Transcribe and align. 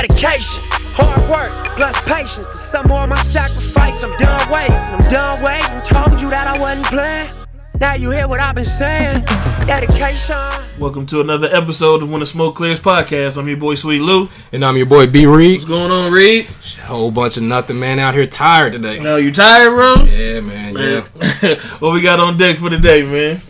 Dedication, 0.00 0.62
hard 0.96 1.28
work, 1.28 1.76
plus 1.76 2.00
patience. 2.00 2.46
To 2.46 2.54
some 2.54 2.86
more 2.86 3.02
of 3.02 3.10
my 3.10 3.18
sacrifice, 3.18 4.02
I'm 4.02 4.16
done 4.16 4.50
waiting. 4.50 4.74
I'm 4.74 5.10
done 5.10 5.42
waiting. 5.42 5.80
Told 5.82 6.18
you 6.18 6.30
that 6.30 6.46
I 6.46 6.58
wasn't 6.58 6.86
playing. 6.86 7.28
Now 7.78 7.92
you 7.96 8.10
hear 8.10 8.26
what 8.26 8.40
I've 8.40 8.54
been 8.54 8.64
saying. 8.64 9.26
Dedication. 9.66 10.38
Welcome 10.78 11.04
to 11.04 11.20
another 11.20 11.54
episode 11.54 12.02
of 12.02 12.10
When 12.10 12.20
the 12.20 12.26
Smoke 12.26 12.56
Clears 12.56 12.80
podcast. 12.80 13.36
I'm 13.36 13.46
your 13.46 13.58
boy 13.58 13.74
Sweet 13.74 13.98
Lou. 13.98 14.30
And 14.52 14.64
I'm 14.64 14.78
your 14.78 14.86
boy 14.86 15.06
B 15.06 15.26
Reed. 15.26 15.58
What's 15.58 15.68
going 15.68 15.90
on, 15.90 16.10
Reed? 16.10 16.46
A 16.46 16.86
Whole 16.86 17.10
bunch 17.10 17.36
of 17.36 17.42
nothing, 17.42 17.78
man. 17.78 17.98
Out 17.98 18.14
here 18.14 18.26
tired 18.26 18.72
today. 18.72 19.00
No, 19.00 19.16
you 19.16 19.30
tired, 19.30 19.68
bro? 19.68 20.04
Yeah, 20.04 20.40
man. 20.40 20.78
Yeah. 20.78 21.54
what 21.78 21.92
we 21.92 22.00
got 22.00 22.18
on 22.20 22.38
deck 22.38 22.56
for 22.56 22.70
today, 22.70 23.02
man? 23.02 23.42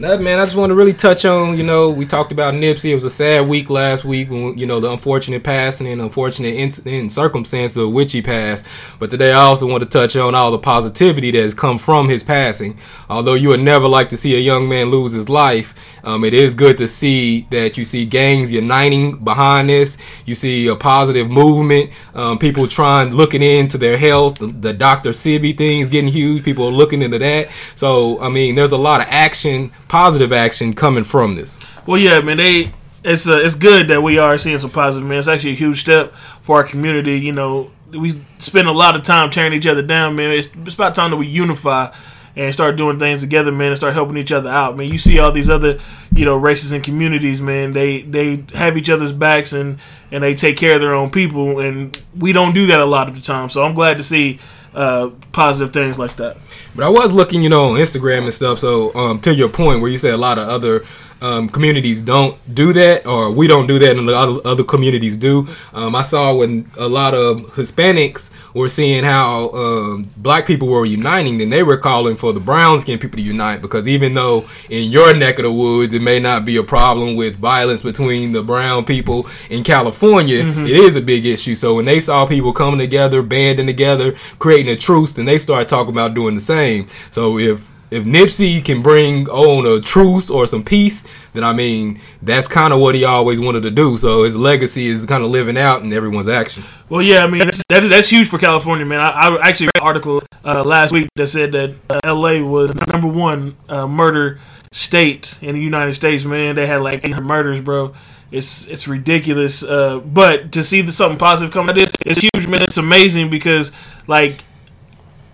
Man. 0.00 0.38
I 0.38 0.46
just 0.46 0.56
want 0.56 0.70
to 0.70 0.74
really 0.74 0.94
touch 0.94 1.26
on, 1.26 1.58
you 1.58 1.62
know, 1.62 1.90
we 1.90 2.06
talked 2.06 2.32
about 2.32 2.54
Nipsey. 2.54 2.90
It 2.90 2.94
was 2.94 3.04
a 3.04 3.10
sad 3.10 3.46
week 3.46 3.68
last 3.68 4.02
week 4.02 4.30
when, 4.30 4.56
you 4.56 4.64
know, 4.64 4.80
the 4.80 4.90
unfortunate 4.90 5.44
passing 5.44 5.86
and 5.86 6.00
unfortunate 6.00 6.54
in, 6.54 6.72
in 6.90 7.10
circumstance 7.10 7.76
of 7.76 7.92
which 7.92 8.12
he 8.12 8.22
passed. 8.22 8.66
But 8.98 9.10
today 9.10 9.30
I 9.30 9.42
also 9.42 9.66
want 9.66 9.82
to 9.82 9.88
touch 9.88 10.16
on 10.16 10.34
all 10.34 10.52
the 10.52 10.58
positivity 10.58 11.30
that 11.32 11.42
has 11.42 11.52
come 11.52 11.76
from 11.76 12.08
his 12.08 12.22
passing. 12.22 12.78
Although 13.10 13.34
you 13.34 13.50
would 13.50 13.60
never 13.60 13.86
like 13.86 14.08
to 14.08 14.16
see 14.16 14.34
a 14.34 14.38
young 14.38 14.70
man 14.70 14.90
lose 14.90 15.12
his 15.12 15.28
life, 15.28 15.74
um, 16.04 16.24
it 16.24 16.34
is 16.34 16.54
good 16.54 16.78
to 16.78 16.88
see 16.88 17.42
that 17.50 17.76
you 17.76 17.84
see 17.84 18.04
gangs 18.06 18.52
uniting 18.52 19.22
behind 19.22 19.68
this. 19.68 19.98
You 20.26 20.34
see 20.34 20.68
a 20.68 20.76
positive 20.76 21.30
movement. 21.30 21.90
Um, 22.14 22.38
people 22.38 22.66
trying, 22.66 23.10
looking 23.10 23.42
into 23.42 23.78
their 23.78 23.98
health. 23.98 24.38
The, 24.40 24.72
Dr. 24.72 25.10
Sebi 25.10 25.56
things 25.56 25.90
getting 25.90 26.10
huge. 26.10 26.44
People 26.44 26.66
are 26.66 26.72
looking 26.72 27.02
into 27.02 27.18
that. 27.18 27.50
So, 27.76 28.20
I 28.20 28.28
mean, 28.28 28.54
there's 28.54 28.72
a 28.72 28.78
lot 28.78 29.00
of 29.00 29.06
action, 29.10 29.72
positive 29.88 30.32
action 30.32 30.72
coming 30.74 31.04
from 31.04 31.34
this. 31.34 31.58
Well, 31.86 31.98
yeah, 31.98 32.20
man, 32.20 32.38
they. 32.38 32.72
It's 33.02 33.26
uh, 33.26 33.38
it's 33.38 33.54
good 33.54 33.88
that 33.88 34.02
we 34.02 34.18
are 34.18 34.36
seeing 34.36 34.58
some 34.58 34.70
positive, 34.70 35.08
man. 35.08 35.18
It's 35.18 35.28
actually 35.28 35.52
a 35.52 35.56
huge 35.56 35.80
step 35.80 36.12
for 36.42 36.56
our 36.56 36.64
community. 36.64 37.18
You 37.18 37.32
know, 37.32 37.70
we 37.90 38.22
spend 38.38 38.68
a 38.68 38.72
lot 38.72 38.94
of 38.94 39.02
time 39.02 39.30
tearing 39.30 39.54
each 39.54 39.66
other 39.66 39.80
down, 39.80 40.16
man. 40.16 40.32
It's, 40.32 40.48
it's 40.54 40.74
about 40.74 40.94
time 40.94 41.10
that 41.10 41.16
we 41.16 41.26
unify 41.26 41.94
and 42.36 42.54
start 42.54 42.76
doing 42.76 42.98
things 42.98 43.20
together, 43.20 43.50
man, 43.50 43.68
and 43.68 43.76
start 43.76 43.94
helping 43.94 44.16
each 44.16 44.32
other 44.32 44.50
out, 44.50 44.76
man. 44.76 44.88
You 44.88 44.98
see 44.98 45.18
all 45.18 45.32
these 45.32 45.50
other, 45.50 45.78
you 46.12 46.24
know, 46.24 46.36
races 46.36 46.72
and 46.72 46.82
communities, 46.82 47.40
man. 47.40 47.72
They 47.72 48.02
they 48.02 48.44
have 48.54 48.76
each 48.76 48.90
other's 48.90 49.12
backs 49.12 49.52
and 49.52 49.78
and 50.10 50.22
they 50.22 50.34
take 50.34 50.56
care 50.56 50.74
of 50.74 50.80
their 50.80 50.94
own 50.94 51.10
people, 51.10 51.60
and 51.60 52.00
we 52.18 52.32
don't 52.32 52.54
do 52.54 52.66
that 52.66 52.80
a 52.80 52.84
lot 52.84 53.08
of 53.08 53.14
the 53.14 53.20
time. 53.20 53.50
So 53.50 53.64
I'm 53.64 53.74
glad 53.74 53.96
to 53.96 54.02
see 54.02 54.38
uh, 54.74 55.10
positive 55.32 55.72
things 55.72 55.98
like 55.98 56.16
that. 56.16 56.36
But 56.74 56.84
I 56.84 56.88
was 56.88 57.12
looking, 57.12 57.42
you 57.42 57.48
know, 57.48 57.70
on 57.70 57.80
Instagram 57.80 58.24
and 58.24 58.32
stuff. 58.32 58.58
So 58.58 58.94
um, 58.94 59.20
to 59.22 59.34
your 59.34 59.48
point, 59.48 59.80
where 59.80 59.90
you 59.90 59.98
said 59.98 60.14
a 60.14 60.18
lot 60.18 60.38
of 60.38 60.48
other 60.48 60.84
um, 61.20 61.48
communities 61.48 62.02
don't 62.02 62.38
do 62.54 62.72
that, 62.72 63.06
or 63.06 63.30
we 63.30 63.46
don't 63.46 63.66
do 63.66 63.78
that, 63.78 63.96
and 63.96 64.08
a 64.08 64.12
lot 64.12 64.28
of 64.28 64.44
other 64.46 64.64
communities 64.64 65.16
do. 65.16 65.48
Um, 65.72 65.94
I 65.94 66.02
saw 66.02 66.34
when 66.34 66.70
a 66.78 66.88
lot 66.88 67.14
of 67.14 67.38
Hispanics 67.54 68.30
were 68.54 68.68
seeing 68.68 69.04
how 69.04 69.50
um, 69.50 70.10
black 70.16 70.46
people 70.46 70.68
were 70.68 70.84
uniting, 70.84 71.38
then 71.38 71.50
they 71.50 71.62
were 71.62 71.76
calling 71.76 72.16
for 72.16 72.32
the 72.32 72.40
brown 72.40 72.80
skinned 72.80 73.00
people 73.00 73.18
to 73.18 73.22
unite 73.22 73.62
because 73.62 73.86
even 73.86 74.14
though 74.14 74.44
in 74.68 74.90
your 74.90 75.14
neck 75.14 75.38
of 75.38 75.44
the 75.44 75.52
woods 75.52 75.94
it 75.94 76.02
may 76.02 76.18
not 76.18 76.44
be 76.44 76.56
a 76.56 76.62
problem 76.62 77.16
with 77.16 77.36
violence 77.36 77.82
between 77.82 78.32
the 78.32 78.42
brown 78.42 78.84
people 78.84 79.28
in 79.48 79.62
California, 79.62 80.42
mm-hmm. 80.42 80.66
it 80.66 80.72
is 80.72 80.96
a 80.96 81.00
big 81.00 81.24
issue. 81.26 81.54
So 81.54 81.76
when 81.76 81.84
they 81.84 82.00
saw 82.00 82.26
people 82.26 82.52
coming 82.52 82.78
together, 82.78 83.22
banding 83.22 83.66
together, 83.66 84.12
creating 84.38 84.72
a 84.72 84.76
truce, 84.76 85.12
then 85.12 85.26
they 85.26 85.38
started 85.38 85.68
talking 85.68 85.92
about 85.92 86.14
doing 86.14 86.34
the 86.34 86.40
same. 86.40 86.88
So 87.10 87.38
if 87.38 87.69
if 87.90 88.04
Nipsey 88.04 88.64
can 88.64 88.82
bring 88.82 89.28
on 89.28 89.66
a 89.66 89.82
truce 89.82 90.30
or 90.30 90.46
some 90.46 90.62
peace, 90.62 91.06
then 91.32 91.42
I 91.42 91.52
mean 91.52 92.00
that's 92.22 92.46
kind 92.46 92.72
of 92.72 92.80
what 92.80 92.94
he 92.94 93.04
always 93.04 93.40
wanted 93.40 93.62
to 93.64 93.70
do. 93.70 93.98
So 93.98 94.24
his 94.24 94.36
legacy 94.36 94.86
is 94.86 95.04
kind 95.06 95.24
of 95.24 95.30
living 95.30 95.58
out 95.58 95.82
in 95.82 95.92
everyone's 95.92 96.28
actions. 96.28 96.72
Well, 96.88 97.02
yeah, 97.02 97.24
I 97.24 97.26
mean 97.26 97.40
that's, 97.40 97.62
that, 97.68 97.80
that's 97.88 98.08
huge 98.08 98.28
for 98.28 98.38
California, 98.38 98.86
man. 98.86 99.00
I, 99.00 99.10
I 99.10 99.48
actually 99.48 99.66
read 99.66 99.82
an 99.82 99.86
article 99.86 100.22
uh, 100.44 100.64
last 100.64 100.92
week 100.92 101.08
that 101.16 101.26
said 101.26 101.52
that 101.52 101.74
uh, 101.88 102.00
L.A. 102.04 102.42
was 102.42 102.74
number 102.74 103.08
one 103.08 103.56
uh, 103.68 103.86
murder 103.86 104.38
state 104.72 105.36
in 105.42 105.54
the 105.54 105.60
United 105.60 105.94
States. 105.94 106.24
Man, 106.24 106.54
they 106.54 106.66
had 106.66 106.82
like 106.82 107.04
800 107.04 107.24
murders, 107.24 107.60
bro. 107.60 107.94
It's 108.30 108.68
it's 108.68 108.86
ridiculous. 108.86 109.64
Uh, 109.64 109.98
but 109.98 110.52
to 110.52 110.62
see 110.62 110.80
the, 110.82 110.92
something 110.92 111.18
positive 111.18 111.52
come 111.52 111.68
out 111.68 111.70
of 111.70 111.76
this, 111.76 111.92
it's 112.06 112.20
huge, 112.20 112.46
man. 112.46 112.62
It's 112.62 112.76
amazing 112.76 113.30
because 113.30 113.72
like 114.06 114.44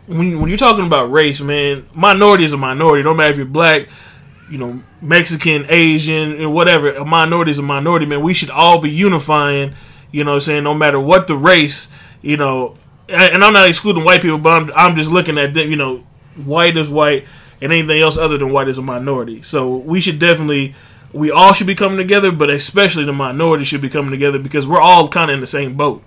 when 0.07 0.41
when 0.41 0.49
you're 0.49 0.59
talking 0.59 0.87
about 0.87 1.11
race, 1.11 1.41
man, 1.41 1.87
minority 1.95 2.45
is 2.45 2.53
a 2.53 2.57
minority. 2.57 3.03
No 3.03 3.15
matter 3.15 3.31
if 3.31 3.37
you're 3.37 3.47
black, 3.47 3.89
you 4.51 4.59
know, 4.59 4.83
Mexican, 5.01 5.67
Asian, 5.69 6.41
and 6.41 6.53
whatever, 6.53 6.91
a 6.91 7.05
minority 7.05 7.51
is 7.51 7.59
a 7.59 7.63
minority, 7.63 8.07
man. 8.07 8.23
We 8.23 8.35
should 8.35 8.51
all 8.51 8.81
be 8.81 8.91
unifying, 8.91 9.75
you 10.13 10.25
know, 10.25 10.39
saying 10.39 10.65
no 10.65 10.75
matter 10.75 11.01
what 11.01 11.27
the 11.27 11.37
race, 11.37 11.89
you 12.23 12.37
know, 12.37 12.75
and 13.09 13.43
I'm 13.45 13.53
not 13.53 13.69
excluding 13.69 14.05
white 14.05 14.23
people, 14.23 14.39
but 14.39 14.63
I'm, 14.63 14.71
I'm 14.77 14.97
just 14.97 15.11
looking 15.11 15.39
at 15.39 15.55
them, 15.55 15.71
you 15.71 15.77
know, 15.77 16.07
white 16.45 16.77
is 16.77 16.91
white, 16.91 17.25
and 17.61 17.73
anything 17.73 18.01
else 18.01 18.17
other 18.17 18.39
than 18.39 18.53
white 18.53 18.69
is 18.69 18.79
a 18.79 18.83
minority. 18.83 19.43
So 19.43 19.77
we 19.77 20.01
should 20.01 20.19
definitely, 20.19 20.75
we 21.13 21.31
all 21.31 21.53
should 21.53 21.67
be 21.67 21.75
coming 21.75 21.99
together, 21.99 22.31
but 22.31 22.51
especially 22.51 23.05
the 23.05 23.13
minority 23.13 23.65
should 23.65 23.81
be 23.81 23.89
coming 23.89 24.11
together 24.11 24.39
because 24.39 24.67
we're 24.67 24.81
all 24.81 25.09
kind 25.09 25.31
of 25.31 25.35
in 25.35 25.41
the 25.41 25.47
same 25.47 25.77
boat. 25.77 26.07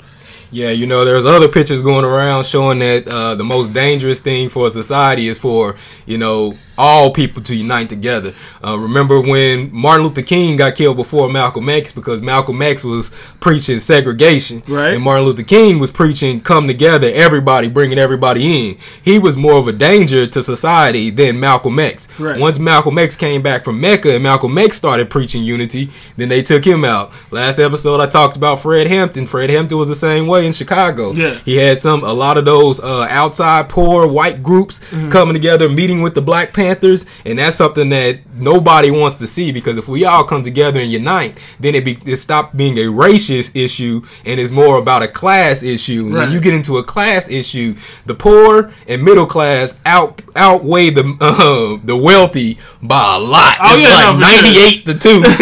Yeah, 0.52 0.72
you 0.72 0.88
know, 0.88 1.06
there's 1.06 1.26
other 1.26 1.48
pictures 1.48 1.82
going 1.82 2.06
around 2.06 2.46
showing 2.46 2.80
that 2.80 3.08
uh, 3.08 3.36
the 3.36 3.44
most 3.44 3.74
dangerous 3.74 4.20
thing 4.20 4.50
for 4.50 4.68
a 4.68 4.70
society 4.70 5.28
is 5.28 5.38
for, 5.38 5.76
you 6.06 6.18
know, 6.18 6.58
all 6.80 7.12
people 7.12 7.44
to 7.44 7.54
unite 7.54 7.90
together. 7.90 8.34
Uh, 8.66 8.78
remember 8.80 9.20
when 9.20 9.70
Martin 9.74 10.08
Luther 10.08 10.22
King 10.22 10.56
got 10.56 10.76
killed 10.76 10.96
before 10.96 11.30
Malcolm 11.30 11.68
X 11.68 11.92
because 11.92 12.22
Malcolm 12.22 12.62
X 12.62 12.86
was 12.86 13.12
preaching 13.42 13.80
segregation, 13.80 14.64
right? 14.66 14.94
And 14.94 15.04
Martin 15.04 15.26
Luther 15.26 15.44
King 15.44 15.80
was 15.80 15.92
preaching 15.92 16.40
come 16.40 16.68
together, 16.68 17.12
everybody, 17.14 17.68
bringing 17.68 17.98
everybody 18.00 18.70
in. 18.70 18.78
He 19.04 19.20
was 19.20 19.36
more 19.36 19.56
of 19.60 19.68
a 19.68 19.74
danger 19.74 20.26
to 20.26 20.42
society 20.42 21.10
than 21.10 21.38
Malcolm 21.38 21.78
X. 21.80 22.08
Right. 22.18 22.40
Once 22.40 22.60
Malcolm 22.60 22.98
X 22.98 23.18
came 23.18 23.42
back 23.42 23.66
from 23.66 23.82
Mecca 23.82 24.14
and 24.14 24.24
Malcolm 24.24 24.58
X 24.58 24.78
started 24.78 25.10
preaching 25.10 25.44
unity, 25.44 25.90
then 26.16 26.30
they 26.30 26.42
took 26.42 26.64
him 26.64 26.86
out. 26.86 27.12
Last 27.30 27.60
episode 27.60 28.00
I 28.00 28.08
talked 28.08 28.38
about 28.38 28.62
Fred 28.62 28.88
Hampton. 28.88 29.28
Fred 29.28 29.50
Hampton 29.50 29.78
was 29.78 29.90
the 29.90 29.96
same 29.96 30.28
way 30.28 30.39
in 30.46 30.54
Chicago. 30.54 31.14
Yeah. 31.14 31.36
He 31.46 31.58
had 31.58 31.80
some 31.80 32.04
a 32.04 32.14
lot 32.14 32.38
of 32.38 32.46
those 32.46 32.80
uh, 32.80 33.08
outside 33.10 33.70
poor 33.70 34.08
white 34.08 34.42
groups 34.44 34.80
mm-hmm. 34.80 35.10
coming 35.10 35.34
together, 35.34 35.70
meeting 35.70 36.02
with 36.02 36.16
the 36.16 36.22
Black 36.22 36.54
Panthers 36.54 37.06
and 37.26 37.40
that's 37.40 37.56
something 37.56 37.90
that 37.90 38.20
nobody 38.34 38.92
wants 38.92 39.18
to 39.18 39.28
see 39.28 39.52
because 39.52 39.78
if 39.78 39.88
we 39.88 40.06
all 40.06 40.24
come 40.24 40.44
together 40.44 40.80
and 40.80 40.90
unite, 40.90 41.38
then 41.60 41.76
it 41.76 41.86
be 41.86 41.98
it 42.06 42.18
stop 42.18 42.56
being 42.56 42.78
a 42.78 42.86
racist 42.86 43.56
issue 43.56 44.02
and 44.26 44.40
it's 44.40 44.52
more 44.52 44.78
about 44.78 45.04
a 45.04 45.08
class 45.08 45.64
issue. 45.64 46.10
Right. 46.10 46.22
When 46.22 46.32
you 46.32 46.40
get 46.40 46.54
into 46.54 46.78
a 46.78 46.84
class 46.84 47.30
issue, 47.30 47.76
the 48.06 48.16
poor 48.16 48.72
and 48.88 49.04
middle 49.04 49.26
class 49.26 49.80
out 49.86 50.22
outweigh 50.36 50.90
the 50.90 51.18
uh, 51.20 51.80
the 51.86 51.96
wealthy 51.96 52.58
by 52.82 53.16
a 53.16 53.20
lot. 53.20 53.58
Oh 53.60 53.80
it's 53.80 53.90
yeah, 53.90 53.96
like 53.96 54.14
no, 54.14 54.20
ninety 54.20 54.60
eight 54.60 54.86
sure. 54.86 54.94
to 54.94 55.00
two. 55.00 55.20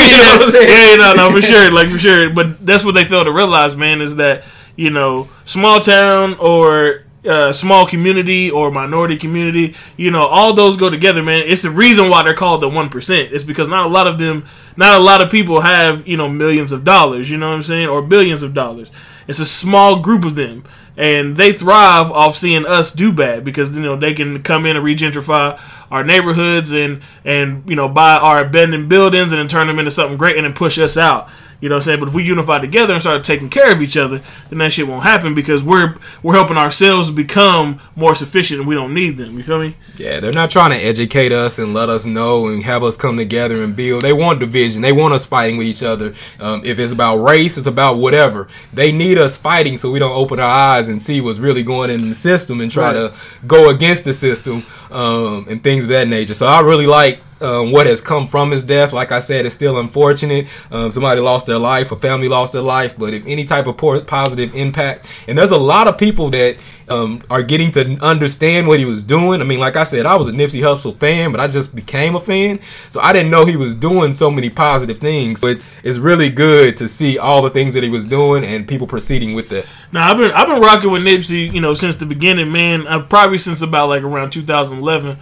yeah, 0.67 0.95
no, 0.95 1.13
no, 1.15 1.31
for 1.31 1.41
sure, 1.41 1.71
like 1.71 1.89
for 1.89 1.99
sure. 1.99 2.29
But 2.29 2.65
that's 2.65 2.83
what 2.83 2.93
they 2.93 3.05
fail 3.05 3.23
to 3.23 3.31
realize, 3.31 3.75
man, 3.75 4.01
is 4.01 4.15
that 4.17 4.43
you 4.77 4.89
know 4.89 5.27
small 5.43 5.81
town 5.81 6.37
or 6.39 7.03
uh, 7.27 7.51
small 7.51 7.85
community 7.85 8.49
or 8.49 8.71
minority 8.71 9.17
community, 9.17 9.75
you 9.97 10.09
know, 10.09 10.25
all 10.25 10.53
those 10.53 10.77
go 10.77 10.89
together, 10.89 11.21
man. 11.21 11.43
It's 11.45 11.63
the 11.63 11.69
reason 11.69 12.09
why 12.09 12.23
they're 12.23 12.33
called 12.33 12.61
the 12.61 12.69
one 12.69 12.89
percent. 12.89 13.33
It's 13.33 13.43
because 13.43 13.67
not 13.67 13.85
a 13.85 13.89
lot 13.89 14.07
of 14.07 14.17
them, 14.17 14.45
not 14.77 14.99
a 14.99 15.03
lot 15.03 15.21
of 15.21 15.29
people 15.29 15.61
have 15.61 16.07
you 16.07 16.15
know 16.15 16.29
millions 16.29 16.71
of 16.71 16.83
dollars. 16.83 17.29
You 17.29 17.37
know 17.37 17.49
what 17.49 17.55
I'm 17.55 17.63
saying, 17.63 17.89
or 17.89 18.01
billions 18.01 18.43
of 18.43 18.53
dollars. 18.53 18.91
It's 19.27 19.39
a 19.39 19.45
small 19.45 19.99
group 19.99 20.23
of 20.23 20.35
them, 20.35 20.63
and 20.95 21.35
they 21.35 21.51
thrive 21.51 22.11
off 22.11 22.37
seeing 22.37 22.65
us 22.65 22.93
do 22.93 23.11
bad 23.11 23.43
because 23.43 23.75
you 23.75 23.83
know 23.83 23.95
they 23.95 24.13
can 24.13 24.41
come 24.41 24.65
in 24.65 24.77
and 24.77 24.85
regentrify 24.85 25.59
our 25.91 26.03
neighborhoods 26.03 26.71
and 26.71 27.01
and 27.25 27.67
you 27.69 27.75
know 27.75 27.89
buy 27.89 28.15
our 28.15 28.45
abandoned 28.45 28.87
buildings 28.87 29.33
and 29.33 29.39
then 29.39 29.47
turn 29.47 29.67
them 29.67 29.79
into 29.79 29.91
something 29.91 30.17
great 30.17 30.37
and 30.37 30.45
then 30.45 30.53
push 30.53 30.77
us 30.79 30.97
out. 30.97 31.29
You 31.59 31.69
know 31.69 31.75
what 31.75 31.79
I'm 31.79 31.85
saying? 31.85 31.99
But 31.99 32.09
if 32.09 32.13
we 32.15 32.23
unify 32.23 32.59
together 32.59 32.93
and 32.93 33.01
start 33.01 33.23
taking 33.23 33.49
care 33.49 33.71
of 33.71 33.81
each 33.81 33.97
other, 33.97 34.21
then 34.49 34.59
that 34.59 34.73
shit 34.73 34.87
won't 34.87 35.03
happen 35.03 35.33
because 35.33 35.63
we're 35.63 35.95
we're 36.21 36.35
helping 36.35 36.57
ourselves 36.57 37.09
become 37.09 37.79
more 37.95 38.13
sufficient 38.13 38.59
and 38.59 38.67
we 38.67 38.75
don't 38.75 38.93
need 38.93 39.17
them. 39.17 39.37
You 39.37 39.43
feel 39.43 39.59
me? 39.59 39.75
Yeah, 39.97 40.19
they're 40.19 40.31
not 40.31 40.51
trying 40.51 40.71
to 40.71 40.77
educate 40.77 41.31
us 41.31 41.57
and 41.57 41.73
let 41.73 41.89
us 41.89 42.05
know 42.05 42.47
and 42.47 42.61
have 42.63 42.83
us 42.83 42.95
come 42.95 43.17
together 43.17 43.63
and 43.63 43.75
build. 43.75 44.03
They 44.03 44.13
want 44.13 44.39
division. 44.39 44.83
They 44.83 44.91
want 44.91 45.15
us 45.15 45.25
fighting 45.25 45.57
with 45.57 45.67
each 45.67 45.81
other. 45.81 46.13
Um, 46.39 46.61
if 46.63 46.77
it's 46.77 46.93
about 46.93 47.17
race, 47.17 47.57
it's 47.57 47.65
about 47.65 47.97
whatever. 47.97 48.47
They 48.71 48.91
need 48.91 49.17
us 49.17 49.35
fighting 49.35 49.77
so 49.77 49.91
we 49.91 49.99
don't 49.99 50.15
open 50.15 50.39
our 50.39 50.45
eyes 50.45 50.87
and 50.87 51.01
see 51.01 51.21
what's 51.21 51.39
really 51.39 51.63
going 51.63 51.89
in 51.89 52.09
the 52.09 52.15
system 52.15 52.61
and 52.61 52.69
try 52.69 52.93
right. 52.93 52.93
to 52.93 53.13
go 53.47 53.69
against 53.69 54.05
the 54.05 54.13
system. 54.13 54.63
Um, 54.91 55.47
and 55.49 55.63
things 55.63 55.83
of 55.83 55.89
that 55.89 56.07
nature. 56.07 56.33
So 56.33 56.45
I 56.45 56.61
really 56.61 56.87
like 56.87 57.21
um, 57.41 57.71
what 57.71 57.85
has 57.85 58.01
come 58.01 58.27
from 58.27 58.51
his 58.51 58.63
death. 58.63 58.93
Like 58.93 59.11
I 59.11 59.19
said, 59.19 59.45
it's 59.45 59.55
still 59.55 59.79
unfortunate. 59.79 60.47
Um, 60.71 60.91
somebody 60.91 61.21
lost 61.21 61.47
their 61.47 61.59
life, 61.59 61.91
a 61.91 61.95
family 61.95 62.27
lost 62.27 62.53
their 62.53 62.61
life, 62.61 62.97
but 62.97 63.13
if 63.13 63.25
any 63.25 63.45
type 63.45 63.67
of 63.67 63.77
positive 63.77 64.55
impact, 64.55 65.05
and 65.27 65.37
there's 65.37 65.51
a 65.51 65.57
lot 65.57 65.87
of 65.87 65.97
people 65.97 66.29
that 66.31 66.57
um, 66.89 67.21
are 67.29 67.43
getting 67.43 67.71
to 67.73 67.97
understand 68.01 68.67
what 68.67 68.79
he 68.79 68.85
was 68.85 69.03
doing. 69.03 69.41
I 69.41 69.43
mean, 69.43 69.59
like 69.59 69.75
I 69.75 69.83
said, 69.83 70.05
I 70.05 70.15
was 70.15 70.27
a 70.27 70.31
Nipsey 70.31 70.61
Hussle 70.61 70.97
fan, 70.97 71.31
but 71.31 71.41
I 71.41 71.47
just 71.47 71.75
became 71.75 72.15
a 72.15 72.21
fan, 72.21 72.59
so 72.89 73.01
I 73.01 73.13
didn't 73.13 73.31
know 73.31 73.45
he 73.45 73.57
was 73.57 73.75
doing 73.75 74.13
so 74.13 74.31
many 74.31 74.49
positive 74.49 74.97
things. 74.99 75.41
So 75.41 75.47
it, 75.47 75.63
it's 75.83 75.97
really 75.97 76.29
good 76.29 76.77
to 76.77 76.87
see 76.87 77.17
all 77.17 77.41
the 77.41 77.49
things 77.49 77.73
that 77.73 77.83
he 77.83 77.89
was 77.89 78.05
doing 78.05 78.43
and 78.43 78.67
people 78.67 78.87
proceeding 78.87 79.33
with 79.33 79.49
that. 79.49 79.65
Now 79.91 80.11
I've 80.11 80.17
been 80.17 80.31
I've 80.31 80.47
been 80.47 80.61
rocking 80.61 80.91
with 80.91 81.03
Nipsey, 81.03 81.51
you 81.51 81.61
know, 81.61 81.73
since 81.73 81.95
the 81.95 82.05
beginning, 82.05 82.51
man. 82.51 82.87
Uh, 82.87 83.03
probably 83.03 83.37
since 83.37 83.61
about 83.61 83.89
like 83.89 84.03
around 84.03 84.31
2011. 84.31 85.17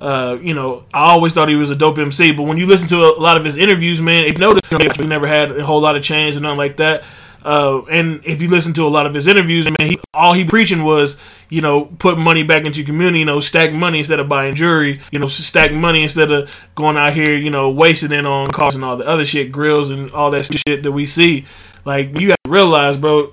Uh, 0.00 0.38
you 0.40 0.54
know, 0.54 0.84
I 0.94 1.10
always 1.10 1.34
thought 1.34 1.48
he 1.48 1.56
was 1.56 1.70
a 1.70 1.74
dope 1.74 1.98
MC, 1.98 2.30
but 2.30 2.44
when 2.44 2.56
you 2.56 2.66
listen 2.66 2.86
to 2.88 2.98
a 2.98 3.18
lot 3.18 3.36
of 3.36 3.44
his 3.44 3.56
interviews, 3.56 4.00
man, 4.00 4.26
if 4.26 4.34
you 4.34 4.38
notice, 4.38 4.62
you 4.70 4.78
know, 4.78 4.88
he 4.96 5.06
never 5.06 5.26
had 5.26 5.50
a 5.50 5.64
whole 5.64 5.80
lot 5.80 5.96
of 5.96 6.04
change 6.04 6.36
and 6.36 6.44
nothing 6.44 6.58
like 6.58 6.76
that. 6.76 7.02
Uh, 7.48 7.82
and 7.90 8.20
if 8.26 8.42
you 8.42 8.48
listen 8.50 8.74
to 8.74 8.86
a 8.86 8.90
lot 8.90 9.06
of 9.06 9.14
his 9.14 9.26
interviews, 9.26 9.66
I 9.66 9.70
mean, 9.78 9.92
he, 9.92 9.98
all 10.12 10.34
he 10.34 10.44
preaching 10.44 10.84
was, 10.84 11.16
you 11.48 11.62
know, 11.62 11.86
put 11.86 12.18
money 12.18 12.42
back 12.42 12.66
into 12.66 12.80
your 12.80 12.86
community, 12.86 13.20
you 13.20 13.24
know, 13.24 13.40
stack 13.40 13.72
money 13.72 14.00
instead 14.00 14.20
of 14.20 14.28
buying 14.28 14.54
jewelry, 14.54 15.00
you 15.10 15.18
know, 15.18 15.28
stack 15.28 15.72
money 15.72 16.02
instead 16.02 16.30
of 16.30 16.54
going 16.74 16.98
out 16.98 17.14
here, 17.14 17.34
you 17.34 17.48
know, 17.48 17.70
wasting 17.70 18.12
it 18.12 18.26
on 18.26 18.48
cars 18.48 18.74
and 18.74 18.84
all 18.84 18.98
the 18.98 19.08
other 19.08 19.24
shit, 19.24 19.50
grills 19.50 19.90
and 19.90 20.10
all 20.10 20.30
that 20.30 20.44
shit 20.44 20.82
that 20.82 20.92
we 20.92 21.06
see. 21.06 21.46
Like, 21.86 22.20
you 22.20 22.28
got 22.28 22.38
to 22.44 22.50
realize, 22.50 22.98
bro, 22.98 23.32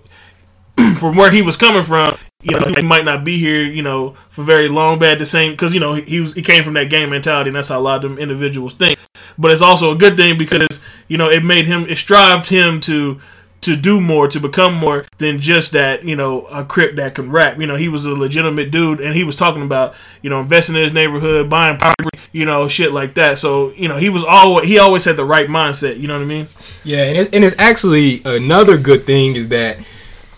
from 0.97 1.17
where 1.17 1.29
he 1.29 1.41
was 1.41 1.57
coming 1.57 1.83
from, 1.83 2.17
you 2.41 2.57
know, 2.57 2.67
he 2.73 2.81
might 2.83 3.03
not 3.03 3.25
be 3.25 3.37
here, 3.37 3.63
you 3.63 3.81
know, 3.81 4.11
for 4.29 4.43
very 4.43 4.69
long. 4.69 4.97
But 4.97 5.19
the 5.19 5.25
same, 5.25 5.51
because 5.51 5.73
you 5.73 5.81
know, 5.81 5.93
he 5.93 6.21
was 6.21 6.33
he 6.33 6.41
came 6.41 6.63
from 6.63 6.75
that 6.75 6.89
gang 6.89 7.09
mentality, 7.09 7.49
and 7.49 7.57
that's 7.57 7.67
how 7.67 7.79
a 7.79 7.81
lot 7.81 8.05
of 8.05 8.11
them 8.11 8.17
individuals 8.17 8.75
think. 8.75 8.97
But 9.37 9.51
it's 9.51 9.61
also 9.61 9.91
a 9.91 9.95
good 9.97 10.15
thing 10.15 10.37
because 10.37 10.79
you 11.09 11.17
know 11.17 11.29
it 11.29 11.43
made 11.43 11.65
him, 11.65 11.85
it 11.89 11.97
strived 11.97 12.47
him 12.47 12.79
to 12.81 13.19
to 13.65 13.75
do 13.75 13.99
more, 13.99 14.27
to 14.27 14.39
become 14.39 14.73
more 14.73 15.05
than 15.17 15.39
just 15.39 15.71
that, 15.73 16.05
you 16.05 16.15
know, 16.15 16.45
a 16.45 16.63
crip 16.63 16.95
that 16.95 17.15
can 17.15 17.31
rap. 17.31 17.59
You 17.59 17.67
know, 17.67 17.75
he 17.75 17.89
was 17.89 18.05
a 18.05 18.11
legitimate 18.11 18.71
dude, 18.71 18.99
and 18.99 19.13
he 19.13 19.23
was 19.23 19.37
talking 19.37 19.63
about, 19.63 19.95
you 20.21 20.29
know, 20.29 20.39
investing 20.39 20.75
in 20.75 20.83
his 20.83 20.93
neighborhood, 20.93 21.49
buying 21.49 21.77
property, 21.77 22.17
you 22.31 22.45
know, 22.45 22.67
shit 22.67 22.93
like 22.93 23.15
that. 23.15 23.37
So, 23.37 23.71
you 23.71 23.87
know, 23.87 23.97
he 23.97 24.09
was 24.09 24.23
always 24.23 24.67
he 24.67 24.79
always 24.79 25.05
had 25.05 25.17
the 25.17 25.25
right 25.25 25.47
mindset. 25.47 25.99
You 25.99 26.07
know 26.07 26.17
what 26.17 26.23
I 26.23 26.27
mean? 26.27 26.47
Yeah, 26.83 27.03
and, 27.03 27.17
it, 27.17 27.33
and 27.33 27.43
it's 27.43 27.55
actually 27.57 28.21
another 28.23 28.77
good 28.77 29.03
thing 29.03 29.35
is 29.35 29.49
that 29.49 29.77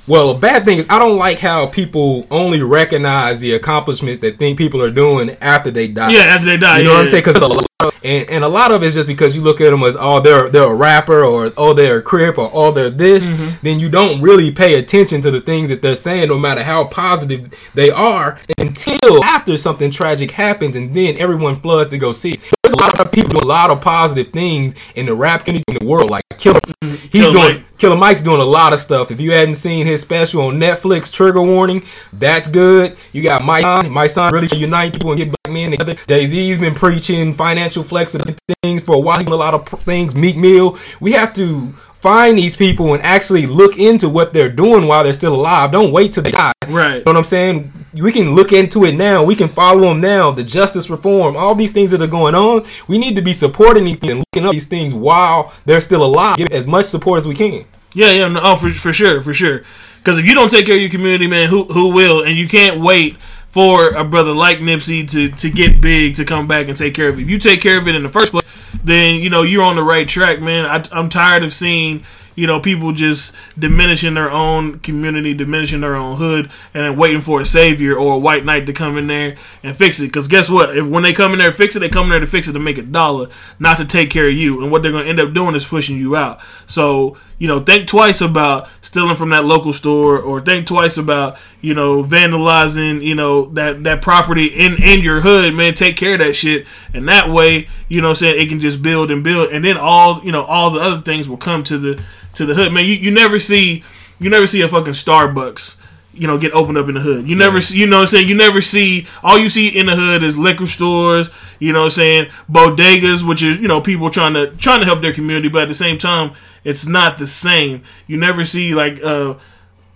well, 0.08 0.30
a 0.30 0.40
bad 0.40 0.64
thing 0.64 0.78
is 0.78 0.88
I 0.90 1.00
don't 1.00 1.18
like 1.18 1.40
how 1.40 1.68
people 1.68 2.26
only 2.32 2.64
recognize 2.64 3.42
the 3.42 3.54
accomplishments 3.54 4.22
that 4.22 4.38
think 4.40 4.58
people 4.58 4.82
are 4.82 4.92
doing 4.92 5.32
after 5.42 5.70
they 5.70 5.88
die. 5.88 6.12
Yeah, 6.12 6.22
after 6.22 6.46
they 6.46 6.58
die. 6.58 6.80
You 6.80 6.86
know 6.86 6.92
yeah, 6.92 6.96
what 6.96 7.02
I'm 7.02 7.08
saying? 7.10 7.24
Because 7.26 7.67
and 8.08 8.30
and 8.30 8.44
a 8.44 8.48
lot 8.48 8.72
of 8.72 8.82
it's 8.84 8.96
just 8.96 9.08
because 9.08 9.36
you 9.36 9.42
look 9.42 9.60
at 9.60 9.70
them 9.70 9.84
as 9.84 9.98
oh 10.00 10.22
they're 10.22 10.50
they're 10.50 10.72
a 10.72 10.76
rapper 10.76 11.24
or 11.24 11.52
oh 11.58 11.74
they're 11.74 12.00
a 12.00 12.02
crip 12.02 12.38
or 12.38 12.50
oh 12.54 12.72
they're 12.72 12.90
this. 12.90 13.30
Mm-hmm. 13.30 13.58
Then 13.62 13.80
you 13.80 13.90
don't 13.90 14.22
really 14.22 14.52
pay 14.52 14.76
attention 14.80 15.22
to 15.22 15.32
the 15.32 15.42
things 15.42 15.70
that 15.70 15.82
they're 15.82 15.96
saying, 15.96 16.30
no 16.30 16.40
matter 16.40 16.64
how 16.64 16.86
positive 16.86 17.54
they 17.74 17.92
are, 17.92 18.40
until 18.58 19.24
after 19.24 19.58
something 19.58 19.92
tragic 19.92 20.32
happens, 20.32 20.76
and 20.76 20.96
then 20.96 21.18
everyone 21.18 21.60
floods 21.60 21.90
to 21.90 21.98
go 21.98 22.14
see. 22.14 22.36
It. 22.36 22.42
There's 22.64 22.74
a 22.74 22.78
lot 22.78 23.00
of 23.00 23.12
people 23.12 23.34
doing 23.34 23.44
a 23.44 23.48
lot 23.48 23.70
of 23.70 23.82
positive 23.82 24.32
things 24.32 24.76
in 24.96 25.06
the 25.06 25.16
rap 25.16 25.46
community 25.46 25.66
in 25.68 25.78
the 25.80 25.86
world, 25.86 26.10
like 26.10 26.24
Killer. 26.38 26.60
He's 26.82 27.12
Killer 27.12 27.32
doing. 27.32 27.54
Mike. 27.56 27.77
Killer 27.78 27.96
Mike's 27.96 28.24
doing 28.24 28.42
a 28.42 28.46
lot 28.46 28.74
of 28.74 28.80
stuff. 28.80 29.12
If 29.12 29.22
you 29.22 29.32
hadn't 29.32 29.56
seen 29.56 29.86
his 29.86 30.02
special 30.02 30.42
on 30.42 30.60
Netflix, 30.60 31.12
Trigger 31.12 31.44
Warning, 31.44 31.84
that's 32.12 32.48
good. 32.48 32.98
You 33.14 33.22
got 33.22 33.44
Mike, 33.44 33.90
my 33.92 34.08
son, 34.08 34.34
really 34.34 34.48
to 34.48 34.56
unite 34.56 34.94
people 34.94 35.12
and 35.12 35.20
get 35.20 35.28
black 35.28 35.54
men 35.54 35.72
together. 35.72 35.96
Jay 36.08 36.26
Z's 36.26 36.58
been 36.58 36.74
preaching 36.74 37.34
financial 37.34 37.84
flexibility 37.84 38.36
things 38.64 38.82
for 38.82 38.96
a 38.96 39.00
while. 39.00 39.18
He's 39.20 39.28
done 39.28 39.34
a 39.34 39.38
lot 39.38 39.54
of 39.54 39.68
things. 39.84 40.16
Meek 40.16 40.38
Mill. 40.38 40.78
We 41.00 41.12
have 41.12 41.34
to 41.36 41.74
find 42.00 42.38
these 42.38 42.56
people 42.56 42.94
and 42.94 43.04
actually 43.04 43.46
look 43.46 43.78
into 43.78 44.08
what 44.08 44.34
they're 44.34 44.52
doing 44.52 44.88
while 44.88 45.04
they're 45.04 45.14
still 45.14 45.36
alive. 45.36 45.72
Don't 45.72 45.92
wait 45.92 46.14
till 46.14 46.24
they 46.24 46.32
die. 46.32 46.52
Right. 46.68 46.96
You 46.96 47.00
know 47.00 47.04
what 47.06 47.18
I'm 47.18 47.24
saying? 47.24 47.72
We 47.94 48.12
can 48.12 48.36
look 48.36 48.52
into 48.52 48.86
it 48.86 48.96
now. 48.96 49.24
We 49.24 49.36
can 49.36 49.50
follow 49.50 49.90
them 49.90 50.02
now. 50.02 50.32
The 50.32 50.44
justice 50.44 50.90
reform, 50.90 51.36
all 51.36 51.56
these 51.56 51.72
things 51.72 51.92
that 51.92 52.02
are 52.02 52.08
going 52.08 52.36
on. 52.36 52.66
We 52.88 52.98
need 52.98 53.16
to 53.16 53.22
be 53.22 53.34
supporting 53.34 53.86
these 53.86 54.00
and 54.04 54.20
looking 54.20 54.46
up 54.46 54.52
these 54.52 54.68
things 54.68 54.94
while 54.94 55.54
they're 55.66 55.82
still 55.82 56.04
alive. 56.04 56.38
Give 56.38 56.52
as 56.52 56.68
much 56.68 56.86
support 56.86 57.22
as 57.22 57.28
we 57.28 57.36
can. 57.36 57.66
Yeah, 57.94 58.12
yeah, 58.12 58.28
no, 58.28 58.42
oh, 58.44 58.56
for 58.58 58.70
for 58.70 58.94
sure, 58.94 59.22
for 59.22 59.34
sure. 59.34 59.64
Because 59.98 60.20
if 60.20 60.26
you 60.26 60.36
don't 60.36 60.52
take 60.52 60.66
care 60.66 60.76
of 60.76 60.82
your 60.82 60.92
community, 60.92 61.26
man, 61.26 61.50
who 61.50 61.64
who 61.66 61.90
will? 61.90 62.22
And 62.24 62.38
you 62.38 62.48
can't 62.48 62.80
wait 62.80 63.18
for 63.48 63.90
a 63.90 64.04
brother 64.04 64.34
like 64.34 64.60
Nipsey 64.60 65.10
to 65.10 65.30
to 65.30 65.50
get 65.50 65.82
big 65.82 66.16
to 66.18 66.26
come 66.26 66.48
back 66.48 66.68
and 66.68 66.78
take 66.78 66.94
care 66.94 67.10
of 67.10 67.18
it. 67.18 67.24
If 67.24 67.30
you 67.30 67.40
take 67.40 67.62
care 67.62 67.78
of 67.78 67.88
it 67.88 67.96
in 67.96 68.04
the 68.04 68.10
first 68.10 68.32
place, 68.32 68.46
then 68.84 69.16
you 69.16 69.30
know 69.30 69.42
you're 69.42 69.64
on 69.64 69.76
the 69.76 69.84
right 69.84 70.08
track, 70.08 70.40
man. 70.42 70.66
I, 70.66 70.84
I'm 70.92 71.10
tired 71.10 71.44
of 71.44 71.54
seeing 71.54 72.04
you 72.38 72.46
know, 72.46 72.60
people 72.60 72.92
just 72.92 73.34
diminishing 73.58 74.14
their 74.14 74.30
own 74.30 74.78
community, 74.80 75.34
diminishing 75.34 75.82
their 75.82 75.96
own 75.96 76.18
hood, 76.18 76.52
and 76.72 76.86
then 76.86 76.96
waiting 76.96 77.20
for 77.20 77.42
a 77.42 77.46
savior 77.46 77.98
or 77.98 78.14
a 78.14 78.18
white 78.18 78.46
knight 78.46 78.68
to 78.68 78.74
come 78.74 78.96
in 78.96 79.08
there 79.08 79.36
and 79.64 79.76
fix 79.76 80.00
it. 80.00 80.06
Because 80.06 80.28
guess 80.28 80.48
what? 80.48 80.78
If 80.78 80.86
when 80.86 81.02
they 81.02 81.14
come 81.14 81.34
in 81.34 81.40
there 81.40 81.52
fix 81.52 81.76
it, 81.76 81.80
they 81.80 81.90
come 81.90 82.06
in 82.06 82.12
there 82.12 82.20
to 82.20 82.28
fix 82.28 82.48
it 82.48 82.54
to 82.54 82.60
make 82.60 82.78
a 82.78 82.84
dollar, 82.84 83.30
not 83.58 83.78
to 83.78 83.86
take 83.86 84.12
care 84.12 84.28
of 84.28 84.34
you. 84.34 84.62
And 84.62 84.72
what 84.72 84.84
they're 84.84 84.92
going 84.92 85.06
to 85.06 85.10
end 85.10 85.20
up 85.20 85.34
doing 85.34 85.56
is 85.56 85.66
pushing 85.66 85.98
you 85.98 86.16
out. 86.16 86.40
So 86.68 87.18
you 87.40 87.48
know, 87.48 87.60
think 87.60 87.88
twice 87.88 88.20
about 88.22 88.68
stealing 88.82 89.16
from 89.16 89.30
that 89.30 89.46
local 89.46 89.72
store, 89.72 90.20
or 90.20 90.42
think 90.42 90.66
twice 90.66 90.98
about 90.98 91.38
you 91.62 91.74
know 91.74 92.04
vandalizing 92.04 93.04
you 93.04 93.14
know 93.14 93.46
that 93.54 93.84
that 93.84 94.02
property 94.02 94.48
in 94.48 94.82
in 94.82 95.02
your 95.02 95.22
hood. 95.22 95.54
Man, 95.54 95.76
take 95.76 95.98
care 95.98 96.14
of 96.14 96.20
that 96.20 96.34
shit, 96.36 96.66
and 96.94 97.08
that 97.08 97.30
way, 97.30 97.68
you 97.88 98.02
know, 98.02 98.14
saying 98.14 98.42
it 98.42 98.50
can 98.50 98.60
just 98.60 98.82
build 98.82 99.12
and 99.12 99.24
build, 99.24 99.52
and 99.52 99.64
then 99.64 99.78
all 99.78 100.20
you 100.24 100.32
know 100.32 100.44
all 100.46 100.72
the 100.72 100.80
other 100.80 101.02
things 101.02 101.30
will 101.30 101.38
come 101.38 101.64
to 101.66 101.78
the 101.78 102.04
to 102.38 102.46
the 102.46 102.56
hood. 102.56 102.72
Man, 102.72 102.86
you, 102.86 102.94
you 102.94 103.12
never 103.12 103.40
see 103.40 103.84
you 104.20 104.30
never 104.30 104.48
see 104.48 104.62
a 104.62 104.68
fucking 104.68 104.94
Starbucks 104.94 105.80
you 106.18 106.26
know, 106.26 106.38
get 106.38 106.52
opened 106.54 106.78
up 106.78 106.88
in 106.88 106.96
the 106.96 107.00
hood. 107.02 107.30
You 107.30 107.36
never 107.36 107.62
see, 107.62 107.80
you 107.80 107.86
know 107.86 107.98
what 107.98 108.02
I'm 108.04 108.08
saying? 108.08 108.28
You 108.28 108.36
never 108.36 108.60
see, 108.60 109.06
all 109.22 109.38
you 109.38 109.50
see 109.50 109.68
in 109.68 109.86
the 109.86 109.96
hood 109.96 110.24
is 110.24 110.38
liquor 110.38 110.66
stores, 110.66 111.30
you 111.60 111.72
know 111.72 111.82
what 111.82 111.86
I'm 111.86 111.92
saying? 111.92 112.32
Bodegas, 112.52 113.28
which 113.28 113.44
is, 113.44 113.60
you 113.60 113.68
know, 113.68 113.82
people 113.82 114.10
trying 114.10 114.34
to, 114.34 114.48
trying 114.58 114.80
to 114.80 114.86
help 114.86 115.02
their 115.02 115.14
community, 115.14 115.48
but 115.48 115.64
at 115.64 115.68
the 115.68 115.76
same 115.76 115.98
time, 115.98 116.34
it's 116.64 116.88
not 116.88 117.20
the 117.20 117.28
same. 117.28 117.84
You 118.08 118.18
never 118.18 118.46
see 118.46 118.74
like, 118.74 119.02
uh, 119.04 119.36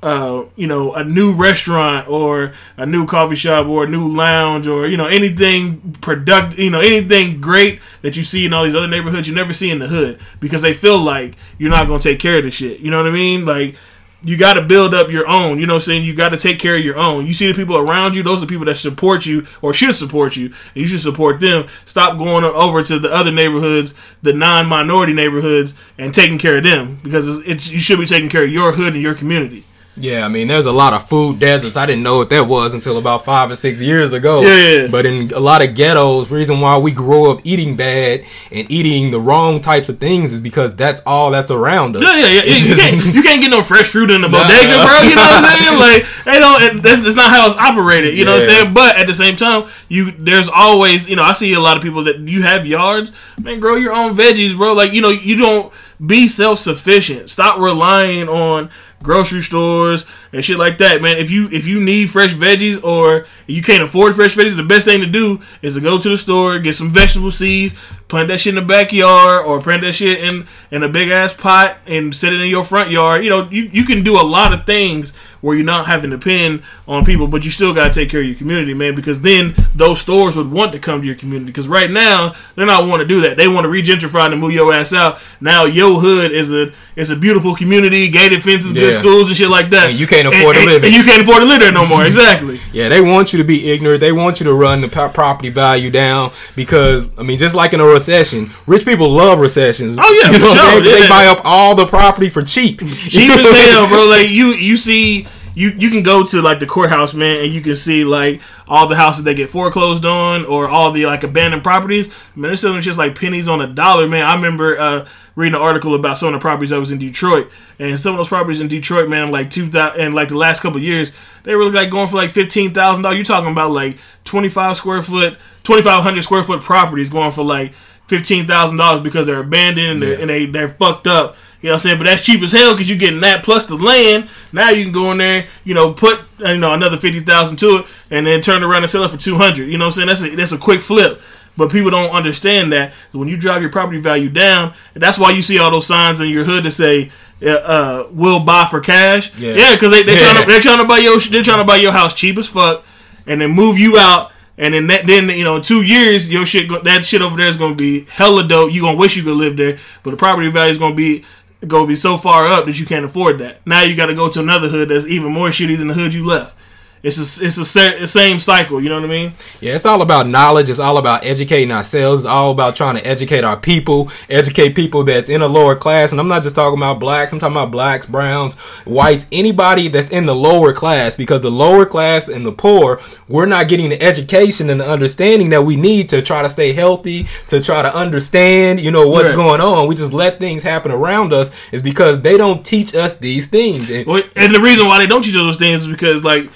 uh, 0.03 0.45
you 0.55 0.65
know, 0.65 0.93
a 0.93 1.03
new 1.03 1.33
restaurant 1.33 2.07
or 2.09 2.53
a 2.77 2.85
new 2.85 3.05
coffee 3.05 3.35
shop 3.35 3.67
or 3.67 3.83
a 3.83 3.87
new 3.87 4.07
lounge 4.07 4.67
or 4.67 4.87
you 4.87 4.97
know 4.97 5.07
anything 5.07 5.93
product, 6.01 6.57
you 6.57 6.69
know 6.69 6.79
anything 6.79 7.39
great 7.39 7.79
that 8.01 8.17
you 8.17 8.23
see 8.23 8.45
in 8.45 8.53
all 8.53 8.63
these 8.63 8.75
other 8.75 8.87
neighborhoods 8.87 9.27
you 9.27 9.35
never 9.35 9.53
see 9.53 9.69
in 9.69 9.79
the 9.79 9.87
hood 9.87 10.19
because 10.39 10.63
they 10.63 10.73
feel 10.73 10.97
like 10.97 11.35
you're 11.57 11.69
not 11.69 11.87
gonna 11.87 11.99
take 11.99 12.19
care 12.19 12.39
of 12.39 12.43
the 12.43 12.51
shit. 12.51 12.79
You 12.79 12.89
know 12.89 12.97
what 12.97 13.11
I 13.11 13.13
mean? 13.13 13.45
Like 13.45 13.75
you 14.23 14.37
got 14.37 14.53
to 14.53 14.61
build 14.61 14.93
up 14.93 15.09
your 15.09 15.27
own. 15.27 15.59
You 15.59 15.65
know 15.65 15.73
what 15.73 15.83
I'm 15.83 15.85
saying? 15.85 16.03
You 16.03 16.15
got 16.15 16.29
to 16.29 16.37
take 16.37 16.59
care 16.59 16.75
of 16.75 16.83
your 16.83 16.97
own. 16.97 17.25
You 17.25 17.33
see 17.33 17.47
the 17.47 17.55
people 17.55 17.77
around 17.77 18.15
you, 18.15 18.23
those 18.23 18.37
are 18.37 18.41
the 18.41 18.47
people 18.47 18.65
that 18.65 18.75
support 18.75 19.25
you 19.25 19.47
or 19.61 19.73
should 19.73 19.95
support 19.95 20.35
you. 20.35 20.47
And 20.47 20.75
you 20.75 20.87
should 20.87 20.99
support 20.99 21.39
them. 21.39 21.67
Stop 21.85 22.17
going 22.17 22.43
over 22.43 22.83
to 22.83 22.99
the 22.99 23.11
other 23.11 23.31
neighborhoods, 23.31 23.93
the 24.21 24.33
non 24.33 24.67
minority 24.67 25.13
neighborhoods, 25.13 25.73
and 25.97 26.13
taking 26.13 26.37
care 26.37 26.57
of 26.57 26.63
them 26.63 26.99
because 27.03 27.27
it's, 27.27 27.47
it's, 27.47 27.71
you 27.71 27.79
should 27.79 27.99
be 27.99 28.05
taking 28.05 28.29
care 28.29 28.43
of 28.43 28.51
your 28.51 28.73
hood 28.73 28.93
and 28.93 29.01
your 29.01 29.15
community. 29.15 29.63
Yeah, 29.97 30.25
I 30.25 30.29
mean, 30.29 30.47
there's 30.47 30.65
a 30.65 30.71
lot 30.71 30.93
of 30.93 31.09
food 31.09 31.39
deserts. 31.39 31.75
I 31.75 31.85
didn't 31.85 32.03
know 32.03 32.17
what 32.17 32.29
that 32.29 32.47
was 32.47 32.73
until 32.73 32.97
about 32.97 33.25
five 33.25 33.51
or 33.51 33.55
six 33.55 33.81
years 33.81 34.13
ago. 34.13 34.41
Yeah, 34.41 34.83
yeah. 34.83 34.87
But 34.87 35.05
in 35.05 35.31
a 35.31 35.39
lot 35.39 35.61
of 35.61 35.75
ghettos, 35.75 36.31
reason 36.31 36.61
why 36.61 36.77
we 36.77 36.93
grow 36.93 37.29
up 37.29 37.41
eating 37.43 37.75
bad 37.75 38.23
and 38.51 38.71
eating 38.71 39.11
the 39.11 39.19
wrong 39.19 39.59
types 39.59 39.89
of 39.89 39.99
things 39.99 40.31
is 40.31 40.39
because 40.39 40.77
that's 40.77 41.01
all 41.05 41.29
that's 41.29 41.51
around 41.51 41.97
us. 41.97 42.03
Yeah, 42.03 42.15
yeah, 42.15 42.41
yeah. 42.41 42.55
You 42.55 42.75
can't, 42.75 43.05
you 43.15 43.21
can't, 43.21 43.41
get 43.41 43.51
no 43.51 43.63
fresh 43.63 43.89
fruit 43.89 44.09
in 44.11 44.21
the 44.21 44.29
bodega, 44.29 44.77
nah. 44.77 44.87
bro. 44.87 45.09
You 45.09 45.15
know 45.15 45.21
what 45.21 45.43
I'm 45.43 45.57
saying? 45.57 45.61
Like, 45.81 46.05
they 46.25 46.39
don't. 46.39 46.83
That's, 46.83 47.01
that's 47.01 47.15
not 47.15 47.31
how 47.31 47.47
it's 47.47 47.55
operated. 47.57 48.15
You 48.15 48.23
know 48.23 48.33
what 48.33 48.43
I'm 48.43 48.49
saying? 48.49 48.73
But 48.73 48.97
at 48.97 49.07
the 49.07 49.15
same 49.15 49.35
time, 49.35 49.67
you 49.89 50.11
there's 50.11 50.47
always, 50.47 51.09
you 51.09 51.15
know, 51.15 51.23
I 51.23 51.33
see 51.33 51.53
a 51.53 51.59
lot 51.59 51.75
of 51.75 51.83
people 51.83 52.03
that 52.03 52.19
you 52.19 52.43
have 52.43 52.67
yards, 52.67 53.11
man. 53.39 53.59
Grow 53.59 53.75
your 53.75 53.93
own 53.93 54.15
veggies, 54.15 54.55
bro. 54.55 54.73
Like, 54.73 54.93
you 54.93 55.01
know, 55.01 55.09
you 55.09 55.37
don't 55.37 55.73
be 56.05 56.27
self 56.27 56.59
sufficient. 56.59 57.29
Stop 57.29 57.59
relying 57.59 58.29
on 58.29 58.69
grocery 59.03 59.41
stores 59.41 60.05
and 60.31 60.43
shit 60.43 60.57
like 60.57 60.77
that, 60.77 61.01
man. 61.01 61.17
If 61.17 61.29
you 61.29 61.49
if 61.51 61.65
you 61.67 61.79
need 61.79 62.09
fresh 62.09 62.33
veggies 62.33 62.83
or 62.83 63.25
you 63.47 63.61
can't 63.61 63.83
afford 63.83 64.15
fresh 64.15 64.35
veggies, 64.35 64.55
the 64.55 64.63
best 64.63 64.85
thing 64.85 65.01
to 65.01 65.07
do 65.07 65.41
is 65.61 65.75
to 65.75 65.81
go 65.81 65.99
to 65.99 66.09
the 66.09 66.17
store, 66.17 66.59
get 66.59 66.75
some 66.75 66.89
vegetable 66.89 67.31
seeds, 67.31 67.73
plant 68.07 68.27
that 68.29 68.39
shit 68.39 68.55
in 68.55 68.61
the 68.63 68.67
backyard, 68.67 69.45
or 69.45 69.61
plant 69.61 69.81
that 69.81 69.93
shit 69.93 70.23
in 70.23 70.47
in 70.71 70.83
a 70.83 70.89
big 70.89 71.09
ass 71.09 71.33
pot 71.33 71.77
and 71.85 72.15
set 72.15 72.33
it 72.33 72.41
in 72.41 72.49
your 72.49 72.63
front 72.63 72.89
yard. 72.89 73.23
You 73.23 73.29
know, 73.29 73.49
you, 73.49 73.63
you 73.63 73.83
can 73.83 74.03
do 74.03 74.19
a 74.19 74.23
lot 74.23 74.53
of 74.53 74.65
things 74.65 75.13
where 75.41 75.55
you're 75.55 75.65
not 75.65 75.87
having 75.87 76.11
to 76.11 76.17
depend 76.17 76.63
on 76.87 77.03
people, 77.05 77.27
but 77.27 77.43
you 77.43 77.49
still 77.49 77.73
gotta 77.73 77.93
take 77.93 78.09
care 78.09 78.19
of 78.21 78.25
your 78.25 78.35
community, 78.35 78.73
man, 78.73 78.95
because 78.95 79.21
then 79.21 79.53
those 79.75 79.99
stores 79.99 80.35
would 80.35 80.51
want 80.51 80.71
to 80.73 80.79
come 80.79 81.01
to 81.01 81.07
your 81.07 81.15
community. 81.15 81.51
Because 81.51 81.67
right 81.67 81.89
now 81.91 82.33
they're 82.55 82.65
not 82.65 82.87
want 82.87 83.01
to 83.01 83.07
do 83.07 83.21
that. 83.21 83.37
They 83.37 83.47
want 83.47 83.63
to 83.65 83.69
re-gentrify 83.69 84.31
and 84.31 84.39
move 84.39 84.51
your 84.53 84.73
ass 84.73 84.93
out. 84.93 85.19
Now 85.39 85.65
your 85.65 85.99
hood 85.99 86.31
is 86.31 86.51
a 86.51 86.71
is 86.95 87.09
a 87.09 87.15
beautiful 87.15 87.55
community, 87.55 88.09
gated 88.09 88.43
fences, 88.43 88.71
yeah. 88.73 88.85
Yeah. 88.85 88.91
schools 88.91 89.27
and 89.29 89.37
shit 89.37 89.49
like 89.49 89.69
that. 89.71 89.89
And 89.91 89.99
you 89.99 90.07
can't 90.07 90.27
afford 90.27 90.55
to 90.55 90.61
and, 90.61 90.69
live 90.69 90.83
and 90.83 90.93
it. 90.93 90.97
you 90.97 91.03
can't 91.03 91.21
afford 91.21 91.39
to 91.39 91.45
live 91.45 91.59
there 91.59 91.71
no 91.71 91.85
more. 91.85 92.05
Exactly. 92.11 92.59
Yeah, 92.73 92.89
they 92.89 92.99
want 93.01 93.31
you 93.31 93.37
to 93.39 93.43
be 93.45 93.71
ignorant. 93.71 94.01
They 94.01 94.11
want 94.11 94.39
you 94.39 94.45
to 94.45 94.53
run 94.53 94.81
the 94.81 94.89
property 94.89 95.49
value 95.49 95.89
down 95.89 96.31
because 96.55 97.07
I 97.17 97.23
mean, 97.23 97.37
just 97.37 97.55
like 97.55 97.73
in 97.73 97.79
a 97.79 97.85
recession, 97.85 98.49
rich 98.67 98.85
people 98.85 99.09
love 99.09 99.39
recessions. 99.39 99.97
Oh, 99.99 100.21
yeah, 100.23 100.31
you 100.31 100.39
know 100.39 100.45
for 100.51 100.57
sure? 100.57 100.81
'Cause 100.81 100.85
yeah. 100.91 100.99
They 101.01 101.07
buy 101.07 101.25
up 101.27 101.41
all 101.45 101.73
the 101.75 101.85
property 101.87 102.29
for 102.29 102.43
cheap. 102.43 102.79
cheap 102.79 103.31
as 103.31 103.69
hell, 103.69 103.87
bro. 103.87 104.05
Like 104.05 104.29
you, 104.29 104.47
you 104.49 104.75
see, 104.77 105.25
you 105.53 105.69
you 105.69 105.89
can 105.89 106.03
go 106.03 106.25
to 106.25 106.41
like 106.41 106.59
the 106.59 106.65
courthouse, 106.65 107.13
man, 107.13 107.43
and 107.43 107.53
you 107.53 107.61
can 107.61 107.75
see 107.75 108.03
like 108.03 108.41
all 108.67 108.87
the 108.87 108.95
houses 108.95 109.23
that 109.25 109.35
get 109.35 109.49
foreclosed 109.49 110.05
on, 110.05 110.45
or 110.45 110.67
all 110.67 110.91
the 110.91 111.05
like 111.05 111.23
abandoned 111.23 111.63
properties. 111.63 112.07
Man, 112.35 112.49
they're 112.49 112.57
selling 112.57 112.81
just 112.81 112.97
like 112.97 113.19
pennies 113.19 113.47
on 113.47 113.61
a 113.61 113.67
dollar, 113.67 114.07
man. 114.07 114.25
I 114.25 114.35
remember 114.35 114.79
uh, 114.79 115.07
reading 115.35 115.55
an 115.55 115.61
article 115.61 115.95
about 115.95 116.17
some 116.17 116.29
of 116.29 116.33
the 116.33 116.39
properties 116.39 116.69
that 116.69 116.79
was 116.79 116.91
in 116.91 116.99
Detroit, 116.99 117.49
and 117.79 117.99
some 117.99 118.13
of 118.13 118.17
those 118.17 118.29
properties 118.29 118.61
in 118.61 118.67
Detroit, 118.67 119.09
man, 119.09 119.31
like 119.31 119.49
two 119.49 119.69
thousand, 119.69 119.99
and 119.99 120.13
like 120.13 120.29
the 120.29 120.37
last 120.37 120.61
couple 120.61 120.77
of 120.77 120.83
years, 120.83 121.11
they 121.43 121.55
were 121.55 121.71
like 121.71 121.89
going 121.89 122.07
for 122.07 122.15
like 122.15 122.31
fifteen 122.31 122.73
thousand 122.73 123.03
dollars. 123.03 123.17
You're 123.17 123.25
talking 123.25 123.51
about 123.51 123.71
like 123.71 123.97
twenty 124.23 124.49
five 124.49 124.77
square 124.77 125.01
foot, 125.01 125.37
twenty 125.63 125.81
five 125.81 126.03
hundred 126.03 126.21
square 126.23 126.43
foot 126.43 126.61
properties 126.61 127.09
going 127.09 127.31
for 127.31 127.43
like 127.43 127.73
fifteen 128.07 128.47
thousand 128.47 128.77
dollars 128.77 129.01
because 129.01 129.25
they're 129.25 129.39
abandoned 129.39 129.87
and, 129.87 130.01
they're, 130.01 130.19
and 130.19 130.29
they 130.29 130.45
they're 130.45 130.69
fucked 130.69 131.07
up. 131.07 131.35
You 131.61 131.69
know 131.69 131.73
what 131.75 131.81
I'm 131.85 131.89
saying? 131.89 131.97
But 131.99 132.05
that's 132.05 132.25
cheap 132.25 132.41
as 132.41 132.51
hell 132.51 132.73
because 132.73 132.89
you're 132.89 132.97
getting 132.97 133.19
that 133.21 133.43
plus 133.43 133.65
the 133.67 133.75
land. 133.75 134.29
Now 134.51 134.69
you 134.71 134.83
can 134.83 134.91
go 134.91 135.11
in 135.11 135.19
there, 135.19 135.45
you 135.63 135.73
know, 135.75 135.93
put 135.93 136.19
you 136.39 136.57
know 136.57 136.73
another 136.73 136.97
fifty 136.97 137.19
thousand 137.19 137.57
to 137.57 137.77
it, 137.77 137.85
and 138.09 138.25
then 138.25 138.41
turn 138.41 138.63
around 138.63 138.81
and 138.83 138.89
sell 138.89 139.03
it 139.03 139.11
for 139.11 139.17
two 139.17 139.35
hundred. 139.35 139.65
You 139.69 139.77
know 139.77 139.85
what 139.85 139.97
I'm 139.97 140.07
saying? 140.07 140.07
That's 140.07 140.21
a 140.23 140.35
that's 140.35 140.51
a 140.51 140.57
quick 140.57 140.81
flip. 140.81 141.21
But 141.57 141.69
people 141.69 141.91
don't 141.91 142.09
understand 142.11 142.71
that 142.71 142.93
when 143.11 143.27
you 143.27 143.35
drive 143.37 143.61
your 143.61 143.69
property 143.71 143.99
value 143.99 144.29
down, 144.29 144.73
that's 144.93 145.19
why 145.19 145.31
you 145.31 145.41
see 145.41 145.59
all 145.59 145.69
those 145.69 145.85
signs 145.85 146.21
in 146.21 146.29
your 146.29 146.45
hood 146.45 146.63
that 146.63 146.71
say 146.71 147.11
uh, 147.43 147.49
uh, 147.49 148.07
"Will 148.11 148.39
buy 148.39 148.65
for 148.69 148.79
cash." 148.79 149.31
Yeah. 149.37 149.53
Yeah, 149.53 149.73
because 149.75 149.91
they 149.91 150.01
they 150.01 150.13
Yeah. 150.13 150.31
trying 150.31 150.43
to 150.43 150.49
they're 150.49 150.61
trying 150.61 150.77
to 150.79 150.85
buy 150.85 150.97
your 150.99 151.19
they're 151.19 151.43
trying 151.43 151.59
to 151.59 151.65
buy 151.65 151.75
your 151.75 151.91
house 151.91 152.13
cheap 152.15 152.37
as 152.37 152.47
fuck, 152.47 152.83
and 153.27 153.41
then 153.41 153.51
move 153.51 153.77
you 153.77 153.97
out. 153.99 154.31
And 154.57 154.73
then 154.75 154.85
that, 154.87 155.07
then 155.07 155.27
you 155.29 155.43
know, 155.43 155.59
two 155.59 155.81
years, 155.81 156.29
your 156.31 156.45
shit 156.45 156.69
that 156.83 157.03
shit 157.03 157.21
over 157.21 157.35
there 157.35 157.47
is 157.47 157.57
gonna 157.57 157.73
be 157.75 158.05
hella 158.05 158.47
dope. 158.47 158.71
You 158.71 158.81
gonna 158.81 158.97
wish 158.97 159.17
you 159.17 159.23
could 159.23 159.35
live 159.37 159.57
there, 159.57 159.79
but 160.03 160.11
the 160.11 160.17
property 160.17 160.49
value 160.49 160.71
is 160.71 160.77
gonna 160.77 160.93
be 160.95 161.25
gonna 161.67 161.87
be 161.87 161.95
so 161.95 162.17
far 162.17 162.47
up 162.47 162.65
that 162.65 162.79
you 162.79 162.85
can't 162.85 163.05
afford 163.05 163.39
that. 163.39 163.65
Now 163.65 163.81
you 163.81 163.95
got 163.95 164.07
to 164.07 164.15
go 164.15 164.29
to 164.29 164.39
another 164.39 164.69
hood 164.69 164.89
that's 164.89 165.05
even 165.05 165.31
more 165.31 165.49
shitty 165.49 165.77
than 165.77 165.87
the 165.87 165.93
hood 165.93 166.13
you 166.13 166.25
left. 166.25 166.55
It's 167.03 167.17
a, 167.17 167.45
it's 167.45 167.57
a 167.57 167.65
sa- 167.65 168.05
same 168.05 168.37
cycle. 168.37 168.79
You 168.79 168.89
know 168.89 168.95
what 169.01 169.05
I 169.05 169.07
mean? 169.07 169.33
Yeah, 169.59 169.73
it's 169.73 169.87
all 169.87 170.03
about 170.03 170.27
knowledge. 170.27 170.69
It's 170.69 170.79
all 170.79 170.97
about 170.99 171.25
educating 171.25 171.71
ourselves. 171.71 172.21
It's 172.23 172.29
all 172.29 172.51
about 172.51 172.75
trying 172.75 172.95
to 172.95 173.05
educate 173.07 173.43
our 173.43 173.57
people, 173.57 174.11
educate 174.29 174.75
people 174.75 175.03
that's 175.03 175.27
in 175.29 175.41
a 175.41 175.47
lower 175.47 175.75
class. 175.75 176.11
And 176.11 176.19
I'm 176.21 176.27
not 176.27 176.43
just 176.43 176.53
talking 176.55 176.77
about 176.77 176.99
blacks. 176.99 177.33
I'm 177.33 177.39
talking 177.39 177.55
about 177.57 177.71
blacks, 177.71 178.05
browns, 178.05 178.55
whites, 178.85 179.27
anybody 179.31 179.87
that's 179.87 180.11
in 180.11 180.27
the 180.27 180.35
lower 180.35 180.73
class. 180.73 181.15
Because 181.15 181.41
the 181.41 181.49
lower 181.49 181.87
class 181.87 182.27
and 182.27 182.45
the 182.45 182.51
poor, 182.51 183.01
we're 183.27 183.47
not 183.47 183.67
getting 183.67 183.89
the 183.89 184.01
education 184.01 184.69
and 184.69 184.79
the 184.79 184.87
understanding 184.87 185.49
that 185.49 185.63
we 185.63 185.75
need 185.75 186.07
to 186.09 186.21
try 186.21 186.43
to 186.43 186.49
stay 186.49 186.71
healthy, 186.71 187.25
to 187.47 187.61
try 187.63 187.81
to 187.81 187.95
understand, 187.95 188.79
you 188.79 188.91
know, 188.91 189.07
what's 189.07 189.29
Right. 189.29 189.35
going 189.35 189.61
on. 189.61 189.87
We 189.87 189.95
just 189.95 190.13
let 190.13 190.39
things 190.39 190.61
happen 190.61 190.91
around 190.91 191.33
us. 191.33 191.51
Is 191.71 191.81
because 191.81 192.21
they 192.21 192.37
don't 192.37 192.63
teach 192.63 192.93
us 192.93 193.17
these 193.17 193.47
things. 193.47 193.89
And, 193.89 194.05
Well, 194.05 194.21
and 194.35 194.53
the 194.53 194.61
reason 194.61 194.85
why 194.87 194.99
they 194.99 195.07
don't 195.07 195.23
teach 195.23 195.33
us 195.35 195.41
those 195.41 195.57
things 195.57 195.81
is 195.81 195.87
because 195.87 196.23
like 196.23 196.49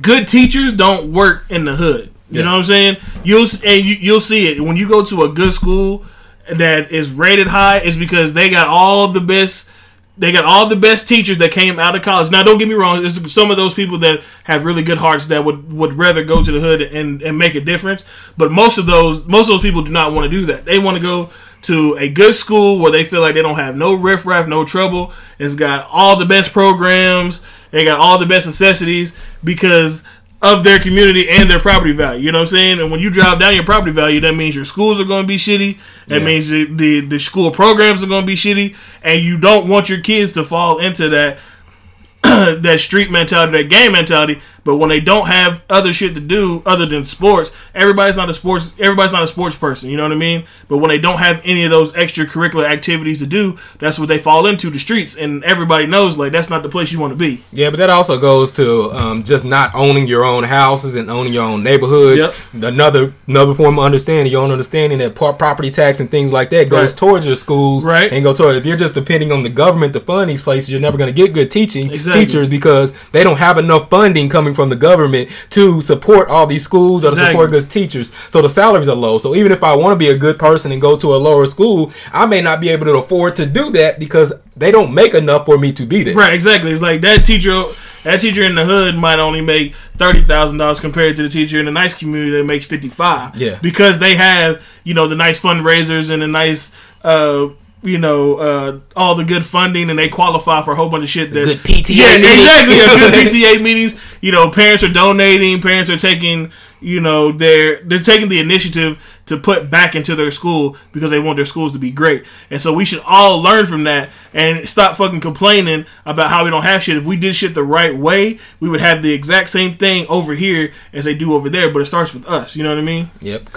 good 0.00 0.28
teachers 0.28 0.72
don't 0.72 1.12
work 1.12 1.44
in 1.48 1.64
the 1.64 1.76
hood. 1.76 2.10
You 2.30 2.38
Yeah. 2.40 2.44
know 2.44 2.52
what 2.52 2.58
I'm 2.58 2.64
saying? 2.64 2.96
You'll 3.24 3.46
and 3.64 3.84
you, 3.84 3.94
you'll 3.94 4.20
see 4.20 4.48
it 4.48 4.60
when 4.62 4.76
you 4.76 4.88
go 4.88 5.02
to 5.04 5.22
a 5.22 5.28
good 5.28 5.52
school 5.52 6.04
that 6.52 6.92
is 6.92 7.10
rated 7.12 7.48
high. 7.48 7.78
Is 7.78 7.96
because 7.96 8.32
they 8.34 8.48
got 8.50 8.68
all 8.68 9.08
the 9.08 9.20
best. 9.20 9.70
They 10.18 10.32
got 10.32 10.44
all 10.44 10.66
the 10.68 10.74
best 10.74 11.06
teachers 11.06 11.38
that 11.38 11.52
came 11.52 11.78
out 11.78 11.94
of 11.94 12.02
college. 12.02 12.28
Now, 12.32 12.42
don't 12.42 12.58
get 12.58 12.66
me 12.66 12.74
wrong. 12.74 13.02
There's 13.02 13.32
some 13.32 13.52
of 13.52 13.56
those 13.56 13.72
people 13.72 13.98
that 13.98 14.20
have 14.44 14.64
really 14.64 14.82
good 14.82 14.98
hearts 14.98 15.26
that 15.28 15.44
would, 15.44 15.72
would 15.72 15.92
rather 15.92 16.24
go 16.24 16.42
to 16.42 16.50
the 16.50 16.58
hood 16.58 16.80
and, 16.82 17.22
and 17.22 17.38
make 17.38 17.54
a 17.54 17.60
difference. 17.60 18.02
But 18.36 18.50
most 18.50 18.78
of 18.78 18.86
those 18.86 19.24
most 19.26 19.42
of 19.48 19.54
those 19.54 19.62
people 19.62 19.82
do 19.82 19.92
not 19.92 20.12
want 20.12 20.24
to 20.24 20.28
do 20.30 20.44
that. 20.46 20.64
They 20.64 20.78
want 20.80 20.96
to 20.96 21.02
go 21.02 21.30
to 21.62 21.96
a 21.98 22.08
good 22.08 22.34
school 22.34 22.78
where 22.78 22.92
they 22.92 23.04
feel 23.04 23.20
like 23.20 23.34
they 23.34 23.42
don't 23.42 23.56
have 23.56 23.76
no 23.76 23.94
riffraff, 23.94 24.46
no 24.46 24.64
trouble. 24.64 25.12
It's 25.38 25.54
got 25.54 25.88
all 25.90 26.16
the 26.16 26.24
best 26.26 26.52
programs. 26.52 27.40
They 27.70 27.84
got 27.84 27.98
all 27.98 28.18
the 28.18 28.26
best 28.26 28.46
necessities 28.46 29.12
because 29.42 30.04
of 30.40 30.62
their 30.62 30.78
community 30.78 31.28
and 31.28 31.50
their 31.50 31.58
property 31.58 31.90
value. 31.92 32.22
You 32.24 32.30
know 32.32 32.38
what 32.38 32.42
I'm 32.42 32.48
saying? 32.48 32.78
And 32.80 32.92
when 32.92 33.00
you 33.00 33.10
drive 33.10 33.40
down 33.40 33.54
your 33.56 33.64
property 33.64 33.90
value, 33.90 34.20
that 34.20 34.34
means 34.36 34.54
your 34.54 34.64
schools 34.64 35.00
are 35.00 35.04
going 35.04 35.24
to 35.24 35.26
be 35.28 35.36
shitty. 35.36 35.78
That 36.06 36.20
Yeah. 36.20 36.26
means 36.26 36.48
the, 36.48 36.64
the 36.64 37.00
the 37.00 37.18
school 37.18 37.50
programs 37.50 38.04
are 38.04 38.06
going 38.06 38.22
to 38.22 38.26
be 38.26 38.36
shitty, 38.36 38.76
and 39.02 39.20
you 39.20 39.36
don't 39.36 39.68
want 39.68 39.88
your 39.88 40.00
kids 40.00 40.32
to 40.34 40.44
fall 40.44 40.78
into 40.78 41.08
that 41.08 41.38
that 42.22 42.78
street 42.80 43.10
mentality, 43.10 43.52
that 43.62 43.68
game 43.68 43.92
mentality. 43.92 44.40
But 44.68 44.76
when 44.76 44.90
they 44.90 45.00
don't 45.00 45.28
have 45.28 45.62
other 45.70 45.94
shit 45.94 46.12
to 46.14 46.20
do 46.20 46.62
other 46.66 46.84
than 46.84 47.06
sports, 47.06 47.52
everybody's 47.74 48.18
not 48.18 48.28
a 48.28 48.34
sports. 48.34 48.74
Everybody's 48.78 49.14
not 49.14 49.22
a 49.22 49.26
sports 49.26 49.56
person. 49.56 49.88
You 49.88 49.96
know 49.96 50.02
what 50.02 50.12
I 50.12 50.16
mean? 50.16 50.44
But 50.68 50.76
when 50.76 50.90
they 50.90 50.98
don't 50.98 51.16
have 51.20 51.40
any 51.42 51.64
of 51.64 51.70
those 51.70 51.90
extracurricular 51.92 52.68
activities 52.68 53.20
to 53.20 53.26
do, 53.26 53.56
that's 53.78 53.98
what 53.98 54.08
they 54.08 54.18
fall 54.18 54.46
into 54.46 54.68
the 54.68 54.78
streets. 54.78 55.16
And 55.16 55.42
everybody 55.42 55.86
knows 55.86 56.18
like 56.18 56.32
that's 56.32 56.50
not 56.50 56.62
the 56.62 56.68
place 56.68 56.92
you 56.92 56.98
want 57.00 57.14
to 57.14 57.16
be. 57.16 57.42
Yeah, 57.50 57.70
but 57.70 57.78
that 57.78 57.88
also 57.88 58.20
goes 58.20 58.52
to 58.52 58.90
um, 58.92 59.24
just 59.24 59.42
not 59.42 59.74
owning 59.74 60.06
your 60.06 60.22
own 60.22 60.44
houses 60.44 60.96
and 60.96 61.10
owning 61.10 61.32
your 61.32 61.44
own 61.44 61.62
neighborhoods. 61.62 62.18
Yep. 62.18 62.64
Another 62.64 63.14
another 63.26 63.54
form 63.54 63.78
of 63.78 63.84
understanding, 63.86 64.30
your 64.30 64.42
own 64.44 64.50
understanding 64.50 64.98
that 64.98 65.14
property 65.14 65.70
tax 65.70 65.98
and 66.00 66.10
things 66.10 66.30
like 66.30 66.50
that 66.50 66.68
goes 66.68 66.90
Right. 66.90 66.98
towards 66.98 67.24
your 67.26 67.36
schools, 67.36 67.84
Right. 67.84 68.12
And 68.12 68.22
go 68.22 68.34
towards. 68.34 68.58
If 68.58 68.66
you're 68.66 68.76
just 68.76 68.94
depending 68.94 69.32
on 69.32 69.44
the 69.44 69.48
government 69.48 69.94
to 69.94 70.00
fund 70.00 70.28
these 70.28 70.42
places, 70.42 70.70
you're 70.70 70.78
never 70.78 70.98
going 70.98 71.08
to 71.08 71.16
get 71.16 71.32
good 71.32 71.50
teaching 71.50 71.90
Exactly. 71.90 72.26
teachers 72.26 72.50
because 72.50 72.92
they 73.12 73.24
don't 73.24 73.38
have 73.38 73.56
enough 73.56 73.88
funding 73.88 74.28
coming 74.28 74.54
from 74.58 74.68
the 74.70 74.76
government 74.88 75.28
to 75.50 75.80
support 75.80 76.28
all 76.28 76.46
these 76.46 76.64
schools 76.64 77.04
or 77.04 77.10
to 77.10 77.12
Exactly. 77.12 77.32
support 77.34 77.50
good 77.52 77.70
teachers. 77.70 78.12
So 78.28 78.42
the 78.42 78.48
salaries 78.48 78.88
are 78.88 78.96
low. 78.96 79.18
So 79.18 79.34
even 79.36 79.52
if 79.52 79.62
I 79.62 79.76
want 79.76 79.92
to 79.92 79.96
be 79.96 80.08
a 80.08 80.18
good 80.18 80.36
person 80.38 80.72
and 80.72 80.80
go 80.82 80.96
to 80.98 81.14
a 81.14 81.18
lower 81.28 81.46
school, 81.46 81.92
I 82.12 82.26
may 82.26 82.40
not 82.42 82.60
be 82.60 82.68
able 82.70 82.86
to 82.86 82.96
afford 82.98 83.36
to 83.36 83.46
do 83.46 83.70
that 83.78 83.98
because 84.00 84.32
they 84.56 84.72
don't 84.72 84.92
make 84.92 85.14
enough 85.14 85.46
for 85.46 85.56
me 85.58 85.72
to 85.74 85.86
be 85.86 86.02
there. 86.02 86.14
Right, 86.14 86.32
exactly. 86.32 86.72
It's 86.72 86.82
like 86.82 87.00
that 87.02 87.24
teacher, 87.24 87.62
that 88.02 88.18
teacher 88.20 88.42
in 88.42 88.56
the 88.56 88.64
hood 88.64 88.96
might 88.96 89.20
only 89.20 89.40
make 89.40 89.74
thirty 89.96 90.22
thousand 90.22 90.58
dollars 90.58 90.80
compared 90.80 91.14
to 91.16 91.22
the 91.22 91.28
teacher 91.28 91.60
in 91.60 91.66
the 91.66 91.70
nice 91.82 91.94
community 91.94 92.32
that 92.36 92.44
makes 92.44 92.66
fifty 92.66 92.88
five. 92.88 93.36
Yeah. 93.36 93.58
because 93.62 94.00
they 94.00 94.16
have 94.16 94.60
you 94.82 94.94
know 94.94 95.06
the 95.06 95.14
nice 95.16 95.40
fundraisers 95.40 96.10
and 96.10 96.20
the 96.22 96.26
nice. 96.26 96.72
uh 97.04 97.48
you 97.82 97.98
know, 97.98 98.34
uh, 98.36 98.80
all 98.96 99.14
the 99.14 99.24
good 99.24 99.44
funding, 99.44 99.90
and 99.90 99.98
they 99.98 100.08
qualify 100.08 100.62
for 100.62 100.72
a 100.72 100.76
whole 100.76 100.88
bunch 100.88 101.04
of 101.04 101.10
shit. 101.10 101.32
That, 101.32 101.46
good 101.46 101.58
PTA 101.58 101.96
yeah, 101.96 102.16
meetings. 102.16 102.32
exactly. 102.34 102.76
Yeah, 102.76 103.10
good 103.10 103.12
PTA 103.58 103.62
meetings. 103.62 104.00
You 104.20 104.32
know, 104.32 104.50
parents 104.50 104.82
are 104.82 104.92
donating. 104.92 105.60
Parents 105.62 105.88
are 105.90 105.96
taking, 105.96 106.50
you 106.80 107.00
know, 107.00 107.30
they're 107.30 107.82
they're 107.84 108.00
taking 108.00 108.28
the 108.28 108.40
initiative 108.40 109.02
to 109.26 109.36
put 109.36 109.70
back 109.70 109.94
into 109.94 110.14
their 110.16 110.30
school 110.30 110.76
because 110.92 111.10
they 111.10 111.20
want 111.20 111.36
their 111.36 111.44
schools 111.44 111.72
to 111.72 111.78
be 111.78 111.90
great. 111.90 112.24
And 112.50 112.60
so 112.60 112.72
we 112.72 112.84
should 112.84 113.02
all 113.06 113.40
learn 113.40 113.66
from 113.66 113.84
that 113.84 114.08
and 114.32 114.68
stop 114.68 114.96
fucking 114.96 115.20
complaining 115.20 115.86
about 116.04 116.30
how 116.30 116.44
we 116.44 116.50
don't 116.50 116.62
have 116.62 116.82
shit. 116.82 116.96
If 116.96 117.04
we 117.04 117.16
did 117.16 117.34
shit 117.34 117.54
the 117.54 117.62
right 117.62 117.96
way, 117.96 118.38
we 118.60 118.68
would 118.68 118.80
have 118.80 119.02
the 119.02 119.12
exact 119.12 119.50
same 119.50 119.74
thing 119.74 120.06
over 120.08 120.34
here 120.34 120.72
as 120.92 121.04
they 121.04 121.14
do 121.14 121.34
over 121.34 121.48
there. 121.48 121.72
But 121.72 121.80
it 121.80 121.86
starts 121.86 122.12
with 122.14 122.26
us. 122.26 122.56
You 122.56 122.62
know 122.62 122.70
what 122.70 122.78
I 122.78 122.82
mean? 122.82 123.10
Yep. 123.20 123.48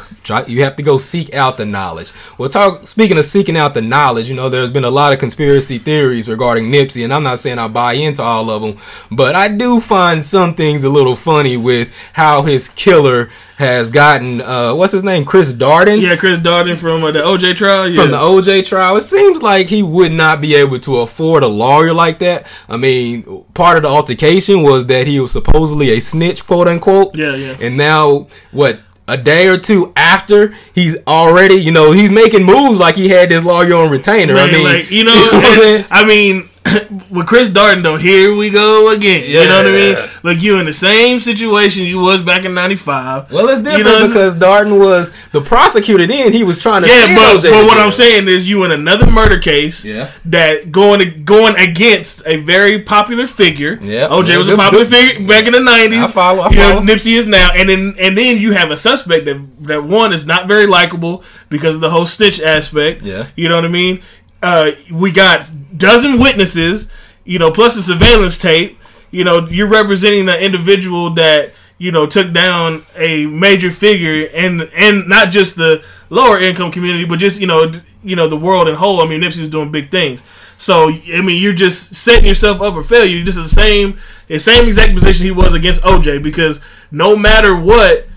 You 0.48 0.64
have 0.64 0.76
to 0.78 0.84
go 0.84 0.98
seek 0.98 1.34
out 1.34 1.58
the 1.58 1.66
knowledge. 1.66 2.12
Well, 2.38 2.50
talk. 2.50 2.88
Speaking 2.88 3.18
of 3.18 3.26
seeking 3.26 3.58
out 3.58 3.74
the 3.74 3.82
knowledge, 3.82 4.30
you 4.30 4.36
know, 4.36 4.50
there's 4.50 4.72
been 4.72 4.84
a 4.84 4.92
lot 4.92 5.14
of 5.14 5.20
conspiracy 5.20 5.78
theories 5.78 6.28
regarding 6.28 6.72
Nipsey, 6.72 7.04
and 7.04 7.14
I'm 7.14 7.24
not 7.24 7.40
saying 7.40 7.60
I 7.60 7.68
buy 7.68 7.94
into 7.94 8.22
all 8.22 8.50
of 8.50 8.62
them, 8.62 8.78
but 9.12 9.36
I 9.36 9.48
do 9.48 9.80
find 9.80 10.24
some 10.24 10.56
things 10.56 10.84
a 10.84 10.90
little 10.90 11.16
funny 11.16 11.58
with 11.58 11.94
how 12.14 12.44
his 12.44 12.70
killer 12.70 13.30
has 13.62 13.92
gotten. 13.92 14.42
Uh, 14.42 14.74
what's 14.74 14.92
his 14.92 15.04
name? 15.04 15.24
Chris 15.24 15.54
Darden. 15.54 16.02
Yeah, 16.02 16.16
Chris 16.16 16.40
Darden 16.40 16.78
from 16.78 17.04
uh, 17.04 17.12
the 17.12 17.20
OJ 17.20 17.56
trial. 17.56 17.88
Yeah. 17.88 18.02
From 18.02 18.12
the 18.12 18.18
OJ 18.18 18.68
trial, 18.68 18.98
it 18.98 19.04
seems 19.04 19.42
like 19.42 19.68
he 19.68 19.84
would 19.84 20.12
not 20.12 20.42
be 20.42 20.56
able 20.56 20.71
to 20.80 20.98
afford 20.98 21.44
a 21.44 21.48
lawyer 21.48 21.94
like 21.94 22.20
that. 22.20 22.48
I 22.70 22.78
mean, 22.78 23.46
part 23.54 23.78
of 23.78 23.84
the 23.84 23.90
altercation 23.90 24.64
was 24.64 24.86
that 24.88 25.08
he 25.08 25.20
was 25.20 25.32
supposedly 25.32 25.90
a 25.92 26.00
snitch, 26.00 26.46
quote 26.46 26.68
unquote. 26.68 27.16
Yeah, 27.16 27.36
yeah. 27.36 27.58
And 27.60 27.78
now, 27.78 28.28
what? 28.52 28.80
A 29.08 29.18
day 29.18 29.48
or 29.48 29.58
two 29.58 29.92
after, 29.96 30.56
he's 30.74 30.96
already, 31.06 31.56
you 31.56 31.72
know, 31.72 31.92
he's 31.92 32.12
making 32.12 32.46
moves 32.46 32.80
like 32.80 32.96
he 32.96 33.10
had 33.10 33.30
this 33.30 33.44
lawyer 33.44 33.76
on 33.76 33.90
retainer. 33.90 34.36
I 34.38 34.50
mean, 34.50 34.64
like, 34.64 34.92
you 34.92 35.04
know? 35.04 35.14
I 35.92 36.06
mean, 36.06 36.50
with 37.10 37.26
Chris 37.26 37.50
Darden 37.50 37.82
though, 37.82 37.98
here 37.98 38.36
we 38.36 38.50
go 38.52 38.90
again. 38.92 39.28
You 39.28 39.46
know 39.46 39.58
what 39.58 39.66
I 39.66 39.72
mean? 39.72 39.94
Yeah. 39.94 40.10
Like 40.24 40.42
you 40.42 40.58
in 40.60 40.66
the 40.68 40.74
same 40.74 41.20
situation 41.20 41.84
you 41.84 42.00
was 42.00 42.22
back 42.22 42.46
in 42.46 42.54
'95. 42.54 43.32
well, 43.32 43.50
it's 43.50 43.62
different 43.62 43.80
You 43.80 43.84
know 43.84 44.08
because 44.08 44.36
Darden 44.36 44.80
was 44.80 45.12
the 45.32 45.42
prosecutor. 45.42 46.06
Then 46.06 46.34
he 46.34 46.44
was 46.44 46.60
trying 46.60 46.84
to 46.84 46.88
Yeah, 46.88 47.16
but, 47.16 47.42
but 47.42 47.66
what. 47.66 47.78
I'm 47.80 47.92
saying 47.92 48.28
is 48.28 48.48
you 48.48 48.64
in 48.64 48.72
another 48.72 49.08
murder 49.10 49.40
case 49.40 49.84
Yeah. 49.84 50.12
that 50.26 50.72
going 50.72 51.24
going 51.26 51.56
against 51.58 52.22
a 52.28 52.38
very 52.38 52.82
popular 52.84 53.26
figure. 53.26 53.80
Yeah. 53.82 54.10
OJ 54.10 54.30
Yeah, 54.30 54.38
was 54.38 54.50
a 54.50 54.56
popular 54.56 54.86
good. 54.86 54.94
figure 54.96 55.28
back 55.28 55.48
in 55.48 55.54
the 55.54 55.60
90s. 55.60 56.04
I 56.04 56.12
follow, 56.12 56.42
I 56.44 56.50
you 56.52 56.58
know, 56.58 56.70
follow. 56.76 56.82
Nipsey 56.82 57.18
is 57.18 57.26
now, 57.28 57.50
and 57.56 57.70
then 57.70 57.96
and 58.00 58.16
then 58.18 58.38
you 58.38 58.52
have 58.52 58.70
a 58.70 58.78
suspect 58.78 59.26
that 59.26 59.40
that 59.68 59.84
one 59.84 60.14
is 60.14 60.28
not 60.28 60.48
very 60.48 60.68
likable 60.68 61.24
because 61.50 61.76
of 61.76 61.82
the 61.82 61.90
whole 61.90 62.06
snitch 62.06 62.40
aspect. 62.40 63.02
Yeah. 63.02 63.28
you 63.36 63.50
know 63.50 63.56
what 63.56 63.66
I 63.66 63.70
mean. 63.70 64.02
Uh, 64.42 64.72
we 64.92 65.12
got 65.12 65.50
dozen 65.78 66.20
witnesses. 66.20 66.90
you 67.24 67.40
know, 67.40 67.52
plus 67.52 67.76
the 67.76 67.82
surveillance 67.82 68.38
tape. 68.38 68.78
You 69.12 69.24
know, 69.24 69.48
you're 69.48 69.68
representing 69.68 70.28
an 70.30 70.40
individual 70.42 71.12
that 71.16 71.54
you 71.78 71.92
know 71.92 72.06
took 72.06 72.32
down 72.34 72.86
a 72.96 73.26
major 73.28 73.72
figure, 73.72 74.28
and 74.34 74.70
and 74.76 75.08
not 75.08 75.30
just 75.32 75.56
the 75.56 75.84
lower 76.10 76.40
income 76.40 76.72
community, 76.72 77.06
but 77.06 77.20
just 77.20 77.40
you 77.42 77.48
know, 77.48 77.72
you 78.04 78.16
know, 78.16 78.28
the 78.28 78.38
world 78.38 78.68
in 78.68 78.76
whole. 78.76 79.02
I 79.02 79.08
mean, 79.08 79.22
Nipsey 79.22 79.40
was 79.40 79.50
doing 79.50 79.72
big 79.72 79.92
things. 79.92 80.24
So 80.58 80.90
I 80.90 81.22
mean, 81.22 81.42
you're 81.42 81.54
just 81.54 81.96
setting 81.96 82.26
yourself 82.28 82.62
up 82.62 82.74
for 82.76 82.84
failure. 82.84 83.16
You're 83.16 83.26
just 83.26 83.38
the 83.38 83.50
same, 83.50 83.98
the 84.28 84.40
same 84.40 84.68
exact 84.68 84.94
position 84.94 85.26
he 85.26 85.32
was 85.32 85.54
against 85.54 85.82
OJ 85.84 86.22
because 86.22 86.62
no 86.92 87.16
matter 87.16 87.56
what, 87.56 88.08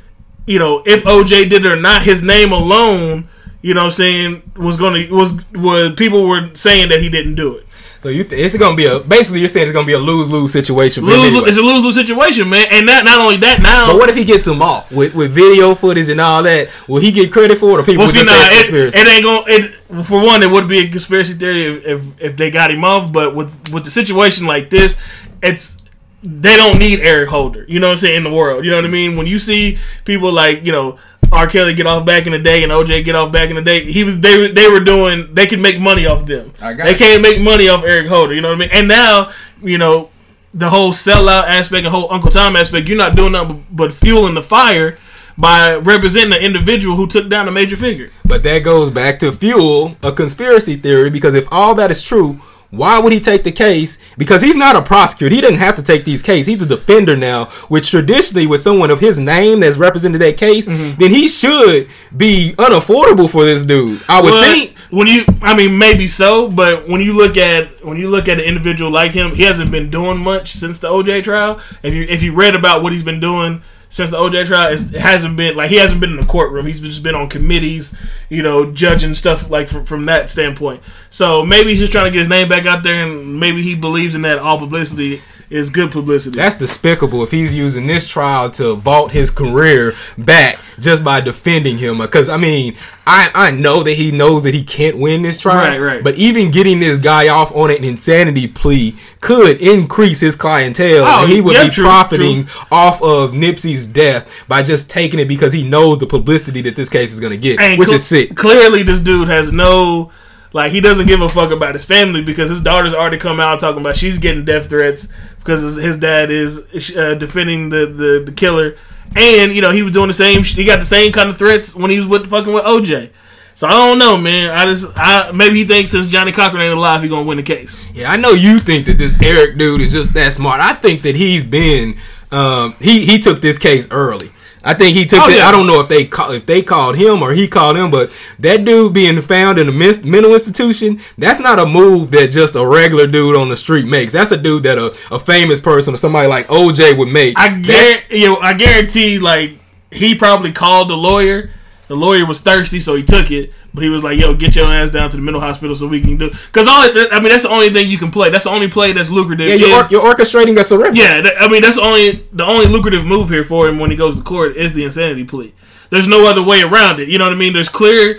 you 0.47 0.59
know, 0.59 0.83
if 0.85 1.05
OJ 1.05 1.49
did 1.49 1.65
it 1.65 1.73
or 1.73 1.77
not, 1.77 2.03
his 2.03 2.23
name 2.23 2.53
alone, 2.53 3.29
you 3.65 3.73
know, 3.73 3.81
what 3.81 3.87
I'm 3.87 3.93
saying 3.93 4.43
was 4.57 4.77
going 4.77 5.09
to 5.09 5.15
was 5.15 5.33
what 5.55 5.97
people 5.97 6.29
were 6.29 6.55
saying 6.55 6.91
that 6.91 7.01
he 7.01 7.09
didn't 7.09 7.35
do 7.35 7.57
it. 7.57 7.67
So 8.03 8.11
you, 8.11 8.23
th- 8.23 8.39
it's 8.39 8.59
gonna 8.59 8.77
be 8.77 8.85
a 8.85 9.01
basically 9.01 9.41
you're 9.41 9.49
saying 9.49 9.67
it's 9.69 9.73
gonna 9.73 9.87
be 9.87 9.95
a 9.95 9.99
lose 9.99 10.31
lose 10.31 10.53
situation. 10.53 11.07
Lose, 11.07 11.25
anyway. 11.25 11.49
It's 11.49 11.57
a 11.57 11.63
lose 11.63 11.83
lose 11.83 11.95
situation, 11.95 12.51
man. 12.51 12.67
And 12.71 12.85
not 12.85 13.07
not 13.07 13.19
only 13.19 13.39
that, 13.39 13.63
now 13.63 13.87
But 13.87 13.97
what 13.97 14.11
if 14.11 14.17
he 14.17 14.27
gets 14.27 14.47
him 14.47 14.61
off 14.61 14.93
with, 14.93 15.15
with 15.15 15.31
video 15.31 15.75
footage 15.75 16.11
and 16.11 16.21
all 16.21 16.43
that? 16.43 16.69
Will 16.87 17.01
he 17.01 17.11
get 17.11 17.33
credit 17.33 17.57
for 17.57 17.71
it, 17.79 17.81
or 17.81 17.85
people 17.87 18.01
Well, 18.05 18.09
see, 18.09 18.19
just 18.19 18.31
nah, 18.31 18.37
say 18.37 18.49
it's 18.49 18.53
it, 18.53 18.93
conspiracy? 18.93 18.99
it 18.99 19.09
ain't 19.09 19.25
gonna. 19.25 19.45
It 19.47 20.05
for 20.05 20.21
one, 20.23 20.43
it 20.43 20.51
would 20.51 20.69
be 20.69 20.81
a 20.81 20.89
conspiracy 20.91 21.33
theory 21.33 21.65
if, 21.65 21.87
if 21.87 22.21
if 22.21 22.37
they 22.37 22.51
got 22.51 22.71
him 22.71 22.85
off. 22.85 23.11
But 23.11 23.35
with 23.35 23.49
with 23.73 23.85
the 23.87 23.91
situation 23.91 24.47
like 24.47 24.69
this, 24.69 24.99
it's 25.43 25.79
they 26.25 26.57
don't 26.57 26.79
need 26.79 27.01
Eric 27.01 27.29
Holder. 27.29 27.65
You 27.69 27.79
know 27.81 27.89
what 27.89 27.93
I'm 27.93 27.99
saying 27.99 28.17
in 28.17 28.25
the 28.25 28.33
world. 28.33 28.65
You 28.65 28.71
know 28.71 28.77
what 28.79 28.85
I 28.87 28.89
mean. 28.89 29.17
When 29.17 29.27
you 29.27 29.39
see 29.39 29.79
people 30.05 30.33
like 30.33 30.65
you 30.65 30.73
know 30.73 30.99
R. 31.33 31.47
Kelly 31.47 31.75
get 31.75 31.87
off 31.87 32.07
back 32.07 32.27
in 32.27 32.33
the 32.33 32.39
day 32.39 32.63
and 32.63 32.73
OJ 32.73 33.05
get 33.05 33.15
off 33.15 33.31
back 33.33 33.51
in 33.51 33.57
the 33.57 33.63
day, 33.63 33.81
he 33.91 34.05
was 34.05 34.21
they 34.21 34.39
were- 34.39 34.49
they 34.49 34.69
were 34.69 34.81
doing 34.81 35.35
they 35.35 35.47
could 35.47 35.61
make 35.61 35.79
money 35.81 36.07
off 36.07 36.27
them. 36.27 36.53
I 36.63 36.73
got 36.75 36.85
they 36.85 36.93
you. 36.93 36.97
can't 36.97 37.23
make 37.23 37.41
money 37.41 37.69
off 37.69 37.85
Eric 37.85 38.09
Holder. 38.09 38.35
You 38.35 38.41
know 38.41 38.49
what 38.49 38.57
I 38.57 38.59
mean. 38.61 38.71
And 38.73 38.89
now 38.89 39.33
you 39.63 39.79
know 39.79 40.11
the 40.53 40.71
whole 40.71 40.93
sellout 40.93 41.45
aspect 41.49 41.85
and 41.85 41.95
whole 41.95 42.13
Uncle 42.13 42.31
Tom 42.31 42.57
aspect. 42.57 42.89
You're 42.89 42.97
not 42.97 43.17
doing 43.17 43.33
nothing 43.33 43.67
but 43.71 43.93
fueling 43.93 44.35
the 44.35 44.43
fire. 44.43 44.99
By 45.37 45.75
representing 45.75 46.33
an 46.33 46.45
individual 46.45 46.95
who 46.95 47.09
took 47.09 47.29
down 47.29 47.49
a 47.49 47.51
major 47.51 47.77
figure. 47.77 48.11
But 48.25 48.45
that 48.45 48.61
goes 48.61 48.89
back 48.89 49.19
to 49.19 49.33
fuel 49.33 49.97
a 50.01 50.13
conspiracy 50.13 50.77
theory 50.77 51.11
because 51.11 51.35
if 51.35 51.49
all 51.51 51.75
that 51.75 51.91
is 51.91 52.01
true, 52.03 52.41
why 52.77 52.99
would 52.99 53.13
he 53.13 53.21
take 53.21 53.45
the 53.45 53.53
case? 53.53 53.99
Because 54.19 54.43
he's 54.43 54.55
not 54.57 54.77
a 54.77 54.83
prosecutor. 54.83 55.35
He 55.35 55.41
doesn't 55.41 55.59
have 55.59 55.77
to 55.77 55.83
take 55.83 56.05
these 56.05 56.23
cases. 56.23 56.47
He's 56.47 56.63
a 56.63 56.67
defender 56.67 57.17
now, 57.17 57.47
which 57.69 57.91
traditionally 57.91 58.47
with 58.47 58.61
someone 58.61 58.91
of 58.91 59.01
his 59.01 59.19
name 59.19 59.61
that's 59.61 59.77
represented 59.79 60.21
that 60.21 60.37
case, 60.37 60.69
Mm-hmm. 60.69 61.01
then 61.01 61.11
he 61.11 61.29
should 61.29 61.89
be 62.17 62.55
unaffordable 62.59 63.29
for 63.31 63.45
this 63.45 63.65
dude. 63.65 64.01
I 64.09 64.21
would 64.21 64.31
But 64.31 64.45
think. 64.45 64.77
when 64.91 65.07
you, 65.07 65.25
I 65.43 65.57
mean, 65.57 65.79
maybe 65.79 66.07
so, 66.07 66.51
but 66.51 66.89
when 66.89 67.01
you 67.01 67.13
look 67.13 67.37
at 67.37 67.85
when 67.85 67.97
you 67.99 68.09
look 68.09 68.29
at 68.29 68.39
an 68.39 68.45
individual 68.45 68.91
like 68.91 69.13
him, 69.13 69.35
he 69.35 69.43
hasn't 69.45 69.71
been 69.71 69.91
doing 69.91 70.19
much 70.19 70.53
since 70.53 70.79
the 70.79 70.89
OJ 70.89 71.25
trial. 71.25 71.61
If 71.83 71.93
you 71.95 72.03
if 72.05 72.23
you 72.23 72.33
read 72.33 72.55
about 72.55 72.83
what 72.83 72.93
he's 72.93 73.03
been 73.03 73.21
doing 73.21 73.63
since 73.95 74.11
the 74.11 74.17
OJ 74.17 74.47
trial, 74.47 74.73
it 74.73 75.01
hasn't 75.01 75.37
been 75.37 75.55
like 75.55 75.71
he 75.71 75.77
hasn't 75.77 76.01
been 76.01 76.11
in 76.11 76.17
the 76.17 76.27
courtroom. 76.27 76.67
He's 76.67 76.81
just 76.81 77.05
been 77.05 77.15
on 77.15 77.29
committees, 77.29 77.97
you 78.29 78.43
know, 78.43 78.73
judging 78.73 79.15
stuff 79.15 79.51
like 79.51 79.69
from, 79.69 79.85
from 79.85 80.07
that 80.07 80.29
standpoint. 80.29 80.83
So 81.11 81.47
maybe 81.47 81.71
he's 81.71 81.79
just 81.79 81.93
trying 81.93 82.07
to 82.07 82.11
get 82.11 82.19
his 82.19 82.29
name 82.29 82.49
back 82.49 82.67
out 82.67 82.83
there, 82.83 83.07
and 83.07 83.39
maybe 83.39 83.63
he 83.63 83.77
believes 83.77 84.17
in 84.17 84.23
that 84.23 84.41
all 84.41 84.59
publicity 84.59 85.23
is 85.55 85.71
good 85.71 85.93
publicity. 85.93 86.37
That's 86.37 86.57
despicable 86.59 87.23
if 87.23 87.31
he's 87.31 87.55
using 87.55 87.87
this 87.87 88.07
trial 88.07 88.51
to 88.53 88.75
vault 88.75 89.13
his 89.13 89.31
career 89.31 89.93
back 90.19 90.59
just 90.81 91.05
by 91.05 91.21
defending 91.21 91.79
him. 91.79 91.99
Because 91.99 92.29
I 92.29 92.37
mean, 92.37 92.75
I 93.07 93.31
I 93.35 93.51
know 93.53 93.83
that 93.85 93.93
he 93.95 94.11
knows 94.11 94.43
that 94.43 94.53
he 94.55 94.65
can't 94.65 94.99
win 94.99 95.23
this 95.23 95.39
trial, 95.39 95.79
Right, 95.79 95.81
right. 95.81 96.05
But 96.05 96.17
even 96.17 96.51
getting 96.51 96.81
this 96.81 96.99
guy 96.99 97.29
off 97.29 97.55
on 97.55 97.71
an 97.71 97.85
insanity 97.85 98.49
plea 98.49 98.97
could 99.21 99.61
increase 99.61 100.19
his 100.21 100.35
clientele, 100.35 101.05
Oh, 101.05 101.23
and 101.23 101.31
he 101.31 101.41
would 101.41 101.55
yeah, 101.55 101.65
be 101.65 101.71
true, 101.71 101.85
profiting 101.85 102.49
off 102.73 103.01
of 103.03 103.31
Nipsey's 103.31 103.87
death 103.87 104.29
by 104.49 104.63
just 104.65 104.91
taking 104.91 105.21
it 105.21 105.29
because 105.29 105.53
he 105.53 105.63
knows 105.63 105.99
the 105.99 106.07
publicity 106.07 106.63
that 106.63 106.75
this 106.75 106.89
case 106.89 107.13
is 107.13 107.21
going 107.21 107.31
to 107.33 107.39
get, 107.39 107.61
And 107.61 107.79
which 107.79 107.89
cl- 107.89 107.97
is 107.97 108.05
sick. 108.05 108.35
Clearly, 108.35 108.83
this 108.83 108.99
dude 109.01 109.29
has 109.29 109.53
no 109.53 110.11
like 110.55 110.73
he 110.73 110.81
doesn't 110.81 111.07
give 111.07 111.21
a 111.21 111.29
fuck 111.29 111.51
about 111.51 111.75
his 111.75 111.85
family 111.85 112.23
because 112.23 112.49
his 112.49 112.63
daughter's 112.63 112.95
already 112.95 113.19
come 113.19 113.41
out 113.41 113.61
talking 113.61 113.81
about 113.81 113.97
she's 113.97 114.17
getting 114.19 114.45
death 114.47 114.71
threats 114.71 115.09
because 115.39 115.77
his- 115.77 115.99
dad 115.99 116.31
is 116.31 116.61
uh, 116.97 117.15
defending 117.15 117.69
the, 117.69 117.85
the 117.87 118.23
the 118.25 118.33
killer, 118.33 118.77
and 119.15 119.53
you 119.53 119.61
know 119.61 119.71
he 119.73 119.83
was 119.83 119.93
doing 119.93 120.09
the 120.09 120.15
same. 120.15 120.43
He 120.45 120.65
got 120.65 120.79
the 120.79 120.87
same 120.87 121.13
kind 121.13 121.29
of 121.29 121.37
threats 121.37 121.75
when 121.75 121.91
he 121.91 121.99
was 121.99 122.07
with 122.07 122.29
fucking 122.29 122.53
with 122.53 122.65
OJ. 122.65 123.11
So 123.57 123.69
I 123.69 123.71
don't 123.71 123.99
know, 123.99 124.17
man. 124.17 124.51
I 124.51 124.65
just 124.65 124.93
I 124.97 125.31
maybe 125.33 125.57
he 125.59 125.65
thinks 125.67 125.91
since 125.91 126.07
Johnnie 126.07 126.33
Cochran 126.33 126.63
ain't 126.63 126.75
alive, 126.77 127.03
he 127.03 127.09
gonna 127.09 127.27
win 127.27 127.37
the 127.37 127.43
case. 127.43 127.85
Yeah, 127.93 128.11
I 128.11 128.17
know 128.17 128.31
you 128.31 128.59
think 128.59 128.87
that 128.87 128.99
this 128.99 129.13
Eric 129.23 129.59
dude 129.59 129.81
is 129.81 129.93
just 129.93 130.15
that 130.15 130.33
smart. 130.33 130.61
I 130.61 130.73
think 130.75 131.03
that 131.03 131.15
he's 131.15 131.45
been 131.45 131.97
um, 132.33 132.75
he 132.81 133.05
he 133.05 133.19
took 133.21 133.41
this 133.41 133.59
case 133.59 133.89
early. 133.91 134.31
I 134.65 134.75
think 134.75 134.97
he 134.97 135.05
took 135.05 135.21
Oh, 135.23 135.29
it. 135.29 135.37
yeah. 135.37 135.47
I 135.47 135.53
don't 135.53 135.67
know 135.67 135.81
if 135.81 135.89
they 135.89 136.05
call, 136.07 136.31
if 136.31 136.47
they 136.47 136.63
called 136.63 136.97
him 136.97 137.23
or 137.23 137.33
he 137.33 137.47
called 137.49 137.77
him, 137.77 137.91
but 137.91 138.11
that 138.39 138.65
dude 138.65 138.95
being 138.95 139.21
found 139.21 139.59
in 139.59 139.69
a 139.69 139.73
mental 139.73 140.33
institution, 140.33 141.01
that's 141.19 141.39
not 141.41 141.59
a 141.59 141.67
move 141.67 142.11
that 142.13 142.31
just 142.31 142.57
a 142.57 142.67
regular 142.67 143.07
dude 143.07 143.37
on 143.37 143.49
the 143.51 143.57
street 143.57 143.87
makes. 143.87 144.15
That's 144.15 144.33
a 144.33 144.37
dude 144.39 144.63
that 144.63 144.79
a, 144.79 144.87
a 145.15 145.19
famous 145.21 145.61
person 145.61 145.93
or 145.95 145.99
somebody 145.99 146.29
like 146.29 146.47
OJ 146.49 146.97
would 146.97 147.09
make. 147.09 147.39
I 147.39 147.59
guarantee, 147.59 148.21
you 148.23 148.29
know, 148.29 148.37
I 148.39 148.55
guarantee, 148.55 149.19
like 149.19 149.53
he 149.91 150.15
probably 150.15 150.53
called 150.53 150.89
the 150.89 150.97
lawyer. 150.97 151.51
The 151.87 151.95
lawyer 151.97 152.25
was 152.25 152.41
thirsty, 152.41 152.81
so 152.81 152.95
he 152.97 153.03
took 153.03 153.31
it. 153.31 153.53
But 153.75 153.85
he 153.85 153.91
was 153.91 154.03
like, 154.03 154.19
"Yo, 154.19 154.35
get 154.35 154.57
your 154.57 154.67
ass 154.67 154.91
down 154.91 155.11
to 155.11 155.17
the 155.17 155.23
mental 155.23 155.41
hospital 155.41 155.77
so 155.77 155.87
we 155.87 156.01
can 156.01 156.17
do." 156.17 156.31
Because 156.31 156.67
all, 156.67 156.85
it- 156.85 157.09
I 157.13 157.21
mean, 157.21 157.29
that's 157.29 157.43
the 157.43 157.51
only 157.51 157.69
thing 157.71 157.91
you 157.91 157.99
can 157.99 158.11
play. 158.11 158.31
That's 158.31 158.45
the 158.45 158.51
only 158.51 158.69
play 158.69 158.93
that's 158.93 159.11
lucrative. 159.11 159.49
yeah, 159.49 159.55
you're, 159.55 159.69
is- 159.81 159.87
or- 159.87 159.91
you're 159.91 160.15
orchestrating 160.15 160.59
a 160.59 160.65
surrender. 160.65 161.01
yeah, 161.01 161.21
that, 161.21 161.35
I 161.43 161.49
mean, 161.49 161.61
that's 161.63 161.77
the 161.77 161.83
only 161.83 162.27
the 162.33 162.45
only 162.45 162.67
lucrative 162.67 163.05
move 163.05 163.29
here 163.29 163.45
for 163.45 163.69
him 163.69 163.79
when 163.79 163.91
he 163.91 163.97
goes 163.97 164.17
to 164.17 164.23
court 164.23 164.57
is 164.57 164.73
the 164.73 164.85
insanity 164.85 165.25
plea. 165.25 165.53
There's 165.91 166.09
no 166.09 166.25
other 166.27 166.43
way 166.43 166.63
around 166.63 167.01
it. 167.01 167.09
You 167.09 167.19
know 167.19 167.25
what 167.25 167.35
I 167.35 167.37
mean? 167.37 167.53
There's 167.53 167.69
clear 167.69 168.19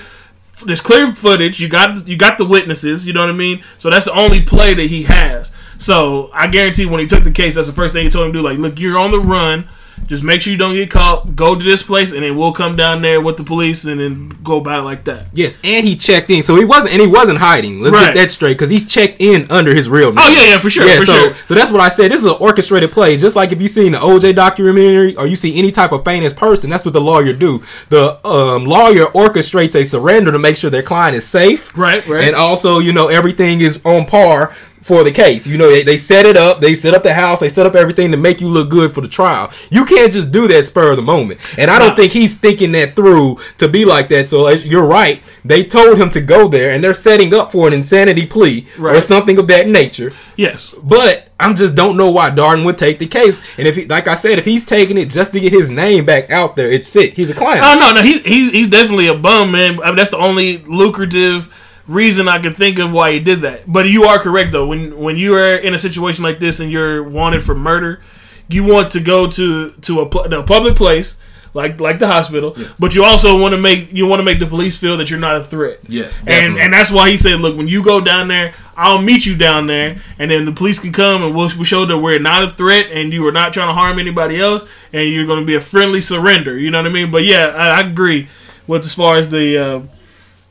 there's 0.66 0.82
clear 0.82 1.12
footage. 1.12 1.60
You 1.60 1.68
got 1.68 2.08
you 2.08 2.18
got 2.18 2.38
the 2.38 2.46
witnesses. 2.46 3.08
You 3.08 3.14
know 3.14 3.22
what 3.22 3.30
I 3.30 3.34
mean? 3.34 3.64
So 3.80 3.90
that's 3.90 4.06
the 4.06 4.14
only 4.14 4.42
play 4.44 4.74
that 4.76 4.86
he 4.88 5.04
has. 5.04 5.52
So 5.80 6.30
I 6.34 6.48
guarantee 6.48 6.86
when 6.86 7.00
he 7.00 7.08
took 7.08 7.24
the 7.24 7.32
case, 7.32 7.56
that's 7.56 7.68
the 7.68 7.74
first 7.74 7.94
thing 7.94 8.04
he 8.04 8.10
told 8.10 8.28
him 8.28 8.34
to 8.34 8.40
do. 8.40 8.46
Like, 8.46 8.58
look, 8.60 8.80
you're 8.80 8.98
on 9.00 9.12
the 9.12 9.20
run. 9.20 9.68
Just 10.08 10.24
make 10.24 10.42
sure 10.42 10.52
you 10.52 10.58
don't 10.60 10.74
get 10.76 10.92
caught. 10.92 11.36
Go 11.36 11.56
to 11.58 11.64
this 11.64 11.82
place, 11.82 12.12
and 12.12 12.22
then 12.22 12.38
we'll 12.38 12.52
come 12.54 12.76
down 12.76 13.02
there 13.02 13.20
with 13.22 13.38
the 13.38 13.44
police, 13.44 13.86
and 13.86 14.00
then 14.00 14.30
go 14.44 14.58
about 14.58 14.82
it 14.82 14.84
like 14.84 15.04
that. 15.06 15.28
Yes, 15.34 15.58
and 15.64 15.86
he 15.86 15.96
checked 15.96 16.30
in, 16.30 16.44
so 16.44 16.56
he 16.58 16.66
wasn't, 16.66 16.94
and 16.94 17.02
he 17.02 17.08
wasn't 17.08 17.40
hiding. 17.40 17.82
Let's 17.82 17.94
Right. 17.96 18.14
get 18.14 18.16
that 18.22 18.32
straight, 18.32 18.54
because 18.54 18.70
he's 18.70 18.86
checked 18.86 19.16
in 19.20 19.48
under 19.50 19.74
his 19.74 19.90
real 19.90 20.10
name. 20.14 20.24
Oh 20.24 20.30
yeah, 20.30 20.46
yeah, 20.46 20.60
for 20.60 20.70
sure, 20.70 20.86
Yeah, 20.86 21.00
for 21.00 21.06
so 21.06 21.14
sure. 21.14 21.34
so 21.48 21.54
that's 21.56 21.72
what 21.72 21.82
I 21.82 21.90
said. 21.90 22.12
This 22.12 22.20
is 22.24 22.30
an 22.30 22.38
orchestrated 22.40 22.92
play, 22.92 23.18
just 23.18 23.36
like 23.36 23.52
if 23.52 23.60
you 23.62 23.68
seen 23.68 23.94
the 23.94 23.98
OJ 24.00 24.34
documentary 24.34 25.16
or 25.16 25.26
you 25.26 25.36
see 25.36 25.58
any 25.58 25.72
type 25.72 25.92
of 25.92 26.04
famous 26.06 26.34
person. 26.34 26.70
That's 26.70 26.86
what 26.86 26.94
the 26.94 27.02
lawyer 27.02 27.34
do. 27.34 27.64
The 27.90 28.20
um, 28.28 28.66
lawyer 28.66 29.06
orchestrates 29.08 29.76
a 29.76 29.84
surrender 29.86 30.32
to 30.32 30.40
make 30.40 30.58
sure 30.58 30.70
their 30.70 30.84
client 30.84 31.16
is 31.16 31.26
safe, 31.26 31.76
Right, 31.76 32.06
right. 32.08 32.26
and 32.26 32.36
also 32.36 32.80
you 32.80 32.94
know 32.94 33.08
everything 33.08 33.62
is 33.62 33.80
on 33.84 34.06
par 34.06 34.56
for 34.86 35.04
the 35.04 35.12
case. 35.12 35.48
You 35.48 35.58
know 35.58 35.70
they, 35.70 35.84
they 35.84 35.98
set 35.98 36.26
it 36.28 36.38
up, 36.38 36.60
they 36.60 36.76
set 36.76 36.94
up 36.94 37.02
the 37.04 37.14
house, 37.14 37.40
they 37.40 37.50
set 37.50 37.66
up 37.66 37.74
everything 37.76 38.12
to 38.12 38.18
make 38.18 38.40
you 38.40 38.48
look 38.50 38.70
good 38.70 38.94
for 38.94 39.02
the 39.02 39.08
trial. 39.08 39.52
You 39.72 39.84
can't 39.84 40.12
just 40.14 40.32
do 40.32 40.48
that 40.48 40.64
spur 40.66 40.92
of 40.92 40.98
the 40.98 41.02
moment, 41.02 41.40
and 41.58 41.72
I 41.72 41.80
don't 41.80 41.90
Nah. 41.90 41.96
think 41.96 42.12
he's 42.12 42.36
thinking 42.36 42.72
that 42.74 42.96
through 42.96 43.40
to 43.58 43.68
be 43.68 43.84
like 43.84 44.10
that. 44.10 44.30
So 44.30 44.46
as 44.48 44.64
you're 44.66 44.88
right. 44.88 45.22
They 45.48 45.64
told 45.64 46.00
him 46.00 46.10
to 46.10 46.22
go 46.22 46.48
there, 46.48 46.72
and 46.72 46.84
they're 46.84 46.96
setting 46.96 47.32
up 47.32 47.52
for 47.52 47.68
an 47.68 47.74
insanity 47.74 48.26
plea 48.26 48.66
or 48.80 49.00
something 49.00 49.38
of 49.38 49.46
that 49.50 49.68
nature. 49.68 50.12
Yes. 50.36 50.74
But 50.82 51.30
I 51.40 51.54
just 51.54 51.76
don't 51.76 51.98
know 51.98 52.10
why 52.10 52.32
Darden 52.32 52.66
would 52.66 52.80
take 52.80 52.98
the 52.98 53.06
case. 53.06 53.44
And 53.60 53.68
if 53.68 53.76
he, 53.76 53.86
like 53.86 54.08
I 54.08 54.16
said, 54.16 54.40
if 54.40 54.46
he's 54.46 54.66
taking 54.66 54.98
it 54.98 55.12
just 55.12 55.34
to 55.34 55.40
get 55.40 55.54
his 55.54 55.70
name 55.70 56.04
back 56.04 56.32
out 56.32 56.56
there, 56.56 56.72
it's 56.72 56.88
sick. 56.88 57.14
He's 57.14 57.30
a 57.30 57.36
client. 57.36 57.62
Oh 57.64 57.74
uh, 57.74 57.76
no, 57.76 57.94
no, 57.94 58.02
he, 58.02 58.18
he 58.22 58.50
he's 58.50 58.70
definitely 58.70 59.06
a 59.06 59.14
bum, 59.14 59.52
man. 59.52 59.80
I 59.84 59.88
mean, 59.90 59.98
that's 59.98 60.10
the 60.10 60.18
only 60.18 60.58
lucrative 60.66 61.54
reason 61.88 62.28
I 62.28 62.40
can 62.40 62.54
think 62.54 62.80
of 62.80 62.92
why 62.92 63.12
he 63.12 63.20
did 63.20 63.42
that. 63.42 63.72
But 63.72 63.88
you 63.88 64.04
are 64.06 64.20
correct 64.20 64.52
though. 64.52 64.68
When 64.68 64.98
when 64.98 65.18
you 65.18 65.36
are 65.36 65.56
in 65.56 65.74
a 65.74 65.80
situation 65.80 66.24
like 66.24 66.40
this 66.40 66.60
and 66.60 66.72
you're 66.72 67.04
wanted 67.04 67.44
for 67.44 67.56
murder, 67.56 68.02
you 68.48 68.64
want 68.64 68.92
to 68.92 69.00
go 69.00 69.28
to 69.30 69.70
to 69.70 70.00
a, 70.02 70.10
pl- 70.10 70.34
a 70.34 70.44
public 70.44 70.76
place 70.76 71.18
like 71.56 71.80
like 71.80 72.00
the 72.00 72.08
hospital, 72.08 72.56
but 72.78 72.96
you 72.96 73.04
also 73.06 73.40
want 73.40 73.54
to 73.54 73.58
make 73.58 73.94
you 73.94 74.06
want 74.06 74.20
to 74.20 74.26
make 74.26 74.40
the 74.40 74.46
police 74.46 74.78
feel 74.78 74.98
that 74.98 75.10
you're 75.10 75.20
not 75.20 75.38
a 75.38 75.44
threat. 75.44 75.80
Yes, 75.88 76.22
and 76.28 76.58
and 76.58 76.74
that's 76.74 76.92
why 76.92 77.10
he 77.10 77.16
said, 77.16 77.40
look, 77.40 77.56
when 77.56 77.70
you 77.70 77.82
go 77.82 78.02
down 78.02 78.28
there, 78.28 78.54
I'll 78.76 79.02
meet 79.02 79.26
you 79.26 79.38
down 79.38 79.66
there, 79.68 80.02
and 80.20 80.30
then 80.30 80.44
the 80.44 80.52
police 80.52 80.80
can 80.80 80.92
come 80.92 81.24
and 81.24 81.34
we'll, 81.34 81.50
we'll 81.56 81.64
show 81.64 81.86
that 81.86 81.98
we're 81.98 82.20
not 82.20 82.44
a 82.44 82.52
threat 82.52 82.88
and 82.92 83.14
you 83.14 83.26
are 83.26 83.32
not 83.32 83.54
trying 83.54 83.70
to 83.70 83.74
harm 83.74 84.00
anybody 84.00 84.40
else, 84.40 84.66
and 84.92 85.10
you're 85.10 85.26
going 85.26 85.40
to 85.40 85.46
be 85.46 85.56
a 85.56 85.62
friendly 85.62 86.02
surrender. 86.02 86.58
You 86.60 86.72
know 86.72 86.80
what 86.80 86.88
I 86.88 86.94
mean? 86.94 87.10
But 87.10 87.24
yeah, 87.24 87.48
I, 87.56 87.82
I 87.82 87.88
agree 87.88 88.28
with 88.68 88.84
as 88.84 88.94
far 88.94 89.16
as 89.16 89.30
the. 89.30 89.58
Uh, 89.58 89.82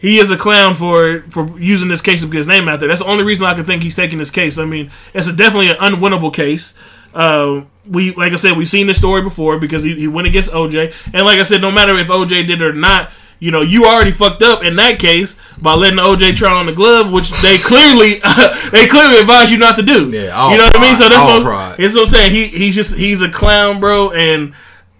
he 0.04 0.18
is 0.18 0.30
a 0.30 0.36
clown 0.36 0.74
for 0.74 1.22
for 1.30 1.58
using 1.58 1.88
this 1.88 2.02
case 2.02 2.20
to 2.20 2.26
get 2.26 2.36
his 2.36 2.46
name 2.46 2.68
out 2.68 2.78
there. 2.78 2.90
That's 2.90 3.00
the 3.00 3.08
only 3.08 3.24
reason 3.24 3.46
I 3.46 3.54
can 3.54 3.64
think 3.64 3.82
he's 3.82 3.96
taking 3.96 4.18
this 4.18 4.30
case. 4.30 4.58
I 4.58 4.66
mean, 4.66 4.90
it's 5.14 5.26
a 5.26 5.32
definitely 5.34 5.70
an 5.70 5.76
unwinnable 5.76 6.32
case. 6.32 6.74
Uh, 7.14 7.64
we 7.88 8.12
like 8.14 8.34
I 8.34 8.36
said, 8.36 8.58
we've 8.58 8.68
seen 8.68 8.86
this 8.86 8.98
story 8.98 9.22
before 9.22 9.58
because 9.58 9.82
he, 9.82 9.94
he 9.94 10.06
went 10.06 10.26
against 10.26 10.50
OJ, 10.50 10.92
and 11.14 11.24
like 11.24 11.38
I 11.38 11.42
said, 11.42 11.62
no 11.62 11.70
matter 11.70 11.96
if 11.96 12.08
OJ 12.08 12.46
did 12.46 12.50
it 12.50 12.62
or 12.62 12.74
not, 12.74 13.12
you 13.38 13.50
know, 13.50 13.62
you 13.62 13.86
already 13.86 14.10
fucked 14.10 14.42
up 14.42 14.62
in 14.62 14.76
that 14.76 14.98
case 14.98 15.38
by 15.56 15.72
letting 15.72 15.98
OJ 15.98 16.36
try 16.36 16.52
on 16.52 16.66
the 16.66 16.74
glove, 16.74 17.10
which 17.10 17.30
they 17.40 17.56
clearly 17.56 18.20
they 18.72 18.86
clearly 18.86 19.16
advise 19.20 19.50
you 19.50 19.56
not 19.56 19.76
to 19.76 19.82
do. 19.82 20.10
Yeah, 20.10 20.36
all 20.36 20.50
you 20.50 20.58
know 20.58 20.64
what 20.64 20.76
I 20.76 20.82
mean. 20.82 20.96
So 20.96 21.08
pride, 21.08 21.12
that's 21.12 21.24
what, 21.24 21.46
I'm, 21.46 21.78
what 21.78 21.96
I'm 21.96 22.06
saying. 22.08 22.30
He 22.30 22.48
he's 22.48 22.74
just 22.74 22.94
he's 22.94 23.22
a 23.22 23.30
clown, 23.30 23.80
bro, 23.80 24.12
and 24.12 24.52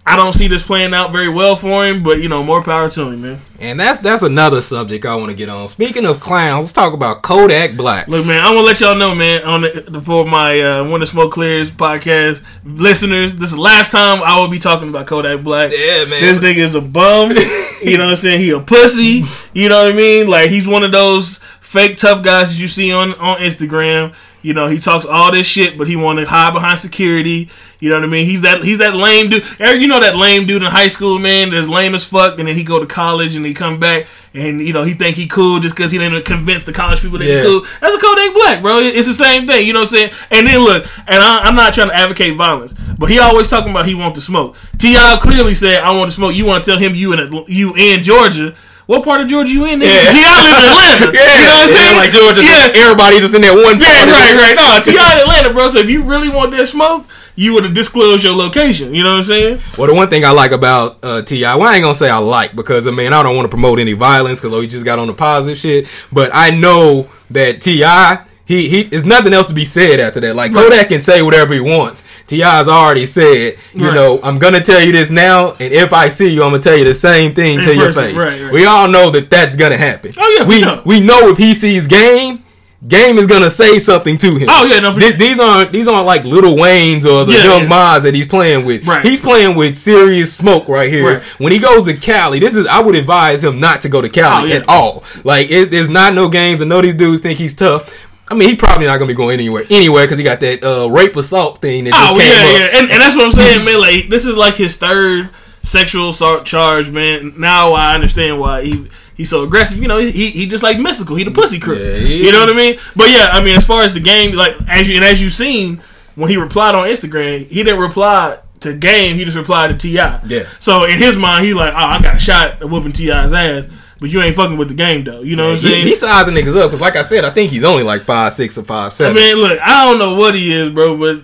I 0.07 0.15
don't 0.15 0.33
see 0.33 0.47
this 0.47 0.63
playing 0.63 0.93
out 0.93 1.11
very 1.11 1.29
well 1.29 1.55
for 1.55 1.85
him. 1.85 2.03
But 2.03 2.19
you 2.19 2.29
know, 2.29 2.43
more 2.43 2.63
power 2.63 2.89
to 2.89 3.01
him, 3.01 3.21
man. 3.21 3.41
And 3.59 3.79
that's 3.79 3.99
that's 3.99 4.21
another 4.21 4.61
subject 4.61 5.05
I 5.05 5.15
want 5.15 5.31
to 5.31 5.35
get 5.35 5.49
on. 5.49 5.67
Speaking 5.67 6.05
of 6.05 6.19
clowns, 6.19 6.65
let's 6.65 6.73
talk 6.73 6.93
about 6.93 7.23
Kodak 7.23 7.75
Black. 7.75 8.07
Look, 8.07 8.25
man, 8.25 8.43
I'm 8.43 8.53
gonna 8.53 8.61
let 8.61 8.79
y'all 8.79 8.95
know, 8.95 9.15
man, 9.15 9.43
on 9.43 9.61
the, 9.61 10.01
for 10.05 10.25
my 10.25 10.61
uh, 10.61 10.89
When 10.89 11.01
the 11.01 11.07
Smoke 11.07 11.31
Clears 11.31 11.71
podcast 11.71 12.43
listeners, 12.63 13.35
this 13.35 13.49
is 13.49 13.55
the 13.55 13.61
last 13.61 13.91
time 13.91 14.21
I 14.23 14.39
will 14.39 14.49
be 14.49 14.59
talking 14.59 14.89
about 14.89 15.07
Kodak 15.07 15.41
Black. 15.41 15.71
Yeah, 15.71 16.05
man. 16.05 16.21
This 16.21 16.39
nigga 16.39 16.57
is 16.57 16.75
a 16.75 16.81
bum. 16.81 17.31
you 17.83 17.97
know 17.97 18.05
what 18.05 18.11
I'm 18.11 18.15
saying? 18.17 18.41
He 18.41 18.51
a 18.51 18.59
pussy. 18.59 19.23
You 19.53 19.69
know 19.69 19.85
what 19.85 19.93
I 19.93 19.97
mean? 19.97 20.27
Like 20.27 20.49
he's 20.51 20.67
one 20.67 20.83
of 20.83 20.91
those 20.91 21.41
fake 21.75 21.97
tough 21.97 22.23
guys 22.23 22.49
that 22.53 22.59
you 22.59 22.67
see 22.67 22.91
on 22.91 23.13
on 23.15 23.37
Instagram. 23.39 24.13
You 24.41 24.53
know, 24.53 24.67
he 24.67 24.77
talks 24.77 25.05
all 25.07 25.31
this 25.31 25.47
shit, 25.47 25.75
but 25.75 25.87
he 25.87 25.95
want 25.95 26.19
to 26.19 26.25
hide 26.25 26.53
behind 26.53 26.77
security. 26.77 27.49
You 27.79 27.89
know 27.89 27.95
what 27.95 28.03
I 28.03 28.07
mean? 28.07 28.25
He's 28.27 28.41
that 28.43 28.63
he's 28.63 28.77
that 28.77 28.93
lame 28.95 29.29
dude. 29.31 29.43
Eric, 29.59 29.81
You 29.81 29.87
know 29.87 29.99
that 29.99 30.15
lame 30.15 30.45
dude 30.45 30.61
in 30.61 30.69
high 30.71 30.87
school, 30.87 31.17
man, 31.17 31.49
that's 31.49 31.67
lame 31.67 31.95
as 31.95 32.05
fuck, 32.05 32.37
and 32.37 32.47
then 32.47 32.55
he 32.55 32.63
go 32.63 32.79
to 32.79 32.85
college 32.85 33.35
and 33.35 33.43
he 33.45 33.53
come 33.55 33.79
back 33.79 34.05
and 34.35 34.61
you 34.65 34.71
know 34.71 34.83
he 34.83 34.93
think 34.93 35.15
he 35.15 35.27
cool 35.27 35.59
just 35.59 35.75
because 35.75 35.91
he 35.91 35.97
didn't 35.97 36.23
convince 36.25 36.63
the 36.63 36.73
college 36.73 37.01
people 37.01 37.17
that 37.17 37.25
Yeah. 37.27 37.39
he 37.41 37.43
cool. 37.47 37.61
That's 37.81 37.95
a 37.95 37.99
Kodak 37.99 38.33
Black, 38.35 38.61
bro. 38.61 38.79
It's 38.79 39.07
the 39.07 39.13
same 39.15 39.47
thing. 39.47 39.65
You 39.65 39.73
know 39.73 39.79
what 39.81 39.91
I'm 39.91 39.97
saying? 39.97 40.11
And 40.31 40.45
then 40.47 40.59
look, 40.59 40.85
and 41.07 41.23
I, 41.23 41.39
I'm 41.45 41.55
not 41.55 41.73
trying 41.73 41.89
to 41.89 41.95
advocate 41.95 42.35
violence, 42.35 42.73
but 42.99 43.09
he 43.09 43.17
always 43.19 43.49
talking 43.49 43.71
about 43.71 43.87
he 43.87 43.95
want 43.95 44.13
to 44.15 44.21
smoke. 44.21 44.55
T.I. 44.77 45.17
clearly 45.21 45.55
said, 45.55 45.79
"I 45.81 45.89
want 45.97 46.11
to 46.11 46.15
smoke." 46.15 46.35
You 46.35 46.45
want 46.45 46.63
to 46.63 46.69
tell 46.71 46.79
him 46.79 46.93
you 46.93 47.13
in 47.13 47.19
Atl- 47.19 47.45
you 47.49 47.75
in 47.75 48.03
Georgia? 48.03 48.53
What 48.85 49.03
part 49.03 49.21
of 49.21 49.27
Georgia 49.27 49.51
you 49.51 49.65
in? 49.65 49.79
Nigga? 49.79 49.89
Yeah. 49.89 50.13
T.I. 50.13 50.29
live 50.45 50.57
in 50.57 50.65
Atlanta. 50.69 51.05
Yeah, 51.17 51.25
you 51.25 51.45
know 51.45 51.57
what 51.57 51.63
I'm 51.65 51.69
yeah, 51.69 51.75
saying? 51.75 51.97
like 51.97 52.11
Georgia, 52.11 52.41
Yeah, 52.45 52.81
everybody 52.85 53.17
just 53.19 53.33
in 53.33 53.41
that 53.41 53.53
one. 53.53 53.81
yeah, 53.81 54.05
part 54.05 54.07
of 54.07 54.13
right, 54.13 54.33
right. 54.37 54.55
No, 54.55 54.83
T.I. 54.83 55.13
in 55.13 55.19
Atlanta, 55.25 55.49
bro. 55.53 55.67
So 55.69 55.79
if 55.79 55.89
you 55.89 56.03
really 56.03 56.29
want 56.29 56.51
that 56.51 56.67
smoke, 56.67 57.05
you 57.35 57.53
would 57.53 57.63
have 57.65 57.73
disclosed 57.73 58.23
your 58.23 58.35
location. 58.35 58.93
You 58.93 59.03
know 59.03 59.11
what 59.11 59.17
I'm 59.17 59.23
saying? 59.25 59.61
Well, 59.77 59.87
the 59.87 59.93
one 59.95 60.07
thing 60.09 60.23
I 60.23 60.31
like 60.31 60.51
about 60.51 60.99
uh, 61.03 61.21
T.I., 61.23 61.55
well, 61.55 61.67
I 61.67 61.75
ain't 61.75 61.83
gonna 61.83 61.95
say 61.95 62.09
I 62.09 62.17
like 62.19 62.55
because 62.55 62.85
I 62.87 62.91
mean 62.91 63.11
I 63.11 63.23
don't 63.23 63.35
want 63.35 63.45
to 63.45 63.49
promote 63.49 63.79
any 63.79 63.93
violence 63.93 64.39
because 64.39 64.53
he 64.61 64.67
just 64.67 64.85
got 64.85 64.99
on 64.99 65.07
the 65.07 65.13
positive 65.13 65.57
shit. 65.57 65.87
But 66.11 66.29
I 66.33 66.51
know 66.51 67.09
that 67.31 67.61
T.I., 67.61 68.23
he 68.45 68.69
he, 68.69 68.83
there's 68.83 69.05
nothing 69.05 69.33
else 69.33 69.47
to 69.47 69.53
be 69.53 69.65
said 69.65 69.99
after 69.99 70.19
that. 70.21 70.35
Like 70.35 70.53
Kodak 70.53 70.89
can 70.89 71.01
say 71.01 71.21
whatever 71.21 71.53
he 71.53 71.59
wants. 71.59 72.03
T.I.'s 72.27 72.67
already 72.67 73.05
said, 73.05 73.57
you 73.73 73.85
Right. 73.85 73.93
know, 73.93 74.19
I'm 74.23 74.39
gonna 74.39 74.61
tell 74.61 74.81
you 74.83 74.91
this 74.91 75.11
now, 75.11 75.51
and 75.59 75.71
if 75.73 75.93
I 75.93 76.07
see 76.09 76.29
you, 76.33 76.43
I'm 76.43 76.51
gonna 76.51 76.63
tell 76.63 76.77
you 76.77 76.83
the 76.85 76.93
same 76.93 77.33
thing 77.33 77.59
In 77.59 77.65
to 77.65 77.75
your 77.75 77.93
face. 77.93 78.15
right, 78.15 78.41
right. 78.41 78.51
We 78.51 78.65
all 78.65 78.87
know 78.87 79.09
that 79.11 79.29
that's 79.29 79.55
gonna 79.55 79.77
happen. 79.77 80.13
Oh, 80.17 80.35
yeah, 80.39 80.47
we 80.47 80.59
sure. 80.61 80.81
we 80.85 80.99
know 81.01 81.29
if 81.29 81.37
he 81.37 81.53
sees 81.53 81.87
game. 81.87 82.41
Game 82.87 83.17
is 83.17 83.25
gonna 83.25 83.49
say 83.49 83.79
something 83.79 84.15
to 84.19 84.35
him. 84.35 84.47
Oh, 84.47 84.65
yeah, 84.65 84.79
no, 84.79 84.93
for 84.93 84.99
This- 84.99 85.09
sure. 85.11 85.17
these 85.17 85.39
aren't 85.39 85.71
these 85.71 85.87
aren't 85.87 86.05
like 86.05 86.23
Lil 86.23 86.55
Waynes 86.55 87.03
or 87.03 87.25
the 87.25 87.33
Yeah, 87.33 87.43
young 87.45 87.61
yeah. 87.63 87.69
Maz 87.69 88.03
that 88.03 88.13
he's 88.13 88.27
playing 88.27 88.63
with. 88.63 88.85
Right. 88.85 89.03
He's 89.03 89.19
playing 89.19 89.55
with 89.55 89.75
serious 89.75 90.31
smoke 90.31 90.67
right 90.67 90.91
here. 90.91 91.15
Right. 91.15 91.23
When 91.39 91.51
he 91.51 91.57
goes 91.57 91.83
to 91.85 91.95
Cali, 91.95 92.37
this 92.37 92.55
is 92.55 92.67
I 92.67 92.81
would 92.81 92.93
advise 92.95 93.43
him 93.43 93.59
not 93.59 93.81
to 93.83 93.89
go 93.89 94.01
to 94.01 94.09
Cali 94.09 94.43
Oh, 94.43 94.45
yeah. 94.45 94.55
at 94.57 94.69
all. 94.69 95.03
Like 95.23 95.49
it, 95.49 95.71
there's 95.71 95.89
not 95.89 96.13
no 96.13 96.27
games. 96.29 96.61
I 96.61 96.65
know 96.65 96.79
these 96.79 96.93
dudes 96.93 97.21
think 97.21 97.39
he's 97.39 97.55
tough. 97.55 97.89
I 98.27 98.33
mean, 98.35 98.49
he 98.49 98.55
probably 98.55 98.87
not 98.87 98.97
gonna 98.97 99.07
be 99.07 99.13
going 99.15 99.33
anywhere 99.39 99.65
anywhere 99.69 100.05
because 100.05 100.17
he 100.17 100.23
got 100.23 100.39
that 100.39 100.63
uh, 100.63 100.89
rape 100.89 101.15
assault 101.15 101.59
thing 101.59 101.83
that 101.85 101.93
Oh 101.93 102.17
yeah, 102.17 102.23
up. 102.23 102.73
yeah, 102.73 102.79
and, 102.79 102.91
and 102.91 103.01
that's 103.01 103.15
what 103.15 103.25
I'm 103.25 103.31
saying, 103.31 103.63
man. 103.65 103.79
Like 103.79 104.09
this 104.09 104.25
is 104.25 104.35
like 104.35 104.55
his 104.55 104.77
third 104.77 105.29
sexual 105.61 106.09
assault 106.09 106.45
charge, 106.45 106.89
man. 106.89 107.33
Now 107.37 107.73
I 107.73 107.93
understand 107.93 108.39
why 108.39 108.63
he 108.63 108.87
he's 109.15 109.29
so 109.29 109.43
aggressive. 109.43 109.77
You 109.79 109.87
know, 109.87 109.99
he 109.99 110.31
he 110.31 110.47
just 110.47 110.63
like 110.63 110.77
Mystikal. 110.77 111.17
He 111.17 111.23
the 111.23 111.31
pussy 111.31 111.59
crew. 111.59 111.77
Yeah, 111.77 111.97
he 111.99 112.25
you 112.25 112.31
know 112.31 112.39
what 112.39 112.49
I 112.49 112.53
mean? 112.53 112.79
But 112.95 113.09
yeah, 113.11 113.29
I 113.31 113.43
mean, 113.43 113.55
as 113.55 113.65
far 113.65 113.81
as 113.83 113.93
the 113.93 113.99
game, 113.99 114.33
like 114.33 114.55
as 114.67 114.89
you 114.89 114.95
and 114.95 115.05
as 115.05 115.21
you 115.21 115.29
seen 115.29 115.81
when 116.15 116.29
he 116.29 116.37
replied 116.37 116.73
on 116.75 116.87
Instagram, 116.87 117.45
he 117.47 117.63
didn't 117.63 117.79
reply 117.79 118.39
to 118.61 118.73
game. 118.73 119.17
He 119.17 119.25
just 119.25 119.37
replied 119.37 119.67
to 119.67 119.77
Ti. 119.77 119.91
Yeah. 119.93 120.47
So 120.59 120.85
in 120.85 120.97
his 120.97 121.15
mind, 121.15 121.45
he 121.45 121.53
like, 121.53 121.73
oh, 121.73 121.77
I 121.77 122.01
got 122.01 122.15
a 122.15 122.19
shot 122.19 122.61
at 122.61 122.69
whooping 122.69 122.93
T.I.'s 122.93 123.33
ass. 123.33 123.65
But 123.99 124.09
you 124.09 124.21
ain't 124.21 124.35
fucking 124.35 124.57
with 124.57 124.67
the 124.67 124.73
game 124.73 125.03
though. 125.03 125.21
You 125.21 125.35
know 125.35 125.47
what 125.47 125.53
I'm 125.53 125.59
saying? 125.59 125.83
He, 125.83 125.89
he's 125.89 126.01
sizing 126.01 126.33
niggas 126.33 126.55
up 126.55 126.69
because, 126.69 126.81
like 126.81 126.95
I 126.95 127.01
said, 127.01 127.23
I 127.23 127.29
think 127.29 127.51
he's 127.51 127.63
only 127.63 127.83
like 127.83 128.01
five 128.01 128.33
six 128.33 128.57
or 128.57 128.63
five 128.63 128.91
seven. 128.91 129.15
I 129.15 129.19
mean, 129.19 129.37
look, 129.37 129.59
I 129.61 129.85
don't 129.85 129.99
know 129.99 130.15
what 130.15 130.35
he 130.35 130.51
is, 130.51 130.69
bro, 130.71 130.97
but 130.97 131.23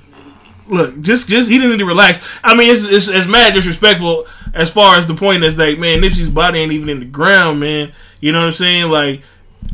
look, 0.68 1.02
just 1.02 1.28
just 1.28 1.50
he 1.50 1.58
doesn't 1.58 1.72
need 1.72 1.80
to 1.80 1.86
relax. 1.86 2.26
I 2.44 2.56
mean, 2.56 2.72
it's, 2.72 2.88
it's 2.88 3.08
it's 3.10 3.28
mad 3.28 3.54
disrespectful 3.54 4.26
as 4.54 4.72
far 4.72 4.98
as 4.98 5.06
the 5.06 5.16
point 5.16 5.44
is 5.44 5.58
like, 5.58 5.78
man, 5.80 6.00
Nipsey's 6.02 6.30
body 6.30 6.60
ain't 6.60 6.72
even 6.72 6.90
in 6.90 7.00
the 7.00 7.06
ground, 7.06 7.60
man. 7.60 7.92
You 8.20 8.32
know 8.32 8.40
what 8.40 8.48
I'm 8.48 8.54
saying? 8.54 8.90
Like, 8.90 9.22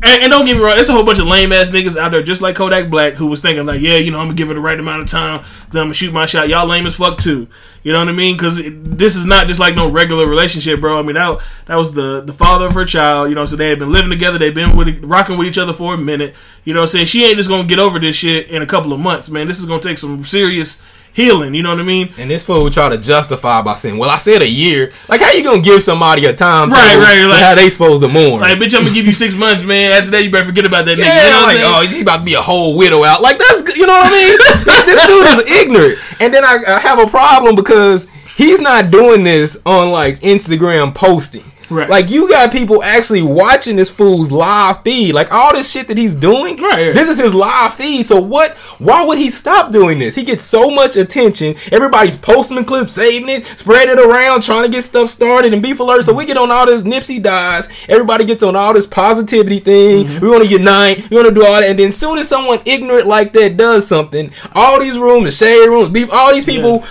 and, 0.00 0.22
and 0.22 0.30
don't 0.30 0.46
get 0.46 0.56
me 0.56 0.62
wrong, 0.62 0.76
there's 0.76 0.88
a 0.88 0.92
whole 0.92 1.04
bunch 1.04 1.18
of 1.18 1.26
lame 1.26 1.52
ass 1.52 1.70
niggas 1.70 1.96
out 1.96 2.12
there 2.12 2.22
just 2.22 2.40
like 2.40 2.54
Kodak 2.54 2.88
Black 2.88 3.14
who 3.14 3.26
was 3.26 3.40
thinking 3.40 3.66
like, 3.66 3.80
yeah, 3.80 3.96
you 3.96 4.12
know, 4.12 4.18
I'm 4.18 4.26
gonna 4.26 4.36
give 4.36 4.50
it 4.50 4.54
the 4.54 4.60
right 4.60 4.78
amount 4.78 5.02
of 5.02 5.08
time, 5.08 5.44
then 5.72 5.82
I'm 5.82 5.86
gonna 5.86 5.94
shoot 5.94 6.12
my 6.12 6.24
shot. 6.24 6.48
Y'all 6.48 6.66
lame 6.66 6.86
as 6.86 6.94
fuck 6.94 7.18
too. 7.18 7.48
You 7.82 7.92
know 7.92 7.98
what 7.98 8.08
I 8.08 8.12
mean? 8.12 8.36
Because 8.36 8.60
this 8.64 9.16
is 9.16 9.26
not 9.26 9.48
just 9.48 9.58
like 9.58 9.74
no 9.74 9.90
regular 9.90 10.28
relationship, 10.28 10.80
bro. 10.80 10.98
I 10.98 11.02
mean, 11.02 11.14
that 11.14 11.40
that 11.66 11.76
was 11.76 11.94
the 11.94 12.20
the 12.20 12.32
father 12.32 12.66
of 12.66 12.74
her 12.74 12.84
child. 12.84 13.28
You 13.28 13.34
know, 13.34 13.44
so 13.44 13.56
they 13.56 13.70
had 13.70 13.78
been 13.78 13.90
living 13.90 14.10
together. 14.10 14.38
They've 14.38 14.54
been 14.54 14.76
with 14.76 15.02
rocking 15.02 15.36
with 15.36 15.48
each 15.48 15.58
other 15.58 15.72
for 15.72 15.94
a 15.94 15.98
minute. 15.98 16.34
You 16.64 16.74
know, 16.74 16.80
what 16.80 16.84
I'm 16.84 16.88
saying 16.88 17.06
she 17.06 17.24
ain't 17.24 17.36
just 17.36 17.48
gonna 17.48 17.66
get 17.66 17.78
over 17.78 17.98
this 17.98 18.16
shit 18.16 18.50
in 18.50 18.62
a 18.62 18.66
couple 18.66 18.92
of 18.92 19.00
months, 19.00 19.30
man. 19.30 19.48
This 19.48 19.58
is 19.58 19.64
gonna 19.64 19.80
take 19.80 19.98
some 19.98 20.22
serious 20.22 20.80
healing. 21.12 21.54
You 21.54 21.62
know 21.62 21.70
what 21.70 21.80
I 21.80 21.84
mean? 21.84 22.10
And 22.18 22.30
this 22.30 22.44
fool 22.44 22.70
try 22.70 22.88
to 22.88 22.98
justify 22.98 23.62
by 23.62 23.74
saying, 23.74 23.98
"Well, 23.98 24.10
I 24.10 24.16
said 24.18 24.42
a 24.42 24.48
year. 24.48 24.92
Like, 25.08 25.20
how 25.20 25.32
you 25.32 25.42
gonna 25.42 25.60
give 25.60 25.82
somebody 25.82 26.24
a 26.26 26.32
time? 26.32 26.70
Right, 26.70 26.96
right, 26.96 27.24
like- 27.26 27.42
how 27.42 27.54
they 27.54 27.68
supposed 27.70 28.02
to 28.02 28.08
mourn? 28.08 28.40
Like, 28.40 28.58
bitch, 28.58 28.74
I'm 28.76 28.84
gonna 28.84 28.94
give 28.94 29.06
you 29.06 29.12
six 29.12 29.34
months, 29.34 29.64
man. 29.64 29.92
After 29.92 30.10
that, 30.12 30.22
you 30.24 30.30
better 30.30 30.44
forget 30.46 30.64
about 30.64 30.84
that 30.86 30.98
nigga. 30.98 31.04
You 31.04 31.30
know 31.30 31.42
what 31.42 31.54
like, 31.54 31.64
I'm 31.64 31.82
oh, 31.82 31.86
she's 31.86 32.02
about 32.02 32.18
to 32.18 32.24
be 32.24 32.34
a 32.34 32.42
whole 32.42 32.76
widow 32.76 33.04
out. 33.04 33.20
Like, 33.22 33.38
that's, 33.38 33.76
you 33.76 33.86
know 33.86 33.92
what 33.92 34.06
I 34.06 34.10
mean? 34.12 34.38
Like, 34.68 34.86
this 34.86 35.06
dude 35.06 35.26
is 35.26 35.62
ignorant. 35.62 35.98
And 36.20 36.34
then 36.34 36.44
I, 36.44 36.58
I 36.66 36.78
have 36.78 36.98
a 36.98 37.06
problem 37.06 37.54
because 37.56 38.06
he's 38.36 38.60
not 38.60 38.90
doing 38.90 39.24
this 39.24 39.56
on, 39.64 39.90
like, 39.90 40.20
Instagram 40.20 40.94
posting. 40.94 41.44
Right. 41.70 41.88
Like, 41.88 42.10
you 42.10 42.28
got 42.28 42.50
people 42.52 42.82
actually 42.82 43.22
watching 43.22 43.76
this 43.76 43.90
fool's 43.90 44.32
live 44.32 44.82
feed. 44.82 45.14
Like, 45.14 45.32
all 45.32 45.52
this 45.52 45.70
shit 45.70 45.88
that 45.88 45.98
he's 45.98 46.14
doing, 46.14 46.56
Right, 46.56 46.86
right. 46.88 46.94
this 46.94 47.08
is 47.08 47.18
his 47.20 47.34
live 47.34 47.74
feed. 47.74 48.06
So, 48.08 48.20
what, 48.20 48.52
why 48.78 49.04
would 49.04 49.18
he 49.18 49.30
stop 49.30 49.72
doing 49.72 49.98
this? 49.98 50.14
He 50.14 50.24
gets 50.24 50.42
so 50.42 50.70
much 50.70 50.96
attention. 50.96 51.54
Everybody's 51.70 52.16
posting 52.16 52.56
the 52.56 52.64
clip, 52.64 52.88
saving 52.88 53.28
it, 53.28 53.44
spreading 53.46 53.98
it 53.98 54.04
around, 54.04 54.42
trying 54.42 54.64
to 54.64 54.70
get 54.70 54.82
stuff 54.82 55.10
started 55.10 55.52
and 55.52 55.62
beef 55.62 55.78
alert. 55.80 56.04
So, 56.04 56.14
we 56.14 56.24
get 56.24 56.36
on 56.36 56.50
all 56.50 56.66
this 56.66 56.82
Nipsey 56.84 57.22
dies. 57.22 57.68
Everybody 57.88 58.24
gets 58.24 58.42
on 58.42 58.56
all 58.56 58.72
this 58.72 58.86
positivity 58.86 59.60
thing. 59.60 60.06
Mm-hmm. 60.06 60.24
We 60.24 60.30
want 60.30 60.44
to 60.44 60.48
unite. 60.50 61.10
We 61.10 61.16
want 61.16 61.28
to 61.28 61.34
do 61.34 61.44
all 61.44 61.60
that. 61.60 61.68
And 61.68 61.78
then, 61.78 61.92
soon 61.92 62.18
as 62.18 62.28
someone 62.28 62.58
ignorant 62.64 63.06
like 63.06 63.32
that 63.34 63.56
does 63.56 63.86
something, 63.86 64.30
all 64.54 64.80
these 64.80 64.96
rooms, 64.98 65.24
the 65.24 65.30
shade 65.32 65.66
rooms, 65.66 65.88
beef, 65.90 66.08
all 66.12 66.32
these 66.32 66.44
people. 66.44 66.84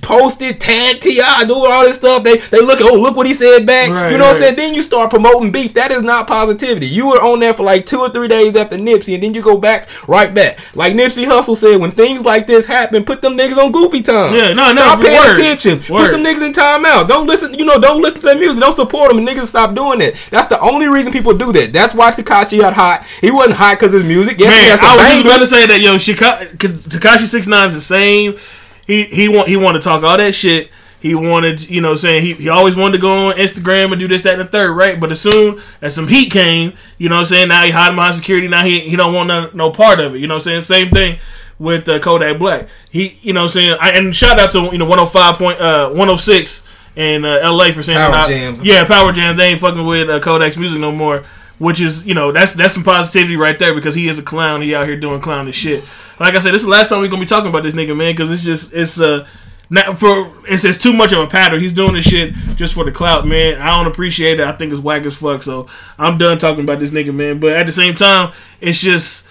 Posted, 0.00 0.60
tag 0.60 1.00
T.I., 1.00 1.44
do 1.44 1.54
all 1.54 1.84
this 1.84 1.96
stuff. 1.96 2.24
They 2.24 2.38
they 2.38 2.60
look, 2.60 2.78
oh 2.80 2.94
look 2.94 3.16
what 3.16 3.26
he 3.26 3.34
said 3.34 3.66
back. 3.66 3.90
Right, 3.90 4.12
you 4.12 4.18
know 4.18 4.24
what 4.24 4.36
I'm 4.36 4.40
saying? 4.40 4.56
Then 4.56 4.74
you 4.74 4.80
start 4.80 5.10
promoting 5.10 5.52
beef. 5.52 5.74
That 5.74 5.90
is 5.90 6.02
not 6.02 6.26
positivity. 6.26 6.86
You 6.86 7.08
were 7.08 7.20
on 7.22 7.40
there 7.40 7.52
for 7.52 7.64
like 7.64 7.84
two 7.84 7.98
or 7.98 8.08
three 8.08 8.28
days 8.28 8.56
after 8.56 8.76
Nipsey, 8.78 9.14
and 9.14 9.22
then 9.22 9.34
you 9.34 9.42
go 9.42 9.58
back 9.58 9.88
right 10.08 10.32
back. 10.32 10.58
Like 10.74 10.94
Nipsey 10.94 11.26
Hussle 11.26 11.56
said, 11.56 11.80
when 11.80 11.90
things 11.90 12.24
like 12.24 12.46
this 12.46 12.64
happen, 12.64 13.04
put 13.04 13.20
them 13.20 13.36
niggas 13.36 13.58
on 13.58 13.72
goofy 13.72 14.00
time. 14.00 14.34
Yeah, 14.34 14.54
no, 14.54 14.72
no, 14.72 14.80
Stop 14.80 15.02
paying 15.02 15.20
word. 15.20 15.38
attention. 15.38 15.92
Word. 15.92 16.06
Put 16.06 16.12
them 16.12 16.24
niggas 16.24 16.46
in 16.46 16.52
timeout. 16.52 17.06
Don't 17.06 17.26
listen. 17.26 17.52
You 17.52 17.66
know, 17.66 17.78
don't 17.78 18.00
listen 18.00 18.20
to 18.22 18.26
their 18.28 18.38
music. 18.38 18.60
Don't 18.60 18.72
support 18.72 19.10
them. 19.10 19.18
And 19.18 19.28
niggas 19.28 19.46
stop 19.46 19.74
doing 19.74 19.98
that. 19.98 20.14
That's 20.30 20.48
the 20.48 20.60
only 20.60 20.88
reason 20.88 21.12
people 21.12 21.36
do 21.36 21.52
that. 21.52 21.72
That's 21.74 21.94
why 21.94 22.10
Tekashi 22.10 22.58
got 22.60 22.72
hot. 22.72 23.04
He 23.20 23.30
wasn't 23.30 23.56
hot 23.56 23.78
because 23.78 23.92
his 23.92 24.04
music. 24.04 24.38
Yes, 24.38 24.80
Man, 24.80 24.90
I 24.90 24.96
was 24.96 25.12
just 25.12 25.26
about 25.26 25.40
to 25.40 25.46
say 25.46 25.66
that, 25.66 25.80
yo, 25.80 25.96
Tekashi 25.96 27.26
Six 27.26 27.46
Nine 27.46 27.68
is 27.68 27.74
the 27.74 27.80
same. 27.82 28.38
He 28.86 29.04
he 29.04 29.28
want 29.28 29.48
he 29.48 29.56
wanted 29.56 29.80
to 29.80 29.84
talk 29.84 30.02
all 30.02 30.16
that 30.16 30.34
shit. 30.34 30.70
He 31.00 31.14
wanted, 31.14 31.68
you 31.68 31.82
know, 31.82 31.96
saying 31.96 32.22
he, 32.22 32.32
he 32.32 32.48
always 32.48 32.76
wanted 32.76 32.92
to 32.92 32.98
go 32.98 33.28
on 33.28 33.34
Instagram 33.34 33.92
and 33.92 33.98
do 33.98 34.08
this, 34.08 34.22
that, 34.22 34.40
and 34.40 34.40
the 34.40 34.46
third, 34.46 34.72
right? 34.72 34.98
But 34.98 35.12
as 35.12 35.20
soon 35.20 35.60
as 35.82 35.94
some 35.94 36.08
heat 36.08 36.32
came, 36.32 36.72
you 36.96 37.10
know, 37.10 37.16
what 37.16 37.20
I'm 37.20 37.26
saying 37.26 37.48
now 37.48 37.62
he 37.62 37.70
hiding 37.72 37.96
behind 37.96 38.14
security. 38.14 38.48
Now 38.48 38.64
he 38.64 38.80
he 38.80 38.96
don't 38.96 39.12
want 39.12 39.28
no, 39.28 39.50
no 39.52 39.70
part 39.70 40.00
of 40.00 40.14
it. 40.14 40.18
You 40.20 40.26
know, 40.28 40.36
what 40.36 40.46
I'm 40.46 40.62
saying 40.64 40.86
same 40.86 40.90
thing 40.90 41.18
with 41.58 41.86
uh, 41.90 41.98
Kodak 41.98 42.38
Black. 42.38 42.68
He, 42.90 43.18
you 43.20 43.34
know, 43.34 43.40
what 43.42 43.44
I'm 43.44 43.50
saying 43.50 43.76
I, 43.80 43.90
and 43.90 44.16
shout 44.16 44.38
out 44.38 44.52
to 44.52 44.70
you 44.72 44.78
know 44.78 44.86
105 44.86 45.36
point 45.36 45.60
uh 45.60 45.88
106 45.88 46.68
in 46.96 47.24
uh, 47.24 47.38
L.A. 47.42 47.72
for 47.72 47.82
saying 47.82 47.98
Power 47.98 48.26
Jams. 48.28 48.62
Yeah, 48.62 48.86
Power 48.86 49.12
Jams. 49.12 49.36
They 49.36 49.48
ain't 49.48 49.60
fucking 49.60 49.84
with 49.84 50.08
uh, 50.08 50.20
Kodak's 50.20 50.56
music 50.56 50.80
no 50.80 50.90
more. 50.90 51.24
Which 51.58 51.80
is, 51.80 52.04
you 52.06 52.14
know, 52.14 52.32
that's 52.32 52.54
that's 52.54 52.74
some 52.74 52.82
positivity 52.82 53.36
right 53.36 53.58
there 53.58 53.74
because 53.74 53.94
he 53.94 54.08
is 54.08 54.18
a 54.18 54.22
clown. 54.22 54.60
He 54.62 54.74
out 54.74 54.86
here 54.86 54.96
doing 54.96 55.20
clownish 55.20 55.54
shit. 55.54 55.84
Like 56.18 56.34
I 56.34 56.40
said, 56.40 56.52
this 56.52 56.62
is 56.62 56.66
the 56.66 56.72
last 56.72 56.88
time 56.88 57.00
we're 57.00 57.08
gonna 57.08 57.20
be 57.20 57.26
talking 57.26 57.48
about 57.48 57.62
this 57.62 57.74
nigga, 57.74 57.96
man, 57.96 58.12
because 58.12 58.32
it's 58.32 58.42
just 58.42 58.74
it's 58.74 59.00
uh 59.00 59.26
not 59.70 59.98
for 59.98 60.32
it's 60.48 60.64
it's 60.64 60.78
too 60.78 60.92
much 60.92 61.12
of 61.12 61.20
a 61.20 61.26
pattern. 61.26 61.60
He's 61.60 61.72
doing 61.72 61.94
this 61.94 62.04
shit 62.04 62.34
just 62.56 62.74
for 62.74 62.84
the 62.84 62.92
clout, 62.92 63.26
man. 63.26 63.60
I 63.60 63.76
don't 63.76 63.86
appreciate 63.86 64.40
it. 64.40 64.46
I 64.46 64.52
think 64.52 64.72
it's 64.72 64.80
whack 64.80 65.06
as 65.06 65.16
fuck. 65.16 65.42
So 65.42 65.68
I'm 65.98 66.18
done 66.18 66.38
talking 66.38 66.64
about 66.64 66.80
this 66.80 66.90
nigga, 66.90 67.14
man. 67.14 67.40
But 67.40 67.52
at 67.52 67.66
the 67.66 67.72
same 67.72 67.94
time, 67.94 68.32
it's 68.60 68.78
just 68.78 69.28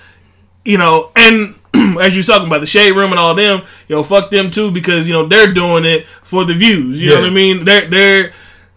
you 0.65 0.77
know, 0.77 1.11
and 1.15 1.55
as 1.99 2.15
you're 2.15 2.23
talking 2.23 2.47
about 2.47 2.61
the 2.61 2.67
shade 2.67 2.91
room 2.91 3.11
and 3.11 3.19
all 3.19 3.35
them, 3.35 3.63
yo, 3.87 4.03
fuck 4.03 4.31
them 4.31 4.49
too 4.49 4.71
because 4.71 5.07
you 5.07 5.13
know 5.13 5.25
they're 5.25 5.53
doing 5.53 5.85
it 5.85 6.07
for 6.07 6.45
the 6.45 6.53
views. 6.53 7.01
You 7.01 7.09
know 7.09 7.21
what 7.21 7.29
I 7.29 7.33
mean? 7.33 7.65
They're 7.65 7.87
they're 7.89 8.33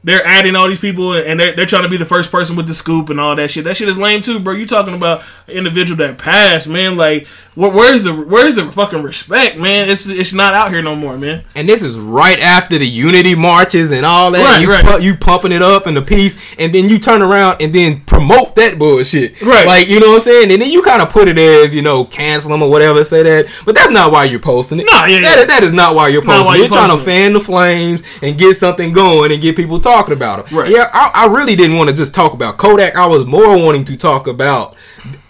they're 0.06 0.24
adding 0.24 0.54
all 0.54 0.68
these 0.68 0.78
people 0.78 1.14
and 1.14 1.38
they're, 1.40 1.54
they're 1.56 1.66
trying 1.66 1.82
to 1.82 1.88
be 1.88 1.96
the 1.96 2.04
first 2.06 2.30
person 2.30 2.54
with 2.54 2.68
the 2.68 2.74
scoop 2.74 3.10
and 3.10 3.18
all 3.20 3.34
that 3.34 3.50
shit. 3.50 3.64
That 3.64 3.76
shit 3.76 3.88
is 3.88 3.98
lame 3.98 4.22
too, 4.22 4.38
bro. 4.38 4.54
You 4.54 4.64
talking 4.64 4.94
about 4.94 5.22
an 5.48 5.54
individual 5.54 5.96
that 5.98 6.16
passed, 6.16 6.68
man? 6.68 6.96
Like, 6.96 7.26
where, 7.56 7.72
where's 7.72 8.04
the 8.04 8.14
where's 8.14 8.54
the 8.54 8.70
fucking 8.70 9.02
respect, 9.02 9.58
man? 9.58 9.88
It's 9.90 10.06
it's 10.08 10.32
not 10.32 10.54
out 10.54 10.70
here 10.70 10.80
no 10.80 10.94
more, 10.94 11.18
man. 11.18 11.42
And 11.56 11.68
this 11.68 11.82
is 11.82 11.98
right 11.98 12.38
after 12.40 12.78
the 12.78 12.86
unity 12.86 13.34
marches 13.34 13.90
and 13.90 14.06
all 14.06 14.30
that. 14.30 14.44
Right, 14.44 14.60
you, 14.62 14.70
right. 14.70 14.84
pu- 14.84 15.02
you 15.02 15.16
pumping 15.16 15.50
it 15.52 15.62
up 15.62 15.86
in 15.88 15.94
the 15.94 16.02
piece, 16.02 16.40
and 16.58 16.72
then 16.72 16.88
you 16.88 16.98
turn 17.00 17.20
around 17.20 17.60
and 17.60 17.74
then 17.74 18.00
promote 18.02 18.54
that 18.56 18.78
bullshit. 18.78 19.42
Right. 19.42 19.66
Like, 19.66 19.88
you 19.88 19.98
know 19.98 20.08
what 20.08 20.14
I'm 20.16 20.20
saying? 20.20 20.52
And 20.52 20.62
then 20.62 20.70
you 20.70 20.82
kind 20.82 21.02
of 21.02 21.10
put 21.10 21.26
it 21.28 21.36
as, 21.38 21.74
you 21.74 21.82
know, 21.82 22.04
cancel 22.04 22.50
them 22.52 22.62
or 22.62 22.70
whatever, 22.70 23.02
say 23.02 23.22
that. 23.24 23.46
But 23.64 23.74
that's 23.74 23.90
not 23.90 24.12
why 24.12 24.24
you're 24.24 24.38
posting 24.38 24.78
it. 24.78 24.86
Nah, 24.88 25.06
yeah, 25.06 25.20
That- 25.22 25.36
yeah. 25.40 25.44
that 25.46 25.62
is 25.64 25.72
not 25.72 25.94
why 25.96 26.08
you're 26.08 26.22
posting 26.22 26.44
why 26.46 26.54
it. 26.54 26.58
you're 26.58 26.66
You're 26.66 26.72
trying 26.76 26.96
to 26.96 27.02
it. 27.02 27.06
fan 27.06 27.32
the 27.32 27.40
flames 27.40 28.02
and 28.22 28.38
get 28.38 28.54
something 28.54 28.92
going 28.92 29.32
and 29.32 29.40
get 29.42 29.56
people 29.56 29.80
talking 29.80 29.95
about 30.12 30.40
it. 30.40 30.52
Right. 30.52 30.70
Yeah, 30.70 30.90
I, 30.92 31.10
I 31.14 31.26
really 31.26 31.56
didn't 31.56 31.76
want 31.76 31.90
to 31.90 31.96
just 31.96 32.14
talk 32.14 32.32
about 32.34 32.56
Kodak. 32.58 32.94
I 32.96 33.06
was 33.06 33.24
more 33.24 33.56
wanting 33.58 33.84
to 33.86 33.96
talk 33.96 34.26
about 34.26 34.74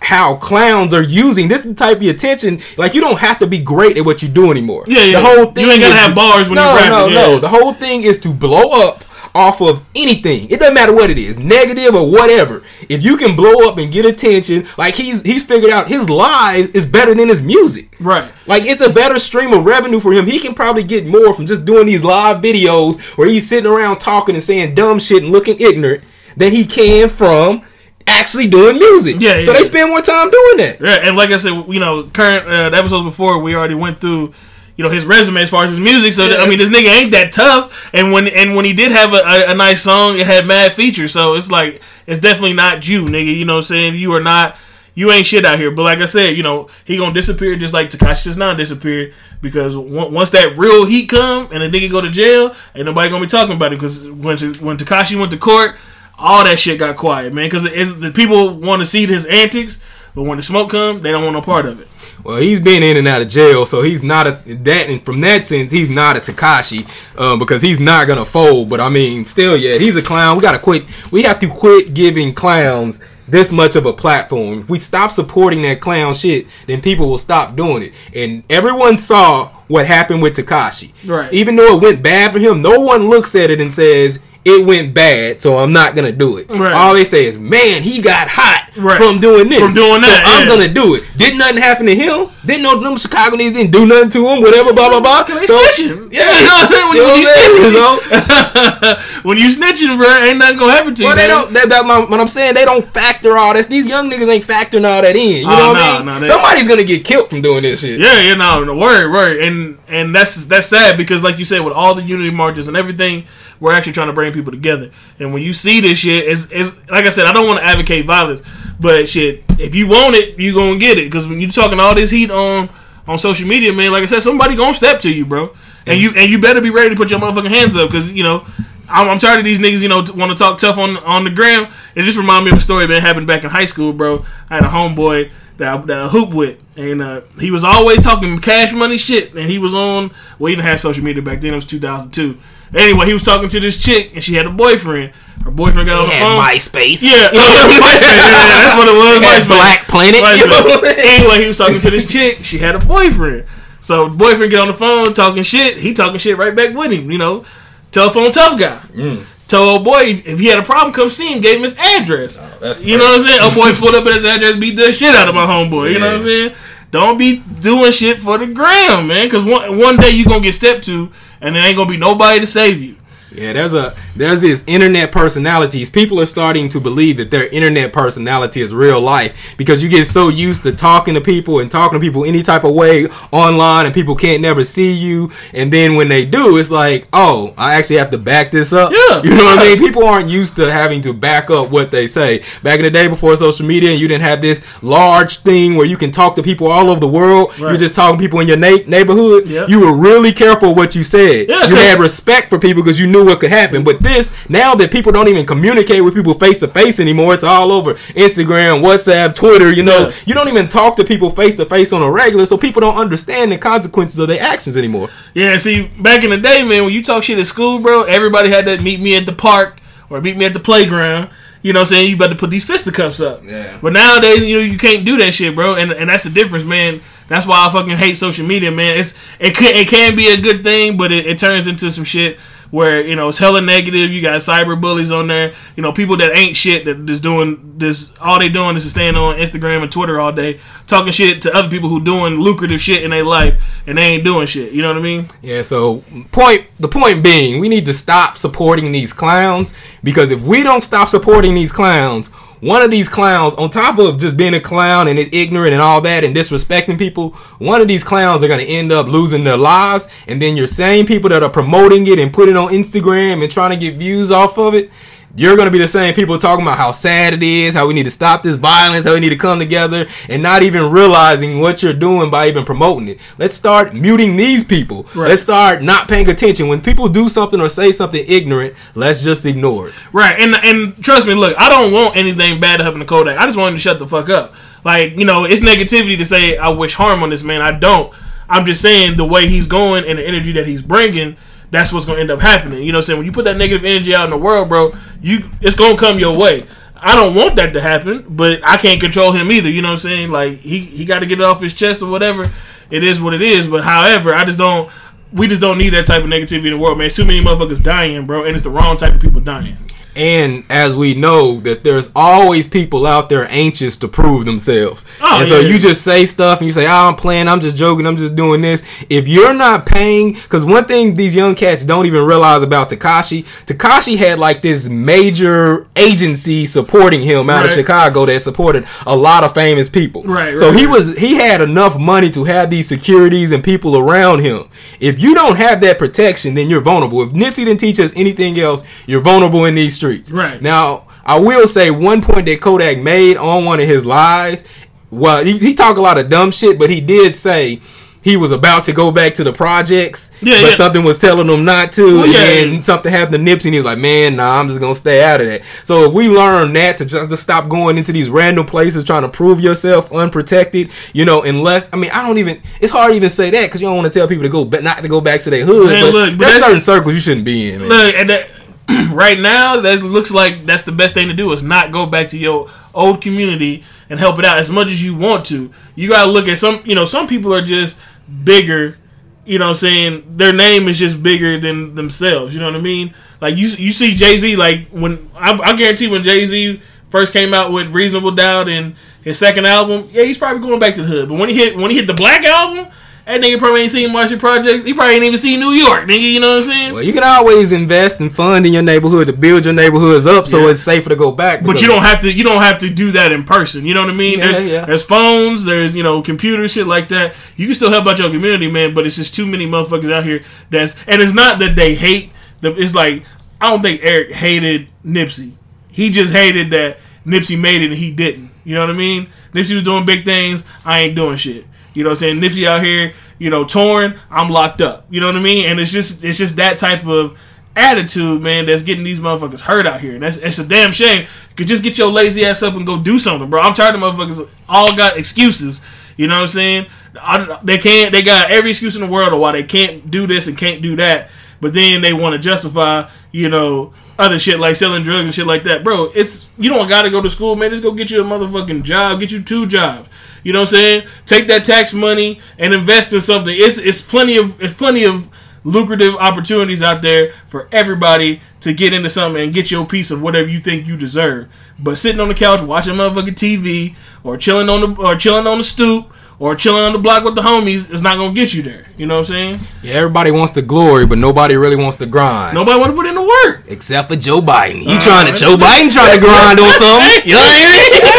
how 0.01 0.37
clowns 0.37 0.93
are 0.95 1.03
using 1.03 1.49
this 1.49 1.73
type 1.75 1.97
of 1.97 2.03
attention. 2.07 2.61
Like 2.77 2.95
you 2.95 3.01
don't 3.01 3.19
have 3.19 3.39
to 3.41 3.47
be 3.47 3.61
great 3.63 3.97
at 3.99 4.05
what 4.05 4.23
you 4.23 4.29
do 4.29 4.51
anymore. 4.51 4.85
Yeah, 4.87 5.05
yeah. 5.05 5.21
The 5.21 5.27
whole 5.27 5.53
thing 5.53 5.65
You 5.67 5.73
ain't 5.73 5.83
is- 5.83 5.93
have 5.95 6.15
bars 6.15 6.49
when 6.49 6.57
no, 6.57 6.71
you 6.71 6.77
rapping, 6.77 6.91
No, 6.91 7.07
yeah. 7.09 7.15
no, 7.15 7.39
The 7.39 7.49
whole 7.49 7.73
thing 7.73 8.03
is 8.05 8.21
to 8.21 8.29
blow 8.33 8.89
up 8.89 9.03
off 9.37 9.61
of 9.61 9.85
anything. 9.95 10.51
It 10.51 10.59
doesn't 10.59 10.75
matter 10.75 10.93
what 10.95 11.11
it 11.11 11.19
is, 11.19 11.39
negative 11.39 11.95
or 11.95 12.11
whatever. 12.11 12.63
If 12.89 13.03
you 13.05 13.17
can 13.17 13.37
blow 13.37 13.69
up 13.69 13.79
and 13.79 13.93
get 13.93 14.07
attention, 14.07 14.67
like 14.79 14.95
he's 14.95 15.23
he's 15.23 15.45
figured 15.45 15.71
out 15.71 15.89
his 15.89 16.09
live 16.09 16.75
is 16.75 16.87
better 16.87 17.15
than 17.15 17.29
his 17.29 17.43
music. 17.43 17.95
Right. 18.01 18.33
Like 18.47 18.65
it's 18.65 18.81
a 18.81 18.93
better 18.93 19.19
stream 19.19 19.53
of 19.53 19.65
revenue 19.65 20.01
for 20.01 20.13
him. 20.13 20.27
He 20.27 20.39
can 20.39 20.55
probably 20.55 20.83
get 20.85 21.07
more 21.07 21.35
from 21.35 21.47
just 21.47 21.65
doing 21.65 21.87
these 21.87 22.03
live 22.03 22.39
videos 22.43 23.01
where 23.19 23.29
he's 23.29 23.49
sitting 23.49 23.71
around 23.71 23.99
talking 23.99 24.35
and 24.35 24.43
saying 24.43 24.75
dumb 24.75 24.99
shit 24.99 25.23
and 25.23 25.33
looking 25.33 25.61
ignorant 25.61 26.03
than 26.37 26.53
he 26.53 26.65
can 26.65 27.09
from 27.09 27.63
actually 28.07 28.47
doing 28.47 28.79
music. 28.79 29.17
Yeah, 29.19 29.43
So 29.43 29.53
yeah. 29.53 29.59
they 29.59 29.65
spend 29.65 29.91
more 29.91 30.01
time 30.01 30.31
doing 30.31 30.57
that. 30.59 30.79
Yeah, 30.81 31.09
and 31.09 31.17
like 31.17 31.31
I 31.31 31.39
said, 31.39 31.65
you 31.69 31.81
know, 31.81 32.05
current 32.05 32.47
uh, 32.47 32.71
the 32.71 32.77
episodes 32.77 33.05
before 33.05 33.41
we 33.41 33.55
already 33.55 33.75
went 33.75 34.01
through, 34.01 34.33
you 34.77 34.85
know, 34.85 34.91
his 34.91 35.05
resume 35.05 35.41
as 35.41 35.49
far 35.51 35.65
as 35.65 35.71
his 35.71 35.81
music. 35.81 36.13
So 36.13 36.25
I 36.25 36.49
mean, 36.49 36.59
this 36.59 36.71
nigga 36.71 36.95
ain't 36.95 37.11
that 37.13 37.33
tough. 37.33 37.91
And 37.95 38.13
when 38.13 38.29
and 38.29 38.55
when 38.55 38.65
he 38.65 38.73
did 38.73 38.93
have 38.93 39.13
a, 39.15 39.17
a, 39.19 39.51
a 39.53 39.55
nice 39.55 39.83
song, 39.83 40.19
it 40.19 40.27
had 40.27 40.47
mad 40.47 40.75
features. 40.75 41.13
So 41.13 41.35
it's 41.35 41.51
like 41.51 41.81
it's 42.07 42.21
definitely 42.21 42.53
not 42.55 42.87
you, 42.87 43.03
nigga. 43.05 43.35
You 43.35 43.45
know 43.45 43.55
what 43.55 43.59
I'm 43.61 43.65
saying? 43.65 43.95
You 43.95 44.13
are 44.13 44.21
not. 44.21 44.57
You 44.95 45.11
ain't 45.11 45.27
shit 45.27 45.45
out 45.45 45.59
here, 45.59 45.71
but 45.71 45.83
like 45.83 46.01
I 46.01 46.07
said, 46.07 46.39
you 46.39 46.43
know 46.43 46.69
he 46.87 46.97
gonna 46.97 47.13
disappear 47.13 47.55
just 47.57 47.75
like 47.75 47.91
Tekashi 47.91 48.25
just 48.25 48.39
not 48.39 48.57
disappeared 48.57 49.13
because 49.43 49.77
on- 49.77 50.11
once 50.11 50.31
that 50.31 50.57
real 50.57 50.87
heat 50.87 51.11
come 51.11 51.49
and 51.53 51.61
the 51.63 51.69
nigga 51.69 51.91
go 51.91 52.01
to 52.01 52.09
jail, 52.09 52.55
ain't 52.75 52.87
nobody 52.87 53.11
gonna 53.11 53.21
be 53.23 53.29
talking 53.29 53.57
about 53.57 53.75
it 53.75 53.77
because 53.77 54.09
when 54.09 54.39
when 54.55 54.79
Tekashi 54.79 55.19
went 55.19 55.31
to 55.33 55.37
court, 55.37 55.77
all 56.19 56.45
that 56.45 56.59
shit 56.59 56.79
got 56.79 56.97
quiet, 56.97 57.35
man. 57.35 57.47
Because 57.47 57.65
the 57.65 58.11
people 58.15 58.55
want 58.55 58.81
to 58.81 58.87
see 58.87 59.05
his 59.07 59.27
antics, 59.27 59.81
but 60.15 60.23
when 60.23 60.39
the 60.39 60.43
smoke 60.43 60.71
come, 60.71 61.03
they 61.03 61.13
don't 61.13 61.25
want 61.25 61.35
no 61.35 61.43
part 61.43 61.67
of 61.67 61.79
it. 61.79 61.89
Well, 62.27 62.39
he's 62.39 62.59
been 62.59 62.83
in 62.83 62.97
and 62.97 63.07
out 63.07 63.23
of 63.23 63.29
jail, 63.29 63.67
so 63.67 63.83
he's 63.83 64.03
not 64.03 64.27
a 64.27 64.33
that. 64.55 64.91
And 64.91 65.01
from 65.01 65.21
that 65.21 65.47
sense, 65.47 65.71
he's 65.71 65.91
not 65.91 66.17
a 66.17 66.21
Tekashi 66.21 66.85
um, 67.17 67.39
because 67.39 67.63
he's 67.63 67.79
not 67.79 68.09
gonna 68.09 68.25
fold. 68.25 68.69
But 68.69 68.81
I 68.81 68.89
mean, 68.89 69.25
still, 69.25 69.57
yeah, 69.57 69.79
he's 69.79 69.95
a 69.95 70.03
clown. 70.03 70.37
We 70.37 70.43
gotta 70.43 70.59
quit. 70.59 70.85
We 71.13 71.23
have 71.23 71.39
to 71.39 71.49
quit 71.49 71.95
giving 71.95 72.35
clowns 72.35 73.01
this 73.29 73.53
much 73.53 73.77
of 73.77 73.87
a 73.87 73.93
platform. 73.93 74.63
If 74.63 74.69
we 74.69 74.81
stop 74.81 75.13
supporting 75.13 75.63
that 75.63 75.81
clown 75.81 76.15
shit, 76.15 76.49
then 76.67 76.81
people 76.83 77.09
will 77.09 77.19
stop 77.19 77.55
doing 77.55 77.85
it. 77.85 77.93
And 78.13 78.43
everyone 78.51 78.97
saw 78.97 79.51
what 79.69 79.87
happened 79.87 80.21
with 80.21 80.35
Tekashi. 80.35 80.95
Right. 81.09 81.33
Even 81.33 81.55
though 81.55 81.77
it 81.77 81.83
went 81.83 82.03
bad 82.03 82.33
for 82.33 82.41
him, 82.41 82.61
no 82.61 82.81
one 82.81 83.09
looks 83.09 83.37
at 83.37 83.51
it 83.51 83.61
and 83.61 83.73
says. 83.73 84.21
It 84.49 84.65
went 84.65 84.95
bad, 84.95 85.43
so 85.43 85.59
I'm 85.59 85.73
not 85.73 85.97
gonna 85.97 86.13
do 86.13 86.37
it. 86.37 86.47
Right. 86.49 86.73
All 86.73 86.95
they 86.95 87.05
say 87.05 87.27
is, 87.27 87.37
"Man, 87.37 87.83
he 87.83 88.01
got 88.01 88.29
hot 88.29 88.71
Right. 88.77 88.97
from 88.97 89.19
doing 89.19 89.49
this. 89.49 89.59
From 89.61 89.75
doing 89.75 90.01
that, 90.03 90.23
So 90.25 90.31
I'm 90.33 90.47
yeah. 90.47 90.55
gonna 90.55 90.69
do 90.69 90.95
it. 90.95 91.03
Didn't 91.17 91.39
nothing 91.39 91.57
happen 91.57 91.87
to 91.87 91.95
him. 91.97 92.29
Didn't 92.47 92.63
know 92.63 92.79
them 92.79 92.97
Chicago 92.97 93.37
niggas 93.37 93.55
didn't 93.55 93.73
do 93.73 93.87
nothing 93.87 94.11
to 94.11 94.29
him. 94.29 94.43
Whatever, 94.43 94.73
blah 94.73 94.89
blah 94.89 95.01
blah. 95.01 95.25
They 95.25 95.47
So 95.47 95.59
snitching. 95.59 96.13
yeah, 96.13 96.31
You 96.41 96.47
know 96.47 96.55
what 96.55 96.63
I'm 96.63 96.73
saying? 96.73 96.89
When 96.89 96.97
You 96.97 97.03
know 97.03 97.15
you- 97.17 97.27
what 97.27 97.73
So, 97.73 98.97
when 99.29 99.39
you 99.39 99.49
snitching, 99.49 99.97
bro, 99.99 100.07
ain't 100.25 100.39
nothing 100.39 100.59
gonna 100.59 100.73
happen 100.73 100.95
to 100.95 101.03
you. 101.03 101.07
well, 101.09 101.17
they 101.17 101.27
man. 101.27 101.31
don't. 101.43 101.53
That, 101.55 101.69
that's 101.69 101.85
my, 101.85 101.99
what 102.05 102.21
I'm 102.21 102.29
saying. 102.29 102.55
They 102.55 102.65
don't 102.65 102.87
factor 102.93 103.37
all 103.37 103.53
this. 103.53 103.67
These 103.67 103.87
young 103.87 104.09
niggas 104.11 104.29
ain't 104.33 104.45
factoring 104.47 104.87
all 104.89 105.03
that 105.03 105.17
in. 105.17 105.39
You 105.43 105.47
Oh, 105.49 105.57
know 105.57 105.69
what 105.73 105.77
I 105.83 105.97
mean? 105.99 106.07
no, 106.07 106.21
they- 106.21 106.27
Somebody's 106.27 106.69
gonna 106.69 106.85
get 106.85 107.05
killed 107.05 107.31
from 107.31 107.43
doing 107.43 107.63
this 107.63 107.81
shit. 107.81 107.99
Yeah, 107.99 108.21
you 108.21 108.37
know, 108.37 108.63
no, 108.65 108.77
word, 108.77 109.11
word, 109.13 109.39
and 109.43 109.79
and 109.89 110.15
that's 110.15 110.47
that's 110.47 110.69
sad 110.69 110.97
because, 110.97 111.23
like 111.25 111.39
you 111.39 111.45
said, 111.45 111.63
with 111.65 111.75
all 111.75 111.95
the 111.95 112.03
unity 112.03 112.31
marches 112.31 112.69
and 112.69 112.77
everything, 112.77 113.25
we're 113.61 113.73
actually 113.73 113.93
trying 113.93 114.09
to 114.09 114.13
bring 114.13 114.33
people 114.33 114.53
together. 114.53 114.91
And 115.19 115.33
when 115.33 115.43
you 115.43 115.53
see 115.53 115.81
this 115.81 115.99
shit, 115.99 116.25
it's, 116.25 116.51
it's 116.51 116.77
like 116.91 117.07
I 117.07 117.11
said, 117.11 117.27
I 117.27 117.33
don't 117.33 117.47
want 117.47 117.61
to 117.61 117.65
advocate 117.65 118.07
violence, 118.07 118.43
but 118.79 119.09
shit, 119.09 119.45
if 119.59 119.75
you 119.75 119.87
want 119.87 120.15
it, 120.15 120.39
you 120.39 120.55
gonna 120.55 120.79
get 120.79 120.99
it. 120.99 121.11
Because 121.11 121.27
when 121.27 121.41
you 121.41 121.49
talking 121.49 121.81
all 121.81 121.95
this 121.95 122.11
heat 122.11 122.31
on 122.31 122.69
on 123.07 123.19
social 123.19 123.47
media, 123.47 123.73
man, 123.73 123.93
like 123.93 124.03
I 124.03 124.07
said, 124.07 124.21
somebody 124.21 124.57
gonna 124.57 124.75
step 124.75 125.01
to 125.03 125.11
you, 125.11 125.25
bro, 125.25 125.55
and 125.87 126.01
you 126.01 126.13
and 126.17 126.31
you 126.31 126.41
better 126.41 126.61
be 126.61 126.71
ready 126.71 126.91
to 126.91 126.97
put 126.97 127.11
your 127.11 127.21
motherfucking 127.21 127.49
hands 127.49 127.77
up 127.77 127.91
because 127.91 128.13
you 128.13 128.23
know. 128.23 128.47
I'm, 128.89 129.09
I'm 129.09 129.19
tired 129.19 129.41
of 129.41 129.45
these 129.45 129.59
niggas, 129.59 129.81
you 129.81 129.89
know, 129.89 130.05
want 130.15 130.31
to 130.31 130.37
talk 130.37 130.61
tough 130.61 130.79
on 130.79 130.97
on 130.99 131.25
the 131.25 131.31
gram. 131.31 131.73
It 131.97 132.05
just 132.05 132.17
remind 132.17 132.45
me 132.45 132.53
of 132.53 132.59
a 132.59 132.61
story 132.61 132.87
that 132.87 133.01
happened 133.01 133.27
back 133.27 133.43
in 133.43 133.51
high 133.51 133.65
school, 133.65 133.93
bro. 133.93 134.25
I 134.49 134.55
had 134.55 134.65
a 134.65 134.69
homeboy 134.69 135.33
that 135.57 135.75
I, 135.75 135.77
that 135.87 135.99
I 136.03 136.09
hoop 136.09 136.33
with, 136.33 136.61
and 136.77 137.03
uh, 137.03 137.23
he 137.39 137.51
was 137.51 137.65
always 137.65 138.01
talking 138.01 138.39
cash 138.39 138.73
money 138.73 138.99
shit. 138.99 139.35
And 139.35 139.49
he 139.49 139.59
was 139.59 139.75
on, 139.75 140.13
well, 140.39 140.49
he 140.49 140.57
didn't 140.57 140.69
have 140.69 140.81
social 140.81 141.03
media 141.03 141.23
back 141.23 141.41
then. 141.41 141.53
It 141.53 141.57
was 141.57 141.67
2002. 141.67 142.39
Anyway, 142.75 143.07
he 143.07 143.13
was 143.13 143.23
talking 143.23 143.49
to 143.49 143.61
this 143.61 143.79
chick, 143.79 144.13
and 144.15 144.23
she 144.23 144.35
had 144.35 144.47
a 144.47 144.51
boyfriend. 144.51 145.13
Her 145.45 145.51
boyfriend 145.51 145.87
got 145.87 146.01
on 146.01 146.07
the 146.07 146.13
phone. 146.13 146.43
MySpace. 146.43 147.03
Yeah, 147.03 147.29
MySpace. 147.29 148.03
Yeah, 148.17 148.59
that's 148.59 148.77
what 148.77 148.89
it 148.89 148.97
was. 148.97 149.25
MySpace. 149.25 149.49
Black 149.49 149.89
Planet. 149.89 150.21
MySpace. 150.21 150.39
You 150.39 150.49
know 150.49 150.63
what 150.63 150.85
I'm 150.85 150.95
saying? 150.97 151.21
anyway, 151.21 151.41
he 151.41 151.47
was 151.47 151.59
talking 151.59 151.81
to 151.81 151.91
this 151.91 152.11
chick. 152.11 152.45
She 152.45 152.59
had 152.59 152.75
a 152.75 152.81
boyfriend. 152.81 153.45
So 153.81 154.09
boyfriend 154.09 154.51
get 154.51 154.59
on 154.59 154.67
the 154.67 154.75
phone 154.75 155.15
talking 155.15 155.45
shit. 155.45 155.77
He 155.77 155.95
talking 155.95 156.19
shit 156.19 156.37
right 156.37 156.55
back 156.55 156.75
with 156.75 156.93
him. 156.93 157.11
You 157.11 157.19
know, 157.19 157.45
telephone 157.93 158.33
tough 158.33 158.59
guy. 158.59 158.81
Mm. 158.93 159.25
Told 159.47 159.69
old 159.69 159.85
boy 159.85 160.23
if 160.25 160.41
he 160.41 160.47
had 160.47 160.59
a 160.59 160.63
problem, 160.63 160.93
come 160.93 161.09
see 161.09 161.33
him. 161.33 161.41
Gave 161.41 161.59
him 161.59 161.63
his 161.63 161.79
address. 161.79 162.37
Oh, 162.41 162.75
you 162.83 162.99
know 162.99 163.05
what 163.05 163.21
I'm 163.21 163.27
saying? 163.27 163.41
Old 163.41 163.55
boy 163.55 163.73
pulled 163.75 163.95
up 163.95 164.05
at 164.07 164.15
his 164.15 164.25
address, 164.25 164.57
beat 164.59 164.75
the 164.75 164.93
shit 164.93 165.15
out 165.15 165.29
of 165.29 165.37
my 165.37 165.47
homeboy. 165.47 165.93
You 165.93 166.01
know 166.01 166.07
what 166.07 166.17
I'm 166.17 166.27
saying? 166.27 166.55
Don't 166.91 167.19
be 167.19 167.39
doing 167.61 167.93
shit 167.93 168.21
for 168.21 168.39
the 168.39 168.47
gram, 168.47 169.09
man. 169.09 169.27
Because 169.27 169.45
one 169.45 169.79
one 169.79 169.97
day 169.97 170.11
you 170.11 170.25
gonna 170.25 170.41
get 170.41 170.55
stepped 170.55 170.85
to, 170.87 171.11
and 171.41 171.55
there 171.55 171.63
ain't 171.67 171.77
gonna 171.77 171.91
be 171.91 171.97
nobody 171.97 172.41
to 172.41 172.47
save 172.47 172.83
you. 172.83 172.97
Yeah, 173.33 173.53
there's 173.53 173.75
a 173.75 173.95
there's 174.15 174.41
this 174.41 174.63
internet 174.67 175.13
personalities. 175.13 175.91
People 175.91 176.21
are 176.21 176.27
starting 176.27 176.69
to 176.71 176.81
believe 176.81 177.17
that 177.17 177.31
their 177.31 177.49
internet 177.49 177.93
personality 177.93 178.61
is 178.61 178.73
real 178.73 179.01
life 179.01 179.55
because 179.59 179.83
you 179.83 179.89
get 179.89 180.07
so 180.07 180.29
used 180.29 180.63
to 180.63 180.73
talking 180.73 181.15
to 181.15 181.21
people 181.21 181.59
and 181.59 181.71
talking 181.71 181.99
to 181.99 182.05
people 182.05 182.25
any 182.25 182.43
type 182.43 182.65
of 182.65 182.75
way 182.75 183.07
online, 183.33 183.85
and 183.87 183.95
people 183.95 184.15
can't 184.15 184.41
never 184.41 184.65
see 184.65 184.93
you. 184.93 185.31
And 185.53 185.73
then 185.73 185.97
when 185.97 186.09
they 186.09 186.25
do, 186.25 186.57
it's 186.57 186.71
like, 186.71 187.09
oh, 187.13 187.53
I 187.59 187.75
actually 187.75 187.97
have 187.97 188.11
to 188.13 188.19
back 188.19 188.51
this 188.53 188.73
up. 188.73 188.93
Yeah, 188.93 189.23
you 189.23 189.31
know 189.31 189.45
what 189.45 189.59
I 189.59 189.63
mean. 189.65 189.79
People 189.79 190.05
aren't 190.07 190.29
used 190.29 190.57
to 190.57 190.71
having 190.73 191.03
to 191.03 191.13
back 191.13 191.51
up 191.51 191.71
what 191.71 191.91
they 191.91 192.07
say. 192.07 192.45
Back 192.63 192.79
in 192.79 192.85
the 192.85 192.91
day 192.91 193.09
before 193.09 193.37
social 193.37 193.67
media, 193.67 193.93
you 193.93 194.07
didn't 194.09 194.23
have 194.23 194.41
this 194.41 194.65
large 194.83 195.39
thing 195.39 195.75
where 195.75 195.87
you 195.87 195.97
can 195.97 196.13
talk 196.13 196.37
to 196.37 196.43
people 196.43 196.69
all 196.71 196.91
over 196.91 197.01
the 197.01 197.09
world. 197.09 197.57
You're 197.59 197.77
just 197.77 197.95
talking 197.95 198.19
to 198.19 198.23
people 198.23 198.41
in 198.41 198.47
your 198.47 198.57
na- 198.57 198.87
neighborhood. 198.87 199.49
Yep. 199.49 199.69
You 199.69 199.81
were 199.81 199.95
really 199.97 200.33
careful 200.33 200.75
what 200.75 200.95
you 200.95 201.03
said. 201.05 201.49
Yeah, 201.49 201.67
you 201.67 201.75
had 201.75 201.99
respect 201.99 202.49
for 202.51 202.59
people 202.59 202.83
because 202.83 203.01
you 203.01 203.07
knew 203.07 203.16
what 203.25 203.41
could 203.41 203.51
happen. 203.51 203.85
But 203.85 204.01
this, 204.01 204.33
now 204.49 204.75
that 204.77 204.91
people 204.91 205.13
don't 205.13 205.29
even 205.29 205.47
communicate 205.47 206.03
with 206.05 206.15
people 206.15 206.35
face 206.35 206.59
to 206.61 206.69
face 206.69 207.01
anymore, 207.01 207.35
it's 207.35 207.45
all 207.45 207.73
over 207.73 207.95
Instagram, 208.15 208.83
WhatsApp, 208.83 209.35
Twitter. 209.35 209.73
You 209.73 209.83
know, 209.83 210.09
Yeah. 210.09 210.15
you 210.27 210.35
don't 210.35 210.49
even 210.49 210.69
talk 210.69 210.97
to 210.97 211.05
people 211.05 211.31
face 211.31 211.55
to 211.57 211.65
face 211.67 211.93
on 211.93 212.03
a 212.03 212.11
regular, 212.11 212.47
so 212.47 212.57
people 212.57 212.81
don't 212.81 212.97
understand 212.97 213.53
the 213.53 213.59
consequences 213.59 214.19
of 214.19 214.29
their 214.29 214.43
actions 214.43 214.77
anymore. 214.77 215.09
Yeah, 215.35 215.57
see, 215.59 215.83
back 216.01 216.25
in 216.25 216.31
the 216.31 216.39
day, 216.39 216.63
man, 216.67 216.85
when 216.85 216.93
you 216.93 217.03
talk 217.03 217.23
shit 217.25 217.39
at 217.39 217.47
school, 217.47 217.79
bro, 217.79 218.03
everybody 218.05 218.49
had 218.49 218.65
to 218.67 218.79
meet 218.79 219.01
me 219.01 219.17
at 219.17 219.27
the 219.27 219.33
park 219.33 219.79
or 220.11 220.21
meet 220.21 220.37
me 220.37 220.45
at 220.45 220.53
the 220.53 220.61
playground. 220.61 221.31
You 221.63 221.73
know 221.73 221.81
what 221.81 221.89
I'm 221.91 221.97
saying? 221.97 222.11
You 222.11 222.17
better 222.17 222.37
put 222.37 222.51
these 222.51 222.65
fisticuffs 222.65 223.21
up. 223.21 223.43
Yeah. 223.45 223.79
But 223.83 223.93
nowadays, 223.93 224.45
you 224.45 224.59
know, 224.59 224.63
you 224.65 224.79
can't 224.79 225.05
do 225.05 225.17
that 225.19 225.33
shit, 225.35 225.53
bro. 225.57 225.75
And 225.75 225.91
and 225.91 226.09
that's 226.09 226.23
the 226.23 226.31
difference, 226.31 226.65
man. 226.65 227.01
That's 227.27 227.45
why 227.45 227.67
I 227.67 227.73
fucking 227.73 227.97
hate 227.97 228.17
social 228.17 228.47
media, 228.47 228.71
man. 228.71 229.01
It's 229.01 229.19
it 229.41 229.57
can 229.57 229.75
it 229.75 229.89
can 229.89 230.15
be 230.15 230.29
a 230.29 230.37
good 230.41 230.63
thing, 230.63 230.97
but 230.97 231.11
it, 231.11 231.27
it 231.27 231.39
turns 231.41 231.67
into 231.67 231.91
some 231.91 232.05
shit 232.05 232.39
where 232.71 233.01
you 233.01 233.17
know 233.17 233.29
it's 233.29 233.39
hella 233.39 233.61
negative. 233.61 234.11
You 234.11 234.23
got 234.23 234.41
cyber 234.41 234.81
bullies 234.81 235.11
on 235.11 235.27
there. 235.27 235.55
You 235.77 235.83
know, 235.83 235.93
people 235.93 236.17
that 236.19 236.37
ain't 236.37 236.57
shit 236.57 236.85
that 236.85 237.07
just 237.07 237.23
doing 237.23 237.79
this. 237.79 238.13
All 238.21 238.39
they 238.39 238.49
doing 238.49 238.77
is 238.77 238.91
staying 238.91 239.17
on 239.17 239.37
Instagram 239.37 239.83
and 239.83 239.93
Twitter 239.93 240.21
all 240.21 240.33
day, 240.33 240.61
talking 240.87 241.13
shit 241.13 241.43
to 241.43 241.55
other 241.55 241.69
people 241.69 241.89
who 241.89 242.03
doing 242.03 242.41
lucrative 242.41 242.81
shit 242.81 243.03
in 243.03 243.11
their 243.11 243.25
life, 243.25 243.61
and 243.87 243.99
they 243.99 244.03
ain't 244.03 244.25
doing 244.25 244.47
shit. 244.47 244.73
You 244.73 244.83
know 244.83 244.89
what 244.89 244.99
I 244.99 245.03
mean? 245.03 245.29
Yeah, 245.43 245.63
so 245.63 246.05
point 246.33 246.67
the 246.79 246.89
point 246.89 247.23
being, 247.23 247.61
we 247.61 247.69
need 247.69 247.87
to 247.87 247.93
stop 247.93 248.37
supporting 248.37 248.93
these 248.93 249.13
clowns 249.13 249.73
because 250.03 250.31
if 250.31 250.43
we 250.43 250.63
don't 250.63 250.83
stop 250.83 251.09
supporting 251.09 251.55
these 251.55 251.73
clowns, 251.73 252.31
one 252.61 252.83
of 252.83 252.91
these 252.91 253.09
clowns, 253.09 253.55
on 253.55 253.71
top 253.71 253.99
of 253.99 254.19
just 254.19 254.37
being 254.37 254.55
a 254.55 254.61
clown 254.61 255.09
and 255.09 255.19
ignorant 255.19 255.73
and 255.73 255.83
all 255.83 256.01
that 256.03 256.25
and 256.25 256.35
disrespecting 256.35 256.99
people, 256.99 257.31
one 257.59 257.81
of 257.81 257.89
these 257.89 258.05
clowns 258.05 258.43
are 258.43 258.49
going 258.49 258.65
to 258.65 258.73
end 258.73 258.93
up 258.93 259.07
losing 259.07 259.45
their 259.45 259.57
lives. 259.57 260.09
And 260.27 260.41
then 260.41 260.57
your 260.57 260.67
same 260.67 261.07
people 261.07 261.31
that 261.31 261.43
are 261.43 261.51
promoting 261.51 262.07
it 262.07 262.19
and 262.19 262.33
putting 262.33 262.55
it 262.55 262.59
on 262.59 262.71
Instagram 262.71 263.43
and 263.43 263.53
trying 263.53 263.71
to 263.71 263.77
get 263.77 263.97
views 263.99 264.31
off 264.31 264.59
of 264.59 264.75
it, 264.75 264.91
you're 265.35 265.57
going 265.57 265.67
to 265.67 265.73
be 265.73 265.79
the 265.79 265.89
same 265.89 266.15
people 266.15 266.39
talking 266.39 266.65
about 266.65 266.79
how 266.79 266.93
sad 266.93 267.35
it 267.35 267.43
is, 267.43 267.75
how 267.75 267.87
we 267.87 267.95
need 267.95 268.05
to 268.05 268.11
stop 268.11 268.43
this 268.43 268.57
violence, 268.57 269.05
how 269.05 269.15
we 269.15 269.21
need 269.21 269.31
to 269.31 269.37
come 269.37 269.59
together, 269.59 270.07
and 270.29 270.43
not 270.43 270.63
even 270.63 270.91
realizing 270.91 271.61
what 271.61 271.83
you're 271.83 271.93
doing 271.93 272.31
by 272.31 272.49
even 272.49 272.65
promoting 272.65 273.09
it. 273.09 273.19
Let's 273.39 273.57
start 273.57 273.95
muting 273.95 274.37
these 274.37 274.65
people. 274.65 275.05
Right. 275.15 275.29
Let's 275.29 275.43
start 275.43 275.83
not 275.83 276.09
paying 276.09 276.29
attention. 276.29 276.69
When 276.69 276.81
people 276.81 277.09
do 277.09 277.29
something 277.29 277.61
or 277.61 277.69
say 277.69 277.93
something 277.93 278.25
ignorant, 278.27 278.75
let's 278.95 279.23
just 279.23 279.45
ignore 279.45 279.89
it. 279.89 279.95
Right, 280.13 280.41
and 280.41 280.55
and 280.55 281.03
trust 281.05 281.27
me, 281.27 281.35
look, 281.35 281.55
I 281.59 281.69
don't 281.69 281.93
want 281.93 282.17
anything 282.17 282.61
bad 282.61 282.79
to 282.79 282.85
happen 282.85 283.01
to 283.01 283.07
Kodak. 283.07 283.37
I 283.37 283.45
just 283.47 283.59
want 283.59 283.71
him 283.71 283.75
to 283.75 283.81
shut 283.81 283.99
the 283.99 284.07
fuck 284.07 284.29
up. 284.29 284.55
Like 284.85 285.19
you 285.19 285.25
know, 285.25 285.45
it's 285.45 285.63
negativity 285.63 286.17
to 286.19 286.25
say 286.25 286.57
I 286.57 286.69
wish 286.69 286.95
harm 286.95 287.23
on 287.23 287.31
this 287.31 287.43
man. 287.43 287.61
I 287.61 287.73
don't. 287.73 288.13
I'm 288.49 288.65
just 288.65 288.81
saying 288.81 289.17
the 289.17 289.25
way 289.25 289.49
he's 289.49 289.67
going 289.67 290.05
and 290.07 290.19
the 290.19 290.27
energy 290.27 290.53
that 290.53 290.67
he's 290.67 290.83
bringing. 290.83 291.37
That's 291.71 291.93
what's 291.93 292.07
gonna 292.07 292.21
end 292.21 292.31
up 292.31 292.41
happening. 292.41 292.83
You 292.83 292.93
know 292.93 292.99
what 292.99 293.05
I'm 293.05 293.07
saying? 293.07 293.19
When 293.19 293.27
you 293.27 293.33
put 293.33 293.45
that 293.45 293.57
negative 293.57 293.85
energy 293.85 294.15
out 294.15 294.25
in 294.25 294.31
the 294.31 294.39
world, 294.39 294.69
bro, 294.69 294.93
you 295.21 295.51
it's 295.61 295.77
gonna 295.77 295.97
come 295.97 296.19
your 296.19 296.37
way. 296.37 296.67
I 296.97 297.15
don't 297.15 297.35
want 297.35 297.57
that 297.57 297.73
to 297.75 297.81
happen, 297.81 298.25
but 298.29 298.61
I 298.65 298.77
can't 298.77 299.01
control 299.01 299.33
him 299.33 299.53
either. 299.53 299.69
You 299.69 299.83
know 299.83 299.89
what 299.89 299.95
I'm 299.95 300.01
saying? 300.01 300.31
Like 300.31 300.61
he 300.61 300.81
he 300.81 301.05
got 301.05 301.21
to 301.21 301.27
get 301.27 301.41
it 301.41 301.45
off 301.45 301.61
his 301.61 301.75
chest 301.75 302.03
or 302.03 302.11
whatever. 302.11 302.51
It 302.91 303.03
is 303.03 303.21
what 303.21 303.35
it 303.35 303.43
is. 303.43 303.67
But 303.67 303.85
however, 303.85 304.35
I 304.35 304.45
just 304.45 304.59
don't. 304.59 304.91
We 305.33 305.49
just 305.49 305.61
don't 305.61 305.77
need 305.77 305.91
that 305.91 306.07
type 306.07 306.23
of 306.23 306.31
negativity 306.31 306.67
in 306.67 306.73
the 306.73 306.79
world, 306.79 306.99
man. 306.99 307.11
Too 307.11 307.25
many 307.25 307.41
motherfuckers 307.41 307.83
dying, 307.83 308.27
bro, 308.27 308.45
and 308.45 308.55
it's 308.55 308.63
the 308.63 308.71
wrong 308.71 308.97
type 308.97 309.15
of 309.15 309.21
people 309.21 309.41
dying. 309.41 309.77
And 310.17 310.65
as 310.71 310.97
we 310.97 311.15
know 311.15 311.61
that 311.61 311.85
there's 311.85 312.11
always 312.17 312.67
people 312.67 313.07
out 313.07 313.29
there 313.29 313.47
anxious 313.51 313.99
to 313.99 314.09
prove 314.09 314.47
themselves. 314.47 315.05
Oh, 315.21 315.41
and 315.41 315.47
so 315.47 315.61
yeah. 315.61 315.69
you 315.69 315.79
just 315.79 316.03
say 316.03 316.25
stuff 316.25 316.61
and 316.61 316.67
you 316.67 316.73
say, 316.73 316.87
oh, 316.87 317.09
I'm 317.09 317.17
playing, 317.17 317.49
I'm 317.49 317.61
just 317.61 317.77
joking, 317.77 318.07
I'm 318.07 318.17
just 318.17 318.35
doing 318.35 318.63
this. 318.63 318.83
If 319.11 319.29
you're 319.29 319.53
not 319.53 319.85
paying, 319.85 320.33
because 320.33 320.65
one 320.65 320.85
thing 320.85 321.15
these 321.15 321.37
young 321.37 321.55
cats 321.55 321.85
don't 321.85 322.07
even 322.07 322.25
realize 322.25 322.63
about 322.63 322.89
Tekashi, 322.89 323.45
Tekashi 323.67 324.17
had 324.17 324.39
like 324.39 324.63
this 324.63 324.89
major 324.89 325.87
agency 325.97 326.65
supporting 326.65 327.21
him 327.21 327.51
out 327.51 327.67
of 327.67 327.73
Chicago 327.73 328.25
that 328.25 328.41
supported 328.41 328.87
a 329.07 329.15
lot 329.15 329.45
of 329.45 329.53
famous 329.53 329.87
people. 329.87 330.23
Right, 330.23 330.59
So 330.59 330.71
right, 330.71 330.79
he 330.79 330.87
right. 330.87 330.93
was 330.93 331.17
he 331.19 331.35
had 331.35 331.61
enough 331.61 331.99
money 331.99 332.31
to 332.31 332.45
have 332.45 332.71
these 332.71 332.89
securities 332.89 333.53
and 333.53 333.63
people 333.63 333.99
around 333.99 334.41
him. 334.41 334.65
If 334.99 335.21
you 335.21 335.35
don't 335.35 335.57
have 335.57 335.83
that 335.83 335.99
protection, 335.99 336.55
then 336.55 336.71
you're 336.71 336.81
vulnerable. 336.81 337.21
If 337.23 337.31
Nipsey 337.31 337.67
didn't 337.67 337.81
teach 337.81 338.01
us 338.01 338.15
anything 338.17 338.59
else, 338.59 338.83
you're 339.07 339.21
vulnerable 339.21 339.67
in 339.67 339.75
these 339.75 339.95
streets. 339.95 340.06
Right. 340.33 340.61
Now, 340.63 341.05
I 341.25 341.39
will 341.39 341.67
say 341.67 341.91
one 341.91 342.23
point 342.23 342.47
that 342.47 342.61
Kodak 342.61 342.99
made 342.99 343.37
on 343.37 343.65
one 343.65 343.81
of 343.81 343.87
his 343.87 344.05
lives. 344.07 344.63
Well, 345.11 345.45
he, 345.45 345.59
he 345.59 345.75
talked 345.75 345.99
a 345.99 346.03
lot 346.03 346.19
of 346.19 346.29
dumb 346.29 346.51
shit, 346.51 346.79
but 346.79 346.91
he 346.91 347.01
did 347.01 347.35
say 347.37 347.81
he 348.23 348.37
was 348.37 348.51
about 348.51 348.85
to 348.87 348.93
go 348.93 349.13
back 349.13 349.35
to 349.35 349.45
the 349.45 349.53
projects, 349.53 350.33
Yeah, 350.41 350.61
but 350.61 350.71
yeah. 350.71 350.75
something 350.75 351.05
was 351.05 351.17
telling 351.17 351.49
him 351.49 351.65
not 351.65 351.93
to, 351.93 352.05
Well, 352.05 352.25
and 352.25 352.75
yeah. 352.75 352.81
something 352.81 353.13
happened 353.13 353.47
to 353.47 353.53
Nipsey, 353.57 353.67
and 353.67 353.75
he 353.75 353.79
was 353.79 353.85
like, 353.87 353.99
"Man, 353.99 354.35
nah, 354.35 354.59
I'm 354.59 354.67
just 354.69 354.81
gonna 354.81 354.97
stay 354.97 355.23
out 355.23 355.41
of 355.41 355.47
that." 355.47 355.63
So 355.85 356.09
if 356.09 356.13
we 356.13 356.29
learn 356.29 356.73
that 356.73 356.99
to 356.99 357.05
just 357.07 357.31
to 357.31 357.37
stop 357.37 357.69
going 357.69 357.99
into 357.99 358.11
these 358.11 358.29
random 358.29 358.67
places 358.67 359.05
trying 359.05 359.23
to 359.23 359.29
prove 359.29 359.61
yourself 359.61 360.13
unprotected, 360.13 360.91
you 361.13 361.25
know, 361.25 361.43
unless 361.45 361.89
I 361.93 361.97
mean, 361.97 362.11
I 362.11 362.27
don't 362.27 362.39
even. 362.39 362.61
It's 362.81 362.91
hard 362.93 363.13
to 363.13 363.17
even 363.17 363.31
say 363.31 363.51
that 363.51 363.67
because 363.67 363.81
you 363.81 363.87
don't 363.87 363.97
want 363.97 364.13
to 364.13 364.19
tell 364.19 364.27
people 364.27 364.43
to 364.43 364.49
go, 364.51 364.65
but 364.65 364.83
not 364.83 364.99
to 365.03 365.09
go 365.09 365.21
back 365.21 365.45
to 365.45 365.51
their 365.51 365.65
hood. 365.65 365.87
Man, 365.87 366.03
but 366.03 366.13
look, 366.13 366.31
but 366.31 366.39
there's 366.39 366.53
that's- 366.55 366.65
certain 366.65 366.81
circles 366.81 367.15
you 367.15 367.21
shouldn't 367.21 367.45
be 367.47 367.71
in. 367.71 367.79
Man. 367.83 367.89
Look, 367.89 368.15
and 368.17 368.29
that, 368.31 368.49
right 369.13 369.39
now, 369.39 369.81
that 369.81 370.03
looks 370.03 370.31
like 370.31 370.65
that's 370.65 370.85
the 370.85 370.93
best 370.93 371.15
thing 371.15 371.29
to 371.29 371.35
do 371.35 371.53
is 371.53 371.63
not 371.63 371.93
go 371.93 372.07
back 372.07 372.29
to 372.29 372.39
your 372.39 372.69
old 372.95 373.21
community 373.21 373.85
and 374.09 374.21
help 374.21 374.39
it 374.39 374.45
out 374.45 374.59
as 374.59 374.71
much 374.71 374.89
as 374.89 375.03
you 375.03 375.17
want 375.17 375.45
to. 375.47 375.71
You 375.95 376.09
gotta 376.09 376.31
look 376.31 376.49
at 376.49 376.59
some. 376.59 376.83
You 376.85 376.95
know, 376.95 377.05
some 377.05 377.27
people 377.27 377.53
are 377.53 377.63
just 377.63 377.99
bigger. 378.45 378.99
You 379.45 379.59
know, 379.59 379.67
what 379.67 379.71
I'm 379.71 379.77
saying 379.77 380.37
their 380.37 380.53
name 380.53 380.89
is 380.89 380.99
just 380.99 381.23
bigger 381.23 381.59
than 381.59 381.95
themselves. 381.95 382.55
You 382.55 382.61
know 382.61 382.67
what 382.67 382.77
I 382.77 382.81
mean? 382.81 383.15
Like 383.41 383.57
you, 383.57 383.69
you 383.69 383.93
see 383.93 384.15
Jay 384.15 384.39
Z. 384.39 384.57
Like 384.57 384.89
when 384.89 385.31
I, 385.35 385.53
I 385.53 385.77
guarantee 385.77 386.09
when 386.09 386.23
Jay 386.23 386.47
Z 386.47 386.81
first 387.11 387.33
came 387.33 387.55
out 387.55 387.73
with 387.73 387.91
Reasonable 387.91 388.33
Doubt 388.33 388.69
and 388.69 388.95
his 389.23 389.39
second 389.39 389.67
album, 389.67 390.09
yeah, 390.13 390.23
he's 390.23 390.39
probably 390.39 390.63
going 390.63 390.79
back 390.79 390.95
to 390.97 391.03
the 391.03 391.09
hood. 391.09 391.29
But 391.29 391.39
when 391.39 391.49
he 391.49 391.57
hit 391.57 391.77
when 391.77 391.91
he 391.91 391.97
hit 391.97 392.07
the 392.07 392.15
Black 392.15 392.45
album. 392.45 392.93
That 393.27 393.41
nigga 393.41 393.59
probably 393.59 393.81
ain't 393.83 393.91
seen 393.91 394.13
Marcy 394.13 394.39
Projects. 394.39 394.85
He 394.85 394.95
probably 394.95 395.17
ain't 395.17 395.25
even 395.25 395.39
seen 395.39 395.59
New 395.59 395.71
York, 395.73 396.05
nigga. 396.05 396.21
You 396.21 396.39
know 396.39 396.51
what 396.51 396.59
I'm 396.59 396.65
saying? 396.65 396.95
Well, 396.95 397.03
you 397.03 397.13
can 397.13 397.25
always 397.25 397.73
invest 397.73 398.21
and 398.21 398.33
fund 398.33 398.65
in 398.65 398.73
your 398.73 398.85
neighborhood 398.85 399.27
to 399.27 399.33
build 399.33 399.65
your 399.65 399.75
neighborhoods 399.75 400.27
up, 400.29 400.47
so 400.47 400.61
Yeah. 400.61 400.71
it's 400.71 400.81
safer 400.81 401.09
to 401.09 401.17
go 401.17 401.33
back. 401.33 401.65
But 401.65 401.83
you 401.83 401.89
don't 401.89 402.03
have 402.03 402.21
to. 402.21 402.33
You 402.33 402.45
don't 402.45 402.63
have 402.63 402.79
to 402.79 402.89
do 402.89 403.11
that 403.13 403.33
in 403.33 403.43
person. 403.43 403.85
You 403.85 403.95
know 403.95 404.03
what 404.03 404.11
I 404.11 404.15
mean? 404.15 404.39
Yeah, 404.39 404.53
there's, 404.53 404.71
yeah. 404.71 404.85
there's 404.85 405.05
phones. 405.05 405.65
There's 405.65 405.93
you 405.93 406.05
know 406.05 406.23
computers, 406.23 406.71
shit 406.71 406.87
like 406.87 407.09
that. 407.09 407.35
You 407.57 407.67
can 407.67 407.75
still 407.75 407.91
help 407.91 408.07
out 408.07 408.17
your 408.17 408.31
community, 408.31 408.71
man. 408.71 408.95
But 408.95 409.09
it's 409.09 409.17
just 409.17 409.35
too 409.35 409.45
many 409.45 409.67
motherfuckers 409.67 410.13
out 410.13 410.23
here. 410.23 410.45
That's 410.71 410.95
and 411.09 411.21
it's 411.21 411.35
not 411.35 411.59
that 411.59 411.75
they 411.75 411.97
hate. 411.97 412.31
The, 412.61 412.77
it's 412.81 412.95
like 412.95 413.25
I 413.61 413.71
don't 413.71 413.83
think 413.83 414.03
Eric 414.05 414.33
hated 414.35 414.87
Nipsey. 415.05 415.55
He 415.89 416.11
just 416.11 416.33
hated 416.33 416.71
that 416.71 416.99
Nipsey 417.27 417.59
made 417.59 417.83
it 417.83 417.87
and 417.87 417.95
he 417.95 418.13
didn't. 418.13 418.51
You 418.63 418.75
know 418.75 418.83
what 418.83 418.91
I 418.91 418.95
mean? 418.95 419.29
Nipsey 419.53 419.75
was 419.75 419.83
doing 419.83 420.05
big 420.07 420.25
things. 420.25 420.63
I 420.85 421.01
ain't 421.01 421.17
doing 421.17 421.37
shit. 421.37 421.67
You 421.97 422.03
know 422.03 422.11
what 422.11 422.23
I'm 422.23 422.39
saying? 422.39 422.41
Nipsey 422.41 422.67
out 422.67 422.85
here, 422.85 423.15
you 423.39 423.49
know, 423.49 423.65
torn. 423.65 424.21
I'm 424.31 424.51
locked 424.51 424.83
up. 424.83 425.07
You 425.09 425.21
know 425.21 425.29
what 425.29 425.37
I 425.37 425.41
mean? 425.41 425.67
And 425.67 425.81
it's 425.81 425.91
just 425.91 426.23
it's 426.23 426.37
just 426.37 426.57
that 426.57 426.77
type 426.77 427.07
of 427.07 427.39
attitude, 427.75 428.43
man, 428.43 428.67
that's 428.67 428.83
getting 428.83 429.03
these 429.03 429.19
motherfuckers 429.19 429.63
hurt 429.63 429.87
out 429.87 430.01
here. 430.01 430.15
And 430.15 430.23
that's 430.23 430.37
it's 430.37 430.59
a 430.59 430.67
damn 430.67 430.93
shame. 430.93 431.27
Could 431.57 431.69
just 431.69 431.83
get 431.83 431.97
your 431.97 432.09
lazy 432.09 432.45
ass 432.45 432.63
up 432.63 432.75
and 432.75 432.87
go 432.87 432.99
do 433.03 433.19
something, 433.19 433.49
bro. 433.49 433.63
I'm 433.63 433.73
tired 433.73 433.95
of 433.95 434.03
motherfuckers 434.03 434.47
all 434.69 434.95
got 434.95 435.17
excuses. 435.17 435.81
You 436.19 436.27
know 436.27 436.35
what 436.35 436.43
I'm 436.43 436.49
saying? 436.49 436.87
I, 437.21 437.59
they 437.63 437.79
can't. 437.79 438.13
They 438.13 438.23
got 438.23 438.51
every 438.51 438.71
excuse 438.71 438.95
in 438.95 439.01
the 439.01 439.09
world 439.09 439.33
of 439.33 439.41
why 439.41 439.53
they 439.53 439.65
can't 439.65 440.11
do 440.11 440.27
this 440.27 440.49
and 440.49 440.57
can't 440.57 440.83
do 440.83 440.97
that. 440.97 441.31
But 441.63 441.73
then 441.73 442.03
they 442.03 442.13
want 442.13 442.35
to 442.35 442.39
justify, 442.39 443.09
you 443.33 443.49
know, 443.49 443.95
other 444.19 444.39
shit 444.39 444.59
like 444.59 444.77
selling 444.77 445.03
drugs 445.03 445.27
and 445.27 445.35
shit 445.35 445.47
like 445.47 445.65
that, 445.65 445.85
bro. 445.85 446.11
It's 446.15 446.47
you 446.59 446.71
don't 446.71 446.89
got 446.89 447.03
to 447.03 447.11
go 447.11 447.21
to 447.21 447.31
school, 447.31 447.57
man. 447.57 447.71
Just 447.71 447.83
go 447.83 447.93
get 447.93 448.11
you 448.11 448.21
a 448.21 448.25
motherfucking 448.25 448.83
job. 448.83 449.21
Get 449.21 449.33
you 449.33 449.43
two 449.43 449.67
jobs. 449.67 450.09
You 450.43 450.53
know 450.53 450.61
what 450.61 450.69
I'm 450.69 450.77
saying? 450.77 451.09
Take 451.27 451.49
that 451.49 451.65
tax 451.65 451.93
money 451.93 452.41
and 452.59 452.73
invest 452.73 453.13
in 453.13 453.21
something. 453.21 453.55
It's 453.57 453.79
it's 453.79 454.01
plenty 454.01 454.37
of 454.37 454.61
it's 454.61 454.75
plenty 454.75 455.05
of 455.05 455.29
lucrative 455.65 456.15
opportunities 456.15 456.81
out 456.81 457.03
there 457.03 457.33
for 457.49 457.69
everybody 457.73 458.41
to 458.61 458.73
get 458.73 458.93
into 458.93 459.11
something 459.11 459.43
and 459.43 459.53
get 459.53 459.71
your 459.71 459.85
piece 459.85 460.13
of 460.13 460.23
whatever 460.23 460.49
you 460.49 460.61
think 460.61 460.87
you 460.87 460.97
deserve. 460.97 461.49
But 461.79 461.99
sitting 461.99 462.21
on 462.21 462.29
the 462.29 462.35
couch 462.35 462.61
watching 462.63 462.95
motherfucking 462.95 463.35
TV 463.35 463.97
or 464.23 464.37
chilling 464.37 464.69
on 464.69 464.95
the 464.95 465.03
or 465.03 465.17
chilling 465.17 465.47
on 465.47 465.59
the 465.59 465.65
stoop 465.65 466.13
or 466.39 466.55
chilling 466.55 466.85
on 466.85 466.93
the 466.93 466.99
block 466.99 467.25
with 467.25 467.35
the 467.35 467.41
homies 467.43 467.91
is 467.91 468.03
not 468.03 468.17
gonna 468.19 468.35
get 468.35 468.53
you 468.53 468.63
there. 468.63 468.87
You 468.97 469.07
know 469.07 469.15
what 469.17 469.31
I'm 469.31 469.35
saying? 469.35 469.61
Yeah, 469.83 469.95
everybody 469.95 470.31
wants 470.31 470.53
the 470.53 470.63
glory, 470.63 471.07
but 471.07 471.19
nobody 471.19 471.57
really 471.57 471.77
wants 471.77 471.97
the 471.97 472.07
grind. 472.07 472.55
Nobody 472.55 472.79
want 472.79 472.91
to 472.93 472.97
put 472.97 473.07
in 473.07 473.15
the 473.15 473.23
work. 473.23 473.65
Except 473.69 474.09
for 474.11 474.17
Joe 474.17 474.41
Biden. 474.41 474.83
He 474.83 474.97
Uh, 474.97 475.01
trying 475.01 475.33
to 475.33 475.39
Joe 475.39 475.57
Biden 475.57 475.93
trying 475.93 476.19
to 476.19 476.21
grind 476.25 476.61
on 476.61 476.69
something. 476.79 477.23
You 477.25 477.35
know 477.35 477.41
what 477.41 477.53
I 477.53 477.61
mean? 477.61 478.13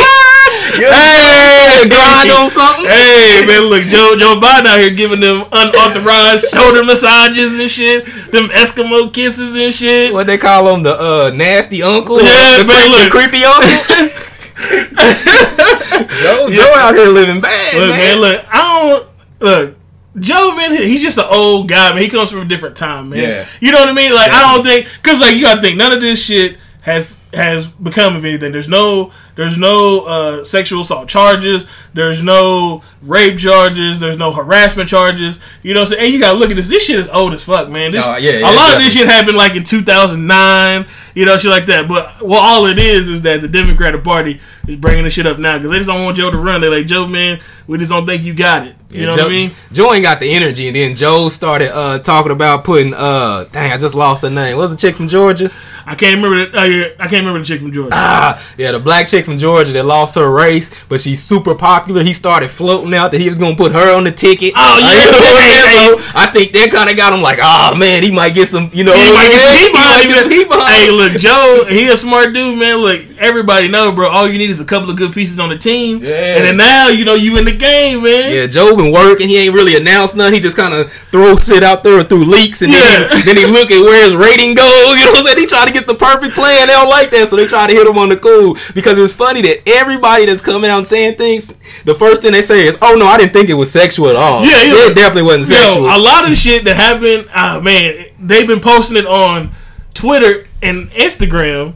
hey, 0.78 1.84
to 1.84 1.90
grind 1.90 2.32
on 2.32 2.50
something. 2.50 2.86
Hey 2.86 3.44
man, 3.46 3.62
look, 3.70 3.84
Joe 3.84 4.16
Joe 4.18 4.40
Biden 4.40 4.66
out 4.66 4.80
here 4.80 4.90
giving 4.92 5.20
them 5.20 5.46
unauthorized 5.52 6.50
shoulder 6.54 6.84
massages 6.84 7.60
and 7.60 7.70
shit, 7.70 8.06
them 8.32 8.50
Eskimo 8.50 9.12
kisses 9.14 9.56
and 9.56 9.74
shit. 9.74 10.14
What 10.14 10.28
they 10.28 10.38
call 10.38 10.74
him, 10.74 10.84
the 10.84 10.94
uh, 11.00 11.32
nasty 11.36 11.84
uncle, 11.84 12.22
Yeah, 12.22 12.58
the, 12.60 12.66
man, 12.66 12.90
creep- 12.90 12.92
the 12.92 12.98
look. 12.98 13.10
creepy 13.12 13.46
uncle. 13.46 14.24
Joe, 16.22 16.50
Joe 16.52 16.74
out 16.76 16.96
here 16.96 17.08
living 17.08 17.42
bad, 17.42 17.74
Look, 17.76 17.90
man. 17.90 17.98
man, 18.00 18.18
look, 18.20 18.46
I 18.50 18.58
don't 18.90 19.10
look. 19.40 19.76
Joe, 20.20 20.56
man, 20.56 20.72
he's 20.72 21.02
just 21.04 21.18
an 21.20 21.26
old 21.30 21.70
guy, 21.70 21.92
man. 21.94 22.02
He 22.02 22.10
comes 22.10 22.32
from 22.32 22.40
a 22.40 22.46
different 22.46 22.76
time, 22.76 23.10
man. 23.10 23.20
Yeah. 23.20 23.46
You 23.60 23.72
know 23.72 23.80
what 23.80 23.90
I 23.90 23.94
mean? 23.94 24.14
Like, 24.16 24.32
I 24.32 24.56
don't 24.56 24.66
think, 24.66 24.88
cause 25.04 25.20
like 25.20 25.36
you 25.36 25.44
gotta 25.44 25.62
think, 25.62 25.78
none 25.78 25.92
of 25.94 26.02
this 26.02 26.24
shit 26.24 26.58
has 26.82 27.22
has 27.34 27.68
become 27.68 28.16
of 28.16 28.24
anything. 28.26 28.52
There's 28.52 28.68
no, 28.70 29.12
there's 29.36 29.58
no 29.58 30.02
uh, 30.02 30.44
sexual 30.44 30.82
assault 30.82 31.10
charges. 31.10 31.66
There's 31.94 32.24
no 32.24 32.84
rape 33.02 33.38
charges. 33.38 34.00
There's 34.00 34.18
no 34.18 34.32
harassment 34.32 34.90
charges. 34.90 35.40
You 35.62 35.74
know 35.74 35.82
what 35.82 35.90
I'm 35.92 35.96
saying? 35.98 36.06
And 36.06 36.14
you 36.14 36.20
gotta 36.20 36.38
look 36.38 36.50
at 36.52 36.56
this. 36.56 36.68
This 36.70 36.86
shit 36.86 37.00
is 37.00 37.08
old 37.10 37.34
as 37.34 37.44
fuck, 37.44 37.70
man. 37.70 37.92
This, 37.92 38.06
Oh, 38.06 38.16
yeah, 38.18 38.32
a 38.32 38.40
yeah, 38.40 38.50
lot 38.50 38.76
of 38.78 38.84
this 38.84 38.94
shit 38.94 39.08
happened 39.08 39.38
like 39.38 39.56
in 39.56 39.64
2009. 39.64 40.86
You 41.16 41.26
know, 41.26 41.38
shit 41.38 41.50
like 41.52 41.66
that. 41.66 41.88
But 41.88 42.22
well, 42.22 42.40
all 42.40 42.68
it 42.68 42.78
is 42.78 43.08
is 43.10 43.24
that 43.24 43.42
the 43.42 43.48
Democratic 43.48 44.04
Party 44.04 44.40
is 44.68 44.76
bringing 44.76 45.04
this 45.04 45.14
shit 45.14 45.26
up 45.26 45.40
now 45.40 45.58
because 45.58 45.72
they 45.72 45.78
just 45.78 45.90
don't 45.90 46.04
want 46.04 46.16
Joe 46.18 46.30
to 46.32 46.38
run. 46.38 46.62
They're 46.62 46.70
like, 46.70 46.86
Joe, 46.86 47.08
man, 47.08 47.40
we 47.66 47.78
just 47.80 47.92
don't 47.92 48.06
think 48.06 48.22
you 48.24 48.36
got 48.36 48.68
it. 48.68 48.76
You 48.92 49.02
Yeah, 49.02 49.06
know 49.08 49.16
Joe, 49.18 49.24
what 49.24 49.32
I 49.32 49.36
mean? 49.36 49.52
Joe 49.72 49.94
ain't 49.94 50.04
got 50.04 50.20
the 50.20 50.32
energy, 50.32 50.68
and 50.68 50.76
then 50.76 50.96
Joe 50.96 51.30
started 51.30 51.76
uh, 51.76 52.00
talking 52.00 52.32
about 52.32 52.64
putting. 52.64 52.94
uh 52.94 53.46
Dang, 53.52 53.72
I 53.72 53.78
just 53.78 53.96
lost 53.96 54.22
her 54.22 54.30
name. 54.30 54.58
What's 54.58 54.72
the 54.72 54.78
chick 54.78 54.96
from 54.96 55.08
Georgia? 55.08 55.52
I 55.88 55.96
can't 55.96 56.22
remember. 56.22 56.52
The, 56.52 56.58
uh, 56.60 56.90
I 57.00 57.08
can't 57.08 57.17
remember 57.20 57.40
the 57.40 57.46
chick 57.46 57.62
from 57.62 57.72
Georgia. 57.72 57.90
Ah, 57.94 58.42
yeah, 58.58 58.72
the 58.72 58.80
black 58.80 59.08
chick 59.08 59.26
from 59.26 59.38
Georgia 59.38 59.72
that 59.74 59.84
lost 59.86 60.16
her 60.16 60.30
race, 60.30 60.72
but 60.90 61.02
she's 61.02 61.22
super 61.22 61.56
popular. 61.56 62.04
He 62.04 62.14
started 62.14 62.50
floating 62.50 62.94
out 62.94 63.12
that 63.12 63.22
he 63.22 63.30
was 63.30 63.38
gonna 63.38 63.56
put 63.56 63.72
her 63.74 63.96
on 63.96 64.04
the 64.04 64.12
ticket. 64.12 64.54
Oh, 64.56 64.78
yeah. 64.80 64.88
Uh, 64.88 64.92
you 64.92 65.12
I'm? 65.12 65.38
Hey, 65.38 65.88
So 65.88 66.20
I 66.20 66.26
think 66.28 66.52
that 66.54 66.72
kind 66.72 66.90
of 66.90 66.98
got 66.98 67.14
him 67.14 67.22
like, 67.22 67.40
oh 67.42 67.76
man, 67.76 68.04
he 68.04 68.12
might 68.12 68.34
get 68.34 68.48
some, 68.48 68.70
you 68.74 68.84
know, 68.84 68.94
He 68.94 69.14
might 69.14 69.30
get 69.30 69.42
some 69.42 69.56
heat 69.58 69.68
he 69.68 69.74
might 69.74 70.04
get 70.08 70.24
some 70.24 70.32
him. 70.32 70.68
Hey, 70.68 70.92
look, 70.92 71.14
Joe, 71.14 71.66
he 71.70 71.88
a 71.88 71.98
smart 71.98 72.34
dude, 72.34 72.58
man. 72.60 72.78
Look, 72.78 73.02
everybody 73.18 73.68
know, 73.68 73.92
bro. 73.92 74.10
All 74.10 74.28
you 74.28 74.38
need 74.38 74.50
is 74.50 74.60
a 74.62 74.66
couple 74.66 74.90
of 74.90 74.98
good 74.98 75.14
pieces 75.14 75.40
on 75.40 75.50
the 75.50 75.58
team, 75.58 76.04
Yeah. 76.04 76.38
and 76.38 76.44
then 76.46 76.58
now 76.58 76.90
you 76.90 77.06
know 77.06 77.16
you 77.16 77.38
in 77.38 77.46
the 77.46 77.56
game, 77.56 78.04
man. 78.04 78.34
Yeah, 78.34 78.48
Joe 78.48 78.76
been 78.76 78.92
working. 78.92 79.28
He 79.28 79.38
ain't 79.38 79.54
really 79.56 79.76
announced 79.76 80.16
nothing. 80.16 80.34
He 80.36 80.40
just 80.40 80.58
kind 80.58 80.74
of 80.74 80.92
throws 81.12 81.46
shit 81.48 81.64
out 81.64 81.84
there 81.84 82.04
through 82.04 82.26
leaks, 82.26 82.62
and 82.62 82.74
then, 82.74 83.10
he, 83.18 83.22
then 83.24 83.38
he 83.38 83.46
look 83.46 83.72
at 83.72 83.80
where 83.82 84.04
his 84.06 84.16
rating 84.16 84.56
goes. 84.56 84.68
You 84.98 85.06
know 85.06 85.12
what 85.12 85.20
I'm 85.20 85.26
saying? 85.28 85.40
He 85.40 85.46
try 85.48 85.66
to 85.66 85.72
get 85.72 85.86
the 85.88 85.96
perfect 85.96 86.34
plan. 86.34 86.68
They 86.68 86.74
don't 86.74 86.90
like 86.90 87.07
that, 87.12 87.28
so 87.28 87.36
they 87.36 87.48
try 87.48 87.68
to 87.68 87.74
hit 87.74 87.88
him 87.88 87.98
on 87.98 88.10
the 88.10 88.18
cool. 88.18 88.56
Because 88.74 88.98
it's 88.98 89.14
funny 89.14 89.42
that 89.42 89.68
everybody 89.68 90.26
that's 90.26 90.42
coming 90.42 90.70
out 90.70 90.88
saying 90.88 91.18
things, 91.18 91.58
the 91.86 91.96
first 91.96 92.22
thing 92.22 92.32
they 92.32 92.42
say 92.42 92.68
is, 92.68 92.78
"Oh 92.82 92.96
no, 92.96 93.06
I 93.06 93.18
didn't 93.18 93.34
think 93.34 93.50
it 93.50 93.56
was 93.56 93.72
sexual 93.72 94.10
at 94.10 94.16
all." 94.16 94.44
Yeah, 94.44 94.64
yeah. 94.64 94.92
it 94.92 94.96
definitely 94.96 95.24
wasn't 95.24 95.48
sexual. 95.48 95.84
Yo, 95.86 95.98
a 95.98 96.00
lot 96.00 96.24
of 96.24 96.30
the 96.30 96.36
shit 96.36 96.66
that 96.66 96.76
happened, 96.76 97.30
uh, 97.34 97.60
man, 97.62 98.06
they've 98.20 98.48
been 98.48 98.62
posting 98.62 98.98
it 98.98 99.06
on 99.06 99.52
Twitter 99.94 100.48
and 100.62 100.90
Instagram. 100.92 101.76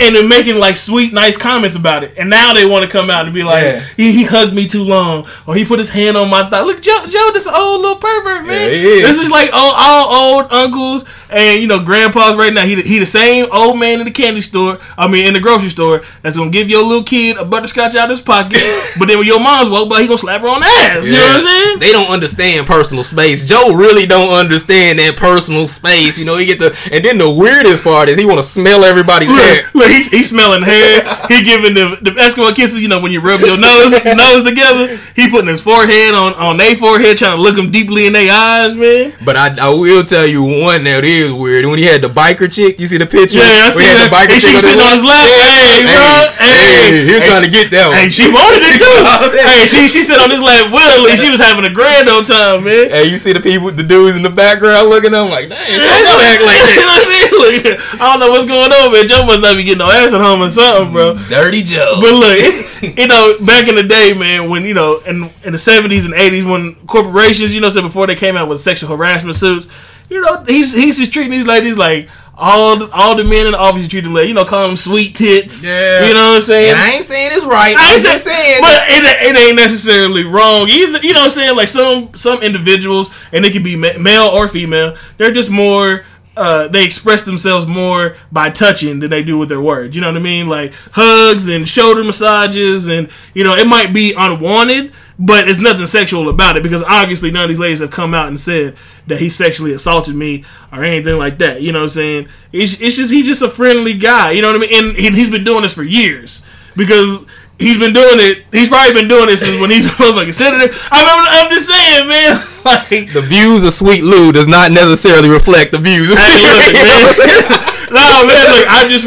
And 0.00 0.14
then 0.14 0.28
making 0.28 0.54
like 0.58 0.76
sweet, 0.76 1.12
nice 1.12 1.36
comments 1.36 1.74
about 1.74 2.04
it, 2.04 2.14
and 2.16 2.30
now 2.30 2.52
they 2.54 2.64
want 2.64 2.84
to 2.84 2.90
come 2.90 3.10
out 3.10 3.24
and 3.24 3.34
be 3.34 3.42
like, 3.42 3.64
Yeah. 3.64 3.84
he, 3.96 4.12
"He 4.12 4.22
hugged 4.22 4.54
me 4.54 4.68
too 4.68 4.84
long," 4.84 5.26
or 5.44 5.56
"He 5.56 5.64
put 5.64 5.80
his 5.80 5.88
hand 5.90 6.16
on 6.16 6.30
my 6.30 6.48
thigh." 6.48 6.60
Look, 6.60 6.80
Joe, 6.82 7.04
Joe, 7.08 7.30
this 7.32 7.48
old 7.48 7.80
little 7.80 7.96
pervert, 7.96 8.46
man. 8.46 8.70
Yeah. 8.70 9.06
This 9.08 9.18
is 9.18 9.28
like 9.28 9.50
all, 9.52 9.72
all 9.74 10.36
old 10.36 10.52
uncles 10.52 11.04
and 11.30 11.60
you 11.60 11.66
know 11.66 11.80
grandpas 11.80 12.36
right 12.36 12.52
now. 12.54 12.64
He 12.64 12.76
the- 12.76 12.82
he 12.82 13.00
the 13.00 13.06
same 13.06 13.46
old 13.50 13.80
man 13.80 13.98
in 13.98 14.04
the 14.04 14.12
candy 14.12 14.40
store. 14.40 14.78
I 14.96 15.08
mean, 15.08 15.26
in 15.26 15.34
the 15.34 15.40
grocery 15.40 15.68
store 15.70 16.02
that's 16.22 16.36
gonna 16.36 16.50
give 16.50 16.70
your 16.70 16.84
little 16.84 17.02
kid 17.02 17.36
a 17.36 17.44
butterscotch 17.44 17.96
out 17.96 18.04
of 18.04 18.10
his 18.10 18.20
pocket, 18.20 18.62
but 19.00 19.08
then 19.08 19.18
when 19.18 19.26
your 19.26 19.40
mom's 19.40 19.68
walk 19.68 19.88
by, 19.88 20.00
he 20.02 20.06
gonna 20.06 20.16
slap 20.18 20.42
her 20.42 20.48
on 20.48 20.60
the 20.60 20.66
ass. 20.66 21.06
You 21.06 21.14
know 21.14 21.18
what 21.18 21.36
I'm 21.38 21.42
saying? 21.42 21.78
They 21.80 21.90
don't 21.90 22.08
understand 22.10 22.68
personal 22.68 23.02
space. 23.02 23.44
Joe 23.46 23.74
really 23.74 24.06
don't 24.06 24.30
understand 24.32 25.00
that 25.00 25.16
personal 25.16 25.66
space. 25.66 26.20
You 26.20 26.24
know, 26.24 26.36
he 26.36 26.46
get 26.46 26.60
the 26.60 26.72
and 26.92 27.04
then 27.04 27.18
the 27.18 27.28
weirdest 27.28 27.82
part 27.82 28.08
is 28.08 28.16
he 28.16 28.24
want 28.24 28.38
to 28.40 28.46
smell 28.46 28.84
everybody's 28.84 29.28
hair. 29.28 29.70
Look, 29.78 29.90
he's, 29.90 30.10
he's 30.10 30.28
smelling 30.30 30.62
hair. 30.62 31.02
He 31.28 31.42
giving 31.42 31.74
the 31.74 31.98
the 32.02 32.10
Eskimo 32.18 32.54
kisses. 32.54 32.80
You 32.82 32.88
know 32.88 33.00
when 33.00 33.12
you 33.12 33.20
rub 33.20 33.40
your 33.40 33.56
nose 33.56 33.92
nose 34.04 34.42
together. 34.42 34.98
He 35.14 35.30
putting 35.30 35.48
his 35.48 35.60
forehead 35.62 36.14
on 36.14 36.34
on 36.34 36.56
their 36.56 36.74
forehead, 36.76 37.16
trying 37.18 37.36
to 37.36 37.42
look 37.42 37.54
them 37.56 37.70
deeply 37.70 38.06
in 38.06 38.12
their 38.12 38.30
eyes, 38.32 38.74
man. 38.74 39.14
But 39.24 39.36
I, 39.36 39.54
I 39.60 39.70
will 39.70 40.04
tell 40.04 40.26
you 40.26 40.42
one 40.42 40.84
that 40.84 41.04
is 41.04 41.32
weird. 41.32 41.66
When 41.66 41.78
he 41.78 41.84
had 41.84 42.02
the 42.02 42.08
biker 42.08 42.50
chick, 42.50 42.78
you 42.80 42.86
see 42.86 42.98
the 42.98 43.06
picture? 43.06 43.38
Yeah, 43.38 43.66
I 43.66 43.70
see 43.70 43.82
he 43.82 43.88
had 43.88 44.10
that. 44.10 44.30
And 44.30 44.42
she 44.42 44.50
was 44.54 44.64
sitting 44.64 44.80
on 44.82 44.92
his 44.98 45.04
lap. 45.06 45.22
Hey, 45.22 45.86
bro. 45.86 46.10
Hey. 46.42 47.06
he 47.06 47.14
was 47.14 47.22
Hey, 47.22 47.28
trying 47.30 47.44
to 47.46 47.52
get 47.52 47.70
that 47.70 47.86
one. 47.88 47.96
Hey, 48.02 48.08
she 48.10 48.26
wanted 48.30 48.62
it 48.66 48.76
too. 48.82 48.98
hey, 49.46 49.62
she 49.70 49.86
she 49.88 50.02
sat 50.02 50.18
on 50.18 50.30
his 50.30 50.40
lap 50.42 50.72
willingly. 50.74 51.14
She 51.16 51.30
was 51.30 51.38
having 51.40 51.64
a 51.64 51.72
grand 51.72 52.08
old 52.08 52.26
time, 52.26 52.64
man. 52.64 52.90
Hey, 52.90 53.06
you 53.06 53.16
see 53.18 53.32
the 53.32 53.40
people, 53.40 53.70
the 53.70 53.82
dudes 53.86 54.16
in 54.16 54.22
the 54.26 54.32
background 54.32 54.88
looking 54.90 55.14
at 55.14 55.22
him 55.22 55.30
like, 55.30 55.48
dang, 55.48 55.78
don't 55.78 56.22
act 56.24 56.42
like 56.42 56.58
know 56.58 56.66
that. 56.66 56.86
what 56.88 56.98
I'm 56.98 57.06
saying? 57.06 57.27
I 57.94 57.96
don't 57.98 58.20
know 58.20 58.30
what's 58.30 58.46
going 58.46 58.72
on, 58.72 58.92
man. 58.92 59.08
Joe 59.08 59.24
must 59.26 59.40
not 59.40 59.56
be 59.56 59.64
getting 59.64 59.78
no 59.78 59.90
ass 59.90 60.12
at 60.12 60.20
home 60.20 60.42
or 60.42 60.50
something, 60.50 60.92
bro. 60.92 61.14
Dirty 61.28 61.62
Joe. 61.62 61.98
But 62.00 62.12
look, 62.14 62.36
it's 62.38 62.82
you 62.98 63.06
know 63.06 63.38
back 63.44 63.68
in 63.68 63.74
the 63.74 63.82
day, 63.82 64.14
man, 64.14 64.50
when 64.50 64.64
you 64.64 64.74
know 64.74 64.98
in 65.00 65.30
in 65.44 65.52
the 65.52 65.58
seventies 65.58 66.04
and 66.04 66.14
eighties, 66.14 66.44
when 66.44 66.74
corporations, 66.86 67.54
you 67.54 67.60
know, 67.60 67.70
so 67.70 67.82
before 67.82 68.06
they 68.06 68.14
came 68.14 68.36
out 68.36 68.48
with 68.48 68.60
sexual 68.60 68.88
harassment 68.96 69.36
suits, 69.36 69.66
you 70.08 70.20
know, 70.20 70.44
he's 70.44 70.72
he's 70.72 70.98
just 70.98 71.12
treating 71.12 71.30
these 71.32 71.46
ladies 71.46 71.76
like 71.76 72.08
all 72.40 72.76
the, 72.76 72.90
all 72.92 73.16
the 73.16 73.24
men 73.24 73.46
in 73.46 73.52
the 73.52 73.58
office 73.58 73.88
treat 73.88 74.02
them 74.02 74.14
like 74.14 74.28
you 74.28 74.34
know, 74.34 74.44
call 74.44 74.68
them 74.68 74.76
sweet 74.76 75.16
tits. 75.16 75.64
Yeah. 75.64 76.06
you 76.06 76.14
know 76.14 76.28
what 76.30 76.36
I'm 76.36 76.42
saying. 76.42 76.70
and 76.70 76.78
I 76.78 76.92
ain't 76.92 77.04
saying 77.04 77.30
it's 77.32 77.44
right. 77.44 77.74
I 77.76 77.88
I'm 77.88 77.94
ain't 77.94 78.02
just 78.02 78.24
saying. 78.24 78.60
but 78.60 78.82
it, 78.86 79.36
it 79.36 79.36
ain't 79.36 79.56
necessarily 79.56 80.24
wrong 80.24 80.68
either. 80.68 80.98
You 81.00 81.14
know 81.14 81.20
what 81.20 81.24
I'm 81.24 81.30
saying? 81.30 81.56
Like 81.56 81.68
some 81.68 82.14
some 82.14 82.40
individuals, 82.42 83.10
and 83.32 83.44
it 83.44 83.52
could 83.52 83.64
be 83.64 83.74
ma- 83.76 83.98
male 83.98 84.26
or 84.28 84.48
female. 84.48 84.96
They're 85.16 85.32
just 85.32 85.50
more. 85.50 86.04
Uh, 86.38 86.68
they 86.68 86.84
express 86.84 87.24
themselves 87.24 87.66
more 87.66 88.16
by 88.30 88.48
touching 88.48 89.00
than 89.00 89.10
they 89.10 89.24
do 89.24 89.36
with 89.36 89.48
their 89.48 89.60
words. 89.60 89.96
You 89.96 90.00
know 90.00 90.06
what 90.06 90.16
I 90.16 90.20
mean? 90.20 90.48
Like 90.48 90.72
hugs 90.92 91.48
and 91.48 91.68
shoulder 91.68 92.04
massages, 92.04 92.86
and 92.86 93.10
you 93.34 93.42
know 93.42 93.56
it 93.56 93.66
might 93.66 93.92
be 93.92 94.14
unwanted, 94.16 94.92
but 95.18 95.48
it's 95.48 95.58
nothing 95.58 95.86
sexual 95.88 96.28
about 96.28 96.56
it 96.56 96.62
because 96.62 96.82
obviously 96.84 97.32
none 97.32 97.42
of 97.42 97.48
these 97.48 97.58
ladies 97.58 97.80
have 97.80 97.90
come 97.90 98.14
out 98.14 98.28
and 98.28 98.38
said 98.38 98.76
that 99.08 99.20
he 99.20 99.28
sexually 99.28 99.72
assaulted 99.72 100.14
me 100.14 100.44
or 100.70 100.84
anything 100.84 101.18
like 101.18 101.38
that. 101.38 101.60
You 101.60 101.72
know 101.72 101.80
what 101.80 101.86
I'm 101.86 101.90
saying? 101.90 102.28
It's, 102.52 102.80
it's 102.80 102.96
just 102.96 103.12
he's 103.12 103.26
just 103.26 103.42
a 103.42 103.50
friendly 103.50 103.94
guy. 103.94 104.30
You 104.30 104.42
know 104.42 104.52
what 104.52 104.62
I 104.62 104.66
mean? 104.66 104.84
And, 104.84 104.96
and 104.96 105.16
he's 105.16 105.30
been 105.30 105.42
doing 105.42 105.62
this 105.62 105.74
for 105.74 105.82
years 105.82 106.44
because 106.76 107.26
he's 107.58 107.78
been 107.78 107.92
doing 107.92 108.18
it. 108.18 108.44
He's 108.52 108.68
probably 108.68 108.94
been 108.94 109.08
doing 109.08 109.26
this 109.26 109.40
since 109.40 109.60
when 109.60 109.70
he's 109.70 109.86
a 109.86 109.90
motherfucking 109.90 110.34
senator. 110.34 110.72
I 110.90 111.02
mean, 111.02 111.26
I'm 111.30 111.50
just 111.50 111.68
saying, 111.68 112.08
man. 112.08 112.44
Like, 112.68 113.14
the 113.14 113.22
views 113.22 113.64
of 113.64 113.72
Sweet 113.72 114.04
Lou 114.04 114.30
does 114.30 114.46
not 114.46 114.72
necessarily 114.72 115.30
reflect 115.30 115.72
the 115.72 115.78
views. 115.78 116.10
Of 116.10 116.18
hey, 116.18 116.42
look, 116.42 116.74
man. 116.74 117.64
no, 117.90 118.26
man. 118.26 118.44
Look, 118.52 118.66
I 118.68 118.88
just, 118.88 119.06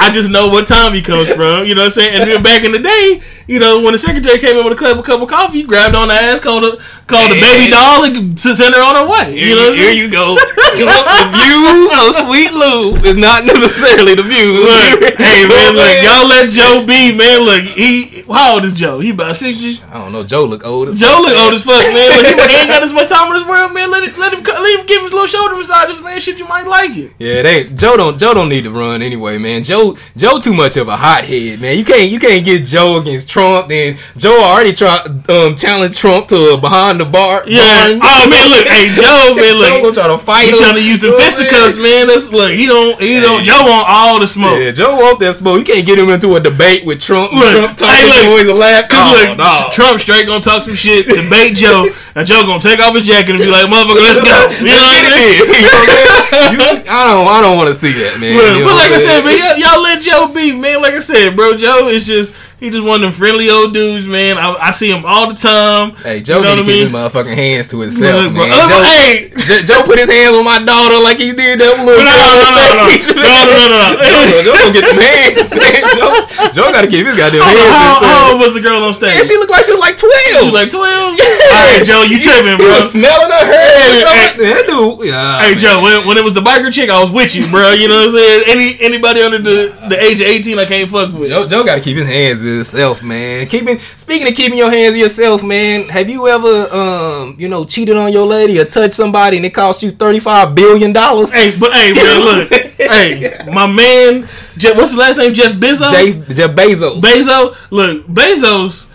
I 0.00 0.10
just 0.10 0.30
know 0.30 0.48
what 0.48 0.66
time 0.66 0.94
he 0.94 1.02
comes 1.02 1.32
from. 1.32 1.66
You 1.66 1.74
know 1.74 1.82
what 1.82 1.86
I'm 1.86 1.98
saying? 1.98 2.20
And 2.20 2.30
then 2.30 2.42
back 2.42 2.64
in 2.64 2.72
the 2.72 2.78
day, 2.78 3.20
you 3.48 3.58
know, 3.58 3.80
when 3.80 3.92
the 3.92 3.98
secretary 3.98 4.38
came 4.38 4.56
in 4.56 4.64
with 4.64 4.74
a 4.74 4.76
cup, 4.76 4.98
a 4.98 5.02
cup 5.02 5.20
of 5.22 5.28
coffee, 5.28 5.62
grabbed 5.62 5.96
on 5.96 6.08
the 6.08 6.14
ass, 6.14 6.40
called 6.40 6.64
her, 6.64 6.76
called 7.08 7.32
the 7.32 7.40
baby 7.40 7.72
doll, 7.72 8.04
and 8.04 8.38
sent 8.38 8.76
her 8.76 8.84
on 8.84 8.94
her 8.94 9.08
way. 9.08 9.32
Here 9.32 9.48
You 9.48 9.54
know, 9.56 9.72
here 9.72 9.92
you 9.92 10.12
go. 10.12 10.36
You 10.76 10.84
know, 10.84 11.00
the 11.00 11.24
views 11.32 11.88
of 11.96 12.28
Sweet 12.28 12.52
Lou 12.52 12.94
is 13.08 13.16
not 13.16 13.48
necessarily 13.48 14.14
the 14.14 14.22
views. 14.22 14.68
Look, 14.68 15.16
hey 15.16 15.48
man, 15.48 15.72
look, 15.80 15.96
y'all 16.04 16.28
let 16.28 16.52
Joe 16.52 16.84
be, 16.84 17.16
man. 17.16 17.40
Look, 17.40 17.64
he 17.72 18.22
how 18.28 18.54
old 18.54 18.64
is 18.64 18.74
Joe? 18.74 19.00
He 19.00 19.10
about 19.10 19.36
sixty. 19.36 19.82
I 19.88 19.96
don't 19.96 20.12
know. 20.12 20.24
Joe 20.24 20.44
look 20.44 20.64
old. 20.64 20.94
Joe 20.96 21.06
fuck, 21.06 21.26
look 21.26 21.38
old 21.38 21.54
as 21.54 21.64
fuck, 21.64 21.80
man. 21.80 22.08
Look, 22.20 22.26
he, 22.26 22.52
he 22.52 22.60
ain't 22.60 22.68
got 22.68 22.82
as 22.82 22.92
much 22.92 23.08
time 23.08 23.32
in 23.32 23.38
this 23.40 23.48
world, 23.48 23.72
man. 23.72 23.90
Let 23.90 24.04
it, 24.04 24.18
let 24.18 24.32
him, 24.34 24.44
let 24.44 24.78
him 24.78 24.86
give 24.86 25.02
his 25.02 25.12
little 25.12 25.26
shoulder 25.26 25.56
massages, 25.56 26.02
man. 26.02 26.20
Shit, 26.20 26.38
you 26.38 26.46
might 26.46 26.66
like 26.66 26.96
it. 26.96 27.12
Yeah, 27.18 27.42
they 27.42 27.70
Joe 27.70 27.96
don't 27.98 28.18
Joe 28.18 28.32
don't 28.32 28.48
need 28.48 28.64
to 28.64 28.70
run 28.70 29.02
anyway, 29.02 29.36
man. 29.36 29.62
Joe 29.62 29.98
Joe 30.16 30.40
too 30.40 30.54
much 30.54 30.78
of 30.78 30.88
a 30.88 30.96
hothead, 30.96 31.60
man. 31.60 31.76
You 31.76 31.84
can't 31.84 32.10
you 32.10 32.18
can't 32.18 32.44
get 32.44 32.64
Joe 32.64 32.96
against 32.96 33.28
Trump. 33.28 33.68
Then 33.68 33.98
Joe 34.16 34.40
already 34.40 34.72
tried 34.72 35.04
um 35.28 35.54
challenge 35.56 35.98
Trump 35.98 36.28
to 36.28 36.54
a 36.54 36.58
behind 36.58 37.00
the 37.00 37.04
bar. 37.04 37.42
Yeah. 37.46 37.60
barn. 37.60 38.00
Oh 38.02 38.24
man, 38.30 38.48
look, 38.48 38.66
hey 38.66 38.88
Joe, 38.96 39.34
man, 39.36 39.52
Joe 39.58 39.60
look. 39.60 39.82
gonna 39.82 39.94
try 39.94 40.08
to 40.16 40.18
fight 40.24 40.44
He 40.44 40.50
him. 40.50 40.58
trying 40.58 40.74
to 40.76 40.82
use 40.82 41.00
the 41.02 41.08
You 41.08 41.12
know 41.12 41.18
what 41.18 41.24
I'm 41.26 41.30
fisticuffs, 41.36 41.74
saying? 41.74 41.82
man. 41.84 42.06
That's 42.08 42.30
look. 42.32 42.52
He 42.52 42.64
don't. 42.66 43.00
He 43.00 43.20
don't. 43.20 43.44
Joe 43.44 43.60
want 43.68 43.84
all 43.86 44.18
the 44.20 44.26
smoke. 44.28 44.56
Yeah, 44.58 44.70
Joe 44.70 44.96
want 44.96 45.20
that 45.20 45.34
smoke. 45.34 45.58
You 45.58 45.64
can't 45.68 45.84
get 45.86 45.98
him 45.98 46.08
into 46.08 46.36
a 46.36 46.40
debate 46.40 46.86
with 46.86 47.00
Trump. 47.02 47.32
Look, 47.32 47.52
Trump 47.52 47.76
talking 47.76 47.94
hey, 48.08 48.44
look, 48.46 48.56
laugh. 48.56 48.88
Cause 48.88 48.98
Oh, 48.98 49.14
look, 49.28 49.38
no. 49.38 49.68
Trump 49.72 50.00
straight 50.00 50.26
gonna 50.26 50.40
talk 50.42 50.62
some 50.62 50.74
shit, 50.74 51.06
debate 51.06 51.56
Joe, 51.56 51.86
and 52.14 52.26
Joe 52.26 52.42
gonna 52.46 52.60
take 52.62 52.78
off 52.80 52.94
his 52.94 53.06
jacket 53.06 53.30
and 53.34 53.38
be 53.40 53.50
like, 53.50 53.66
"Motherfucker, 53.66 54.00
let's 54.00 54.22
go." 54.22 54.38
You 54.58 54.74
know 54.74 54.78
what 54.78 55.00
I'm 55.00 55.12
saying? 55.12 55.38
You 55.38 55.62
know 55.64 55.72
what 55.74 55.82
I'm 55.82 56.58
saying? 56.62 56.84
You- 56.84 56.90
I 56.90 57.04
don't 57.12 57.26
I 57.28 57.40
don't 57.40 57.56
want 57.56 57.68
to 57.68 57.74
see 57.74 57.87
that, 57.94 58.18
man. 58.20 58.36
But, 58.36 58.44
You 58.54 58.60
know 58.60 58.66
but 58.66 58.74
like 58.76 58.92
I 58.92 58.98
said, 58.98 59.24
man, 59.24 59.38
y'all, 59.38 59.56
y'all 59.58 59.82
let 59.82 60.02
Joe 60.02 60.32
be, 60.32 60.52
man. 60.52 60.82
Like 60.82 60.94
I 60.94 61.00
said, 61.00 61.36
bro, 61.36 61.56
Joe 61.56 61.88
is 61.88 62.06
just 62.06 62.32
he 62.58 62.70
just 62.70 62.82
one 62.82 62.96
of 62.96 63.00
them 63.02 63.12
friendly 63.12 63.48
old 63.50 63.72
dudes, 63.72 64.06
man. 64.08 64.36
I, 64.36 64.50
I 64.58 64.70
see 64.72 64.90
him 64.90 65.06
all 65.06 65.28
the 65.30 65.38
time. 65.38 65.94
Hey, 66.02 66.18
Joe 66.20 66.38
you 66.38 66.42
know 66.44 66.56
to 66.56 66.62
keep 66.66 66.86
his 66.86 66.92
motherfucking 66.92 67.34
hands 67.34 67.68
to 67.68 67.78
himself, 67.80 68.24
Look, 68.24 68.32
man. 68.34 68.50
uh, 68.50 68.66
Joe, 68.66 68.82
hey, 68.82 69.30
Jo- 69.30 69.62
Joe 69.62 69.82
put 69.86 69.98
his 69.98 70.10
hands 70.10 70.34
on 70.34 70.42
my 70.42 70.58
daughter 70.58 70.98
like 70.98 71.22
he 71.22 71.30
did 71.30 71.62
that 71.62 71.78
no, 71.78 71.86
little 71.86 72.02
no, 72.02 72.10
no, 72.10 72.50
no, 72.50 72.90
no, 73.22 73.38
no, 73.46 73.52
no, 73.54 73.64
no, 73.70 73.78
no. 73.78 74.02
Joe, 74.02 74.42
Joe 74.42 74.54
gonna 74.58 74.74
get 74.74 74.84
them 74.90 74.98
hands, 74.98 75.46
man. 75.54 75.80
Joe, 75.94 76.10
Joe 76.50 76.66
gotta 76.74 76.90
keep 76.90 77.06
his 77.06 77.14
goddamn 77.14 77.46
hands 77.46 77.70
how, 77.70 78.02
how 78.02 78.20
old 78.34 78.42
was 78.42 78.52
the 78.54 78.62
girl 78.64 78.82
on 78.82 78.90
stage? 78.90 79.14
Man, 79.14 79.22
she 79.22 79.38
looked 79.38 79.54
like 79.54 79.62
she 79.62 79.72
was 79.72 79.82
like 79.82 79.94
She 79.98 80.34
12. 80.34 80.50
was 80.50 80.56
like 80.58 80.70
twelve. 80.74 81.14
Yeah. 81.14 81.24
All 81.54 81.62
right, 81.62 81.82
Joe, 81.86 82.02
you 82.10 82.18
tripping, 82.18 82.58
He 82.58 82.66
bro? 82.66 82.74
was 82.74 82.90
smelling 82.90 83.30
her 83.30 83.44
hair. 83.46 83.70
Hey, 83.86 84.34
Hey, 84.34 84.50
that 84.50 84.66
dude. 84.66 85.06
Yeah, 85.06 85.38
Hey 85.46 85.54
man. 85.54 85.62
Joe, 85.62 85.78
when, 85.82 86.06
when 86.10 86.16
it 86.18 86.24
was 86.26 86.34
the 86.34 86.42
biker 86.42 86.72
chick, 86.74 86.90
I 86.90 86.98
was 86.98 87.10
with 87.14 87.34
you, 87.38 87.46
bro. 87.54 87.70
You 87.70 87.86
know 87.86 88.02
what 88.06 88.10
I'm 88.10 88.18
saying? 88.18 88.42
Any 88.50 88.66
anybody 88.82 89.22
under 89.22 89.38
the, 89.38 89.70
the 89.88 89.98
age 90.02 90.20
of 90.20 90.26
eighteen, 90.26 90.58
I 90.58 90.66
can't 90.66 90.90
fuck 90.90 91.12
with. 91.14 91.30
Joe, 91.30 91.46
Joe 91.46 91.62
got 91.64 91.76
to 91.76 91.80
keep 91.80 91.96
his 91.96 92.06
hands 92.06 92.42
to 92.48 92.54
himself, 92.56 93.02
man. 93.02 93.46
Keeping 93.46 93.78
speaking 93.96 94.28
of 94.28 94.34
keeping 94.34 94.58
your 94.58 94.70
hands 94.70 94.94
to 94.94 94.98
yourself, 94.98 95.42
man. 95.42 95.88
Have 95.88 96.08
you 96.08 96.26
ever, 96.28 96.68
um, 96.74 97.36
you 97.38 97.48
know, 97.48 97.64
cheated 97.64 97.96
on 97.96 98.12
your 98.12 98.26
lady 98.26 98.58
or 98.58 98.64
touched 98.64 98.94
somebody 98.94 99.36
and 99.36 99.46
it 99.46 99.54
cost 99.54 99.82
you 99.82 99.90
thirty 99.90 100.20
five 100.20 100.54
billion 100.54 100.92
dollars? 100.92 101.32
Hey, 101.32 101.56
but 101.58 101.72
hey, 101.72 101.92
man, 101.92 102.20
look, 102.24 102.52
hey, 102.52 103.52
my 103.52 103.66
man, 103.66 104.28
Jeff, 104.56 104.76
what's 104.76 104.90
his 104.90 104.98
last 104.98 105.18
name? 105.18 105.34
Jeff 105.34 105.52
Bezos. 105.52 105.92
Jay, 105.92 106.34
Jeff 106.34 106.50
Bezos. 106.52 107.00
Bezos. 107.00 107.70
Look, 107.70 108.06
Bezos, 108.06 108.86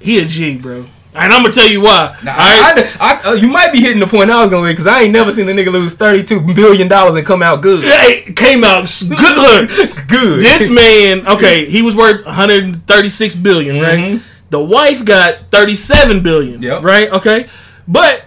he 0.00 0.20
a 0.20 0.24
G, 0.24 0.58
bro. 0.58 0.86
And 1.14 1.32
I'm 1.32 1.42
gonna 1.42 1.52
tell 1.52 1.68
you 1.68 1.80
why. 1.80 2.16
Now, 2.22 2.32
all 2.32 2.38
right? 2.38 2.86
I, 3.00 3.20
I, 3.24 3.30
I, 3.30 3.34
you 3.34 3.48
might 3.48 3.72
be 3.72 3.80
hitting 3.80 3.98
the 3.98 4.06
point 4.06 4.30
I 4.30 4.40
was 4.40 4.50
gonna 4.50 4.62
make 4.64 4.76
because 4.76 4.86
I 4.86 5.02
ain't 5.02 5.12
never 5.12 5.32
seen 5.32 5.48
a 5.48 5.52
nigga 5.52 5.72
lose 5.72 5.94
thirty 5.94 6.22
two 6.22 6.40
billion 6.54 6.86
dollars 6.86 7.14
and 7.16 7.26
come 7.26 7.42
out 7.42 7.62
good. 7.62 7.84
Hey, 7.84 8.32
came 8.34 8.62
out 8.62 8.84
good. 9.08 9.36
Look, 9.36 10.06
good. 10.08 10.40
this 10.42 10.68
man, 10.70 11.26
okay, 11.26 11.64
he 11.70 11.82
was 11.82 11.96
worth 11.96 12.24
136 12.26 13.34
billion, 13.36 13.80
right? 13.80 13.98
Mm-hmm. 13.98 14.24
The 14.50 14.60
wife 14.60 15.04
got 15.04 15.50
37 15.50 16.22
billion, 16.22 16.62
Yep. 16.62 16.82
right? 16.82 17.10
Okay, 17.10 17.48
but 17.86 18.26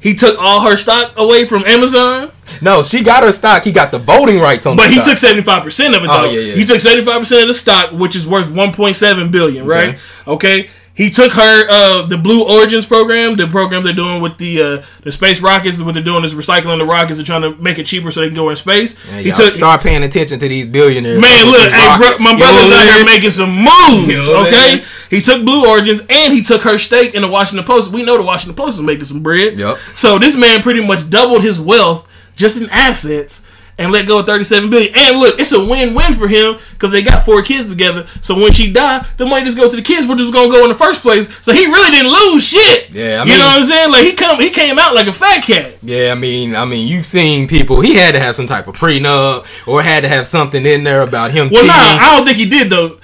he 0.00 0.14
took 0.14 0.38
all 0.38 0.68
her 0.68 0.76
stock 0.76 1.14
away 1.16 1.44
from 1.46 1.64
Amazon, 1.64 2.30
no, 2.60 2.82
she 2.82 3.02
got 3.02 3.22
her 3.22 3.32
stock. 3.32 3.62
He 3.62 3.72
got 3.72 3.90
the 3.90 3.98
voting 3.98 4.38
rights 4.40 4.66
on. 4.66 4.76
but 4.76 4.86
he 4.88 4.94
stock. 4.94 5.06
took 5.06 5.18
75 5.18 5.62
percent 5.62 5.94
of 5.94 6.02
it. 6.04 6.10
Oh, 6.10 6.30
yeah, 6.30 6.40
yeah. 6.40 6.54
he 6.54 6.64
took 6.64 6.80
75 6.80 7.20
percent 7.20 7.42
of 7.42 7.48
the 7.48 7.54
stock, 7.54 7.92
which 7.92 8.16
is 8.16 8.26
worth 8.26 8.48
1.7 8.48 9.30
billion, 9.30 9.66
right? 9.66 9.98
Okay. 10.26 10.68
He 10.98 11.10
took 11.10 11.30
her 11.30 11.66
uh, 11.70 12.06
the 12.06 12.18
Blue 12.18 12.42
Origins 12.42 12.84
program, 12.84 13.36
the 13.36 13.46
program 13.46 13.84
they're 13.84 13.92
doing 13.92 14.20
with 14.20 14.36
the 14.36 14.60
uh, 14.60 14.82
the 15.04 15.12
space 15.12 15.40
rockets. 15.40 15.80
What 15.80 15.94
they're 15.94 16.02
doing 16.02 16.24
is 16.24 16.34
recycling 16.34 16.78
the 16.78 16.86
rockets 16.86 17.20
and 17.20 17.26
trying 17.26 17.42
to 17.42 17.54
make 17.62 17.78
it 17.78 17.86
cheaper 17.86 18.10
so 18.10 18.20
they 18.20 18.26
can 18.26 18.34
go 18.34 18.50
in 18.50 18.56
space. 18.56 18.98
Man, 19.06 19.22
he 19.22 19.30
took 19.30 19.52
start 19.52 19.80
paying 19.80 20.02
attention 20.02 20.40
to 20.40 20.48
these 20.48 20.66
billionaires. 20.66 21.20
Man, 21.20 21.46
look, 21.46 21.70
hey, 21.70 21.96
bro, 21.98 22.18
my 22.18 22.36
brother's 22.36 22.74
out 22.74 22.96
here 22.96 23.04
making 23.04 23.30
some 23.30 23.48
moves. 23.48 24.08
You 24.08 24.16
know 24.16 24.28
what 24.28 24.40
I'm 24.40 24.46
okay, 24.48 24.56
saying? 24.56 24.84
he 25.08 25.20
took 25.20 25.44
Blue 25.44 25.70
Origins 25.70 26.00
and 26.00 26.34
he 26.34 26.42
took 26.42 26.62
her 26.62 26.78
stake 26.78 27.14
in 27.14 27.22
the 27.22 27.28
Washington 27.28 27.64
Post. 27.64 27.92
We 27.92 28.02
know 28.02 28.16
the 28.16 28.24
Washington 28.24 28.56
Post 28.56 28.78
is 28.78 28.82
making 28.82 29.04
some 29.04 29.22
bread. 29.22 29.56
Yep. 29.56 29.78
So 29.94 30.18
this 30.18 30.36
man 30.36 30.62
pretty 30.62 30.84
much 30.84 31.08
doubled 31.08 31.42
his 31.44 31.60
wealth 31.60 32.10
just 32.34 32.60
in 32.60 32.68
assets 32.70 33.44
and 33.78 33.92
let 33.92 34.06
go 34.06 34.18
of 34.18 34.26
thirty-seven 34.26 34.68
billion. 34.68 34.92
And 34.94 35.20
look, 35.20 35.38
it's 35.38 35.52
a 35.52 35.60
win-win 35.60 36.14
for 36.14 36.28
him 36.28 36.56
because 36.72 36.90
they 36.90 37.02
got 37.02 37.24
four 37.24 37.42
kids 37.42 37.68
together. 37.68 38.06
So 38.20 38.34
when 38.34 38.52
she 38.52 38.72
died, 38.72 39.06
the 39.16 39.24
money 39.24 39.44
just 39.44 39.56
go 39.56 39.68
to 39.68 39.76
the 39.76 39.82
kids, 39.82 40.06
which 40.06 40.20
was 40.20 40.30
gonna 40.30 40.50
go 40.50 40.62
in 40.64 40.68
the 40.68 40.74
first 40.74 41.02
place. 41.02 41.28
So 41.42 41.52
he 41.52 41.66
really 41.66 41.90
didn't 41.90 42.12
lose 42.12 42.46
shit. 42.46 42.90
Yeah, 42.90 43.20
I 43.20 43.24
mean, 43.24 43.32
you 43.32 43.38
know 43.38 43.46
what 43.46 43.58
I'm 43.58 43.64
saying? 43.64 43.92
Like 43.92 44.04
he 44.04 44.12
come, 44.14 44.40
he 44.40 44.50
came 44.50 44.78
out 44.78 44.94
like 44.94 45.06
a 45.06 45.12
fat 45.12 45.44
cat. 45.44 45.74
Yeah, 45.82 46.12
I 46.12 46.14
mean, 46.14 46.56
I 46.56 46.64
mean, 46.64 46.88
you've 46.88 47.06
seen 47.06 47.48
people. 47.48 47.80
He 47.80 47.94
had 47.94 48.12
to 48.12 48.20
have 48.20 48.36
some 48.36 48.46
type 48.46 48.66
of 48.66 48.74
prenup, 48.74 49.46
or 49.66 49.82
had 49.82 50.02
to 50.02 50.08
have 50.08 50.26
something 50.26 50.66
in 50.66 50.84
there 50.84 51.02
about 51.02 51.30
him. 51.30 51.48
Well, 51.50 51.62
cheating. 51.62 51.68
nah, 51.68 51.74
I 52.00 52.14
don't 52.16 52.26
think 52.26 52.38
he 52.38 52.48
did 52.48 52.70
though. 52.70 52.98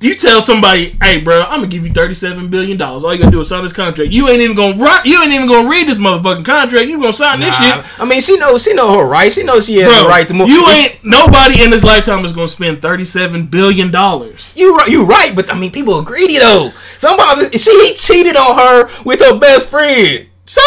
You 0.00 0.14
tell 0.16 0.42
somebody, 0.42 0.94
"Hey, 1.02 1.20
bro, 1.22 1.42
I'm 1.44 1.60
gonna 1.60 1.66
give 1.66 1.86
you 1.86 1.92
thirty-seven 1.92 2.48
billion 2.48 2.76
dollars. 2.76 3.04
All 3.04 3.14
you 3.14 3.20
gotta 3.20 3.32
do 3.32 3.40
is 3.40 3.48
sign 3.48 3.62
this 3.62 3.72
contract. 3.72 4.10
You 4.10 4.28
ain't 4.28 4.42
even 4.42 4.54
gonna 4.54 4.76
write. 4.76 5.06
You 5.06 5.22
ain't 5.22 5.32
even 5.32 5.48
gonna 5.48 5.68
read 5.68 5.88
this 5.88 5.96
motherfucking 5.96 6.44
contract. 6.44 6.88
You 6.88 7.00
gonna 7.00 7.14
sign 7.14 7.40
this 7.40 7.56
shit, 7.56 8.00
I 8.00 8.04
mean, 8.04 8.20
she 8.20 8.36
knows. 8.36 8.62
She 8.62 8.74
know 8.74 8.98
her 8.98 9.06
right. 9.06 9.32
She 9.32 9.44
knows 9.44 9.64
she 9.64 9.76
has 9.76 9.90
bro. 9.90 10.02
the 10.02 10.08
right 10.08 10.28
to 10.28 10.34
move. 10.34 10.50
You 10.50 10.68
ain't 10.68 11.02
nobody 11.04 11.62
in 11.62 11.70
this 11.70 11.84
lifetime 11.84 12.22
is 12.26 12.32
gonna 12.32 12.48
spend 12.48 12.82
thirty-seven 12.82 13.46
billion 13.46 13.90
dollars. 13.90 14.52
You 14.54 14.76
right, 14.76 14.88
you 14.88 15.04
right, 15.06 15.34
but 15.34 15.50
I 15.50 15.58
mean, 15.58 15.72
people 15.72 15.94
are 15.94 16.02
greedy 16.04 16.38
though. 16.38 16.70
Somebody, 16.98 17.56
she 17.56 17.70
he 17.86 17.94
cheated 17.94 18.36
on 18.36 18.58
her 18.58 18.90
with 19.04 19.20
her 19.20 19.38
best 19.38 19.68
friend. 19.68 20.28
So, 20.44 20.62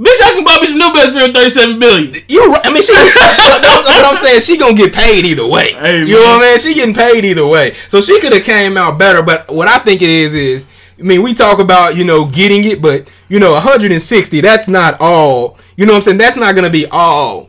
bitch, 0.00 0.20
I 0.24 0.32
can 0.34 0.44
buy 0.44 0.58
me 0.60 0.66
some 0.68 0.78
new 0.78 0.92
best 0.92 1.12
friend 1.12 1.34
thirty-seven 1.34 1.78
billion. 1.78 2.14
You, 2.28 2.52
right. 2.52 2.66
I 2.66 2.72
mean, 2.72 2.82
she. 2.82 2.92
but, 2.92 3.36
but, 3.36 3.84
but 3.84 4.04
I'm 4.04 4.16
saying 4.16 4.40
she 4.40 4.56
gonna 4.58 4.74
get 4.74 4.92
paid 4.92 5.24
either 5.26 5.46
way. 5.46 5.72
Hey, 5.72 6.00
you 6.00 6.14
know 6.14 6.38
what 6.38 6.42
I 6.42 6.50
mean? 6.50 6.58
She 6.58 6.74
getting 6.74 6.94
paid 6.94 7.24
either 7.24 7.46
way. 7.46 7.74
So 7.88 8.00
she 8.00 8.20
could 8.20 8.32
have 8.32 8.44
came 8.44 8.76
out 8.76 8.98
better. 8.98 9.22
But 9.22 9.50
what 9.50 9.68
I 9.68 9.78
think 9.78 10.02
it 10.02 10.08
is 10.08 10.34
is, 10.34 10.68
I 10.98 11.02
mean, 11.02 11.22
we 11.22 11.34
talk 11.34 11.58
about 11.58 11.96
you 11.96 12.04
know 12.04 12.26
getting 12.26 12.64
it, 12.64 12.80
but 12.80 13.10
you 13.28 13.38
know, 13.38 13.52
160. 13.52 14.40
That's 14.40 14.68
not 14.68 14.96
all. 15.00 15.58
You 15.76 15.86
know 15.86 15.92
what 15.92 15.98
I'm 15.98 16.02
saying? 16.02 16.18
That's 16.18 16.36
not 16.36 16.54
gonna 16.54 16.70
be 16.70 16.86
all 16.86 17.48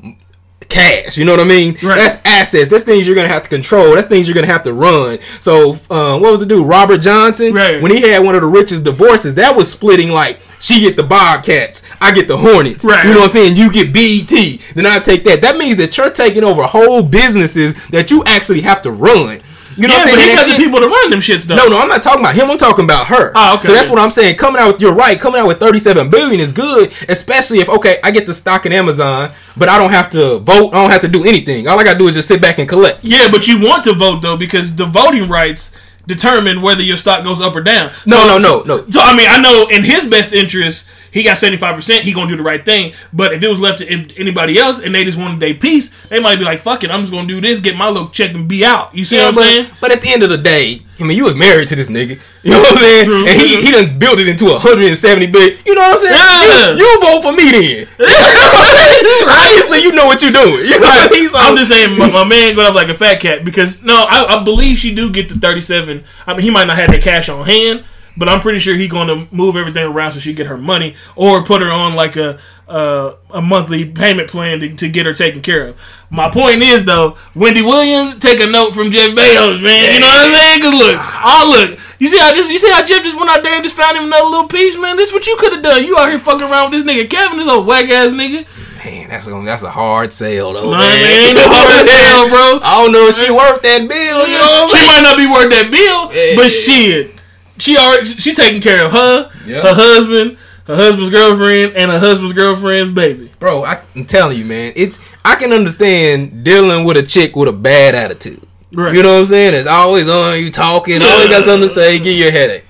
cash. 0.72 1.18
You 1.18 1.26
know 1.26 1.34
what 1.34 1.42
I 1.42 1.46
mean? 1.46 1.74
Right. 1.84 1.98
That's 1.98 2.22
assets. 2.26 2.70
That's 2.70 2.84
things 2.84 3.06
you're 3.06 3.16
gonna 3.16 3.28
have 3.28 3.44
to 3.44 3.50
control. 3.50 3.96
That's 3.96 4.08
things 4.08 4.28
you're 4.28 4.36
gonna 4.36 4.48
have 4.48 4.64
to 4.64 4.74
run. 4.74 5.20
So, 5.40 5.74
uh, 5.90 6.18
what 6.18 6.32
was 6.32 6.40
the 6.40 6.46
dude? 6.46 6.68
Robert 6.68 7.00
Johnson. 7.00 7.54
Right. 7.54 7.82
When 7.82 7.92
he 7.92 8.02
had 8.02 8.24
one 8.24 8.36
of 8.36 8.42
the 8.42 8.48
richest 8.48 8.84
divorces, 8.84 9.36
that 9.36 9.56
was 9.56 9.70
splitting 9.70 10.10
like 10.10 10.40
she 10.62 10.80
get 10.82 10.96
the 10.96 11.04
Bobcats, 11.04 11.84
I 12.00 12.14
get 12.14 12.28
the 12.28 12.38
Hornets. 12.38 12.86
Right. 12.86 13.06
You 13.06 13.12
know 13.14 13.20
what 13.22 13.26
I'm 13.26 13.32
saying? 13.32 13.56
You 13.58 13.72
get 13.72 13.92
BET, 13.94 14.62
then 14.76 14.86
I 14.86 15.00
take 15.00 15.24
that. 15.26 15.42
That 15.42 15.58
means 15.58 15.78
that 15.78 15.98
you're 15.98 16.10
taking 16.12 16.44
over 16.44 16.64
whole 16.64 17.04
businesses 17.04 17.74
that 17.90 18.12
you 18.12 18.24
actually 18.26 18.62
have 18.62 18.82
to 18.84 18.92
run. 18.92 19.42
You 19.78 19.88
know 19.88 19.94
Yeah, 19.96 20.00
what 20.04 20.10
I'm 20.10 20.16
but 20.16 20.20
saying? 20.20 20.30
he 20.30 20.36
got 20.36 20.58
the 20.58 20.64
people 20.64 20.80
to 20.82 20.88
run 20.88 21.10
them 21.12 21.20
shits 21.22 21.46
though. 21.46 21.56
no, 21.56 21.70
no, 21.70 21.80
I'm 21.80 21.88
not 21.88 22.04
talking 22.04 22.20
about 22.20 22.36
him. 22.36 22.52
I'm 22.52 22.58
talking 22.58 22.84
about 22.84 23.08
her. 23.08 23.32
Oh, 23.34 23.56
okay. 23.56 23.68
So 23.68 23.74
that's 23.74 23.90
what 23.90 24.00
I'm 24.00 24.12
saying. 24.12 24.36
Coming 24.36 24.62
out 24.62 24.74
with 24.74 24.82
you're 24.82 24.94
right. 24.94 25.18
Coming 25.18 25.40
out 25.40 25.48
with 25.48 25.60
37 25.62 26.10
billion 26.10 26.42
is 26.42 26.52
good, 26.52 26.92
especially 27.08 27.60
if 27.60 27.70
okay, 27.70 27.98
I 28.04 28.12
get 28.12 28.26
the 28.26 28.34
stock 28.34 28.66
in 28.66 28.74
Amazon, 28.74 29.32
but 29.56 29.70
I 29.70 29.78
don't 29.78 29.92
have 29.92 30.10
to 30.12 30.40
vote. 30.40 30.72
I 30.74 30.82
don't 30.82 30.92
have 30.92 31.02
to 31.02 31.08
do 31.08 31.24
anything. 31.24 31.70
All 31.70 31.80
I 31.80 31.86
gotta 31.86 31.98
do 31.98 32.10
is 32.10 32.16
just 32.16 32.28
sit 32.28 32.42
back 32.42 32.60
and 32.60 32.68
collect. 32.68 33.00
Yeah, 33.02 33.30
but 33.32 33.48
you 33.48 33.62
want 33.62 33.86
to 33.86 33.94
vote 33.94 34.20
though 34.22 34.36
because 34.36 34.76
the 34.76 34.86
voting 34.86 35.30
rights 35.30 35.74
determine 36.14 36.62
whether 36.62 36.82
your 36.82 36.98
stock 36.98 37.24
goes 37.24 37.40
up 37.42 37.56
or 37.56 37.62
down. 37.62 37.92
No, 38.06 38.28
no, 38.28 38.40
so- 38.40 38.64
no, 38.66 38.78
no. 38.78 38.90
So 38.90 39.02
I 39.02 39.16
mean, 39.16 39.28
I 39.30 39.40
know 39.42 39.68
in 39.70 39.84
his 39.84 40.06
best 40.06 40.34
interest, 40.34 40.88
he 41.12 41.24
got 41.24 41.38
seventy 41.38 41.58
five 41.58 41.76
percent. 41.76 42.04
He 42.04 42.14
gonna 42.14 42.30
do 42.30 42.38
the 42.38 42.44
right 42.44 42.64
thing. 42.64 42.94
But 43.12 43.34
if 43.34 43.44
it 43.44 43.48
was 43.48 43.60
left 43.60 43.80
to 43.80 43.88
anybody 44.18 44.58
else 44.58 44.82
and 44.82 44.94
they 44.96 45.04
just 45.04 45.18
wanted 45.18 45.40
their 45.40 45.54
piece, 45.54 45.94
they 46.10 46.20
might 46.20 46.38
be 46.40 46.46
like, 46.46 46.60
"Fuck 46.62 46.84
it, 46.84 46.92
I'm 46.92 47.02
just 47.02 47.12
gonna 47.12 47.28
do 47.28 47.42
this, 47.42 47.60
get 47.60 47.76
my 47.76 47.88
little 47.90 48.10
check, 48.10 48.34
and 48.34 48.48
be 48.48 48.64
out." 48.64 48.96
You 48.96 49.04
see 49.04 49.18
what 49.18 49.28
I'm 49.30 49.36
but, 49.36 49.44
saying? 49.44 49.68
but 49.82 49.92
at 49.92 50.02
the 50.02 50.10
end 50.12 50.24
of 50.24 50.30
the 50.30 50.38
day, 50.38 50.82
I 51.02 51.08
mean, 51.08 51.18
you 51.18 51.26
was 51.26 51.36
married 51.36 51.68
to 51.70 51.76
this 51.76 51.90
nigga. 51.90 52.20
You 52.44 52.52
know 52.52 52.60
what 52.60 52.72
I'm 52.72 52.78
saying? 52.78 53.06
True. 53.06 53.26
And 53.28 53.42
he 53.42 53.62
he 53.62 53.72
done 53.72 53.98
built 54.00 54.20
it 54.20 54.28
into 54.28 54.46
a 54.48 54.54
170 54.62 55.28
billion. 55.32 55.58
You 55.66 55.76
know 55.76 55.82
what 55.82 55.94
I'm 55.94 56.00
saying? 56.00 56.14
Yeah. 56.14 56.72
You, 56.72 56.86
you 56.86 57.02
vote 57.02 57.22
for 57.24 57.34
me 57.34 57.52
then. 57.52 57.88
Obviously, 59.28 59.82
you 59.84 59.92
know 59.94 60.06
what 60.06 60.22
you're 60.22 60.32
doing. 60.32 60.66
You 60.66 60.80
know 60.80 60.88
what 60.88 61.12
I 61.12 61.14
mean? 61.14 61.28
So- 61.30 61.38
I'm 61.40 61.58
just 61.58 61.72
saying, 61.72 61.98
my, 61.98 62.10
my 62.10 62.24
man 62.24 62.56
going 62.56 62.68
up 62.68 62.76
like 62.76 62.90
a 62.90 62.94
fat 62.98 63.20
cat 63.20 63.44
because 63.44 63.82
no, 63.84 64.06
I, 64.08 64.38
I 64.40 64.44
believe 64.44 64.78
she 64.78 64.94
do 64.94 65.12
get 65.12 65.30
the 65.30 65.36
37. 65.36 66.04
I 66.28 66.34
mean, 66.34 66.42
he 66.42 66.50
might 66.52 66.66
not 66.66 66.78
have 66.78 66.92
that 66.92 67.02
cash 67.02 67.30
on 67.30 67.46
hand, 67.46 67.84
but 68.22 68.30
I'm 68.30 68.40
pretty 68.40 68.60
sure 68.60 68.76
he 68.76 68.88
going 68.88 69.08
to 69.08 69.28
move 69.36 69.56
everything 69.56 69.84
around 69.84 70.12
so 70.12 70.20
she 70.20 70.32
get 70.36 70.46
her 70.46 70.58
money 70.58 70.94
or 71.16 71.44
put 71.44 71.60
her 71.64 71.72
on 71.72 71.96
like 71.96 72.16
a 72.18 72.38
uh, 72.70 73.16
a 73.34 73.42
monthly 73.42 73.84
payment 73.84 74.30
plan 74.30 74.60
to, 74.60 74.76
to 74.76 74.88
get 74.90 75.08
her 75.08 75.14
taken 75.14 75.42
care 75.42 75.70
of. 75.70 75.82
My 76.12 76.30
point 76.30 76.62
is 76.62 76.86
though, 76.86 77.18
Wendy 77.34 77.64
Williams 77.64 78.20
take 78.20 78.40
a 78.40 78.46
note 78.46 78.76
from 78.76 78.92
Jeff 78.92 79.10
Bezos, 79.18 79.58
man. 79.64 79.96
You 79.96 80.00
know 80.02 80.06
what 80.06 80.30
I'm 80.30 80.36
saying? 80.38 80.62
Cause 80.62 80.74
look, 80.78 80.98
I 81.02 81.50
look. 81.50 81.80
You 81.98 82.08
see 82.08 82.20
how 82.20 82.32
this? 82.32 82.48
You 82.48 82.60
see 82.60 82.70
how 82.70 82.86
Jeff 82.86 83.02
just 83.02 83.18
went 83.18 83.32
out 83.32 83.42
there 83.42 83.56
and 83.56 83.64
just 83.64 83.76
found 83.76 83.98
him 83.98 84.06
another 84.06 84.30
little 84.30 84.48
piece, 84.48 84.78
man. 84.80 84.98
This 84.98 85.10
is 85.10 85.14
what 85.14 85.26
you 85.26 85.36
could 85.38 85.54
have 85.54 85.64
done. 85.64 85.84
You 85.84 85.98
out 85.98 86.10
here 86.10 86.20
fucking 86.20 86.46
around 86.46 86.70
with 86.70 86.86
this 86.86 86.94
nigga 86.94 87.10
Kevin, 87.10 87.40
this 87.40 87.48
old 87.48 87.66
whack 87.66 87.90
ass 87.90 88.12
nigga. 88.12 88.46
Man, 88.86 89.10
that's 89.10 89.26
a 89.28 89.32
that's 89.42 89.64
a 89.64 89.70
hard 89.72 90.14
sale 90.14 90.54
though. 90.54 90.70
Nah, 90.72 90.78
man. 90.78 91.02
man, 91.02 91.28
ain't 91.30 91.38
no 91.38 91.44
hard 91.50 91.86
sale, 91.90 92.30
bro. 92.30 92.62
I 92.62 92.82
don't 92.84 92.92
know 92.94 93.08
if 93.10 93.16
she 93.18 93.30
worth 93.34 93.62
that 93.64 93.82
bill. 93.90 94.28
You 94.30 94.38
know 94.38 94.70
what 94.70 94.74
I'm 94.74 94.78
she 94.78 94.86
might 94.86 95.04
not 95.10 95.18
be 95.18 95.26
worth 95.26 95.50
that 95.50 95.68
bill, 95.74 96.14
Yeah. 96.14 96.36
but 96.38 96.50
shit, 96.50 97.21
she 97.62 97.78
already 97.78 98.06
she 98.06 98.34
taking 98.34 98.62
care 98.62 98.86
of 98.86 98.92
her, 98.92 99.32
Yeah. 99.46 99.62
her 99.62 99.74
husband, 99.74 100.38
her 100.66 100.76
husband's 100.76 101.12
girlfriend, 101.12 101.76
and 101.76 101.92
her 101.92 102.00
husband's 102.00 102.34
girlfriend's 102.34 102.94
baby. 102.94 103.32
Bro, 103.40 103.64
I, 103.64 103.82
I'm 103.96 104.06
telling 104.06 104.38
you, 104.38 104.46
man. 104.46 104.74
It's 104.76 105.00
I 105.24 105.36
can 105.36 105.54
understand 105.54 106.44
dealing 106.44 106.86
with 106.86 106.98
a 106.98 107.04
chick 107.04 107.36
with 107.36 107.48
a 107.50 107.54
bad 107.54 107.96
attitude. 107.96 108.42
Right. 108.74 108.96
You 108.96 109.04
know 109.04 109.14
what 109.14 109.20
I'm 109.20 109.26
saying? 109.26 109.54
It's 109.54 109.68
always 109.68 110.10
on 110.10 110.40
you 110.40 110.50
talking, 110.50 111.02
always 111.02 111.30
got 111.30 111.44
something 111.44 111.68
to 111.68 111.70
say, 111.70 111.98
give 112.00 112.18
you 112.18 112.30
a 112.30 112.32
headache. 112.32 112.66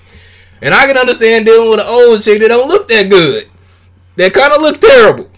And 0.61 0.73
I 0.73 0.85
can 0.87 0.97
understand 0.97 1.45
dealing 1.45 1.69
with 1.69 1.79
an 1.79 1.85
old 1.87 2.21
chick 2.21 2.39
that 2.41 2.49
don't 2.49 2.67
look 2.67 2.87
that 2.89 3.09
good. 3.09 3.47
That 4.17 4.33
kind 4.33 4.51
of 4.53 4.61
look 4.61 4.79
terrible. 4.81 5.30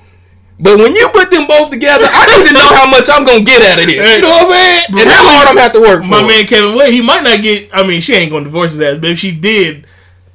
But 0.60 0.78
when 0.78 0.94
you 0.96 1.10
put 1.10 1.32
them 1.32 1.48
both 1.48 1.72
together, 1.72 2.06
I 2.08 2.26
need 2.38 2.48
to 2.48 2.54
know 2.54 2.70
how 2.74 2.90
much 2.90 3.10
I'm 3.10 3.26
gonna 3.26 3.44
get 3.44 3.62
out 3.62 3.80
of 3.80 3.86
this. 3.86 4.16
You 4.16 4.22
know 4.22 4.30
what 4.30 4.46
I'm 4.46 4.52
saying? 4.54 5.02
And 5.02 5.10
how 5.10 5.24
hard 5.26 5.48
I'm 5.48 5.56
gonna 5.56 5.62
have 5.62 5.74
to 5.74 5.82
work 5.82 6.02
for. 6.04 6.08
My 6.10 6.24
it. 6.24 6.28
man 6.28 6.46
Kevin 6.46 6.76
Wade, 6.78 6.94
he 6.94 7.02
might 7.02 7.24
not 7.24 7.42
get. 7.42 7.70
I 7.74 7.86
mean, 7.86 8.02
she 8.02 8.14
ain't 8.14 8.32
gonna 8.32 8.46
divorce 8.46 8.72
his 8.72 8.82
ass, 8.82 8.98
but 9.02 9.10
if 9.10 9.20
she 9.20 9.32
did, 9.32 9.88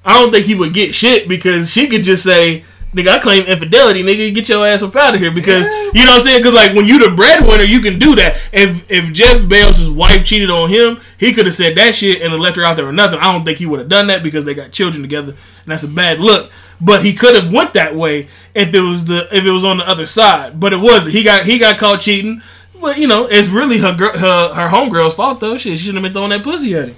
I 0.05 0.15
don't 0.21 0.31
think 0.31 0.47
he 0.47 0.55
would 0.55 0.75
get 0.75 0.95
shit 0.95 1.29
because 1.29 1.71
she 1.71 1.87
could 1.89 2.03
just 2.03 2.25
say. 2.25 2.65
Nigga, 2.95 3.09
I 3.09 3.19
claim 3.19 3.45
infidelity. 3.45 4.03
Nigga, 4.03 4.35
get 4.35 4.49
your 4.49 4.67
ass 4.67 4.83
up 4.83 4.97
out 4.97 5.15
of 5.15 5.21
here 5.21 5.31
because 5.31 5.67
you 5.95 6.07
know 6.07 6.13
what 6.13 6.17
I'm 6.17 6.21
saying. 6.23 6.39
Because 6.39 6.55
like 6.55 6.75
when 6.75 6.87
you 6.87 6.99
the 6.99 7.15
breadwinner, 7.15 7.65
you 7.65 7.81
can 7.81 7.99
do 7.99 8.15
that. 8.17 8.39
If 8.51 8.91
if 8.91 9.13
Jeff 9.13 9.43
Bezos' 9.43 9.95
wife 9.95 10.25
cheated 10.25 10.49
on 10.49 10.71
him, 10.71 11.01
he 11.19 11.35
could 11.35 11.45
have 11.45 11.55
said 11.55 11.77
that 11.77 11.95
shit 11.95 12.23
and 12.23 12.33
left 12.35 12.57
her 12.57 12.65
out 12.65 12.77
there 12.77 12.89
or 12.89 12.93
nothing. 12.93 13.19
I 13.19 13.31
don't 13.33 13.45
think 13.45 13.59
he 13.59 13.67
would 13.67 13.79
have 13.79 13.91
done 13.91 14.07
that 14.07 14.23
because 14.23 14.47
they 14.47 14.55
got 14.55 14.73
children 14.73 15.03
together, 15.03 15.33
and 15.33 15.67
that's 15.67 15.83
a 15.83 15.89
bad 15.89 16.19
look. 16.19 16.51
But 16.81 17.05
he 17.05 17.13
could 17.13 17.37
have 17.37 17.53
went 17.53 17.75
that 17.75 17.95
way 17.95 18.29
if 18.55 18.73
it 18.73 18.81
was 18.81 19.05
the 19.05 19.29
if 19.37 19.45
it 19.45 19.51
was 19.51 19.65
on 19.65 19.79
the 19.79 19.89
other 19.89 20.07
side. 20.07 20.59
But 20.59 20.73
it 20.73 20.81
wasn't. 20.81 21.15
He 21.15 21.23
got 21.23 21.45
he 21.45 21.59
got 21.59 21.77
caught 21.77 22.01
cheating. 22.01 22.41
But 22.81 22.97
you 22.97 23.07
know, 23.07 23.27
it's 23.31 23.49
really 23.49 23.79
her 23.79 23.93
her 23.93 24.55
her 24.55 24.69
homegirl's 24.69 25.15
fault 25.15 25.41
though. 25.41 25.59
Shit, 25.59 25.79
she 25.79 25.85
shouldn't 25.87 25.97
have 25.97 26.05
been 26.05 26.13
throwing 26.13 26.31
that 26.31 26.43
pussy 26.43 26.75
at 26.75 26.89
him. 26.89 26.97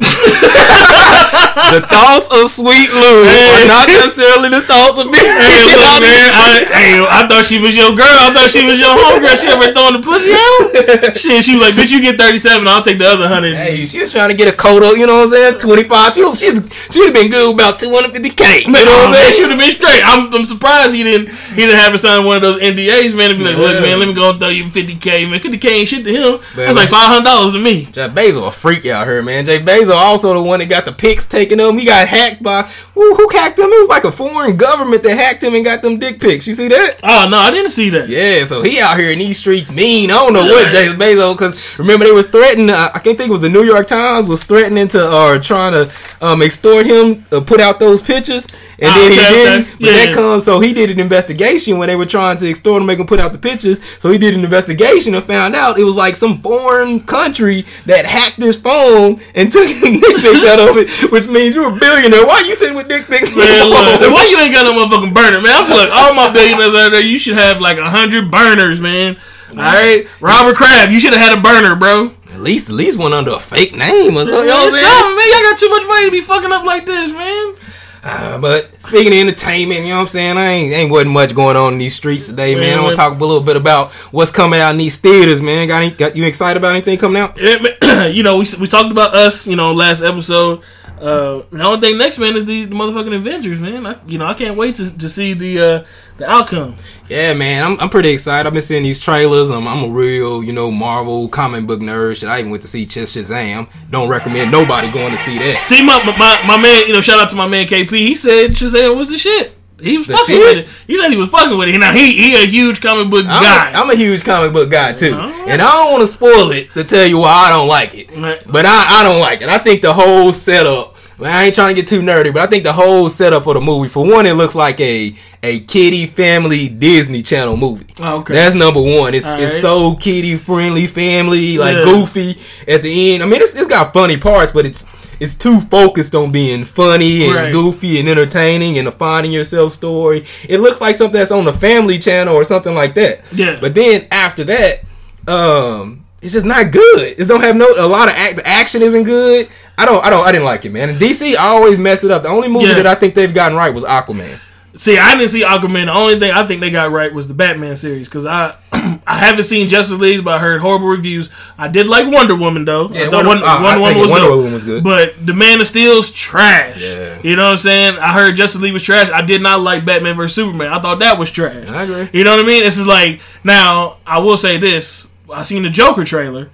The 0.00 1.84
thoughts 1.84 2.26
of 2.32 2.48
Sweet 2.50 2.88
Lou 2.90 3.20
are 3.28 3.66
not 3.68 3.86
necessarily 3.88 4.48
the 4.48 4.62
thoughts 4.64 4.98
of 4.98 5.06
me. 5.12 5.20
Hey, 5.20 5.64
look, 5.76 6.00
man. 6.04 6.28
I, 6.32 6.64
hey, 6.72 6.92
I 7.04 7.28
thought 7.28 7.44
she 7.44 7.60
was 7.60 7.76
your 7.76 7.92
girl. 7.94 8.08
I 8.08 8.32
thought 8.32 8.48
she 8.50 8.64
was 8.64 8.80
your 8.80 8.90
homegirl. 8.96 9.36
She 9.36 9.46
ever 9.52 9.70
throwing 9.76 10.00
the 10.00 10.02
pussy 10.04 10.32
out? 10.32 11.16
Shit, 11.20 11.44
she 11.44 11.54
was 11.56 11.62
like, 11.68 11.74
bitch, 11.76 11.90
you 11.92 12.00
get 12.00 12.16
37, 12.18 12.66
I'll 12.66 12.82
take 12.82 12.98
the 12.98 13.06
other 13.06 13.28
100. 13.28 13.54
Hey, 13.54 13.86
she 13.86 14.00
was 14.00 14.10
trying 14.12 14.30
to 14.30 14.36
get 14.36 14.48
a 14.52 14.56
quota, 14.56 14.98
you 14.98 15.06
know 15.06 15.24
what 15.26 15.36
I'm 15.36 15.58
saying? 15.58 15.60
25. 15.60 16.14
She, 16.14 16.20
she, 16.34 16.48
she 16.90 16.98
would 17.00 17.12
have 17.12 17.18
been 17.20 17.30
good 17.30 17.54
about 17.54 17.78
250K. 17.78 18.64
You 18.66 18.72
know 18.72 18.72
Man, 18.72 18.86
what 18.88 19.12
I'm 19.12 19.32
She 19.32 19.44
saying? 19.44 19.48
would 19.48 19.50
have 19.52 19.60
been 19.60 19.76
straight. 19.76 20.02
I'm, 20.04 20.32
I'm 20.34 20.46
surprised 20.46 20.94
he 20.94 21.04
didn't 21.04 21.28
he 21.30 21.66
didn't 21.66 21.76
have 21.76 21.92
her 21.92 21.98
sign 21.98 22.24
one 22.24 22.36
of 22.36 22.42
those 22.42 22.60
NDAs, 22.60 23.14
man, 23.14 23.30
and 23.30 23.38
be 23.38 23.44
like, 23.44 23.56
look, 23.56 23.80
man, 23.82 23.98
let 23.98 24.08
me 24.08 24.14
go 24.14 24.30
and 24.30 24.38
throw 24.40 24.48
you 24.48 24.64
50K. 24.64 25.28
Man, 25.30 25.40
50K 25.40 25.64
ain't 25.70 25.88
shit 25.88 26.04
to 26.04 26.10
him. 26.12 26.40
Man, 26.56 26.74
That's 26.74 26.90
like 26.92 27.22
$500 27.24 27.52
to 27.52 27.58
me. 27.62 27.86
Jeff 27.92 28.10
Bezos 28.12 28.48
a 28.48 28.52
freak 28.52 28.86
out 28.86 29.06
here, 29.06 29.22
man. 29.22 29.44
Jeff 29.44 29.62
Also 29.94 30.32
the 30.34 30.42
one 30.42 30.60
that 30.60 30.68
got 30.68 30.86
the 30.86 30.92
pics 30.92 31.26
taken 31.28 31.60
of 31.60 31.70
him. 31.70 31.78
He 31.78 31.84
got 31.84 32.06
hacked 32.08 32.42
by 32.42 32.62
who, 32.94 33.14
who 33.14 33.28
hacked 33.30 33.58
him? 33.58 33.66
It 33.70 33.80
was 33.80 33.88
like 33.88 34.04
a 34.04 34.12
foreign 34.12 34.56
government 34.56 35.02
that 35.04 35.16
hacked 35.16 35.42
him 35.42 35.54
and 35.54 35.64
got 35.64 35.82
them 35.82 35.98
dick 35.98 36.20
pics. 36.20 36.46
You 36.46 36.54
see 36.54 36.68
that? 36.68 37.00
Oh, 37.02 37.28
no, 37.30 37.38
I 37.38 37.50
didn't 37.50 37.70
see 37.70 37.88
that. 37.90 38.08
Yeah, 38.08 38.44
so 38.44 38.62
he 38.62 38.78
out 38.80 38.98
here 38.98 39.10
in 39.10 39.18
these 39.18 39.38
streets 39.38 39.72
mean. 39.72 40.10
I 40.10 40.14
don't 40.14 40.32
know 40.32 40.42
what 40.42 40.70
Jeff 40.70 40.96
Bezos 40.96 41.34
because 41.34 41.78
remember 41.78 42.04
they 42.04 42.12
was 42.12 42.26
threatening. 42.28 42.70
Uh, 42.70 42.90
I 42.94 42.98
can't 42.98 43.16
think 43.16 43.30
it 43.30 43.32
was 43.32 43.40
the 43.40 43.48
New 43.48 43.62
York 43.62 43.86
Times 43.86 44.28
was 44.28 44.42
threatening 44.44 44.88
to 44.88 45.10
or 45.14 45.38
trying 45.38 45.72
to 45.72 45.90
um, 46.20 46.42
extort 46.42 46.86
him, 46.86 47.24
uh, 47.32 47.40
put 47.40 47.60
out 47.60 47.80
those 47.80 48.00
pictures, 48.02 48.46
and 48.78 48.90
Ah, 48.90 48.94
then 48.98 49.12
he 49.12 49.18
okay, 49.18 49.28
didn't. 49.32 49.60
okay. 49.62 49.70
But 49.80 49.86
Yeah, 49.86 49.92
that 50.06 50.14
comes 50.14 50.44
so 50.44 50.60
he 50.60 50.72
did 50.74 50.90
an 50.90 51.00
investigation 51.00 51.78
when 51.78 51.88
they 51.88 51.96
were 51.96 52.06
trying 52.06 52.36
to 52.38 52.48
extort 52.50 52.80
him, 52.82 52.86
make 52.86 52.98
him 52.98 53.06
put 53.06 53.20
out 53.20 53.32
the 53.32 53.38
pictures. 53.38 53.80
So 53.98 54.10
he 54.10 54.18
did 54.18 54.34
an 54.34 54.44
investigation 54.44 55.14
and 55.14 55.24
found 55.24 55.54
out 55.56 55.78
it 55.78 55.84
was 55.84 55.94
like 55.94 56.16
some 56.16 56.40
foreign 56.42 57.00
country 57.00 57.64
that 57.86 58.04
hacked 58.04 58.36
his 58.42 58.56
phone 58.56 59.20
and 59.34 59.50
took 59.50 59.68
dick 59.80 60.16
pics 60.16 60.44
out 60.46 60.60
of 60.60 60.76
it, 60.76 60.88
which 61.10 61.28
means 61.28 61.54
you're 61.54 61.74
a 61.74 61.78
billionaire. 61.78 62.26
Why 62.26 62.40
are 62.40 62.46
you 62.46 62.54
sitting 62.54 62.76
with 62.76 62.88
dick 62.88 63.06
pics? 63.06 63.34
Man, 63.36 63.68
look, 63.68 64.00
why 64.12 64.26
you 64.30 64.38
ain't 64.38 64.52
got 64.54 64.64
no 64.64 64.74
motherfucking 64.76 65.14
burner, 65.14 65.40
man? 65.40 65.52
I 65.52 65.66
feel 65.66 65.76
like 65.76 65.90
all 65.92 66.14
my 66.14 66.32
billionaires 66.32 66.74
out 66.74 66.90
there, 66.92 67.00
you 67.00 67.18
should 67.18 67.36
have 67.36 67.60
like 67.60 67.78
a 67.78 67.88
hundred 67.88 68.30
burners, 68.30 68.80
man. 68.80 69.16
All 69.50 69.56
right, 69.56 70.06
Robert 70.20 70.54
Kraft, 70.56 70.92
you 70.92 71.00
should 71.00 71.12
have 71.12 71.22
had 71.22 71.36
a 71.38 71.40
burner, 71.42 71.74
bro. 71.74 72.12
At 72.32 72.40
least, 72.40 72.68
at 72.68 72.76
least 72.76 72.98
one 72.98 73.12
under 73.12 73.32
a 73.32 73.40
fake 73.40 73.74
name 73.74 74.14
or 74.14 74.22
something. 74.24 74.34
You 74.34 74.46
know 74.46 74.62
what 74.62 74.66
I'm 74.66 74.72
saying? 74.72 75.16
man. 75.16 75.26
Y'all 75.32 75.50
got 75.50 75.58
too 75.58 75.68
much 75.70 75.86
money 75.88 76.04
to 76.06 76.10
be 76.12 76.20
fucking 76.20 76.52
up 76.52 76.64
like 76.64 76.86
this, 76.86 77.12
man. 77.12 77.54
Uh, 78.02 78.38
but 78.38 78.82
speaking 78.82 79.12
of 79.12 79.18
entertainment, 79.18 79.82
you 79.82 79.88
know 79.88 79.96
what 79.96 80.02
I'm 80.02 80.08
saying? 80.08 80.36
I 80.38 80.46
ain't 80.50 80.72
ain't 80.72 80.90
wasn't 80.90 81.10
much 81.10 81.34
going 81.34 81.56
on 81.56 81.74
in 81.74 81.78
these 81.78 81.94
streets 81.94 82.28
today, 82.28 82.54
man. 82.54 82.62
Man, 82.62 82.78
I 82.78 82.82
want 82.82 82.96
to 82.96 82.96
talk 82.96 83.12
a 83.12 83.24
little 83.24 83.42
bit 83.42 83.56
about 83.56 83.92
what's 84.12 84.30
coming 84.30 84.58
out 84.58 84.70
in 84.70 84.78
these 84.78 84.96
theaters, 84.96 85.42
man. 85.42 85.68
Got 85.68 85.82
any, 85.82 85.94
got 85.94 86.16
you 86.16 86.24
excited 86.24 86.58
about 86.58 86.72
anything 86.72 86.98
coming 86.98 87.20
out? 87.22 87.38
You 88.00 88.22
know, 88.22 88.38
we 88.38 88.46
we 88.58 88.66
talked 88.66 88.90
about 88.90 89.14
us, 89.14 89.46
you 89.46 89.56
know, 89.56 89.74
last 89.74 90.00
episode. 90.00 90.62
Uh, 91.00 91.42
the 91.50 91.62
only 91.62 91.80
thing 91.80 91.98
next, 91.98 92.18
man, 92.18 92.36
is 92.36 92.46
the, 92.46 92.64
the 92.66 92.74
motherfucking 92.74 93.14
Avengers, 93.14 93.58
man. 93.58 93.86
I, 93.86 93.96
you 94.06 94.16
know, 94.16 94.26
I 94.26 94.34
can't 94.34 94.56
wait 94.56 94.76
to, 94.76 94.96
to 94.98 95.08
see 95.08 95.32
the 95.32 95.60
uh, 95.60 95.84
the 96.20 96.30
outcome. 96.30 96.76
Yeah, 97.08 97.34
man, 97.34 97.64
I'm, 97.64 97.80
I'm 97.80 97.88
pretty 97.90 98.10
excited. 98.10 98.46
I've 98.46 98.52
been 98.52 98.62
seeing 98.62 98.84
these 98.84 99.00
trailers. 99.00 99.50
I'm, 99.50 99.66
I'm 99.66 99.84
a 99.84 99.88
real, 99.88 100.42
you 100.44 100.52
know, 100.52 100.70
Marvel 100.70 101.28
comic 101.28 101.66
book 101.66 101.80
nerd. 101.80 102.16
Shit, 102.16 102.28
I 102.28 102.38
even 102.38 102.50
went 102.52 102.62
to 102.62 102.68
see 102.68 102.86
Ch- 102.86 102.98
Shazam. 103.10 103.68
Don't 103.90 104.08
recommend 104.08 104.52
nobody 104.52 104.90
going 104.92 105.10
to 105.12 105.18
see 105.24 105.38
that. 105.38 105.66
See, 105.66 105.82
my, 105.84 106.02
my 106.04 106.42
my 106.46 106.62
man, 106.62 106.86
you 106.86 106.92
know, 106.92 107.00
shout 107.00 107.18
out 107.20 107.28
to 107.30 107.36
my 107.36 107.48
man 107.48 107.66
KP. 107.66 107.90
He 107.90 108.14
said 108.14 108.52
Shazam 108.52 108.96
was 108.96 109.08
the 109.08 109.18
shit. 109.18 109.56
He 109.80 109.96
was 109.96 110.06
The 110.08 110.12
fucking 110.12 110.34
shit? 110.36 110.56
with 110.56 110.66
it. 110.66 110.70
He 110.86 110.96
said 111.00 111.10
he 111.10 111.16
was 111.16 111.30
fucking 111.30 111.56
with 111.58 111.68
it. 111.70 111.78
Now 111.78 111.92
he 111.92 112.12
he 112.12 112.34
a 112.36 112.46
huge 112.46 112.80
comic 112.82 113.10
book 113.10 113.24
I'm, 113.26 113.42
guy. 113.42 113.70
A, 113.70 113.74
I'm 113.82 113.88
a 113.90 113.94
huge 113.96 114.22
comic 114.24 114.52
book 114.52 114.70
guy 114.70 114.92
too, 114.92 115.14
Alright. 115.14 115.48
and 115.48 115.62
I 115.62 115.72
don't 115.72 115.92
want 115.92 116.02
to 116.02 116.06
spoil 116.08 116.50
it 116.52 116.70
to 116.74 116.84
tell 116.84 117.06
you 117.06 117.18
why 117.18 117.46
I 117.46 117.50
don't 117.50 117.66
like 117.66 117.94
it. 117.94 118.10
Right. 118.14 118.42
But 118.46 118.66
I, 118.66 119.00
I 119.00 119.02
don't 119.02 119.20
like 119.20 119.40
it. 119.40 119.48
I 119.48 119.56
think 119.58 119.80
the 119.82 119.92
whole 119.94 120.32
setup. 120.32 120.96
Man, 121.20 121.30
I 121.30 121.44
ain't 121.46 121.54
trying 121.54 121.74
to 121.74 121.80
get 121.80 121.88
too 121.88 122.00
nerdy, 122.00 122.32
but 122.32 122.42
I 122.42 122.46
think 122.46 122.64
the 122.64 122.72
whole 122.72 123.08
setup 123.10 123.46
of 123.46 123.54
the 123.54 123.60
movie, 123.60 123.88
for 123.88 124.04
one, 124.04 124.26
it 124.26 124.34
looks 124.34 124.54
like 124.54 124.80
a 124.80 125.14
a 125.42 125.60
kiddie 125.60 126.06
family 126.06 126.68
Disney 126.68 127.22
Channel 127.22 127.56
movie. 127.56 127.86
Oh, 128.00 128.18
okay. 128.20 128.34
That's 128.34 128.54
number 128.54 128.80
one. 128.82 129.14
It's 129.14 129.30
it's 129.32 129.60
so 129.60 129.96
kiddie 129.96 130.36
friendly, 130.36 130.86
family, 130.86 131.58
like 131.58 131.76
Yeah. 131.76 131.84
goofy 131.84 132.38
at 132.68 132.82
the 132.82 133.14
end. 133.14 133.22
I 133.22 133.26
mean, 133.26 133.40
it's, 133.40 133.54
it's 133.54 133.68
got 133.68 133.92
funny 133.92 134.16
parts, 134.16 134.52
but 134.52 134.66
it's 134.66 134.86
it's 135.18 135.34
too 135.36 135.60
focused 135.60 136.14
on 136.14 136.32
being 136.32 136.64
funny 136.64 137.26
and 137.26 137.34
Right. 137.34 137.52
goofy 137.52 138.00
and 138.00 138.08
entertaining 138.08 138.78
and 138.78 138.88
a 138.88 138.92
finding 138.92 139.32
yourself 139.32 139.72
story. 139.72 140.24
It 140.48 140.60
looks 140.60 140.80
like 140.80 140.96
something 140.96 141.18
that's 141.18 141.30
on 141.30 141.44
the 141.44 141.52
Family 141.52 141.98
Channel 141.98 142.34
or 142.34 142.42
something 142.44 142.74
like 142.74 142.94
that. 142.94 143.20
Yeah. 143.32 143.58
But 143.60 143.74
then 143.74 144.06
after 144.10 144.44
that, 144.44 144.80
um, 145.28 146.04
it's 146.22 146.32
just 146.32 146.46
not 146.46 146.70
good. 146.70 147.14
It 147.18 147.26
don't 147.26 147.40
have 147.42 147.56
no 147.56 147.66
a 147.78 147.86
lot 147.86 148.08
of 148.08 148.14
act. 148.14 148.36
The 148.36 148.46
action 148.46 148.82
isn't 148.82 149.04
good. 149.04 149.48
I 149.78 149.84
don't. 149.86 150.04
I 150.04 150.10
don't. 150.10 150.26
I 150.26 150.32
didn't 150.32 150.44
like 150.44 150.64
it, 150.64 150.72
man. 150.72 150.90
And 150.90 150.98
DC 150.98 151.36
always 151.38 151.78
mess 151.78 152.04
it 152.04 152.10
up. 152.10 152.22
The 152.22 152.28
only 152.28 152.48
movie 152.48 152.66
Yeah. 152.66 152.74
that 152.74 152.86
I 152.86 152.94
think 152.94 153.14
they've 153.14 153.32
gotten 153.32 153.56
right 153.56 153.72
was 153.72 153.84
Aquaman. 153.84 154.38
See, 154.76 154.96
I 154.98 155.16
didn't 155.16 155.30
see 155.30 155.42
Aquaman. 155.42 155.86
The 155.86 155.92
only 155.92 156.20
thing 156.20 156.30
I 156.30 156.46
think 156.46 156.60
they 156.60 156.70
got 156.70 156.92
right 156.92 157.12
was 157.12 157.26
the 157.26 157.34
Batman 157.34 157.74
series 157.74 158.08
because 158.08 158.24
I 158.24 158.54
I 158.72 159.16
haven't 159.18 159.42
seen 159.44 159.68
Justice 159.68 159.98
League, 159.98 160.24
but 160.24 160.34
I 160.34 160.38
heard 160.38 160.60
horrible 160.60 160.86
reviews. 160.86 161.28
I 161.58 161.66
did 161.66 161.88
like 161.88 162.06
Wonder 162.12 162.36
Woman 162.36 162.64
though. 162.66 162.88
Yeah, 162.90 163.02
I 163.06 163.10
thought 163.10 163.26
Wonder- 163.26 163.44
uh, 163.44 163.58
I 163.66 163.78
think 163.82 164.00
was 164.00 164.10
Wonder 164.12 164.28
dope. 164.28 164.36
Woman 164.36 164.52
was 164.52 164.64
good. 164.64 164.84
But 164.84 165.26
the 165.26 165.34
Man 165.34 165.60
of 165.60 165.66
Steel's 165.66 166.10
trash. 166.12 166.82
Yeah. 166.84 167.18
You 167.24 167.34
know 167.34 167.44
what 167.46 167.52
I'm 167.52 167.58
saying? 167.58 167.98
I 167.98 168.12
heard 168.12 168.36
Justice 168.36 168.60
League 168.60 168.72
was 168.72 168.82
trash. 168.84 169.10
I 169.10 169.22
did 169.22 169.42
not 169.42 169.60
like 169.60 169.84
Batman 169.84 170.14
vs 170.16 170.34
Superman. 170.36 170.68
I 170.72 170.80
thought 170.80 171.00
that 171.00 171.18
was 171.18 171.30
trash. 171.32 171.66
I 171.66 171.82
agree. 171.82 172.08
You 172.12 172.22
know 172.24 172.36
what 172.36 172.44
I 172.44 172.46
mean? 172.46 172.62
This 172.62 172.78
is 172.78 172.86
like 172.86 173.20
now. 173.42 173.98
I 174.06 174.18
will 174.20 174.36
say 174.36 174.56
this: 174.58 175.10
I 175.32 175.42
seen 175.42 175.62
the 175.62 175.70
Joker 175.70 176.04
trailer. 176.04 176.50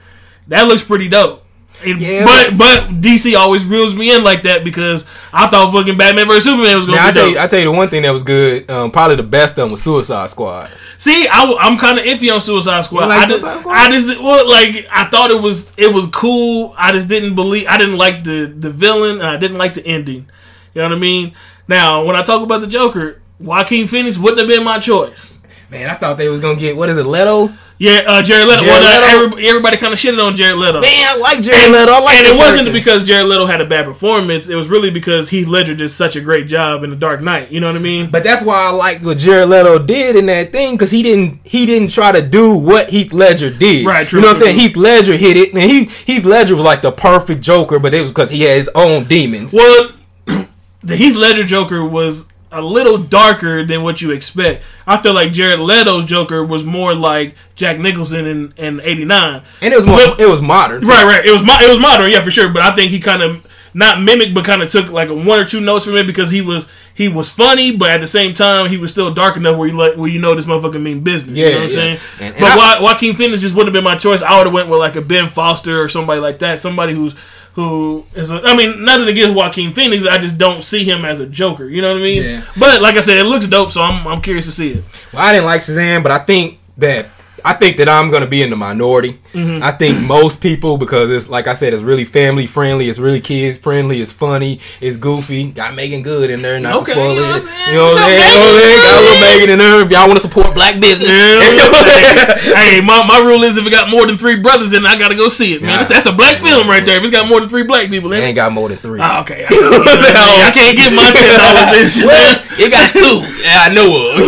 That 0.49 0.69
looks 0.69 0.83
pretty 0.83 1.09
dope. 1.09 1.43
It- 1.85 1.99
Yeah, 1.99 2.25
but 2.25 2.57
but 2.57 3.01
DC 3.03 3.37
always 3.37 3.63
reels 3.65 3.95
me 3.95 4.15
in 4.15 4.25
like 4.25 4.45
that 4.45 4.65
because 4.65 5.05
I 5.33 5.47
thought 5.49 5.73
fucking 5.75 5.99
Batman 5.99 6.27
vs 6.27 6.45
Superman 6.45 6.77
was 6.79 6.87
gonna 6.87 6.97
Now 6.97 7.05
be 7.05 7.09
I 7.09 7.13
tell 7.13 7.27
dope. 7.27 7.35
you, 7.35 7.41
I 7.41 7.47
tell 7.49 7.59
you 7.59 7.65
the 7.67 7.73
one 7.73 7.89
thing 7.91 8.03
that 8.03 8.13
was 8.13 8.23
good. 8.23 8.71
Um, 8.71 8.91
probably 8.91 9.17
the 9.17 9.23
best 9.25 9.53
of 9.53 9.57
them 9.57 9.73
was 9.73 9.83
Suicide 9.83 10.31
Squad. 10.31 10.71
See, 10.97 11.27
I, 11.31 11.43
am 11.69 11.77
kind 11.77 11.99
of 11.99 12.07
iffy 12.07 12.33
on 12.33 12.41
Suicide 12.41 12.81
Squad. 12.87 13.09
Like 13.09 13.25
I 13.25 13.27
just, 13.29 13.45
Suicide 13.45 13.61
Squad? 13.61 13.75
I 13.77 13.91
just, 13.91 14.21
well, 14.23 14.49
like 14.49 14.87
I 14.91 15.05
thought 15.11 15.31
it 15.31 15.43
was, 15.43 15.73
it 15.77 15.93
was 15.93 16.07
cool. 16.07 16.75
I 16.79 16.93
just 16.93 17.09
didn't 17.09 17.35
believe, 17.35 17.67
I 17.69 17.77
didn't 17.77 17.99
like 17.99 18.25
the 18.25 18.47
the 18.47 18.71
villain. 18.71 19.17
And 19.17 19.25
I 19.27 19.37
didn't 19.37 19.59
like 19.59 19.75
the 19.75 19.87
ending. 19.87 20.31
You 20.73 20.81
know 20.83 20.89
what 20.89 20.97
I 20.97 20.99
mean? 20.99 21.35
Now, 21.69 22.05
when 22.07 22.17
I 22.17 22.23
talk 22.23 22.43
about 22.43 22.63
the 22.63 22.67
Joker, 22.67 23.21
Joaquin 23.39 23.87
Phoenix 23.87 24.17
wouldn't 24.17 24.39
have 24.41 24.49
been 24.49 24.65
my 24.65 24.79
choice. 24.79 25.36
Man, 25.71 25.91
I 25.91 25.95
thought 25.95 26.17
they 26.17 26.29
was 26.29 26.41
gonna 26.41 26.59
get 26.59 26.77
what 26.77 26.89
is 26.89 26.97
it, 26.97 27.07
Leto? 27.07 27.53
Yeah, 27.79 28.05
uh, 28.07 28.23
Jared 28.23 28.49
Leto. 28.49 28.63
Jared 28.63 28.73
well, 28.73 29.01
Leto? 29.01 29.17
everybody, 29.19 29.49
everybody 29.49 29.77
kind 29.77 29.93
of 29.93 29.99
shitted 29.99 30.25
on 30.25 30.35
Jared 30.35 30.57
Leto. 30.57 30.81
Man, 30.81 31.09
I 31.09 31.19
like 31.19 31.43
Jared 31.43 31.71
Leto. 31.71 31.93
I 31.93 31.99
like 31.99 32.17
and 32.17 32.27
it 32.27 32.37
wasn't 32.37 32.73
because 32.73 33.05
Jared 33.05 33.27
Leto 33.27 33.45
had 33.45 33.61
a 33.61 33.67
bad 33.67 33.85
performance. 33.85 34.49
It 34.49 34.55
was 34.55 34.69
really 34.69 34.91
because 34.91 35.29
Heath 35.29 35.47
Ledger 35.47 35.75
did 35.75 35.89
such 35.91 36.17
a 36.17 36.23
great 36.23 36.47
job 36.47 36.85
in 36.85 36.91
The 36.91 36.97
Dark 36.97 37.21
Knight. 37.21 37.53
You 37.53 37.61
know 37.61 37.67
what 37.67 37.77
I 37.77 37.81
mean? 37.81 38.11
But 38.11 38.25
that's 38.25 38.43
why 38.43 38.57
I 38.57 38.71
like 38.71 39.03
what 39.03 39.19
Jared 39.19 39.51
Leto 39.51 39.79
did 39.79 40.17
in 40.17 40.27
that 40.27 40.53
thing 40.53 40.75
because 40.75 40.91
he 40.91 41.03
didn't 41.03 41.41
he 41.45 41.67
didn't 41.67 41.91
try 41.91 42.13
to 42.13 42.23
do 42.27 42.57
what 42.57 42.89
Heath 42.89 43.13
Ledger 43.13 43.51
did. 43.51 43.85
Right, 43.85 44.09
true, 44.09 44.21
You 44.21 44.27
know 44.27 44.33
what 44.33 44.39
I'm 44.39 44.45
saying? 44.45 44.59
Heath 44.59 44.77
Ledger 44.77 45.17
hit 45.17 45.37
it, 45.37 45.53
and 45.53 45.63
he 45.63 45.85
Heath 45.85 46.25
Ledger 46.25 46.55
was 46.55 46.65
like 46.65 46.81
the 46.81 46.93
perfect 46.93 47.43
Joker, 47.43 47.79
but 47.79 47.93
it 47.93 48.01
was 48.01 48.11
because 48.11 48.31
he 48.31 48.43
had 48.43 48.57
his 48.57 48.71
own 48.75 49.05
demons. 49.05 49.53
Well, 49.53 49.91
the 50.83 50.97
Heath 50.97 51.17
Ledger 51.17 51.45
Joker 51.45 51.85
was 51.85 52.29
a 52.53 52.63
little 52.63 52.97
darker 52.99 53.65
than 53.65 53.83
what 53.83 54.01
you 54.01 54.11
expect. 54.13 54.63
I 54.87 54.97
feel 54.99 55.13
like 55.15 55.33
Jared 55.33 55.59
Leto's 55.61 56.05
Joker 56.05 56.45
was 56.45 56.65
more 56.65 56.95
like 56.95 57.35
Jack 57.57 57.79
Nicholson 57.79 58.25
in, 58.27 58.55
in 58.57 58.81
'89. 58.81 59.43
and 59.63 59.73
it 59.73 59.77
was 59.77 59.87
more 59.87 59.97
Well- 59.97 60.17
it 60.19 60.27
was 60.29 60.41
modern. 60.41 60.83
too. 60.83 60.89
Right, 60.89 61.05
right. 61.05 61.25
It 61.27 61.33
was 61.33 61.43
mo- 61.43 61.59
it 61.61 61.69
was 61.69 61.79
modern, 61.79 62.11
yeah, 62.11 62.21
for 62.21 62.31
sure. 62.31 62.49
But 62.49 62.63
I 62.63 62.75
think 62.75 62.91
he 62.91 63.01
kind 63.01 63.23
of 63.23 63.45
not 63.75 64.01
mimicked, 64.01 64.33
but 64.35 64.45
kind 64.45 64.63
of 64.63 64.69
took 64.69 64.91
like 64.91 65.11
a 65.11 65.15
one 65.15 65.39
or 65.41 65.45
two 65.45 65.61
notes 65.61 65.85
from 65.85 65.97
it 65.97 66.07
because 66.07 66.31
he 66.31 66.41
was 66.41 66.67
he 66.95 67.09
was 67.09 67.29
funny, 67.29 67.77
but 67.77 67.91
at 67.91 68.01
the 68.01 68.07
same 68.07 68.33
time 68.33 68.71
he 68.71 68.79
was 68.79 68.91
still 68.91 69.13
dark 69.13 69.37
enough 69.37 69.57
where 69.59 69.69
you 69.69 69.77
like 69.77 69.97
where 69.97 70.09
you 70.09 70.19
know 70.21 70.35
this 70.35 70.47
motherfucker 70.47 70.81
mean 70.81 71.01
business. 71.01 71.37
you 71.37 71.45
Yeah, 71.45 71.51
know 71.51 71.57
what 71.59 71.65
I'm 71.65 71.69
yeah. 71.71 71.75
saying? 71.77 71.99
And- 72.21 72.35
and 72.37 72.41
but 72.41 72.49
I- 72.59 72.81
Joaquin 72.81 73.17
Phoenix 73.17 73.43
just 73.43 73.55
wouldn't 73.55 73.75
have 73.75 73.85
been 73.85 73.91
my 73.91 73.97
choice. 73.99 74.23
I 74.23 74.39
would 74.39 74.47
have 74.47 74.55
went 74.55 74.69
with 74.69 74.79
like 74.79 74.97
a 74.97 75.03
Ben 75.03 75.29
Foster 75.29 75.83
or 75.83 75.89
somebody 75.89 76.21
like 76.21 76.39
that, 76.39 76.59
somebody 76.61 76.95
who's 76.95 77.15
who 77.57 78.05
is 78.15 78.31
a, 78.31 78.43
I 78.45 78.55
mean 78.55 78.85
nothing 78.85 79.09
against 79.09 79.35
Joaquin 79.35 79.73
Phoenix. 79.73 80.05
I 80.05 80.19
just 80.19 80.37
don't 80.37 80.63
see 80.63 80.85
him 80.85 81.07
as 81.07 81.21
a 81.21 81.27
Joker. 81.27 81.65
You 81.65 81.81
know 81.81 81.95
what 81.95 82.01
I 82.01 82.05
mean? 82.05 82.23
Yeah. 82.23 82.45
But 82.61 82.83
like 82.83 82.97
I 82.97 83.01
said, 83.01 83.17
it 83.17 83.25
looks 83.25 83.47
dope, 83.47 83.73
so 83.73 83.81
I'm 83.81 84.07
I'm 84.07 84.21
curious 84.21 84.45
to 84.45 84.53
see 84.53 84.73
it. 84.73 84.85
Well, 85.11 85.23
I 85.23 85.33
didn't 85.33 85.47
like 85.47 85.63
Shazam, 85.63 86.03
but 86.03 86.13
I 86.13 86.19
think 86.19 86.59
that 86.77 87.07
I 87.47 87.53
think 87.53 87.77
that 87.77 87.89
I'm 87.89 88.11
gonna 88.11 88.27
be 88.27 88.43
in 88.43 88.51
the 88.51 88.57
minority. 88.57 89.21
Mm-hmm. 89.31 89.63
I 89.63 89.71
think 89.71 90.03
most 90.03 90.43
people 90.43 90.79
because 90.79 91.11
it's 91.11 91.29
like 91.29 91.47
I 91.47 91.55
said, 91.55 91.73
it's 91.75 91.83
really 91.83 92.05
family 92.05 92.45
friendly, 92.45 92.89
it's 92.89 92.99
really 92.99 93.21
kids 93.21 93.57
friendly, 93.57 94.01
it's 94.03 94.11
funny, 94.11 94.59
it's 94.81 94.97
goofy. 94.97 95.53
Got 95.53 95.77
Meagan 95.77 96.03
Good 96.03 96.31
in 96.31 96.43
there, 96.43 96.59
not 96.59 96.83
Okay, 96.83 96.95
to 96.95 96.99
spoil 96.99 97.15
you 97.15 97.21
know 97.23 97.29
it. 97.29 97.31
what 97.31 97.39
I'm 97.39 97.47
saying? 97.47 97.71
You 97.71 97.77
know 97.79 97.87
what 97.87 98.03
I'm 98.03 98.11
saying? 98.11 98.19
You 98.19 98.27
know 98.27 98.43
what 98.43 98.51
I'm 98.51 98.59
saying? 98.67 98.83
Got 98.83 98.99
a 98.99 99.03
little 99.07 99.23
Megan? 99.23 99.51
In 99.51 99.59
there. 99.63 99.79
If 99.87 99.91
y'all 99.95 100.09
want 100.11 100.19
to 100.19 100.27
support 100.27 100.55
black 100.59 100.75
business, 100.83 101.07
hey, 102.59 102.83
my, 102.83 103.07
my 103.07 103.23
rule 103.23 103.47
is 103.47 103.57
if 103.57 103.63
it 103.65 103.71
got 103.71 103.91
more 103.91 104.07
than 104.11 104.19
three 104.19 104.35
brothers 104.43 104.73
in 104.73 104.85
I 104.85 104.99
gotta 104.99 105.15
go 105.15 105.29
see 105.29 105.55
it, 105.55 105.63
man. 105.63 105.71
Nah. 105.71 105.77
That's, 105.87 106.03
that's 106.03 106.07
a 106.11 106.17
black 106.19 106.39
film 106.43 106.67
right 106.67 106.85
there. 106.85 106.99
If 106.99 107.05
it's 107.05 107.15
got 107.15 107.29
more 107.31 107.39
than 107.39 107.49
three 107.49 107.63
black 107.63 107.91
people 107.91 108.11
in 108.11 108.23
it. 108.23 108.27
ain't 108.27 108.35
got 108.35 108.51
more 108.51 108.69
than 108.69 108.79
three. 108.79 108.99
Ah, 109.01 109.23
okay. 109.23 109.47
I, 109.47 109.55
I 110.49 110.51
can't 110.51 110.75
get 110.75 110.91
my 110.91 111.15
ten 111.15 111.31
dollars. 111.39 111.95
well, 112.03 112.43
it 112.59 112.75
got 112.75 112.91
two. 112.91 113.23
Yeah, 113.39 113.63
I 113.63 113.69
know 113.71 113.87
of. 113.95 114.19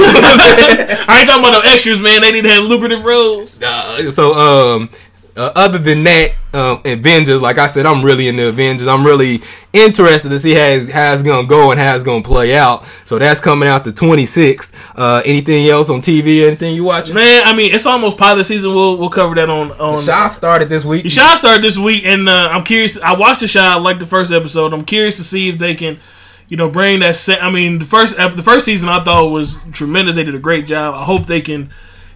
I 1.10 1.18
ain't 1.18 1.26
talking 1.26 1.42
about 1.42 1.58
no 1.58 1.62
extras, 1.66 1.98
man. 2.00 2.20
They 2.22 2.30
need 2.30 2.42
to 2.46 2.50
have 2.50 2.62
lucrative 2.62 3.02
roles. 3.08 3.60
Uh, 3.62 4.10
so 4.10 4.34
um 4.34 4.90
uh, 5.36 5.52
other 5.54 5.78
than 5.78 6.02
that 6.02 6.32
um 6.52 6.80
avengers 6.84 7.40
like 7.40 7.58
i 7.58 7.68
said 7.68 7.86
i'm 7.86 8.04
really 8.04 8.26
into 8.26 8.48
avengers 8.48 8.88
i'm 8.88 9.06
really 9.06 9.40
interested 9.72 10.30
to 10.30 10.38
see 10.38 10.52
how 10.52 10.64
it's, 10.64 10.90
how 10.90 11.12
it's 11.12 11.22
gonna 11.22 11.46
go 11.46 11.70
and 11.70 11.78
how 11.78 11.94
it's 11.94 12.02
gonna 12.02 12.24
play 12.24 12.56
out 12.56 12.84
so 13.04 13.20
that's 13.20 13.38
coming 13.38 13.68
out 13.68 13.84
the 13.84 13.92
26th 13.92 14.72
uh 14.96 15.22
anything 15.24 15.68
else 15.68 15.90
on 15.90 16.00
tv 16.00 16.44
anything 16.44 16.74
you 16.74 16.82
watching 16.82 17.14
Man, 17.14 17.46
I 17.46 17.54
mean, 17.54 17.72
it's 17.72 17.86
almost 17.86 18.18
pilot 18.18 18.46
season. 18.46 18.74
We'll 18.74 18.96
we'll 18.96 19.10
cover 19.10 19.36
that 19.36 19.48
on 19.48 19.70
on. 19.72 20.02
Shaw 20.02 20.26
started 20.26 20.68
this 20.70 20.84
week 20.84 21.04
The 21.04 21.10
Chi 21.10 21.36
started 21.36 21.62
this 21.62 21.78
week, 21.78 22.04
and 22.04 22.28
uh, 22.28 22.48
I'm 22.50 22.64
curious. 22.64 22.98
I 23.00 23.14
watched 23.16 23.42
the 23.42 23.48
Chi, 23.48 23.60
I 23.60 23.78
like 23.78 24.00
the 24.00 24.06
first 24.06 24.32
episode. 24.32 24.72
I'm 24.72 24.84
curious 24.84 25.18
to 25.18 25.22
see 25.24 25.50
if 25.50 25.58
they 25.58 25.76
can, 25.76 26.00
you 26.48 26.56
know, 26.56 26.68
bring 26.68 26.98
that. 27.00 27.14
Se- 27.14 27.38
I 27.38 27.48
mean, 27.50 27.78
the 27.78 27.84
first 27.84 28.16
the 28.16 28.42
first 28.42 28.64
season 28.66 28.88
I 28.88 29.04
thought 29.04 29.28
was 29.30 29.60
tremendous. 29.72 30.16
They 30.16 30.24
did 30.24 30.34
a 30.34 30.40
great 30.40 30.66
job. 30.66 30.94
I 30.94 31.04
hope 31.04 31.26
they 31.26 31.40
can, 31.40 31.70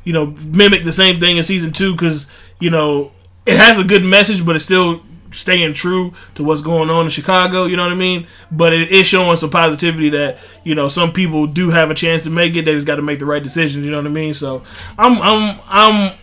you 0.05 0.13
know, 0.13 0.27
mimic 0.45 0.85
the 0.85 0.93
same 0.93 1.21
thing 1.21 1.37
in 1.37 1.45
season 1.45 1.73
two 1.73 1.93
because 1.93 2.29
you 2.61 2.71
know 2.71 3.13
it 3.47 3.57
has 3.57 3.79
a 3.79 3.85
good 3.85 4.05
message, 4.05 4.45
but 4.45 4.57
it's 4.57 4.65
still 4.65 5.03
staying 5.33 5.73
true 5.73 6.13
to 6.35 6.45
what's 6.45 6.61
going 6.61 6.91
on 6.91 7.05
in 7.07 7.11
Chicago. 7.11 7.65
You 7.65 7.77
know 7.77 7.85
what 7.85 7.93
I 7.93 7.97
mean? 7.97 8.27
But 8.51 8.75
it 8.75 8.91
is 8.91 9.07
showing 9.07 9.37
some 9.37 9.51
positivity 9.51 10.11
that 10.11 10.39
you 10.65 10.75
know 10.75 10.89
some 10.89 11.13
people 11.13 11.47
do 11.47 11.71
have 11.71 11.91
a 11.91 11.95
chance 11.95 12.23
to 12.23 12.31
make 12.31 12.55
it. 12.57 12.65
They 12.65 12.75
just 12.75 12.87
got 12.87 12.97
to 12.97 13.03
make 13.03 13.19
the 13.19 13.27
right 13.27 13.43
decisions. 13.43 13.85
You 13.85 13.91
know 13.91 13.99
what 13.99 14.07
I 14.07 14.11
mean? 14.11 14.35
So 14.35 14.63
I'm 14.99 15.19
I'm 15.21 15.61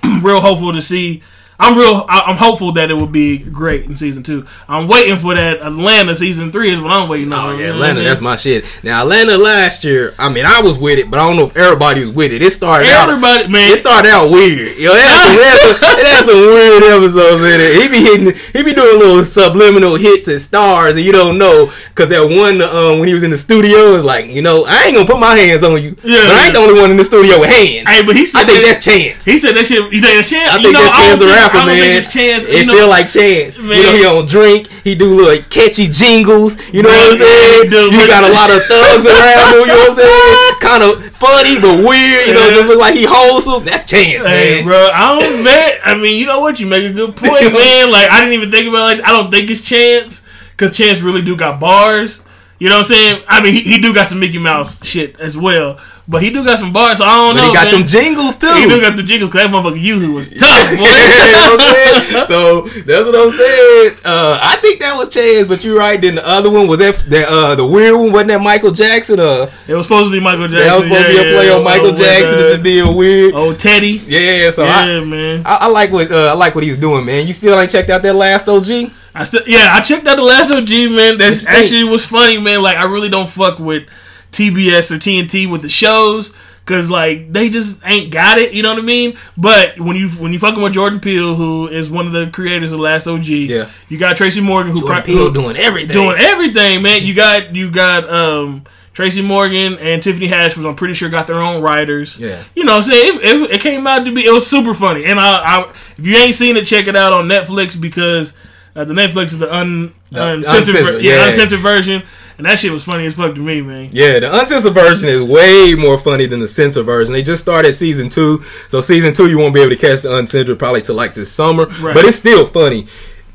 I'm 0.03 0.21
real 0.23 0.41
hopeful 0.41 0.73
to 0.73 0.82
see 0.82 1.21
I'm 1.60 1.78
real. 1.78 2.05
I- 2.07 2.24
I'm 2.28 2.38
hopeful 2.38 2.72
that 2.74 2.89
it 2.89 2.93
will 2.93 3.05
be 3.07 3.38
great 3.39 3.84
in 3.86 3.97
season 3.97 4.24
two. 4.24 4.45
I'm 4.70 4.88
waiting 4.88 5.18
for 5.18 5.36
that 5.36 5.62
Atlanta 5.62 6.16
season 6.16 6.51
three 6.51 6.72
is 6.72 6.80
what 6.80 6.91
I'm 6.91 7.10
waiting 7.10 7.34
on. 7.34 7.39
Oh 7.39 7.57
you 7.57 7.66
yeah, 7.66 7.72
know 7.72 7.80
what 7.80 7.84
I'm 7.84 7.89
Atlanta, 7.97 8.07
that's 8.10 8.22
my 8.22 8.36
shit. 8.38 8.66
Now 8.84 9.01
Atlanta 9.01 9.38
last 9.38 9.84
year, 9.84 10.14
I 10.18 10.30
mean, 10.30 10.45
I 10.45 10.62
was 10.62 10.78
with 10.78 10.99
it, 10.99 11.12
but 11.12 11.20
I 11.20 11.28
don't 11.28 11.36
know 11.36 11.45
if 11.45 11.57
everybody 11.57 12.05
was 12.05 12.16
with 12.16 12.32
it. 12.32 12.41
It 12.41 12.51
started 12.51 12.88
out, 12.89 13.10
Everybody, 13.10 13.47
man. 13.49 13.72
it 13.72 13.78
started 13.78 14.10
out 14.10 14.32
weird. 14.32 14.78
Yo, 14.78 14.91
it 14.93 15.01
had, 15.01 15.20
some, 15.20 15.36
it, 15.36 15.43
had 15.43 15.60
some, 15.60 15.76
it 15.99 16.05
had 16.07 16.24
some 16.26 16.39
weird 16.39 16.84
episodes 16.84 17.41
in 17.43 17.60
it. 17.60 17.82
He 17.82 17.88
be 17.89 18.01
hitting, 18.07 18.41
he 18.53 18.64
be 18.64 18.74
doing 18.74 18.97
little 18.99 19.24
subliminal 19.26 19.95
hits 19.95 20.28
and 20.30 20.39
stars, 20.39 20.95
and 20.95 21.03
you 21.03 21.12
don't 21.12 21.38
know 21.38 21.72
because 21.89 22.07
that 22.10 22.24
one 22.24 22.62
um, 22.62 22.99
when 22.99 23.07
he 23.10 23.14
was 23.14 23.24
in 23.24 23.32
the 23.32 23.38
studio 23.38 23.95
is 23.95 24.05
like, 24.05 24.28
you 24.28 24.41
know, 24.41 24.64
I 24.68 24.86
ain't 24.86 24.95
gonna 24.95 25.07
put 25.10 25.20
my 25.20 25.36
hands 25.36 25.64
on 25.64 25.82
you, 25.82 25.95
Yeah, 26.03 26.24
but 26.24 26.32
I 26.39 26.45
ain't 26.45 26.53
the 26.55 26.62
only 26.62 26.80
one 26.80 26.91
in 26.91 26.95
the 26.97 27.03
studio 27.03 27.39
with 27.39 27.49
hands. 27.49 27.84
Hey, 27.89 28.01
but 28.05 28.16
he 28.16 28.26
said 28.26 28.43
I 28.43 28.45
think 28.45 28.64
that- 28.64 28.80
that's 28.80 28.86
Chance. 28.86 29.26
He 29.26 29.38
said 29.38 29.55
that 29.57 29.66
shit. 29.68 29.82
You 29.91 29.99
think 29.99 30.16
that's 30.16 30.30
Chance? 30.30 30.51
I 30.51 30.55
you 30.57 30.64
think 30.64 30.74
know, 30.76 30.84
that's 30.88 30.99
Chance 31.03 31.20
the 31.20 31.26
I 31.52 31.58
don't 31.58 31.68
man. 31.68 31.80
think 31.82 31.97
it's 31.97 32.12
Chance. 32.14 32.45
It 32.45 32.60
you 32.62 32.66
know, 32.66 32.74
feel 32.74 32.89
like 32.89 33.08
Chance. 33.10 33.58
You 33.58 33.64
know, 33.70 33.93
he 33.95 34.02
don't 34.02 34.28
drink. 34.30 34.68
He 34.84 34.95
do 34.95 35.16
little 35.16 35.43
catchy 35.50 35.88
jingles. 35.88 36.58
You 36.74 36.84
know 36.84 36.89
what 36.89 37.14
I'm 37.14 37.18
saying? 37.18 37.72
You 37.89 38.08
got 38.08 38.24
a 38.24 38.34
lot 38.34 38.50
of 38.50 38.62
thugs 38.66 39.06
around 39.10 39.54
him. 39.54 39.60
You 39.62 39.68
know 39.68 39.76
what 39.76 39.89
I'm 39.89 39.95
saying? 39.97 40.60
Kind 40.62 40.84
of 40.84 41.06
funny 41.18 41.60
but 41.60 41.84
weird. 41.86 42.28
You 42.28 42.34
know, 42.34 42.45
Yeah. 42.47 42.56
just 42.56 42.68
look 42.68 42.80
like 42.80 42.95
he 42.95 43.06
wholesome. 43.08 43.66
That's 43.66 43.86
Chance, 43.86 44.26
Hey, 44.26 44.56
man. 44.62 44.66
bro, 44.66 44.89
I 44.93 45.20
don't 45.20 45.43
bet. 45.47 45.80
I 45.84 45.95
mean, 45.95 46.18
you 46.20 46.26
know 46.26 46.39
what? 46.39 46.60
You 46.60 46.68
make 46.68 46.84
a 46.89 46.93
good 46.93 47.16
point, 47.16 47.54
man. 47.54 47.91
Like, 47.91 48.10
I 48.12 48.20
didn't 48.22 48.34
even 48.34 48.52
think 48.52 48.68
about 48.68 48.91
it. 48.91 49.00
Like, 49.00 49.08
I 49.08 49.12
don't 49.12 49.30
think 49.32 49.50
it's 49.50 49.62
Chance 49.62 50.22
because 50.52 50.76
Chance 50.78 51.02
really 51.02 51.22
do 51.22 51.36
got 51.36 51.60
bars. 51.60 52.22
You 52.60 52.68
know 52.68 52.76
what 52.76 52.91
I'm 52.91 52.95
saying? 52.95 53.24
I 53.28 53.41
mean, 53.41 53.53
he, 53.53 53.62
he 53.62 53.80
do 53.80 53.93
got 53.93 54.07
some 54.10 54.20
Mickey 54.20 54.38
Mouse 54.38 54.86
shit 54.86 55.18
as 55.18 55.38
well, 55.38 55.80
but 56.10 56.22
he 56.22 56.30
do 56.30 56.43
got 56.43 56.60
some 56.60 56.74
bars. 56.74 56.97
So 56.97 57.05
I 57.05 57.16
don't 57.16 57.36
But 57.36 57.41
know. 57.41 57.47
he 57.47 57.53
got 57.53 57.66
man. 57.72 57.74
them 57.80 57.84
jingles 57.88 58.38
too. 58.38 58.53
He 58.53 58.68
do 58.68 58.82
got 58.82 58.97
the 58.97 59.03
jingles 59.03 59.32
because 59.32 59.47
that 59.47 59.55
motherfucker 59.55 59.82
Yuzu 59.82 60.14
was 60.14 60.30
tough, 60.38 60.72
you 60.72 60.78
know 60.78 61.55
what 61.55 61.62
I'm. 61.62 62.26
So 62.28 62.62
that's 62.84 63.05
what 63.05 63.16
I'm 63.16 63.32
saying. 63.32 63.97
Uh, 64.03 64.39
I 64.41 64.57
think 64.62 64.82
that 64.82 64.95
was 64.97 65.07
Chance, 65.10 65.47
but 65.47 65.64
you're 65.64 65.78
right. 65.78 65.99
Then 66.01 66.16
the 66.16 66.28
other 66.28 66.49
one 66.49 66.68
was 66.68 66.80
that, 66.80 66.95
that 67.10 67.28
uh, 67.30 67.55
the 67.55 67.66
weird 67.66 67.93
one 67.95 68.12
wasn't 68.12 68.30
that 68.30 68.41
Michael 68.41 68.72
Jackson? 68.72 69.20
Uh, 69.20 69.49
it 69.68 69.74
was 69.76 69.86
supposed 69.86 70.07
to 70.07 70.12
be 70.12 70.20
Michael 70.20 70.47
Jackson. 70.49 70.68
that 70.68 70.76
was 70.76 70.84
supposed 70.84 71.07
to 71.07 71.14
be 71.14 71.18
a 71.18 71.34
play 71.34 71.47
yeah, 71.47 71.53
on 71.53 71.64
Michael 71.64 71.88
oh, 71.88 71.95
Jackson. 71.95 72.39
It's 72.39 72.51
just 72.51 72.64
being 72.64 72.93
weird. 72.95 73.34
Oh, 73.36 73.55
Teddy. 73.55 74.03
Yeah, 74.05 74.51
so 74.51 74.66
Yeah, 74.66 74.99
I, 74.99 75.03
man. 75.05 75.43
I, 75.45 75.57
I 75.62 75.68
like 75.68 75.91
what 75.91 76.12
uh, 76.12 76.32
I 76.32 76.34
like 76.34 76.55
what 76.55 76.64
he's 76.66 76.78
doing, 76.78 77.05
man. 77.05 77.26
You 77.26 77.34
still 77.34 77.57
ain't 77.57 77.72
checked 77.72 77.89
out 77.89 78.03
that 78.03 78.14
last 78.16 78.49
OG? 78.49 78.91
I 79.20 79.24
still, 79.26 79.41
yeah, 79.45 79.70
I 79.74 79.82
checked 79.82 80.07
out 80.07 80.15
the 80.17 80.24
last 80.24 80.51
OG, 80.51 80.70
man. 80.70 81.17
That 81.17 81.45
actually 81.47 81.84
was 81.84 82.05
funny, 82.05 82.39
man. 82.41 82.61
Like, 82.61 82.78
I 82.78 82.84
really 82.84 83.09
don't 83.09 83.30
fuck 83.30 83.59
with 83.59 83.88
TBS 84.32 84.91
or 84.91 84.95
TNT 84.97 85.49
with 85.49 85.61
the 85.61 85.70
shows 85.70 86.34
because 86.65 86.89
like 86.91 87.34
they 87.34 87.49
just 87.49 87.82
ain't 87.86 88.11
got 88.11 88.38
it. 88.38 88.53
You 88.53 88.61
know 88.63 88.70
what 88.74 88.80
I 88.82 88.86
mean? 88.86 89.17
But 89.36 89.80
when 89.80 89.95
you 89.95 90.07
when 90.09 90.32
you 90.34 90.39
fucking 90.39 90.61
with 90.61 90.74
Jordan 90.74 90.99
Peele, 90.99 91.36
who 91.36 91.67
is 91.67 91.89
one 91.89 92.05
of 92.07 92.13
the 92.13 92.28
creators 92.32 92.72
of 92.72 92.80
Last 92.80 93.07
OG, 93.07 93.26
Yeah. 93.28 93.70
you 93.89 93.97
got 93.97 94.17
Tracy 94.17 94.39
Morgan, 94.41 94.72
who 94.72 94.82
Jordan 94.82 95.03
pri- 95.03 95.13
Peele 95.13 95.32
doing 95.32 95.57
everything. 95.57 95.91
doing 95.93 96.15
everything, 96.20 96.82
man. 96.84 97.03
You 97.03 97.13
got 97.15 97.55
you 97.55 97.72
got 97.72 98.07
um 98.09 98.63
Tracy 98.93 99.22
Morgan 99.24 99.78
and 99.80 100.03
Tiffany 100.03 100.28
Haddish 100.28 100.55
was 100.57 100.65
I'm 100.65 100.76
pretty 100.76 100.93
sure 100.93 101.09
got 101.09 101.26
their 101.26 101.41
own 101.41 101.61
writers. 101.63 102.20
Yeah. 102.20 102.43
You 102.55 102.65
know 102.65 102.74
what 102.78 102.86
I'm 102.86 102.91
saying? 102.91 103.15
It, 103.22 103.24
it, 103.24 103.51
it 103.55 103.61
came 103.61 103.88
out 103.88 104.05
to 104.05 104.13
be 104.13 104.26
it 104.26 104.32
was 104.32 104.45
super 104.45 104.74
funny. 104.76 105.05
And 105.05 105.20
I, 105.20 105.41
I 105.41 105.74
if 105.97 106.05
you 106.05 106.15
ain't 106.15 106.36
seen 106.36 106.55
it, 106.55 106.65
check 106.67 106.88
it 106.88 106.95
out 106.95 107.13
on 107.13 107.28
Netflix 107.28 107.80
because 107.80 108.36
uh, 108.80 108.86
the 108.86 108.93
Netflix 108.93 109.25
is 109.25 109.39
the 109.39 109.53
un, 109.53 109.93
The 110.11 110.34
uncensored, 110.36 110.73
ver- 110.73 110.80
uncensored, 110.80 111.03
yeah, 111.03 111.11
yeah. 111.17 111.25
uncensored 111.27 111.59
version. 111.59 112.03
And 112.38 112.45
that 112.45 112.57
shit 112.57 112.71
was 112.71 112.86
funny 112.86 113.05
as 113.05 113.15
fuck 113.15 113.36
to 113.36 113.41
me, 113.41 113.61
man. 113.61 113.89
Yeah, 113.91 114.19
the 114.19 114.34
uncensored 114.39 114.73
version 114.73 115.09
is 115.09 115.21
way 115.21 115.75
more 115.77 115.97
funny 115.97 116.25
than 116.25 116.39
the 116.39 116.47
censored 116.47 116.86
version. 116.86 117.11
They 117.11 117.21
just 117.21 117.41
started 117.41 117.73
season 117.73 118.07
two, 118.07 118.41
so 118.69 118.80
season 118.80 119.13
two 119.13 119.27
you 119.30 119.38
won't 119.38 119.53
be 119.53 119.59
able 119.59 119.71
to 119.71 119.75
catch 119.75 120.03
the 120.03 120.15
uncensored 120.15 120.57
probably 120.57 120.82
till 120.82 120.95
like 120.95 121.13
this 121.15 121.30
summer. 121.30 121.65
Right. 121.65 121.93
But 121.93 122.05
it's 122.05 122.15
still 122.15 122.45
funny. 122.47 122.88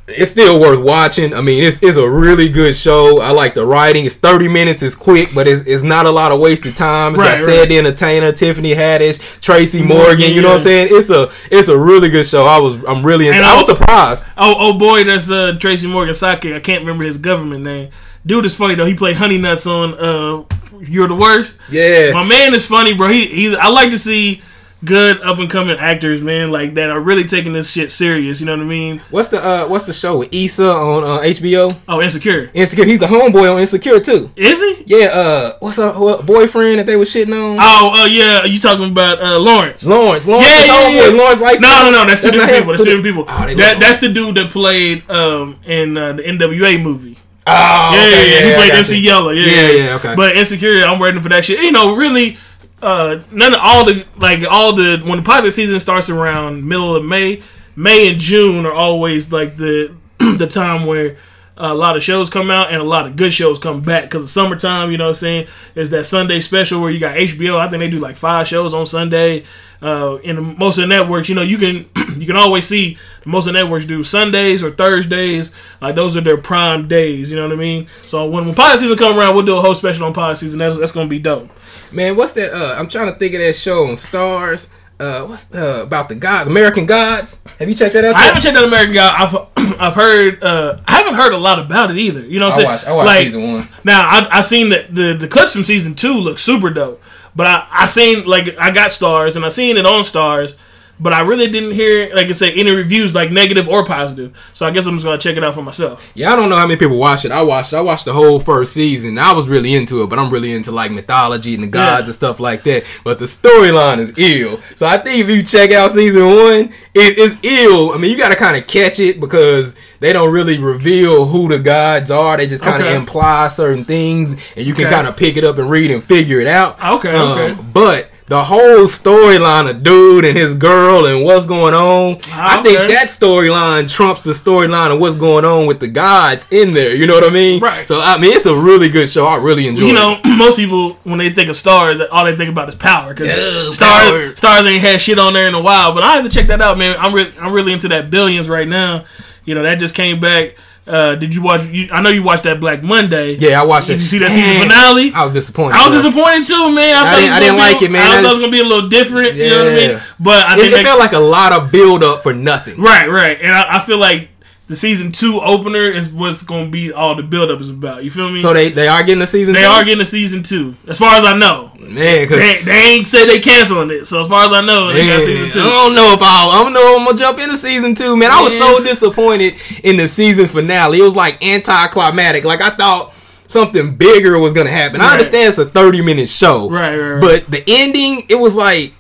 It's 0.07 0.31
still 0.33 0.61
worth 0.61 0.81
watching. 0.81 1.33
I 1.33 1.41
mean, 1.41 1.65
it's, 1.65 1.83
it's 1.83 1.97
a 1.97 2.07
really 2.09 2.51
good 2.51 2.77
show. 2.77 3.23
I 3.23 3.31
like 3.31 3.55
the 3.55 3.65
writing. 3.65 4.05
It's 4.05 4.17
thirty 4.17 4.49
minutes. 4.49 4.83
It's 4.83 4.95
quick, 4.95 5.31
but 5.35 5.49
it's, 5.49 5.63
it's 5.63 5.83
not 5.83 6.05
a 6.05 6.11
lot 6.11 6.31
of 6.31 6.41
wasted 6.41 6.77
time. 6.77 7.13
It's 7.13 7.21
Right, 7.21 7.39
got 7.39 7.47
right. 7.47 7.69
The 7.69 7.79
Entertainer, 7.79 8.31
Tiffany 8.33 8.75
Haddish, 8.75 9.41
Tracy 9.41 9.83
Morgan. 9.83 10.33
You 10.35 10.43
know 10.43 10.49
what 10.51 10.57
I'm 10.59 10.61
saying? 10.61 10.89
It's 10.91 11.09
a 11.09 11.31
it's 11.51 11.69
a 11.69 11.79
really 11.79 12.11
good 12.11 12.27
show. 12.27 12.45
I 12.45 12.59
was 12.59 12.75
I'm 12.85 13.05
really 13.05 13.29
into. 13.29 13.41
I 13.43 13.55
was 13.57 13.65
I- 13.71 13.75
surprised. 13.75 14.27
Oh, 14.37 14.55
oh 14.59 14.79
boy, 14.79 15.05
that's 15.05 15.31
uh, 15.31 15.57
Tracy 15.59 15.87
Morgan 15.87 16.15
sidekick. 16.15 16.55
I 16.55 16.61
can't 16.61 16.81
remember 16.81 17.05
his 17.05 17.17
government 17.17 17.65
name. 17.65 17.91
Dude 18.27 18.45
is 18.45 18.55
funny 18.55 18.75
though. 18.75 18.85
He 18.87 18.95
played 18.95 19.17
Honey 19.17 19.39
Nuts 19.39 19.67
on 19.67 19.95
uh, 19.95 20.45
You're 20.81 21.09
the 21.09 21.15
Worst. 21.15 21.59
Yeah. 21.71 22.11
My 22.13 22.25
man 22.25 22.53
is 22.55 22.67
funny, 22.67 22.93
bro. 22.95 23.09
He, 23.09 23.27
he 23.27 23.57
I 23.57 23.69
like 23.71 23.89
to 23.91 23.99
see 23.99 24.43
good 24.85 25.21
up 25.23 25.39
and 25.39 25.49
coming 25.51 25.77
actors, 25.79 26.21
man, 26.21 26.51
like 26.51 26.75
that 26.75 26.91
are 26.91 27.01
really 27.01 27.25
taking 27.25 27.53
this 27.53 27.71
shit 27.71 27.91
serious. 27.91 28.41
You 28.41 28.47
know 28.47 28.57
what 28.57 28.63
I 28.63 28.69
mean? 28.69 29.01
What's 29.11 29.29
the 29.29 29.45
uh 29.45 29.67
What's 29.67 29.85
the 29.85 29.93
show 29.93 30.19
with 30.19 30.33
Issa 30.33 30.65
on 30.67 31.05
uh, 31.05 31.23
HBO? 31.23 31.77
Oh, 31.89 32.03
Insecure. 32.03 32.51
Insecure. 32.55 32.85
He's 32.85 33.01
the 33.01 33.07
homeboy 33.07 33.53
on 33.55 33.61
Insecure 33.61 34.01
too. 34.01 34.31
Is 34.37 34.61
he? 34.61 34.85
Yeah, 34.87 35.07
uh, 35.07 35.57
what's 35.61 35.79
up, 35.79 35.97
what, 35.97 36.27
boyfriend 36.27 36.79
that 36.79 36.87
they 36.87 36.97
was 36.97 37.09
shitting 37.09 37.33
on? 37.33 37.59
Oh, 37.61 38.03
uh, 38.03 38.07
yeah. 38.07 38.45
You 38.45 38.59
talking 38.61 38.91
about 38.91 39.21
uh, 39.23 39.39
Lawrence? 39.39 39.85
Lawrence, 39.87 40.27
Lawrence, 40.27 40.49
Yeah, 40.49 40.65
yeah, 40.67 40.73
homeboy. 41.01 41.11
yeah. 41.13 41.19
Lawrence 41.23 41.41
like 41.41 41.61
No, 41.61 41.83
no, 41.85 41.91
no. 41.91 42.07
That's 42.07 42.23
two 42.23 42.31
different 42.31 42.53
people. 42.53 42.73
That's 42.73 42.85
two 42.85 43.03
different 43.03 43.05
people. 43.05 43.25
Oh, 43.29 43.55
that, 43.55 43.81
that's 43.81 43.99
the 44.01 44.13
dude 44.13 44.37
that 44.37 44.51
played 44.51 45.09
um, 45.11 45.59
in 45.65 45.97
uh, 45.97 46.13
the 46.15 46.23
NWA 46.23 46.83
movie. 46.83 47.17
Oh, 47.47 47.53
Yeah, 47.53 47.99
okay, 48.01 48.11
yeah, 48.11 48.39
yeah. 48.41 48.49
He 48.49 48.55
played 48.55 48.71
MC 48.79 48.97
you. 48.97 49.03
Yellow. 49.03 49.31
Yeah, 49.31 49.47
Yeah, 49.47 49.71
yeah, 49.71 49.95
okay. 49.97 50.15
But 50.17 50.37
Insecure, 50.37 50.83
I'm 50.85 50.99
waiting 50.99 51.23
for 51.23 51.29
that 51.29 51.45
shit. 51.45 51.61
You 51.61 51.73
know, 51.73 51.95
really, 51.95 52.37
uh, 52.83 53.23
none 53.31 53.55
of 53.55 53.61
all 53.63 53.85
the 53.85 54.07
like 54.17 54.41
all 54.49 54.73
the 54.73 55.03
when 55.05 55.19
the 55.19 55.25
pilot 55.25 55.53
season 55.53 55.79
starts 55.81 56.11
around 56.11 56.67
middle 56.67 56.95
of 56.95 57.05
May, 57.05 57.43
May 57.77 58.11
and 58.13 58.21
June 58.21 58.67
are 58.67 58.73
always 58.73 59.33
like 59.33 59.57
the 59.57 59.95
the 60.19 60.47
time 60.47 60.87
where. 60.87 61.17
A 61.57 61.73
lot 61.73 61.97
of 61.97 62.03
shows 62.03 62.31
come 62.31 62.51
out 62.51 62.73
and 62.73 62.81
a 62.81 62.85
lot 62.85 63.07
of 63.07 63.15
good 63.15 63.33
shows 63.33 63.61
come 63.61 63.81
back 63.81 64.05
because 64.05 64.33
summertime, 64.33 64.91
you 64.91 64.99
know 64.99 65.05
what 65.05 65.11
I'm 65.11 65.15
saying, 65.15 65.47
is 65.77 65.91
that 65.91 66.05
Sunday 66.05 66.41
special 66.41 66.81
where 66.81 66.91
you 66.91 66.99
got 66.99 67.17
HBO. 67.17 67.59
I 67.59 67.69
think 67.69 67.81
they 67.81 67.91
do 67.91 68.01
like 68.01 68.17
five 68.17 68.49
shows 68.49 68.75
on 68.75 68.87
Sunday. 68.87 69.45
Uh, 69.81 70.19
in 70.25 70.57
most 70.59 70.79
of 70.79 70.83
the 70.83 70.87
networks, 70.89 71.29
you 71.29 71.35
know, 71.35 71.43
you 71.43 71.59
can 71.59 71.89
you 72.21 72.27
can 72.27 72.37
always 72.37 72.67
see 72.67 72.97
most 73.25 73.47
of 73.47 73.53
the 73.53 73.61
networks 73.61 73.85
do 73.85 74.03
Sundays 74.03 74.63
or 74.63 74.71
Thursdays. 74.71 75.53
Like 75.81 75.95
those 75.95 76.17
are 76.17 76.23
their 76.23 76.39
prime 76.39 76.89
days. 76.89 77.31
You 77.31 77.37
know 77.37 77.47
what 77.47 77.53
I 77.53 77.61
mean? 77.61 77.87
So 78.07 78.29
when, 78.29 78.47
when 78.47 78.55
pilot 78.55 78.81
season 78.81 78.97
come 78.97 79.19
around, 79.19 79.37
we'll 79.37 79.45
do 79.45 79.57
a 79.57 79.61
whole 79.61 79.75
special 79.75 80.07
on 80.07 80.15
pilot 80.15 80.37
season. 80.37 80.59
That's, 80.59 80.79
that's 80.79 80.93
gonna 80.93 81.09
be 81.09 81.19
dope. 81.19 81.51
Man, 81.93 82.17
what's 82.17 82.33
that? 82.33 82.53
Uh, 82.53 82.75
I'm 82.79 82.89
trying 82.89 83.13
to 83.13 83.19
think 83.19 83.35
of 83.35 83.41
that 83.41 83.55
show 83.55 83.85
on 83.85 83.93
Starz. 83.93 84.73
Uh, 85.01 85.27
what's 85.27 85.53
uh, 85.55 85.83
about 85.85 86.09
the 86.09 86.15
gods, 86.15 86.49
American 86.49 86.87
Gods? 86.87 87.43
Have 87.59 87.69
you 87.69 87.75
checked 87.75 87.95
that 87.95 88.05
out? 88.05 88.15
I 88.15 88.21
yet? 88.21 88.27
haven't 88.27 88.43
checked 88.43 88.57
out 88.57 88.65
American 88.65 88.95
God. 88.95 89.49
I've 89.57 89.81
I've 89.81 89.95
heard 89.95 90.43
uh, 90.45 90.79
I 90.87 90.99
haven't 90.99 91.15
heard 91.15 91.33
a 91.33 91.37
lot 91.39 91.59
about 91.59 91.91
it 91.91 91.97
either. 91.99 92.25
You 92.25 92.39
know 92.39 92.47
what 92.49 92.55
I'm 92.55 92.61
I 92.61 92.63
saying? 92.63 92.69
watched, 92.69 92.87
I 92.87 92.93
watched 92.93 93.07
Like, 93.07 93.25
season 93.25 93.53
one. 93.55 93.69
Now 93.83 94.01
I 94.03 94.29
I 94.31 94.41
seen 94.41 94.69
the, 94.69 94.87
the 94.89 95.15
the 95.15 95.29
clips 95.29 95.53
from 95.53 95.65
season 95.65 95.95
two 95.95 96.15
look 96.15 96.39
super 96.39 96.71
dope, 96.71 97.03
but 97.35 97.47
I 97.47 97.67
I 97.73 97.87
seen 97.89 98.25
like 98.25 98.57
I 98.59 98.71
got 98.71 98.91
Starz 98.93 99.35
and 99.35 99.45
I 99.45 99.49
seen 99.49 99.77
it 99.77 99.85
on 99.85 100.03
Starz, 100.05 100.55
but 101.01 101.13
I 101.13 101.21
really 101.23 101.49
didn't 101.51 101.73
hear 101.73 102.15
like 102.15 102.29
I 102.29 102.33
say 102.33 102.53
any 102.53 102.71
reviews 102.75 103.15
like 103.15 103.31
negative 103.33 103.67
or 103.69 103.85
positive. 103.85 104.33
So 104.53 104.65
I 104.67 104.71
guess 104.71 104.87
I'm 104.87 104.95
just 104.95 105.05
gonna 105.05 105.19
check 105.19 105.37
it 105.37 105.43
out 105.45 105.55
for 105.55 105.63
myself. 105.63 106.11
Yeah, 106.15 106.33
I 106.33 106.37
don't 106.37 106.49
know 106.49 106.57
how 106.57 106.67
many 106.67 106.79
people 106.79 106.97
watch 106.99 107.25
it. 107.25 107.33
I 107.33 107.43
watched. 107.43 107.73
I 107.75 107.81
watched 107.81 108.05
the 108.05 108.13
whole 108.13 108.39
first 108.41 108.73
season. 108.73 109.19
I 109.19 109.33
was 109.33 109.49
really 109.49 109.75
into 109.75 110.03
it, 110.03 110.09
but 110.11 110.19
I'm 110.19 110.31
really 110.31 110.53
into 110.53 110.71
like 110.71 110.91
mythology 110.93 111.55
and 111.55 111.65
the 111.65 111.69
gods 111.69 112.03
Yeah. 112.03 112.07
and 112.07 112.15
stuff 112.15 112.39
like 112.41 112.63
that. 112.65 112.85
But 113.03 113.19
the 113.19 113.25
storyline 113.27 113.99
is 113.99 114.13
ill. 114.17 114.61
So 114.77 114.87
I 114.87 114.99
think 114.99 115.21
if 115.21 115.29
you 115.29 115.43
check 115.43 115.73
out 115.73 115.91
season 115.91 116.27
one, 116.27 116.73
it 116.95 117.19
is 117.19 117.37
ill. 117.43 117.93
I 117.93 117.99
mean, 117.99 118.11
you 118.13 118.17
got 118.17 118.29
to 118.29 118.37
kind 118.37 118.57
of 118.57 118.67
catch 118.67 119.01
it 119.01 119.19
because 119.21 119.75
they 120.01 120.13
don't 120.13 120.33
really 120.33 120.59
reveal 120.59 121.25
who 121.25 121.49
the 121.49 121.59
gods 121.59 122.11
are. 122.11 122.37
They 122.37 122.47
just 122.47 122.63
kind 122.63 122.81
of 122.83 122.87
Okay. 122.89 122.97
imply 122.97 123.49
certain 123.49 123.85
things, 123.85 124.37
and 124.57 124.65
you 124.67 124.75
can 124.75 124.89
kind 124.89 125.07
of 125.09 125.17
pick 125.17 125.37
it 125.37 125.45
up 125.45 125.59
and 125.59 125.69
read 125.71 125.91
and 125.91 126.05
figure 126.05 126.39
it 126.41 126.47
out. 126.47 126.77
Okay, 126.99 127.11
Um, 127.11 127.39
okay. 127.39 127.63
But 127.73 128.11
the 128.27 128.43
whole 128.43 128.87
storyline 128.87 129.69
of 129.69 129.83
dude 129.83 130.25
and 130.25 130.37
his 130.37 130.55
girl 130.55 131.05
and 131.07 131.25
what's 131.25 131.47
going 131.47 131.75
on, 131.75 132.19
ah, 132.29 132.59
I 132.59 132.63
think 132.63 132.79
that 132.91 133.09
storyline 133.09 133.91
trumps 133.91 134.23
the 134.23 134.31
storyline 134.31 134.93
of 134.95 134.99
what's 134.99 135.17
going 135.17 135.45
on 135.45 135.67
with 135.67 135.79
the 135.81 135.89
gods 135.89 136.47
in 136.51 136.73
there. 136.73 136.95
You 136.95 137.07
know 137.07 137.15
what 137.15 137.25
I 137.25 137.31
mean? 137.31 137.61
Right. 137.61 137.87
So 137.87 138.01
I 138.01 138.19
mean, 138.19 138.33
it's 138.33 138.47
a 138.47 138.57
really 138.57 138.89
good 138.89 139.11
show. 139.11 139.27
I 139.27 139.37
really 139.37 139.69
enjoy. 139.69 139.85
You 139.85 139.91
it. 139.91 139.95
know, 139.95 140.21
most 140.37 140.57
people 140.57 140.95
when 141.05 141.19
they 141.19 141.31
think 141.31 141.51
of 141.51 141.57
Starz, 141.57 142.07
all 142.11 142.25
they 142.25 142.37
think 142.37 142.51
about 142.51 142.69
is 142.69 142.75
power 142.75 143.13
because 143.13 143.29
Yeah, 143.29 143.73
Starz 143.73 143.79
power. 143.79 144.33
Starz 144.33 144.71
ain't 144.71 144.81
had 144.81 145.03
shit 145.03 145.19
on 145.19 145.35
there 145.35 145.47
in 145.47 145.55
a 145.55 145.63
while. 145.63 145.95
But 145.95 146.05
I 146.05 146.13
have 146.17 146.25
to 146.25 146.31
check 146.31 146.47
that 146.47 146.63
out, 146.63 146.79
man. 146.79 146.97
I'm 146.99 147.15
really 147.15 147.33
I'm 147.39 147.53
really 147.53 147.73
into 147.75 147.89
that 147.89 148.11
billions 148.11 148.49
right 148.49 148.69
now. 148.69 149.05
You 149.45 149.55
know, 149.55 149.63
that 149.65 149.79
just 149.79 149.95
came 149.95 150.21
back. 150.21 150.57
Uh, 150.87 151.15
did 151.15 151.35
you 151.35 151.41
watch? 151.41 151.63
You, 151.65 151.89
I 151.93 152.03
know 152.03 152.11
you 152.11 152.23
watched 152.23 152.43
that 152.43 152.61
Black 152.61 152.83
Monday. 152.83 153.37
Yeah, 153.37 153.61
I 153.61 153.65
watched 153.65 153.89
it. 153.89 153.95
Did 153.95 154.01
you 154.01 154.07
see 154.07 154.19
that 154.19 154.33
season 154.33 154.63
finale? 154.69 155.13
I 155.15 155.23
was 155.23 155.33
disappointed. 155.33 155.77
I 155.77 155.89
was 155.89 156.03
bro. 156.03 156.11
disappointed 156.11 156.45
too, 156.45 156.75
man. 156.75 156.95
I, 156.95 157.03
thought 157.11 157.17
didn't- 157.21 157.33
I 157.33 157.41
didn't 157.41 157.57
like 157.59 157.83
it, 157.83 157.91
man. 157.91 158.03
I 158.03 158.05
I 158.05 158.23
thought 158.23 158.25
it 158.25 158.29
was 158.37 158.39
gonna 158.41 158.53
be 158.53 158.61
a 158.61 158.65
little 158.65 158.89
different. 158.91 159.35
You 159.35 159.49
know 159.49 159.65
what 159.65 159.73
I 159.73 159.77
mean? 159.77 160.01
But 160.21 160.45
I 160.47 160.53
It, 160.53 160.61
think 160.61 160.73
it 160.73 160.77
they- 160.77 160.85
felt 160.85 160.99
like 161.01 161.13
a 161.13 161.19
lot 161.19 161.53
of 161.53 161.73
build 161.73 162.05
up 162.05 162.23
for 162.23 162.35
nothing. 162.35 162.79
right, 162.81 163.09
right, 163.09 163.39
and 163.41 163.55
I, 163.55 163.77
I 163.77 163.81
feel 163.81 163.97
like 163.97 164.29
the 164.67 164.77
season 164.77 165.13
two 165.13 165.41
opener 165.41 165.91
is 165.91 166.11
what's 166.11 166.43
going 166.43 166.67
to 166.67 166.71
be 166.71 166.93
all 166.93 167.15
the 167.15 167.23
buildup 167.23 167.61
is 167.61 167.69
about. 167.69 168.03
You 168.03 168.11
feel 168.11 168.31
me? 168.31 168.41
So 168.41 168.55
they 168.55 168.71
they 168.71 168.89
are 168.89 169.03
getting 169.05 169.23
a 169.23 169.27
season. 169.27 169.55
they 169.55 169.61
two? 169.61 169.67
are 169.67 169.85
getting 169.85 170.01
a 170.01 170.07
season 170.07 170.43
two, 170.43 170.75
as 170.89 170.99
far 170.99 171.17
as 171.17 171.25
I 171.25 171.37
know. 171.37 171.73
man. 171.79 172.27
Cause 172.29 172.39
They, 172.39 172.63
they 172.63 172.95
ain't 172.95 173.07
say 173.07 173.27
they 173.27 173.41
canceling 173.41 173.91
it, 173.91 174.07
so 174.07 174.23
as 174.23 174.29
far 174.29 174.47
as 174.47 174.53
I 174.53 174.63
know, 174.63 174.93
they 174.93 175.07
got 175.07 175.23
season 175.23 175.51
two. 175.51 175.61
I 175.61 175.65
don't 175.65 175.95
know 175.95 176.13
if 176.15 176.21
I'll, 176.23 176.51
I 176.51 176.63
don't 176.63 176.73
know 176.73 176.97
I'm 176.99 177.05
gonna 177.05 177.19
jump 177.19 177.39
into 177.39 177.57
season 177.57 177.95
two, 177.95 178.17
man. 178.17 178.31
I 178.31 178.43
was 178.43 178.57
so 178.57 178.83
disappointed 178.83 179.55
in 179.83 179.97
the 179.97 180.09
season 180.09 180.49
finale. 180.49 181.01
It 181.01 181.05
was 181.05 181.17
like 181.17 181.45
anticlimactic. 181.45 182.45
Like 182.45 182.63
I 182.63 182.71
thought 182.71 183.13
something 183.47 183.95
bigger 183.97 184.39
was 184.39 184.55
gonna 184.55 184.71
happen. 184.71 185.03
I 185.03 185.13
understand 185.13 185.49
it's 185.49 185.59
a 185.59 185.67
30 185.67 186.03
minute 186.03 186.29
show, 186.31 186.71
Right, 186.71 186.97
right, 186.97 187.11
right. 187.13 187.21
But 187.21 187.51
the 187.51 187.63
ending, 187.67 188.23
it 188.31 188.37
was 188.37 188.57
like 188.57 188.95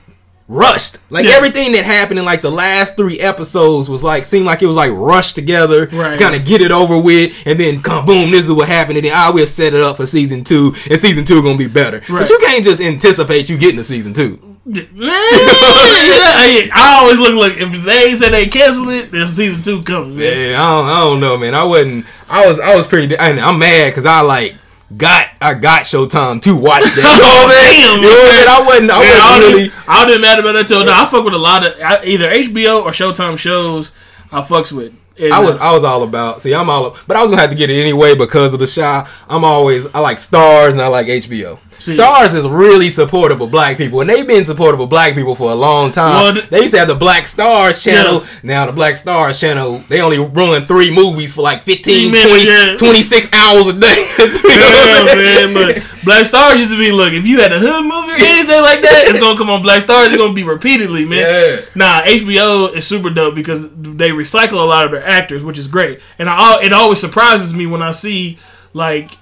rushed. 0.55 0.98
Like 1.11 1.24
Yeah. 1.24 1.32
everything 1.32 1.72
that 1.72 1.84
happened 1.84 2.18
in 2.18 2.24
like 2.24 2.42
the 2.42 2.50
last 2.50 2.96
three 2.96 3.18
episodes 3.18 3.88
was 3.88 4.05
like 4.05 4.26
seemed 4.26 4.46
like 4.46 4.62
it 4.62 4.66
was 4.66 4.76
like 4.76 4.90
rushed 4.92 5.34
together 5.34 5.88
Right. 5.92 6.12
to 6.12 6.18
kind 6.18 6.34
of 6.34 6.44
get 6.44 6.61
it 6.61 6.72
over 6.72 6.96
with, 6.96 7.32
and 7.46 7.59
then 7.59 7.80
boom, 8.07 8.30
this 8.30 8.44
is 8.44 8.52
what 8.52 8.68
happened, 8.68 8.98
and 8.98 9.07
then 9.07 9.12
ah, 9.14 9.28
I 9.28 9.30
will 9.30 9.46
set 9.46 9.74
it 9.74 9.82
up 9.82 9.96
for 9.96 10.07
season 10.07 10.44
two, 10.44 10.74
and 10.90 10.98
season 10.98 11.24
two 11.24 11.42
gonna 11.42 11.59
be 11.59 11.66
better. 11.66 11.98
Right. 12.09 12.20
But 12.20 12.30
you 12.30 12.38
can't 12.40 12.64
just 12.64 12.80
anticipate 12.80 13.48
you 13.48 13.59
getting 13.59 13.78
to 13.78 13.84
season 13.84 14.12
two. 14.12 14.38
I, 14.66 16.70
I 16.74 16.98
always 17.02 17.18
look 17.18 17.34
like 17.34 17.59
if 17.61 17.84
they 17.84 18.14
said 18.16 18.32
they 18.32 18.46
cancel 18.46 18.88
it, 18.90 19.11
then 19.11 19.26
season 19.26 19.62
two 19.62 19.82
coming. 19.82 20.16
Man. 20.16 20.50
Yeah, 20.50 20.62
I 20.62 20.70
don't, 20.76 20.86
I 20.88 21.00
don't 21.00 21.20
know, 21.20 21.36
man. 21.36 21.55
I 21.55 21.64
wasn't. 21.64 22.07
I 22.30 22.46
was. 22.46 22.59
I 22.61 22.74
was 22.74 22.86
pretty. 22.86 23.14
And 23.16 23.40
I'm 23.40 23.59
mad 23.59 23.90
because 23.90 24.07
I 24.07 24.20
like 24.22 24.55
got. 24.97 25.28
I 25.40 25.55
got 25.55 25.82
Showtime 25.82 26.40
to 26.42 26.57
watch 26.57 26.82
that. 26.82 26.95
You 26.97 27.03
know 27.03 27.28
what 27.28 27.45
I'm 27.45 27.51
saying? 27.51 27.80
Damn, 27.80 28.03
You 28.03 28.09
know 28.09 28.14
what 28.14 28.24
I'm 28.24 28.34
saying? 28.34 28.49
I 28.49 28.66
wasn't. 28.66 28.90
I 28.90 28.99
Man, 28.99 29.09
wasn't 29.11 29.40
didn't, 29.42 29.55
really. 29.55 29.72
I 29.88 30.07
didn't 30.07 30.20
mad 30.22 30.38
about 30.38 30.53
that 30.53 30.66
till 30.68 30.84
now. 30.84 31.03
I 31.03 31.07
fuck 31.07 31.24
with 31.24 31.34
a 31.34 31.38
lot 31.38 31.66
of 31.66 31.80
I- 31.80 32.05
either 32.05 32.28
HBO 32.30 32.84
or 32.84 32.90
Showtime 32.90 33.38
shows. 33.38 33.92
I 34.32 34.40
fucks 34.42 34.72
with. 34.72 34.92
And, 35.16 35.32
I 35.32 35.38
was. 35.40 35.57
I 35.59 35.72
was 35.72 35.84
all 35.84 36.03
about. 36.03 36.42
See, 36.42 36.53
I'm 36.55 36.68
all. 36.68 36.97
But 37.07 37.16
I 37.16 37.22
was 37.22 37.30
gonna 37.30 37.40
have 37.40 37.51
to 37.51 37.57
get 37.57 37.70
it 37.70 37.80
anyway 37.80 38.16
because 38.16 38.53
of 38.53 38.59
the 38.61 38.66
Chi. 38.66 39.09
I'm 39.28 39.45
always. 39.45 39.86
I 39.95 40.01
like 40.01 40.16
Starz 40.18 40.72
and 40.72 40.82
I 40.82 40.88
like 40.88 41.07
HBO. 41.07 41.59
Starz 41.79 42.35
is 42.35 42.47
really 42.47 42.91
supportive 42.91 43.41
of 43.41 43.51
black 43.51 43.77
people, 43.77 44.01
and 44.01 44.09
they've 44.09 44.27
been 44.27 44.45
supportive 44.45 44.81
of 44.81 44.89
black 44.89 45.14
people 45.14 45.35
for 45.35 45.51
a 45.51 45.55
long 45.55 45.93
time. 45.93 46.22
Well, 46.22 46.33
th- 46.35 46.49
they 46.49 46.61
used 46.61 46.72
to 46.72 46.79
have 46.79 46.89
the 46.89 46.95
Black 46.95 47.25
Starz 47.25 47.81
channel. 47.83 48.22
Yeah. 48.22 48.29
Now 48.43 48.66
the 48.66 48.72
Black 48.72 48.95
Starz 48.95 49.39
channel, 49.39 49.79
they 49.89 50.01
only 50.01 50.18
run 50.18 50.66
three 50.66 50.95
movies 50.95 51.35
for 51.35 51.43
like 51.43 51.62
15, 51.62 52.11
minutes, 52.12 52.45
20, 52.45 52.45
yeah. 52.45 52.77
26 52.77 53.33
hours 53.33 53.66
a 53.68 53.79
day. 53.79 54.07
You 54.55 54.61
know 54.61 54.70
yeah, 55.16 55.47
man, 55.47 55.55
but 55.55 55.85
Black 56.05 56.27
Starz 56.27 56.59
used 56.59 56.70
to 56.70 56.79
be 56.79 56.93
look. 56.93 57.12
If 57.12 57.27
you 57.27 57.41
had 57.41 57.53
a 57.53 57.59
hood 57.59 57.83
movie 57.83 58.12
or 58.12 58.25
anything 58.25 58.61
like 58.62 58.81
that, 58.83 59.05
it's 59.07 59.18
gonna 59.18 59.37
come 59.37 59.51
on 59.51 59.62
Black 59.62 59.83
Starz. 59.83 60.07
It's 60.09 60.16
gonna 60.16 60.33
be 60.35 60.45
repeatedly, 60.45 61.05
man. 61.05 61.20
Yeah. 61.20 61.64
Nah, 61.75 62.03
HBO 62.03 62.75
is 62.75 62.87
super 62.87 63.11
dope 63.11 63.35
because 63.35 63.62
they 63.75 64.11
recycle 64.11 64.53
a 64.62 64.66
lot 64.66 64.85
of 64.85 64.93
their 64.93 65.05
actors, 65.05 65.43
which 65.43 65.59
is 65.59 65.66
great. 65.66 66.01
And 66.18 66.29
I, 66.31 66.62
it 66.62 66.72
always 66.72 67.01
surprises 67.01 67.55
me 67.55 67.66
when 67.66 67.83
I 67.83 67.91
see 67.93 68.39
like. 68.72 69.12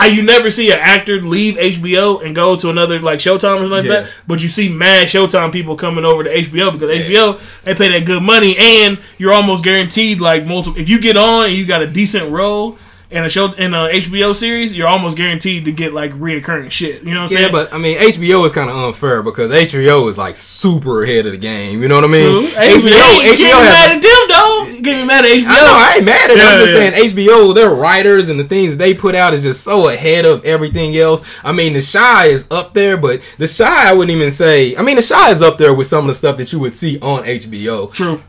I, 0.00 0.06
you 0.06 0.22
never 0.22 0.48
see 0.50 0.70
an 0.70 0.78
actor 0.80 1.20
leave 1.20 1.56
HBO 1.56 2.24
and 2.24 2.34
go 2.34 2.54
to 2.56 2.70
another 2.70 3.00
like 3.00 3.18
Showtime 3.18 3.34
or 3.56 3.68
something 3.68 3.70
like 3.70 3.84
Yeah. 3.84 4.00
that, 4.02 4.10
but 4.28 4.40
you 4.40 4.48
see 4.48 4.68
mad 4.68 5.08
Showtime 5.08 5.50
people 5.52 5.74
coming 5.76 6.04
over 6.04 6.22
to 6.22 6.30
HBO 6.32 6.72
because 6.72 6.90
HBO 6.90 7.62
they 7.64 7.74
pay 7.74 7.88
that 7.88 8.04
good 8.06 8.22
money 8.22 8.56
and 8.56 8.98
you're 9.18 9.32
almost 9.32 9.64
guaranteed 9.64 10.20
like 10.20 10.46
multiple. 10.46 10.80
If 10.80 10.88
you 10.88 11.00
get 11.00 11.16
on 11.16 11.46
and 11.46 11.54
you 11.54 11.66
got 11.66 11.82
a 11.82 11.86
decent 11.86 12.30
role 12.30 12.78
in 13.10 13.24
a 13.24 13.28
show 13.28 13.46
in 13.52 13.72
a 13.72 13.88
HBO 13.88 14.34
series, 14.34 14.76
you're 14.76 14.86
almost 14.86 15.16
guaranteed 15.16 15.64
to 15.64 15.72
get 15.72 15.94
like 15.94 16.12
reoccurring 16.12 16.70
shit. 16.70 17.02
You 17.02 17.14
know 17.14 17.22
what 17.22 17.30
I'm 17.32 17.36
Yeah, 17.36 17.40
saying? 17.44 17.52
but 17.52 17.72
I 17.72 17.78
mean, 17.78 17.96
HBO 17.98 18.44
is 18.44 18.52
kind 18.52 18.68
of 18.68 18.76
unfair 18.76 19.22
because 19.22 19.50
HBO 19.50 20.08
is 20.10 20.18
like 20.18 20.36
super 20.36 21.04
ahead 21.04 21.24
of 21.24 21.32
the 21.32 21.38
game. 21.38 21.80
You 21.80 21.88
know 21.88 21.94
what 21.94 22.04
I 22.04 22.08
mean? 22.08 22.50
True. 22.50 22.50
HBO, 22.52 22.90
HBO, 22.90 23.32
HBO 23.32 23.38
get 23.38 23.50
mad 23.64 23.90
at 23.96 24.02
them 24.02 24.28
though. 24.28 24.82
Get 24.82 25.00
me 25.00 25.06
mad 25.06 25.24
at 25.24 25.30
HBO. 25.30 25.46
I 25.48 25.60
know 25.60 25.74
I 25.74 25.92
ain't 25.96 26.04
mad 26.04 26.30
at 26.30 26.36
it. 26.36 26.42
I'm 26.42 26.58
just 26.60 26.74
yeah. 26.74 26.90
saying 26.90 27.14
HBO, 27.16 27.54
their 27.54 27.70
writers 27.74 28.28
and 28.28 28.38
the 28.38 28.44
things 28.44 28.76
they 28.76 28.92
put 28.92 29.14
out 29.14 29.32
is 29.32 29.42
just 29.42 29.64
so 29.64 29.88
ahead 29.88 30.26
of 30.26 30.44
everything 30.44 30.94
else. 30.96 31.22
I 31.42 31.52
mean, 31.52 31.72
The 31.72 31.90
Chi 31.92 32.26
is 32.26 32.46
up 32.50 32.74
there, 32.74 32.96
but 32.98 33.22
The 33.38 33.48
Chi 33.48 33.88
I 33.90 33.94
wouldn't 33.94 34.14
even 34.14 34.30
say. 34.32 34.76
I 34.76 34.82
mean, 34.82 34.96
The 34.96 35.02
Chi 35.02 35.30
is 35.30 35.40
up 35.40 35.56
there 35.56 35.72
with 35.74 35.86
some 35.86 36.04
of 36.04 36.08
the 36.08 36.14
stuff 36.14 36.36
that 36.36 36.52
you 36.52 36.58
would 36.60 36.74
see 36.74 36.98
on 37.00 37.22
HBO. 37.24 37.90
True. 37.90 38.22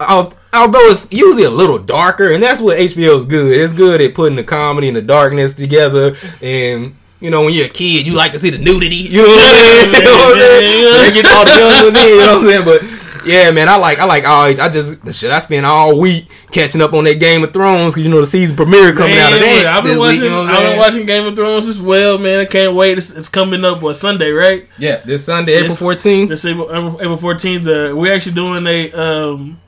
Al- 0.00 0.34
although 0.56 0.90
it's 0.90 1.10
usually 1.12 1.44
a 1.44 1.50
little 1.50 1.78
darker, 1.78 2.32
and 2.32 2.42
that's 2.42 2.60
what 2.60 2.78
HBO 2.78 3.16
is 3.16 3.24
good. 3.24 3.58
It's 3.60 3.72
good 3.72 4.00
at 4.00 4.14
putting 4.14 4.36
the 4.36 4.44
comedy 4.44 4.88
and 4.88 4.96
the 4.96 5.02
darkness 5.02 5.54
together. 5.54 6.16
And 6.42 6.96
you 7.20 7.30
know, 7.30 7.42
when 7.44 7.54
you're 7.54 7.66
a 7.66 7.70
kid, 7.70 8.06
you 8.06 8.12
like 8.14 8.32
to 8.32 8.38
see 8.38 8.50
the 8.50 8.58
nudity. 8.58 8.96
You 8.96 9.22
know 9.22 9.28
what 9.28 9.40
I'm 9.40 9.54
saying? 9.56 9.92
You 9.96 10.02
know 10.04 10.16
what 10.16 10.36
I'm 10.36 11.12
saying? 11.12 11.14
Get 11.14 11.26
all 11.26 11.44
the 11.44 11.50
young 11.50 11.84
ones 11.84 12.02
in. 12.02 12.08
You 12.08 12.16
know 12.18 12.26
what 12.26 12.44
I'm 12.44 12.48
saying? 12.50 12.64
But 12.64 13.26
yeah, 13.26 13.50
man, 13.50 13.68
I 13.68 13.76
like 13.76 13.98
I 13.98 14.04
like 14.04 14.24
all. 14.24 14.44
I 14.44 14.68
just 14.68 15.04
the 15.04 15.12
shit 15.12 15.30
I 15.32 15.38
spent 15.40 15.66
all 15.66 15.98
week 15.98 16.28
catching 16.52 16.80
up 16.80 16.92
on 16.92 17.04
that 17.04 17.18
Game 17.18 17.42
of 17.42 17.52
Thrones 17.52 17.92
because 17.94 18.04
you 18.04 18.10
know 18.10 18.20
the 18.20 18.26
season 18.26 18.54
premiere 18.56 18.94
coming 18.94 19.18
out 19.18 19.32
of 19.32 19.40
Man, 19.40 19.64
that 19.64 19.74
I've 19.78 19.82
been 19.84 19.98
watching. 19.98 20.20
week. 20.20 20.30
You 20.30 20.36
know 20.36 20.42
I've 20.42 20.62
been 20.70 20.78
watching 20.78 21.06
Game 21.06 21.26
of 21.26 21.34
Thrones 21.34 21.66
as 21.66 21.80
well, 21.82 22.18
man. 22.18 22.38
I 22.40 22.44
can't 22.44 22.74
wait. 22.76 22.98
It's, 22.98 23.10
it's 23.10 23.28
coming 23.28 23.64
up 23.64 23.82
on 23.82 23.94
Sunday, 23.94 24.30
right? 24.30 24.68
Yeah, 24.78 24.96
this 24.98 25.24
Sunday, 25.24 25.60
This- 25.62 25.76
April 25.82 25.90
14th. 25.96 26.28
This 26.28 26.44
April 26.44 26.70
April 27.00 27.16
fourteenth. 27.16 27.66
Uh, 27.66 27.92
we're 27.96 28.12
actually 28.14 28.34
doing 28.36 28.64
a 28.66 28.92
um, 28.92 29.60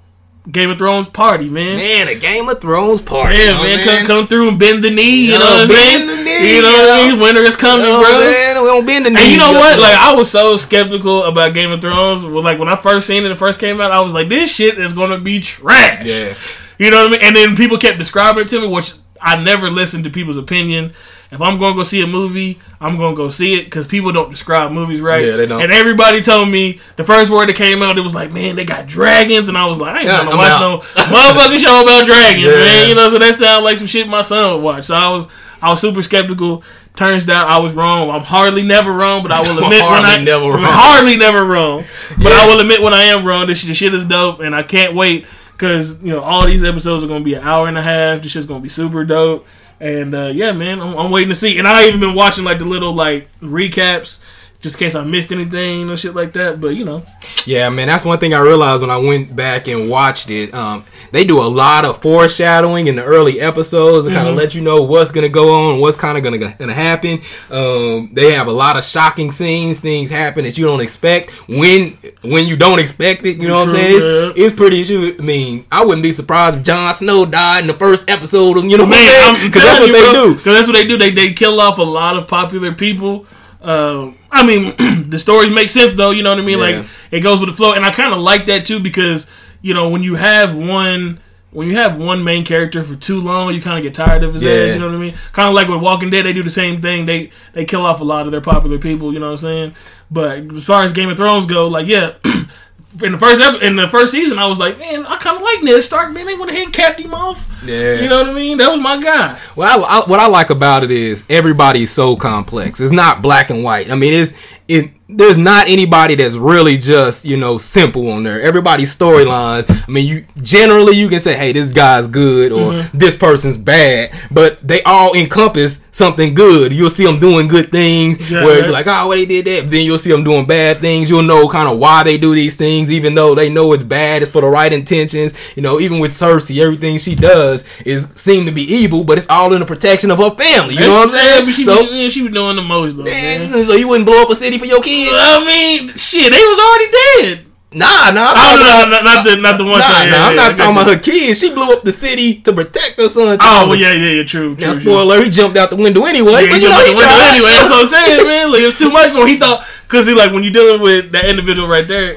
Game 0.50 0.70
of 0.70 0.78
Thrones 0.78 1.08
party, 1.08 1.48
man. 1.50 1.76
Man, 1.76 2.08
a 2.08 2.14
Game 2.14 2.48
of 2.48 2.60
Thrones 2.60 3.02
party. 3.02 3.36
Yeah, 3.36 3.58
what 3.58 3.66
man, 3.66 3.84
come, 3.84 4.06
come 4.06 4.26
through 4.26 4.48
and 4.48 4.58
bend 4.58 4.82
the 4.82 4.90
knee. 4.90 5.26
You 5.26 5.32
Yo, 5.32 5.38
know 5.38 5.44
what 5.66 5.70
saying? 5.70 6.06
the 6.06 6.16
knee, 6.24 6.56
you 6.56 6.62
know 6.62 6.68
what 6.72 6.90
I 6.90 7.10
mean? 7.10 7.20
Winter 7.20 7.42
is 7.42 7.56
coming, 7.56 7.84
know 7.84 8.00
bro. 8.00 8.10
what 8.10 8.62
We 8.62 8.68
don't 8.68 8.86
bend 8.86 9.06
the 9.06 9.10
knee. 9.10 9.20
And 9.20 9.32
you 9.32 9.38
know 9.38 9.52
what? 9.52 9.78
Like 9.78 9.98
I 9.98 10.14
was 10.14 10.30
so 10.30 10.56
skeptical 10.56 11.24
about 11.24 11.52
Game 11.52 11.70
of 11.70 11.80
Thrones. 11.82 12.24
Like 12.24 12.58
when 12.58 12.68
I 12.68 12.76
first 12.76 13.06
seen 13.06 13.24
it, 13.24 13.30
it 13.30 13.34
first 13.36 13.60
came 13.60 13.80
out, 13.80 13.90
I 13.90 14.00
was 14.00 14.14
like, 14.14 14.28
"This 14.28 14.50
shit 14.50 14.78
is 14.78 14.94
gonna 14.94 15.18
be 15.18 15.40
trash." 15.40 16.06
Yeah. 16.06 16.34
You 16.78 16.90
know 16.92 17.02
what 17.04 17.08
I 17.08 17.10
mean? 17.12 17.20
And 17.22 17.36
then 17.36 17.56
people 17.56 17.76
kept 17.76 17.98
describing 17.98 18.42
it 18.44 18.48
to 18.48 18.60
me, 18.60 18.68
which 18.68 18.94
I 19.20 19.42
never 19.42 19.70
listen 19.70 20.02
to 20.04 20.10
people's 20.10 20.36
opinion. 20.36 20.92
If 21.30 21.42
I'm 21.42 21.58
going 21.58 21.72
to 21.74 21.76
go 21.76 21.82
see 21.82 22.00
a 22.00 22.06
movie, 22.06 22.58
I'm 22.80 22.96
going 22.96 23.14
to 23.14 23.16
go 23.16 23.28
see 23.28 23.58
it 23.60 23.64
because 23.64 23.86
people 23.86 24.12
don't 24.12 24.30
describe 24.30 24.72
movies 24.72 25.00
right. 25.00 25.22
Yeah, 25.24 25.36
they 25.36 25.46
don't. 25.46 25.60
And 25.60 25.70
everybody 25.70 26.22
told 26.22 26.48
me 26.48 26.80
the 26.96 27.04
first 27.04 27.30
word 27.30 27.48
that 27.50 27.56
came 27.56 27.82
out, 27.82 27.98
it 27.98 28.00
was 28.00 28.14
like, 28.14 28.32
man, 28.32 28.56
they 28.56 28.64
got 28.64 28.86
dragons. 28.86 29.48
And 29.48 29.58
I 29.58 29.66
was 29.66 29.78
like, 29.78 29.94
I 29.94 29.98
ain't 30.00 30.06
Yeah, 30.08 30.16
going 30.24 30.26
to 30.28 30.32
I'm 30.32 30.38
watch 30.38 30.52
out. 30.52 30.60
no 30.60 31.02
motherfucking 31.02 31.58
show 31.58 31.82
about 31.82 32.06
dragons, 32.06 32.44
Yeah. 32.46 32.50
man. 32.56 32.88
You 32.88 32.94
know, 32.94 33.10
so 33.10 33.18
that 33.18 33.34
sounds 33.34 33.64
like 33.64 33.76
some 33.76 33.86
shit 33.86 34.08
my 34.08 34.22
son 34.22 34.54
would 34.54 34.62
watch. 34.64 34.84
So 34.84 34.94
I 34.94 35.08
was, 35.10 35.26
I 35.60 35.70
was 35.70 35.80
super 35.80 36.00
skeptical. 36.02 36.62
Turns 36.94 37.28
out 37.28 37.46
I 37.46 37.58
was 37.58 37.74
wrong. 37.74 38.08
I'm 38.10 38.22
hardly 38.22 38.62
never 38.62 38.92
wrong, 38.92 39.22
but 39.22 39.30
I 39.30 39.40
will 39.42 39.58
admit 39.62 39.82
when 39.82 40.04
I 40.04 40.22
never 40.24 40.44
I'm 40.46 40.50
wrong. 40.62 40.72
hardly 40.72 41.16
never 41.18 41.44
wrong. 41.44 41.84
But 42.16 42.32
Yeah. 42.32 42.38
I 42.42 42.46
will 42.46 42.60
admit 42.60 42.80
when 42.80 42.94
I 42.94 43.02
am 43.04 43.24
wrong. 43.26 43.46
This 43.46 43.58
shit 43.58 43.92
is 43.92 44.04
dope, 44.06 44.40
and 44.40 44.54
I 44.54 44.62
can't 44.62 44.94
wait 44.94 45.26
because 45.58 46.00
you 46.02 46.12
know 46.12 46.20
all 46.20 46.46
these 46.46 46.62
episodes 46.62 47.02
are 47.02 47.08
gonna 47.08 47.24
be 47.24 47.34
an 47.34 47.42
hour 47.42 47.66
and 47.66 47.76
a 47.76 47.82
half. 47.82 48.22
This 48.22 48.32
shit's 48.32 48.46
gonna 48.46 48.60
be 48.60 48.68
super 48.68 49.04
dope, 49.04 49.46
and 49.80 50.14
uh, 50.14 50.30
yeah, 50.32 50.52
man, 50.52 50.80
I'm, 50.80 50.96
I'm 50.96 51.10
waiting 51.10 51.30
to 51.30 51.34
see. 51.34 51.58
And 51.58 51.66
I 51.66 51.88
even 51.88 51.98
been 51.98 52.14
watching 52.14 52.44
like 52.44 52.60
the 52.60 52.64
little 52.64 52.94
like 52.94 53.28
recaps. 53.40 54.20
Just 54.60 54.74
in 54.74 54.86
case 54.86 54.96
I 54.96 55.04
missed 55.04 55.30
anything 55.30 55.88
or 55.88 55.96
shit 55.96 56.16
like 56.16 56.32
that, 56.32 56.60
but 56.60 56.68
you 56.68 56.84
know, 56.84 57.04
Yeah, 57.46 57.68
man, 57.70 57.86
that's 57.86 58.04
one 58.04 58.18
thing 58.18 58.34
I 58.34 58.40
realized 58.40 58.80
when 58.80 58.90
I 58.90 58.96
went 58.96 59.36
back 59.36 59.68
and 59.68 59.88
watched 59.88 60.30
it. 60.30 60.52
Um, 60.52 60.84
they 61.12 61.24
do 61.24 61.40
a 61.40 61.46
lot 61.46 61.84
of 61.84 62.02
foreshadowing 62.02 62.88
in 62.88 62.96
the 62.96 63.04
early 63.04 63.40
episodes 63.40 64.06
to 64.06 64.12
kind 64.12 64.26
of 64.26 64.34
let 64.34 64.56
you 64.56 64.60
know 64.60 64.82
what's 64.82 65.12
gonna 65.12 65.28
go 65.28 65.70
on, 65.70 65.80
what's 65.80 65.96
kind 65.96 66.18
of 66.18 66.24
gonna 66.24 66.38
gonna 66.38 66.74
happen. 66.74 67.20
Um, 67.50 68.10
they 68.12 68.32
have 68.32 68.48
a 68.48 68.52
lot 68.52 68.76
of 68.76 68.82
shocking 68.82 69.30
scenes, 69.30 69.78
things 69.78 70.10
happen 70.10 70.42
that 70.42 70.58
you 70.58 70.64
don't 70.64 70.80
expect 70.80 71.30
when 71.48 71.96
when 72.22 72.46
you 72.48 72.56
don't 72.56 72.80
expect 72.80 73.24
it. 73.24 73.36
You 73.36 73.46
know 73.46 73.58
what 73.58 73.68
I'm 73.68 73.74
saying? 73.74 73.96
It's, 73.96 74.38
yeah. 74.38 74.44
it's 74.44 74.56
pretty. 74.56 75.18
I 75.18 75.22
mean, 75.22 75.66
I 75.70 75.84
wouldn't 75.84 76.02
be 76.02 76.10
surprised 76.12 76.58
if 76.58 76.64
Jon 76.64 76.92
Snow 76.94 77.24
died 77.24 77.60
in 77.60 77.68
the 77.68 77.74
first 77.74 78.10
episode. 78.10 78.58
Of, 78.58 78.64
you 78.64 78.76
know 78.76 78.86
man, 78.86 79.22
I'm 79.22 79.34
I'm 79.34 79.36
saying? 79.36 79.50
Because 79.50 79.62
that's 79.62 79.80
what 79.80 79.92
they 79.92 80.12
do. 80.12 80.34
Because 80.34 80.54
that's 80.56 80.66
what 80.66 80.74
they 80.74 80.86
do. 80.88 80.98
They 80.98 81.10
they 81.10 81.32
kill 81.32 81.60
off 81.60 81.78
a 81.78 81.82
lot 81.82 82.16
of 82.16 82.26
popular 82.26 82.72
people. 82.74 83.24
Uh, 83.60 84.12
I 84.30 84.46
mean, 84.46 84.74
the 85.10 85.18
stories 85.18 85.50
make 85.52 85.68
sense 85.68 85.94
though. 85.94 86.10
You 86.10 86.22
know 86.22 86.30
what 86.30 86.38
I 86.38 86.42
mean? 86.44 86.58
Yeah. 86.58 86.64
Like 86.80 86.86
it 87.10 87.20
goes 87.20 87.40
with 87.40 87.48
the 87.48 87.56
flow, 87.56 87.72
and 87.72 87.84
I 87.84 87.90
kind 87.90 88.12
of 88.14 88.20
like 88.20 88.46
that 88.46 88.66
too 88.66 88.78
because 88.80 89.26
you 89.62 89.74
know 89.74 89.88
when 89.88 90.02
you 90.02 90.14
have 90.16 90.56
one. 90.56 91.20
When 91.50 91.66
you 91.66 91.76
have 91.76 91.96
one 91.96 92.24
main 92.24 92.44
character 92.44 92.84
for 92.84 92.94
too 92.94 93.22
long, 93.22 93.54
you 93.54 93.62
kind 93.62 93.78
of 93.78 93.82
get 93.82 93.94
tired 93.94 94.22
of 94.22 94.34
his 94.34 94.42
Yeah. 94.42 94.50
ass. 94.50 94.74
You 94.74 94.80
know 94.80 94.86
what 94.88 94.96
I 94.96 94.98
mean? 94.98 95.14
Kind 95.32 95.48
of 95.48 95.54
like 95.54 95.66
with 95.66 95.80
Walking 95.80 96.10
Dead, 96.10 96.26
they 96.26 96.34
do 96.34 96.42
the 96.42 96.50
same 96.50 96.82
thing. 96.82 97.06
They 97.06 97.30
they 97.54 97.64
kill 97.64 97.86
off 97.86 98.02
a 98.02 98.04
lot 98.04 98.26
of 98.26 98.32
their 98.32 98.42
popular 98.42 98.76
people. 98.78 99.14
You 99.14 99.18
know 99.18 99.28
what 99.28 99.40
I'm 99.42 99.48
saying? 99.48 99.74
But 100.10 100.40
as 100.54 100.64
far 100.64 100.84
as 100.84 100.92
Game 100.92 101.08
of 101.08 101.16
Thrones 101.16 101.46
go, 101.46 101.66
like 101.66 101.86
yeah, 101.86 102.12
in 103.02 103.12
the 103.12 103.18
first 103.18 103.40
ep- 103.40 103.62
in 103.62 103.76
the 103.76 103.86
first 103.88 104.12
season, 104.12 104.38
I 104.38 104.46
was 104.46 104.58
like, 104.58 104.78
man, 104.78 105.06
I 105.06 105.16
kind 105.16 105.36
of 105.36 105.42
like 105.42 105.62
Ned 105.62 105.82
Stark. 105.82 106.12
Man, 106.12 106.26
they 106.26 106.34
went 106.34 106.50
ahead 106.50 106.64
and 106.64 106.72
capped 106.72 107.00
him 107.00 107.12
off. 107.14 107.46
Yeah. 107.64 108.00
You 108.00 108.08
know 108.08 108.22
what 108.22 108.30
I 108.30 108.32
mean? 108.32 108.58
That 108.58 108.70
was 108.70 108.80
my 108.80 109.00
guy. 109.00 109.38
Well, 109.56 109.84
I, 109.84 109.98
I, 109.98 110.08
what 110.08 110.20
I 110.20 110.28
like 110.28 110.50
about 110.50 110.84
it 110.84 110.90
is 110.90 111.24
everybody's 111.28 111.90
so 111.90 112.16
complex. 112.16 112.80
It's 112.80 112.92
not 112.92 113.20
black 113.20 113.50
and 113.50 113.62
white. 113.62 113.90
I 113.90 113.94
mean, 113.94 114.14
it's 114.14 114.34
it 114.68 114.90
there's 115.10 115.38
not 115.38 115.66
anybody 115.68 116.14
that's 116.16 116.34
really 116.34 116.76
just 116.76 117.24
you 117.24 117.36
know 117.38 117.56
simple 117.56 118.10
on 118.10 118.24
there. 118.24 118.42
Everybody's 118.42 118.94
storylines. 118.94 119.64
I 119.70 119.90
mean, 119.90 120.06
you 120.06 120.26
generally 120.42 120.96
you 120.96 121.08
can 121.08 121.18
say, 121.18 121.34
hey, 121.34 121.52
this 121.52 121.72
guy's 121.72 122.06
good 122.06 122.52
or 122.52 122.58
Mm-hmm. 122.68 122.98
this 122.98 123.16
person's 123.16 123.56
bad, 123.56 124.10
but 124.30 124.58
they 124.66 124.82
all 124.82 125.14
encompass 125.14 125.82
something 125.90 126.34
good. 126.34 126.70
You'll 126.72 126.90
see 126.90 127.04
them 127.04 127.18
doing 127.18 127.48
good 127.48 127.72
things 127.72 128.30
Yeah, 128.30 128.44
where 128.44 128.60
you're 128.62 128.70
like, 128.70 128.86
oh, 128.86 129.08
well, 129.08 129.16
they 129.16 129.24
did 129.24 129.46
that. 129.46 129.62
But 129.62 129.70
then 129.70 129.86
you'll 129.86 129.96
see 129.98 130.10
them 130.10 130.22
doing 130.22 130.44
bad 130.44 130.78
things. 130.78 131.08
You'll 131.08 131.22
know 131.22 131.48
kind 131.48 131.68
of 131.68 131.78
why 131.78 132.02
they 132.04 132.18
do 132.18 132.34
these 132.34 132.56
things, 132.56 132.90
even 132.90 133.14
though 133.14 133.34
they 133.34 133.48
know 133.48 133.72
it's 133.72 133.84
bad. 133.84 134.20
It's 134.22 134.30
for 134.30 134.42
the 134.42 134.48
right 134.48 134.70
intentions. 134.72 135.32
You 135.56 135.62
know, 135.62 135.80
even 135.80 135.98
with 135.98 136.10
Cersei, 136.10 136.60
everything 136.60 136.98
she 136.98 137.14
does 137.14 137.64
is 137.86 138.06
seem 138.14 138.44
to 138.46 138.52
be 138.52 138.62
evil, 138.62 139.02
but 139.04 139.16
it's 139.16 139.28
all 139.30 139.52
in 139.54 139.60
the 139.60 139.66
protection 139.66 140.10
of 140.10 140.18
her 140.18 140.30
family. 140.30 140.74
You 140.74 140.80
know 140.80 140.96
what 140.98 141.08
I'm 141.08 141.46
saying? 141.46 141.50
she, 141.52 141.64
so, 141.64 141.88
be, 141.88 142.10
she 142.10 142.22
be 142.26 142.32
doing 142.34 142.56
the 142.56 142.62
most 142.62 142.96
though, 142.98 143.04
man. 143.04 143.50
so 143.50 143.72
you 143.72 143.88
wouldn't 143.88 144.06
blow 144.06 144.22
up 144.22 144.30
a 144.30 144.34
city 144.34 144.57
for 144.58 144.66
your 144.66 144.82
kids? 144.82 145.12
I 145.14 145.44
mean, 145.44 145.94
shit, 145.96 146.32
they 146.32 146.38
was 146.42 146.58
already 146.58 146.90
dead. 146.90 147.44
Nah, 147.70 148.08
nah. 148.16 148.32
I'm 148.32 148.56
Oh 148.56 148.88
no, 148.88 148.96
no, 148.96 149.02
not 149.04 149.24
the 149.24 149.36
not 149.36 149.58
the 149.58 149.64
one. 149.64 149.76
Nah, 149.78 149.84
time. 149.84 150.08
nah, 150.08 150.16
Yeah, 150.16 150.24
I'm 150.24 150.36
yeah, 150.36 150.48
not 150.48 150.56
talking 150.56 150.74
got 150.74 150.82
about 150.88 150.94
her 150.96 151.02
kids. 151.04 151.38
She 151.38 151.52
blew 151.52 151.68
up 151.70 151.82
the 151.82 151.92
city 151.92 152.40
to 152.40 152.52
protect 152.54 152.96
her 152.96 153.08
son. 153.08 153.36
Oh 153.42 153.68
well, 153.68 153.76
yeah, 153.76 153.92
yeah, 153.92 154.12
yeah, 154.16 154.24
true. 154.24 154.56
Now, 154.56 154.72
true, 154.72 154.80
true. 154.80 154.92
spoiler, 154.92 155.22
he 155.22 155.28
jumped 155.28 155.58
out 155.58 155.68
the 155.68 155.76
window 155.76 156.04
anyway. 156.06 156.48
Yeah, 156.48 156.48
but 156.48 156.56
he 156.56 156.62
you 156.64 156.70
know, 156.70 156.80
he 156.80 156.80
out 156.80 156.96
the 156.96 156.96
window 156.96 157.12
tried. 157.12 157.28
anyway. 157.36 157.50
That's 157.52 157.68
what 157.70 157.82
I'm 157.84 157.88
saying, 157.92 158.26
man. 158.26 158.52
Like 158.52 158.62
it 158.62 158.66
was 158.72 158.78
too 158.78 158.90
much 158.90 159.12
for 159.12 159.20
him. 159.20 159.28
He 159.28 159.36
thought 159.36 159.66
because 159.84 160.06
he 160.06 160.14
like 160.14 160.32
when 160.32 160.42
you're 160.44 160.52
dealing 160.52 160.80
with 160.80 161.12
that 161.12 161.26
individual 161.28 161.68
right 161.68 161.86
there, 161.86 162.16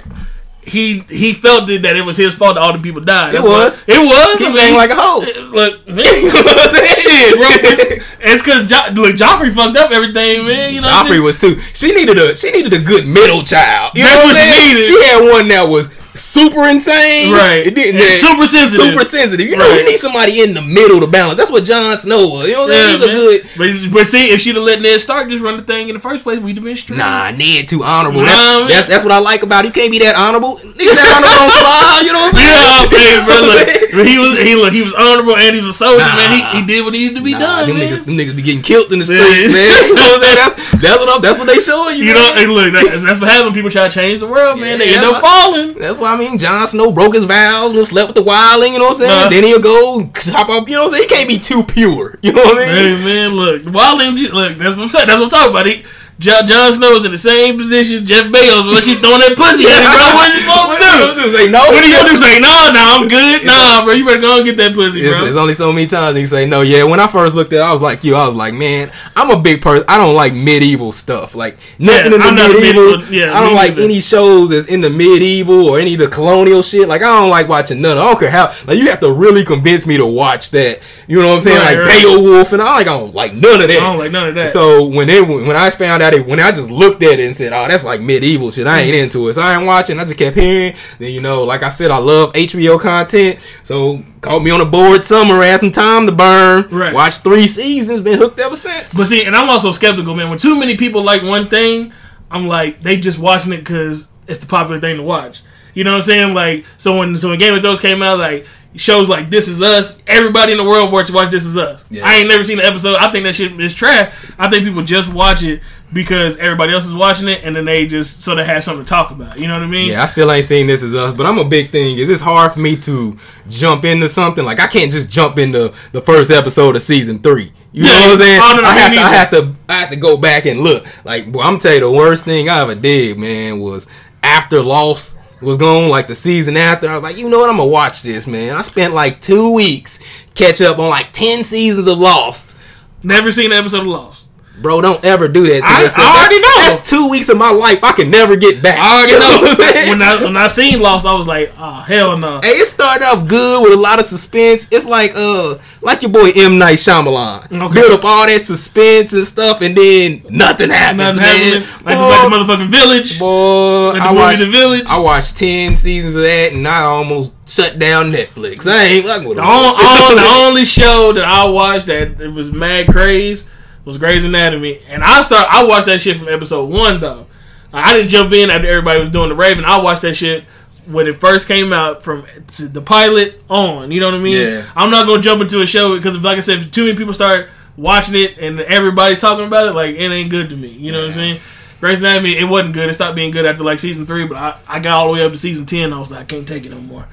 he 0.64 1.00
he 1.10 1.34
felt 1.34 1.70
it, 1.70 1.82
that 1.82 1.96
it 1.96 2.04
was 2.04 2.18
his 2.18 2.36
fault 2.36 2.56
that 2.56 2.62
all 2.62 2.74
the 2.74 2.80
people 2.80 3.02
died. 3.02 3.34
It 3.34 3.42
was. 3.42 3.82
It 3.88 3.98
was. 4.00 4.38
He 4.38 4.46
I 4.46 4.50
was 4.50 4.62
mean, 4.62 4.76
like 4.76 4.90
a 4.92 4.96
hoe. 4.96 5.22
Eh, 5.24 5.40
look, 5.50 5.88
man, 5.88 5.98
You 6.06 6.28
know 6.30 6.42
what 6.44 6.70
I'm 6.70 6.76
saying? 6.76 6.96
shit, 7.02 7.36
bro. 7.36 8.06
It's 8.24 8.44
because 8.44 8.70
jo- 8.70 8.94
look, 9.02 9.16
Joffrey 9.16 9.52
fucked 9.52 9.78
up 9.78 9.90
everything, 9.92 10.46
man. 10.46 10.74
You 10.74 10.82
know, 10.82 10.88
Joffrey 10.88 11.24
was 11.24 11.40
too. 11.40 11.58
She 11.74 11.94
needed 11.94 12.18
a. 12.18 12.36
She 12.36 12.52
needed 12.52 12.74
a 12.74 12.80
good 12.84 13.08
middle 13.08 13.42
child. 13.44 13.94
You 13.96 14.04
That's 14.04 14.16
know 14.16 14.26
what, 14.26 14.36
what 14.36 14.46
she 14.46 14.74
needed. 14.74 14.86
She 14.86 15.04
had 15.04 15.20
one 15.32 15.48
that 15.48 15.64
was 15.68 15.90
super 16.14 16.68
insane, 16.68 17.32
Right. 17.34 17.66
It 17.66 17.76
didn't, 17.76 18.02
And 18.02 18.14
super 18.16 18.46
sensitive. 18.46 18.86
super 18.94 19.04
sensitive. 19.06 19.48
You 19.48 19.56
know, 19.58 19.68
Right. 19.70 19.80
you 19.80 19.86
need 19.86 19.98
somebody 20.00 20.42
in 20.42 20.54
the 20.54 20.62
middle 20.62 21.00
to 21.00 21.08
balance. 21.08 21.38
That's 21.38 21.50
what 21.52 21.64
Jon 21.64 21.98
Snow 21.98 22.28
was. 22.28 22.48
You 22.50 22.56
know 22.56 22.62
what 22.68 22.72
I'm 22.72 22.76
saying? 22.76 22.88
Yeah, 22.88 22.92
He's 22.92 23.02
a 23.08 23.48
good. 23.56 23.88
But, 23.88 23.94
but 23.94 24.08
see, 24.08 24.30
if 24.32 24.42
she'd 24.42 24.56
have 24.56 24.64
let 24.64 24.82
Ned 24.82 25.00
Stark 25.02 25.30
just 25.30 25.42
run 25.42 25.58
the 25.58 25.64
thing 25.64 25.88
in 25.90 25.96
the 25.96 26.02
first 26.02 26.24
place, 26.24 26.40
we'd 26.40 26.56
have 26.58 26.64
been 26.66 26.76
straight. 26.76 26.98
Nah, 26.98 27.32
Ned 27.32 27.68
too 27.68 27.84
honorable. 27.84 28.22
Nah, 28.22 28.68
That's, 28.68 28.74
that's 28.74 28.88
that's 28.88 29.04
what 29.04 29.14
I 29.14 29.20
like 29.20 29.44
about 29.44 29.64
it. 29.66 29.70
You 29.70 29.74
can't 29.74 29.92
be 29.92 30.00
that 30.00 30.16
honorable. 30.16 30.58
Niggas 30.58 30.96
that 31.00 31.08
honorable 31.16 31.48
on 31.48 31.64
fire. 31.64 32.04
You 32.04 32.12
know 32.14 32.20
what 32.28 32.36
I'm 32.36 32.40
saying? 32.40 32.92
Yeah, 32.92 33.00
hey, 33.00 33.16
bro, 33.26 33.36
look, 33.48 34.06
he 34.08 34.16
was 34.20 34.34
he 34.40 34.56
look, 34.56 34.74
he 34.74 34.82
was 34.82 34.94
honorable 34.94 35.36
and 35.38 35.56
he 35.56 35.62
was 35.62 35.70
a 35.70 35.74
soldier, 35.74 36.04
Nah. 36.04 36.16
man. 36.16 36.30
He, 36.36 36.60
he 36.60 36.66
did 36.68 36.84
what 36.84 36.94
he 36.94 37.08
needed 37.08 37.16
to 37.18 37.24
be 37.24 37.32
Nah, 37.34 37.40
done, 37.40 37.68
them 37.70 37.78
man. 37.78 37.88
niggas, 37.90 38.04
them 38.06 38.18
niggas 38.18 38.36
be 38.36 38.42
getting 38.44 38.62
killed 38.62 38.92
in 38.92 39.00
the 39.00 39.06
Yeah. 39.08 39.24
streets, 39.24 39.54
man. 39.54 39.72
You 39.92 39.96
know 39.96 40.02
what 40.04 40.16
I'm 40.16 40.22
saying? 40.24 40.36
That's 40.36 40.56
that's 40.82 40.98
what 41.00 41.10
I'm, 41.16 41.22
that's 41.22 41.38
what 41.40 41.48
they 41.48 41.60
showing 41.60 41.96
you. 41.98 42.06
You 42.06 42.14
know, 42.16 42.32
hey, 42.36 42.48
look, 42.48 42.74
that, 42.74 43.04
that's 43.06 43.20
what 43.22 43.30
happens. 43.30 43.54
People 43.54 43.70
try 43.70 43.88
to 43.88 43.94
change 43.94 44.20
the 44.20 44.28
world, 44.28 44.60
man. 44.60 44.80
They 44.80 44.94
end 44.96 45.06
up 45.06 45.22
falling. 45.22 45.74
That's 45.76 45.98
why 46.02 46.14
I 46.14 46.18
mean 46.18 46.38
Jon 46.38 46.68
Snow 46.68 46.92
broke 46.92 47.16
his 47.16 47.26
vows 47.26 47.76
and 47.76 47.88
slept 47.88 48.08
with 48.10 48.16
the 48.18 48.30
wildling, 48.30 48.74
you 48.74 48.80
know 48.80 48.86
what 48.86 48.94
I'm 48.96 49.00
saying? 49.00 49.10
Nah. 49.10 49.30
Then 49.30 49.44
he'll 49.44 49.62
go 49.62 50.10
hop 50.16 50.50
up, 50.50 50.68
you 50.68 50.76
know 50.76 50.86
what 50.86 50.94
I'm 50.94 50.94
saying? 50.94 51.10
He 51.10 51.16
can't 51.16 51.30
be 51.30 51.40
too 51.40 51.64
pure. 51.64 52.20
You 52.24 52.34
know 52.34 52.44
what 52.44 52.58
I 52.58 52.66
mean? 52.66 52.98
Hey, 52.98 53.06
man, 53.06 53.32
look, 53.36 53.74
Wild 53.74 54.00
MG, 54.00 54.32
look, 54.32 54.58
that's 54.58 54.76
what 54.76 54.84
I'm 54.84 54.90
saying. 54.90 55.08
That's 55.08 55.20
what 55.20 55.26
I'm 55.26 55.30
talking 55.30 55.52
about. 55.52 55.66
He, 55.66 55.84
John, 56.22 56.46
Jon 56.46 56.72
Snow's 56.74 57.04
in 57.04 57.12
the 57.12 57.18
same 57.18 57.58
position 57.58 58.06
Jeff 58.06 58.28
Bezos, 58.30 58.70
but 58.70 58.84
she 58.86 58.94
throwing 59.02 59.26
that 59.26 59.34
pussy 59.36 59.66
at 59.66 59.82
him, 59.82 59.90
bro. 59.90 60.06
What 60.14 60.30
are 60.30 60.38
you 60.38 60.46
supposed 60.46 61.18
to 61.18 61.24
do? 61.26 61.38
Say 61.38 61.50
no. 61.50 61.60
What 61.74 61.82
are 61.82 61.88
you 61.90 61.96
gonna 61.98 62.10
do? 62.14 62.18
Say 62.22 62.38
no, 62.40 62.56
no, 62.70 62.84
I'm 63.02 63.08
good. 63.10 63.42
Nah, 63.46 63.84
bro, 63.84 63.94
you 63.98 64.06
better 64.06 64.22
go 64.22 64.38
and 64.38 64.46
get 64.46 64.56
that 64.58 64.74
pussy, 64.78 65.02
It's, 65.02 65.18
bro. 65.18 65.26
it's 65.28 65.36
only 65.38 65.56
so 65.56 65.74
many 65.74 65.88
times 65.88 66.14
they 66.14 66.26
say 66.26 66.46
no. 66.46 66.62
Yeah, 66.62 66.84
when 66.84 67.00
I 67.00 67.08
first 67.08 67.34
looked 67.34 67.52
at 67.54 67.58
it, 67.58 67.64
I 67.66 67.74
was 67.74 67.82
like 67.82 68.04
you. 68.04 68.14
I 68.16 68.28
was 68.28 68.36
like, 68.36 68.54
man, 68.54 68.92
I'm 69.16 69.32
a 69.32 69.42
big 69.42 69.62
person. 69.62 69.84
I 69.90 69.98
don't 69.98 70.14
like 70.16 70.34
medieval 70.34 70.92
stuff. 70.92 71.34
Like 71.34 71.58
nothing 71.80 72.12
Yeah, 72.12 72.16
in 72.16 72.22
the 72.22 72.28
I'm 72.28 72.36
medieval. 72.36 72.98
medieval- 73.02 73.14
yeah, 73.14 73.34
I 73.34 73.42
don't 73.42 73.56
like 73.56 73.72
neither. 73.72 73.84
any 73.84 74.00
shows 74.00 74.52
that's 74.52 74.68
in 74.68 74.82
the 74.82 74.90
medieval 74.92 75.68
or 75.70 75.80
any 75.80 75.94
of 75.96 76.00
the 76.02 76.08
colonial 76.08 76.62
shit. 76.62 76.88
Like 76.88 77.02
I 77.02 77.20
don't 77.20 77.32
like 77.32 77.50
watching 77.50 77.82
none. 77.82 77.98
I 77.98 78.06
don't 78.06 78.20
care 78.20 78.30
how. 78.30 78.54
Like 78.68 78.78
you 78.78 78.90
have 78.92 79.00
to 79.02 79.12
really 79.12 79.44
convince 79.44 79.88
me 79.88 79.98
to 79.98 80.06
watch 80.06 80.52
that. 80.52 80.80
You 81.08 81.20
know 81.22 81.30
what 81.30 81.36
I'm 81.36 81.42
saying? 81.42 81.58
Right, 81.58 81.78
like 81.80 81.88
right. 81.90 82.02
Beowulf 82.04 82.54
and 82.54 82.62
I 82.62 82.76
like 82.76 82.88
I 82.88 82.98
don't 83.00 83.16
like 83.16 83.34
none 83.34 83.60
of 83.62 83.68
that. 83.68 83.72
I 83.72 83.80
don't 83.90 83.98
like 83.98 84.12
none 84.12 84.30
of 84.30 84.36
that. 84.36 84.50
So 84.52 84.86
when 84.86 85.10
it 85.10 85.28
when 85.28 85.56
I 85.56 85.70
found 85.72 86.04
out 86.04 86.11
when 86.20 86.40
I 86.40 86.52
just 86.52 86.70
looked 86.70 87.02
at 87.04 87.20
it 87.20 87.26
and 87.26 87.36
said, 87.36 87.54
"Oh, 87.54 87.68
that's 87.68 87.84
like 87.84 88.02
medieval 88.02 88.52
shit," 88.52 88.68
I 88.68 88.82
ain't 88.82 88.96
into 88.96 89.28
it. 89.30 89.34
So 89.34 89.42
I 89.42 89.58
ain't 89.58 89.66
watching. 89.66 90.00
I 90.00 90.04
just 90.04 90.18
kept 90.18 90.38
hearing. 90.38 90.76
Then 91.00 91.12
you 91.12 91.22
know, 91.22 91.44
like 91.44 91.64
I 91.64 91.70
said, 91.70 91.92
I 91.92 91.98
love 91.98 92.34
HBO 92.34 92.80
content. 92.80 93.40
So 93.64 94.04
caught 94.22 94.42
me 94.42 94.52
on 94.52 94.60
the 94.60 94.66
board 94.66 95.04
summer, 95.04 95.42
had 95.42 95.60
some 95.60 95.72
time 95.72 96.06
to 96.06 96.12
burn. 96.12 96.68
Right. 96.70 96.94
Watched 96.94 97.22
three 97.22 97.48
seasons, 97.48 98.02
been 98.02 98.18
hooked 98.20 98.40
ever 98.40 98.56
since. 98.56 98.94
But 98.96 99.08
see, 99.08 99.26
and 99.26 99.36
I'm 99.36 99.50
also 99.50 99.72
skeptical, 99.72 100.16
man. 100.16 100.30
When 100.30 100.38
too 100.38 100.60
many 100.60 100.78
people 100.78 101.04
like 101.04 101.24
one 101.24 101.50
thing, 101.50 101.92
I'm 102.30 102.48
like, 102.48 102.82
they 102.82 102.98
just 102.98 103.20
watching 103.20 103.54
it 103.54 103.58
because 103.58 104.10
it's 104.28 104.40
the 104.40 104.48
popular 104.48 104.80
thing 104.80 104.98
to 104.98 105.04
watch. 105.04 105.42
You 105.74 105.84
know 105.84 105.92
what 105.92 105.98
I'm 105.98 106.04
saying? 106.04 106.34
Like, 106.34 106.66
so 106.78 106.98
when 107.00 107.18
so 107.18 107.30
when 107.30 107.40
Game 107.40 107.54
of 107.54 107.62
Thrones 107.62 107.80
came 107.80 108.02
out, 108.02 108.20
like 108.20 108.46
shows 108.76 109.10
like 109.10 109.30
This 109.30 109.48
Is 109.48 109.62
Us, 109.62 110.02
everybody 110.08 110.52
in 110.52 110.58
the 110.58 110.64
world 110.64 110.92
watch 110.92 111.12
watch 111.12 111.32
This 111.32 111.46
Is 111.46 111.58
Us. 111.58 111.86
Yeah. 111.90 112.06
I 112.06 112.16
ain't 112.16 112.28
never 112.28 112.44
seen 112.44 112.60
an 112.60 112.66
episode. 112.66 112.98
I 112.98 113.12
think 113.12 113.24
that 113.24 113.36
shit 113.36 113.60
is 113.60 113.74
trash. 113.74 114.14
I 114.38 114.50
think 114.50 114.64
people 114.64 114.84
just 114.84 115.14
watch 115.14 115.44
it 115.44 115.62
because 115.94 116.38
everybody 116.38 116.74
else 116.74 116.86
is 116.86 116.94
watching 116.94 117.28
it, 117.28 117.44
and 117.44 117.56
then 117.56 117.66
they 117.66 117.86
just 117.86 118.22
sort 118.22 118.40
of 118.40 118.46
have 118.46 118.64
something 118.64 118.86
to 118.86 118.90
talk 118.90 119.12
about. 119.12 119.40
You 119.40 119.48
know 119.48 119.54
what 119.54 119.64
I 119.64 119.68
mean? 119.68 119.92
Yeah, 119.92 120.04
I 120.04 120.06
still 120.06 120.32
ain't 120.32 120.46
seen 120.46 120.68
This 120.68 120.84
Is 120.84 120.96
Us, 120.96 121.14
but 121.16 121.26
I'm 121.26 121.38
a 121.38 121.44
big 121.46 121.70
thing. 121.72 121.98
Is 121.98 122.10
it's 122.10 122.22
hard 122.22 122.54
for 122.54 122.60
me 122.60 122.76
to 122.78 123.18
jump 123.50 123.84
into 123.86 124.08
something 124.08 124.46
like 124.46 124.60
I 124.60 124.68
can't 124.68 124.92
just 124.92 125.10
jump 125.10 125.38
into 125.38 125.74
the 125.92 126.02
first 126.02 126.32
episode 126.32 126.76
of 126.76 126.82
season 126.82 127.20
three. 127.20 127.52
You 127.74 127.86
Yeah, 127.86 127.92
know 127.94 128.02
what 128.08 128.12
I'm 128.14 128.18
saying? 128.20 128.42
oh, 128.44 128.54
no, 128.58 128.64
I 128.68 128.74
have 128.74 128.94
to, 128.94 129.00
I 129.00 129.10
have 129.14 129.30
to, 129.32 129.56
I 129.70 129.74
have 129.80 129.90
to 129.92 129.96
go 129.96 130.18
back 130.18 130.46
and 130.46 130.60
look. 130.62 130.86
Like, 131.06 131.32
boy, 131.32 131.42
I'm 131.42 131.58
tell 131.60 131.74
you, 131.74 131.80
the 131.82 131.92
worst 131.92 132.26
thing 132.26 132.50
I 132.50 132.62
ever 132.62 132.76
did, 132.76 133.18
man, 133.18 133.60
was 133.60 133.88
after 134.24 134.62
Lost 134.62 135.18
was 135.42 135.58
going, 135.58 135.90
like 135.90 136.08
the 136.08 136.16
season 136.16 136.56
after. 136.58 136.88
I 136.90 136.94
was 136.96 137.04
like, 137.04 137.18
you 137.18 137.30
know 137.30 137.40
what? 137.40 137.50
I'm 137.50 137.58
gonna 137.58 137.70
watch 137.70 138.04
this, 138.04 138.28
man. 138.28 138.56
I 138.56 138.62
spent 138.62 138.94
like 138.94 139.22
two 139.22 139.54
weeks 139.54 140.00
catch 140.36 140.62
up 140.62 140.80
on 140.80 140.90
like 140.90 141.12
ten 141.14 141.44
seasons 141.44 141.88
of 141.88 141.98
Lost. 141.98 142.58
Never 143.04 143.32
seen 143.32 143.52
an 143.52 143.58
episode 143.58 143.82
of 143.82 143.88
Lost. 143.88 144.21
Bro, 144.62 144.82
don't 144.82 145.04
ever 145.04 145.28
do 145.28 145.44
that 145.48 145.60
to 145.62 145.66
I- 145.66 145.82
yourself. 145.82 146.08
I 146.08 146.20
already 146.20 146.36
That's- 146.42 146.42
know. 146.42 146.76
That's 146.76 146.90
two 146.90 147.10
weeks 147.10 147.30
of 147.30 147.38
my 147.38 147.50
life 147.52 147.84
I 147.84 147.94
can 147.94 148.12
never 148.12 148.36
get 148.36 148.62
back. 148.62 148.78
I 148.80 148.98
already 148.98 149.12
You 149.14 149.20
what 149.20 149.40
I'm 149.40 149.44
know. 149.46 149.54
saying? 149.74 149.90
when 149.90 150.02
I 150.02 150.24
when 150.24 150.38
I 150.38 150.48
seen 150.48 150.80
Lost, 150.82 151.06
I 151.06 151.14
was 151.14 151.26
like, 151.28 151.52
oh 151.58 151.82
hell 151.82 152.18
no. 152.18 152.40
Hey, 152.42 152.50
it 152.60 152.68
started 152.68 153.04
off 153.06 153.28
good 153.28 153.64
with 153.64 153.74
a 153.74 153.82
lot 153.82 154.00
of 154.00 154.06
suspense. 154.06 154.68
It's 154.72 154.86
like 154.86 155.14
uh, 155.16 155.56
like 155.82 156.02
your 156.04 156.12
boy 156.12 156.30
M 156.36 156.58
Night 156.60 156.78
Shyamalan. 156.78 157.52
Okay. 157.52 157.74
Build 157.74 157.92
up 157.94 158.06
all 158.06 158.26
that 158.28 158.42
suspense 158.42 159.14
and 159.14 159.26
stuff, 159.26 159.62
and 159.62 159.76
then 159.76 160.24
nothing 160.30 160.70
happens, 160.70 161.18
Nothing 161.18 161.22
man. 161.24 161.62
happening. 161.64 161.86
Like, 161.86 161.98
boy, 161.98 162.08
like 162.10 162.48
the 162.48 162.54
motherfucking 162.54 162.70
village. 162.72 163.20
boy, 163.20 163.90
Like 163.94 164.02
the 164.04 164.08
I 164.08 164.12
watched, 164.14 164.40
The 164.40 164.46
Village. 164.52 164.84
I 164.88 165.00
watched 165.00 165.38
ten 165.38 165.76
seasons 165.76 166.16
of 166.16 166.22
that, 166.22 166.54
and 166.54 166.68
I 166.68 166.82
almost 166.84 167.34
shut 167.50 167.80
down 167.80 168.12
Netflix. 168.12 168.68
I 168.68 168.84
ain't 168.86 169.06
fucking 169.06 169.28
with 169.28 169.38
The, 169.38 169.44
on, 169.44 169.50
on, 169.50 170.16
the 170.16 170.24
only 170.48 170.66
show 170.66 171.12
that 171.14 171.26
I 171.26 171.46
watched 171.50 171.88
that 171.88 172.22
it 172.22 172.30
was 172.32 172.52
mad 172.52 172.88
craze 172.88 173.48
was 173.86 173.98
Grey's 173.98 174.24
Anatomy, 174.26 174.80
and 174.88 175.04
I 175.04 175.22
start 175.22 175.48
I 175.50 175.64
watched 175.66 175.88
that 175.88 176.02
shit 176.02 176.18
from 176.18 176.28
episode 176.28 176.70
one 176.70 177.00
though. 177.00 177.28
I 177.74 177.94
didn't 177.94 178.10
jump 178.10 178.34
in 178.34 178.50
after 178.50 178.68
everybody 178.68 179.00
was 179.00 179.10
doing 179.10 179.30
the 179.30 179.36
Raven. 179.36 179.64
I 179.66 179.80
watched 179.82 180.02
that 180.02 180.16
shit 180.16 180.44
when 180.88 181.08
it 181.08 181.16
first 181.16 181.48
came 181.48 181.72
out 181.72 182.04
from 182.04 182.26
the 182.60 182.82
pilot 182.82 183.42
on. 183.50 183.92
You 183.92 184.02
know 184.02 184.08
what 184.08 184.16
I 184.16 184.20
mean? 184.20 184.48
Yeah. 184.48 184.72
I'm 184.76 184.92
not 184.92 185.08
gonna 185.08 185.22
jump 185.22 185.42
into 185.42 185.62
a 185.62 185.66
show 185.66 185.96
because, 185.96 186.18
like 186.18 186.38
I 186.38 186.42
said, 186.42 186.60
if 186.60 186.72
too 186.72 186.86
many 186.86 186.98
people 186.98 187.14
start 187.14 187.50
watching 187.78 188.16
it 188.16 188.38
and 188.38 188.60
everybody 188.62 189.16
talking 189.16 189.46
about 189.46 189.68
it, 189.68 189.74
like 189.74 189.96
it 189.96 190.12
ain't 190.12 190.30
good 190.30 190.50
to 190.50 190.58
me. 190.58 190.70
You 190.70 190.92
know 190.92 191.00
what 191.02 191.08
I'm 191.10 191.14
saying? 191.14 191.42
Grey's 191.80 192.00
Anatomy, 192.00 192.38
it 192.38 192.44
wasn't 192.44 192.76
good. 192.76 192.90
It 192.90 192.94
stopped 192.94 193.16
being 193.16 193.32
good 193.32 193.46
after 193.46 193.64
like 193.64 193.80
season 193.80 194.06
three, 194.06 194.28
but 194.28 194.38
I, 194.38 194.58
I 194.68 194.80
got 194.80 194.98
all 194.98 195.08
the 195.08 195.14
way 195.14 195.26
up 195.26 195.32
to 195.32 195.38
season 195.38 195.66
ten. 195.66 195.94
I 195.94 196.00
was 196.00 196.12
like, 196.12 196.22
I 196.22 196.26
can't 196.26 196.48
take 196.48 196.66
it 196.66 196.70
no 196.70 196.80
more. 196.80 197.08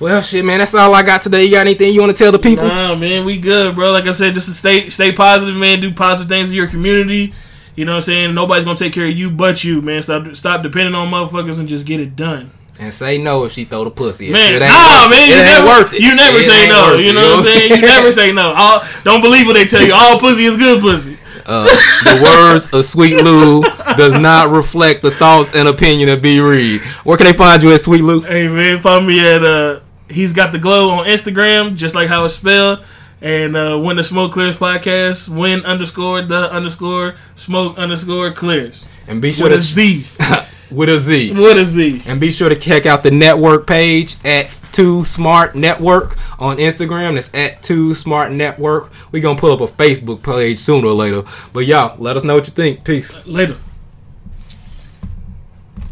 Well, 0.00 0.20
shit, 0.22 0.44
man, 0.44 0.58
that's 0.58 0.74
all 0.74 0.92
I 0.92 1.02
got 1.02 1.22
today. 1.22 1.44
You 1.44 1.52
got 1.52 1.60
anything 1.60 1.94
you 1.94 2.00
want 2.00 2.16
to 2.16 2.18
tell 2.18 2.32
the 2.32 2.38
people? 2.38 2.66
Nah, 2.66 2.94
man, 2.96 3.24
we 3.24 3.38
good, 3.38 3.74
bro. 3.74 3.92
Like 3.92 4.06
I 4.06 4.12
said, 4.12 4.34
just 4.34 4.48
to 4.48 4.54
stay 4.54 4.90
stay 4.90 5.12
positive, 5.12 5.54
man. 5.54 5.80
Do 5.80 5.92
positive 5.92 6.28
things 6.28 6.50
in 6.50 6.56
your 6.56 6.66
community. 6.66 7.32
You 7.76 7.84
know 7.84 7.92
what 7.92 7.96
I'm 7.96 8.02
saying? 8.02 8.34
Nobody's 8.34 8.64
gonna 8.64 8.76
take 8.76 8.92
care 8.92 9.06
of 9.06 9.16
you 9.16 9.30
but 9.30 9.64
you, 9.64 9.82
man. 9.82 10.02
Stop 10.02 10.34
stop 10.36 10.62
depending 10.62 10.94
on 10.94 11.08
motherfuckers 11.08 11.58
and 11.58 11.68
just 11.68 11.86
get 11.86 12.00
it 12.00 12.16
done. 12.16 12.50
And 12.78 12.92
say 12.92 13.18
no 13.18 13.44
if 13.44 13.52
she 13.52 13.64
throw 13.64 13.84
the 13.84 13.90
pussy. 13.90 14.32
Man, 14.32 14.58
nah, 14.58 15.08
man, 15.08 15.28
you 15.28 15.36
never, 15.36 15.66
worth 15.66 15.94
it. 15.94 16.00
you 16.00 16.14
never 16.14 16.38
It 16.38 16.44
say 16.44 16.68
no. 16.68 16.96
You 16.96 17.12
know 17.12 17.22
what 17.22 17.38
I'm 17.38 17.44
saying? 17.44 17.70
You 17.70 17.80
never 17.80 18.10
say 18.10 18.32
no. 18.32 18.52
All, 18.52 18.82
don't 19.04 19.20
believe 19.20 19.46
what 19.46 19.54
they 19.54 19.64
tell 19.64 19.82
you. 19.82 19.94
All 19.94 20.18
pussy 20.18 20.44
is 20.44 20.56
good 20.56 20.80
pussy. 20.80 21.16
Uh, 21.46 21.66
the 22.04 22.22
words 22.22 22.72
of 22.72 22.84
Sweet 22.84 23.22
Lou 23.22 23.62
does 23.96 24.14
not 24.14 24.50
reflect 24.50 25.02
the 25.02 25.10
thoughts 25.12 25.54
and 25.54 25.68
opinion 25.68 26.08
of 26.08 26.22
B 26.22 26.40
Reed. 26.40 26.80
Where 27.04 27.16
can 27.16 27.26
they 27.26 27.32
find 27.32 27.62
you 27.62 27.72
at 27.72 27.80
Sweet 27.80 28.02
Lou? 28.02 28.22
Hey 28.22 28.48
man, 28.48 28.80
find 28.80 29.06
me 29.06 29.20
at 29.20 29.44
uh 29.44 29.80
he's 30.08 30.32
got 30.32 30.52
the 30.52 30.58
glow 30.58 30.90
on 30.90 31.06
Instagram, 31.06 31.76
just 31.76 31.94
like 31.94 32.08
how 32.08 32.24
it's 32.24 32.34
spelled. 32.34 32.84
And 33.20 33.56
uh 33.56 33.78
when 33.78 33.96
the 33.96 34.04
smoke 34.04 34.32
clears 34.32 34.56
podcast, 34.56 35.28
when 35.28 35.64
underscore 35.64 36.22
the 36.22 36.52
underscore 36.52 37.14
smoke 37.36 37.78
underscore 37.78 38.32
clears. 38.32 38.84
And 39.06 39.20
be 39.20 39.32
sure 39.32 39.48
With 39.48 39.52
to 39.52 39.58
a 39.58 39.62
Z. 39.62 40.06
with 40.70 40.88
a 40.88 40.98
Z. 40.98 41.32
What 41.34 41.56
a 41.56 41.64
Z. 41.64 42.02
And 42.06 42.20
be 42.20 42.30
sure 42.30 42.48
to 42.48 42.56
check 42.56 42.86
out 42.86 43.02
the 43.02 43.10
network 43.10 43.66
page 43.66 44.16
at 44.24 44.50
Two 44.72 45.04
Smart 45.04 45.54
Network 45.54 46.16
on 46.40 46.56
Instagram. 46.56 47.14
That's 47.14 47.32
at 47.32 47.62
Two 47.62 47.94
Smart 47.94 48.32
Network. 48.32 48.90
We're 49.12 49.22
gonna 49.22 49.38
pull 49.38 49.52
up 49.52 49.60
a 49.60 49.72
Facebook 49.72 50.22
page 50.22 50.58
sooner 50.58 50.88
or 50.88 50.94
later. 50.94 51.22
But 51.52 51.66
y'all, 51.66 51.96
let 51.98 52.16
us 52.16 52.24
know 52.24 52.34
what 52.34 52.46
you 52.46 52.52
think. 52.52 52.82
Peace. 52.84 53.14
Later. 53.24 53.56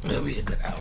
Yeah, 0.05 0.21
we 0.21 0.35
hit. 0.35 0.51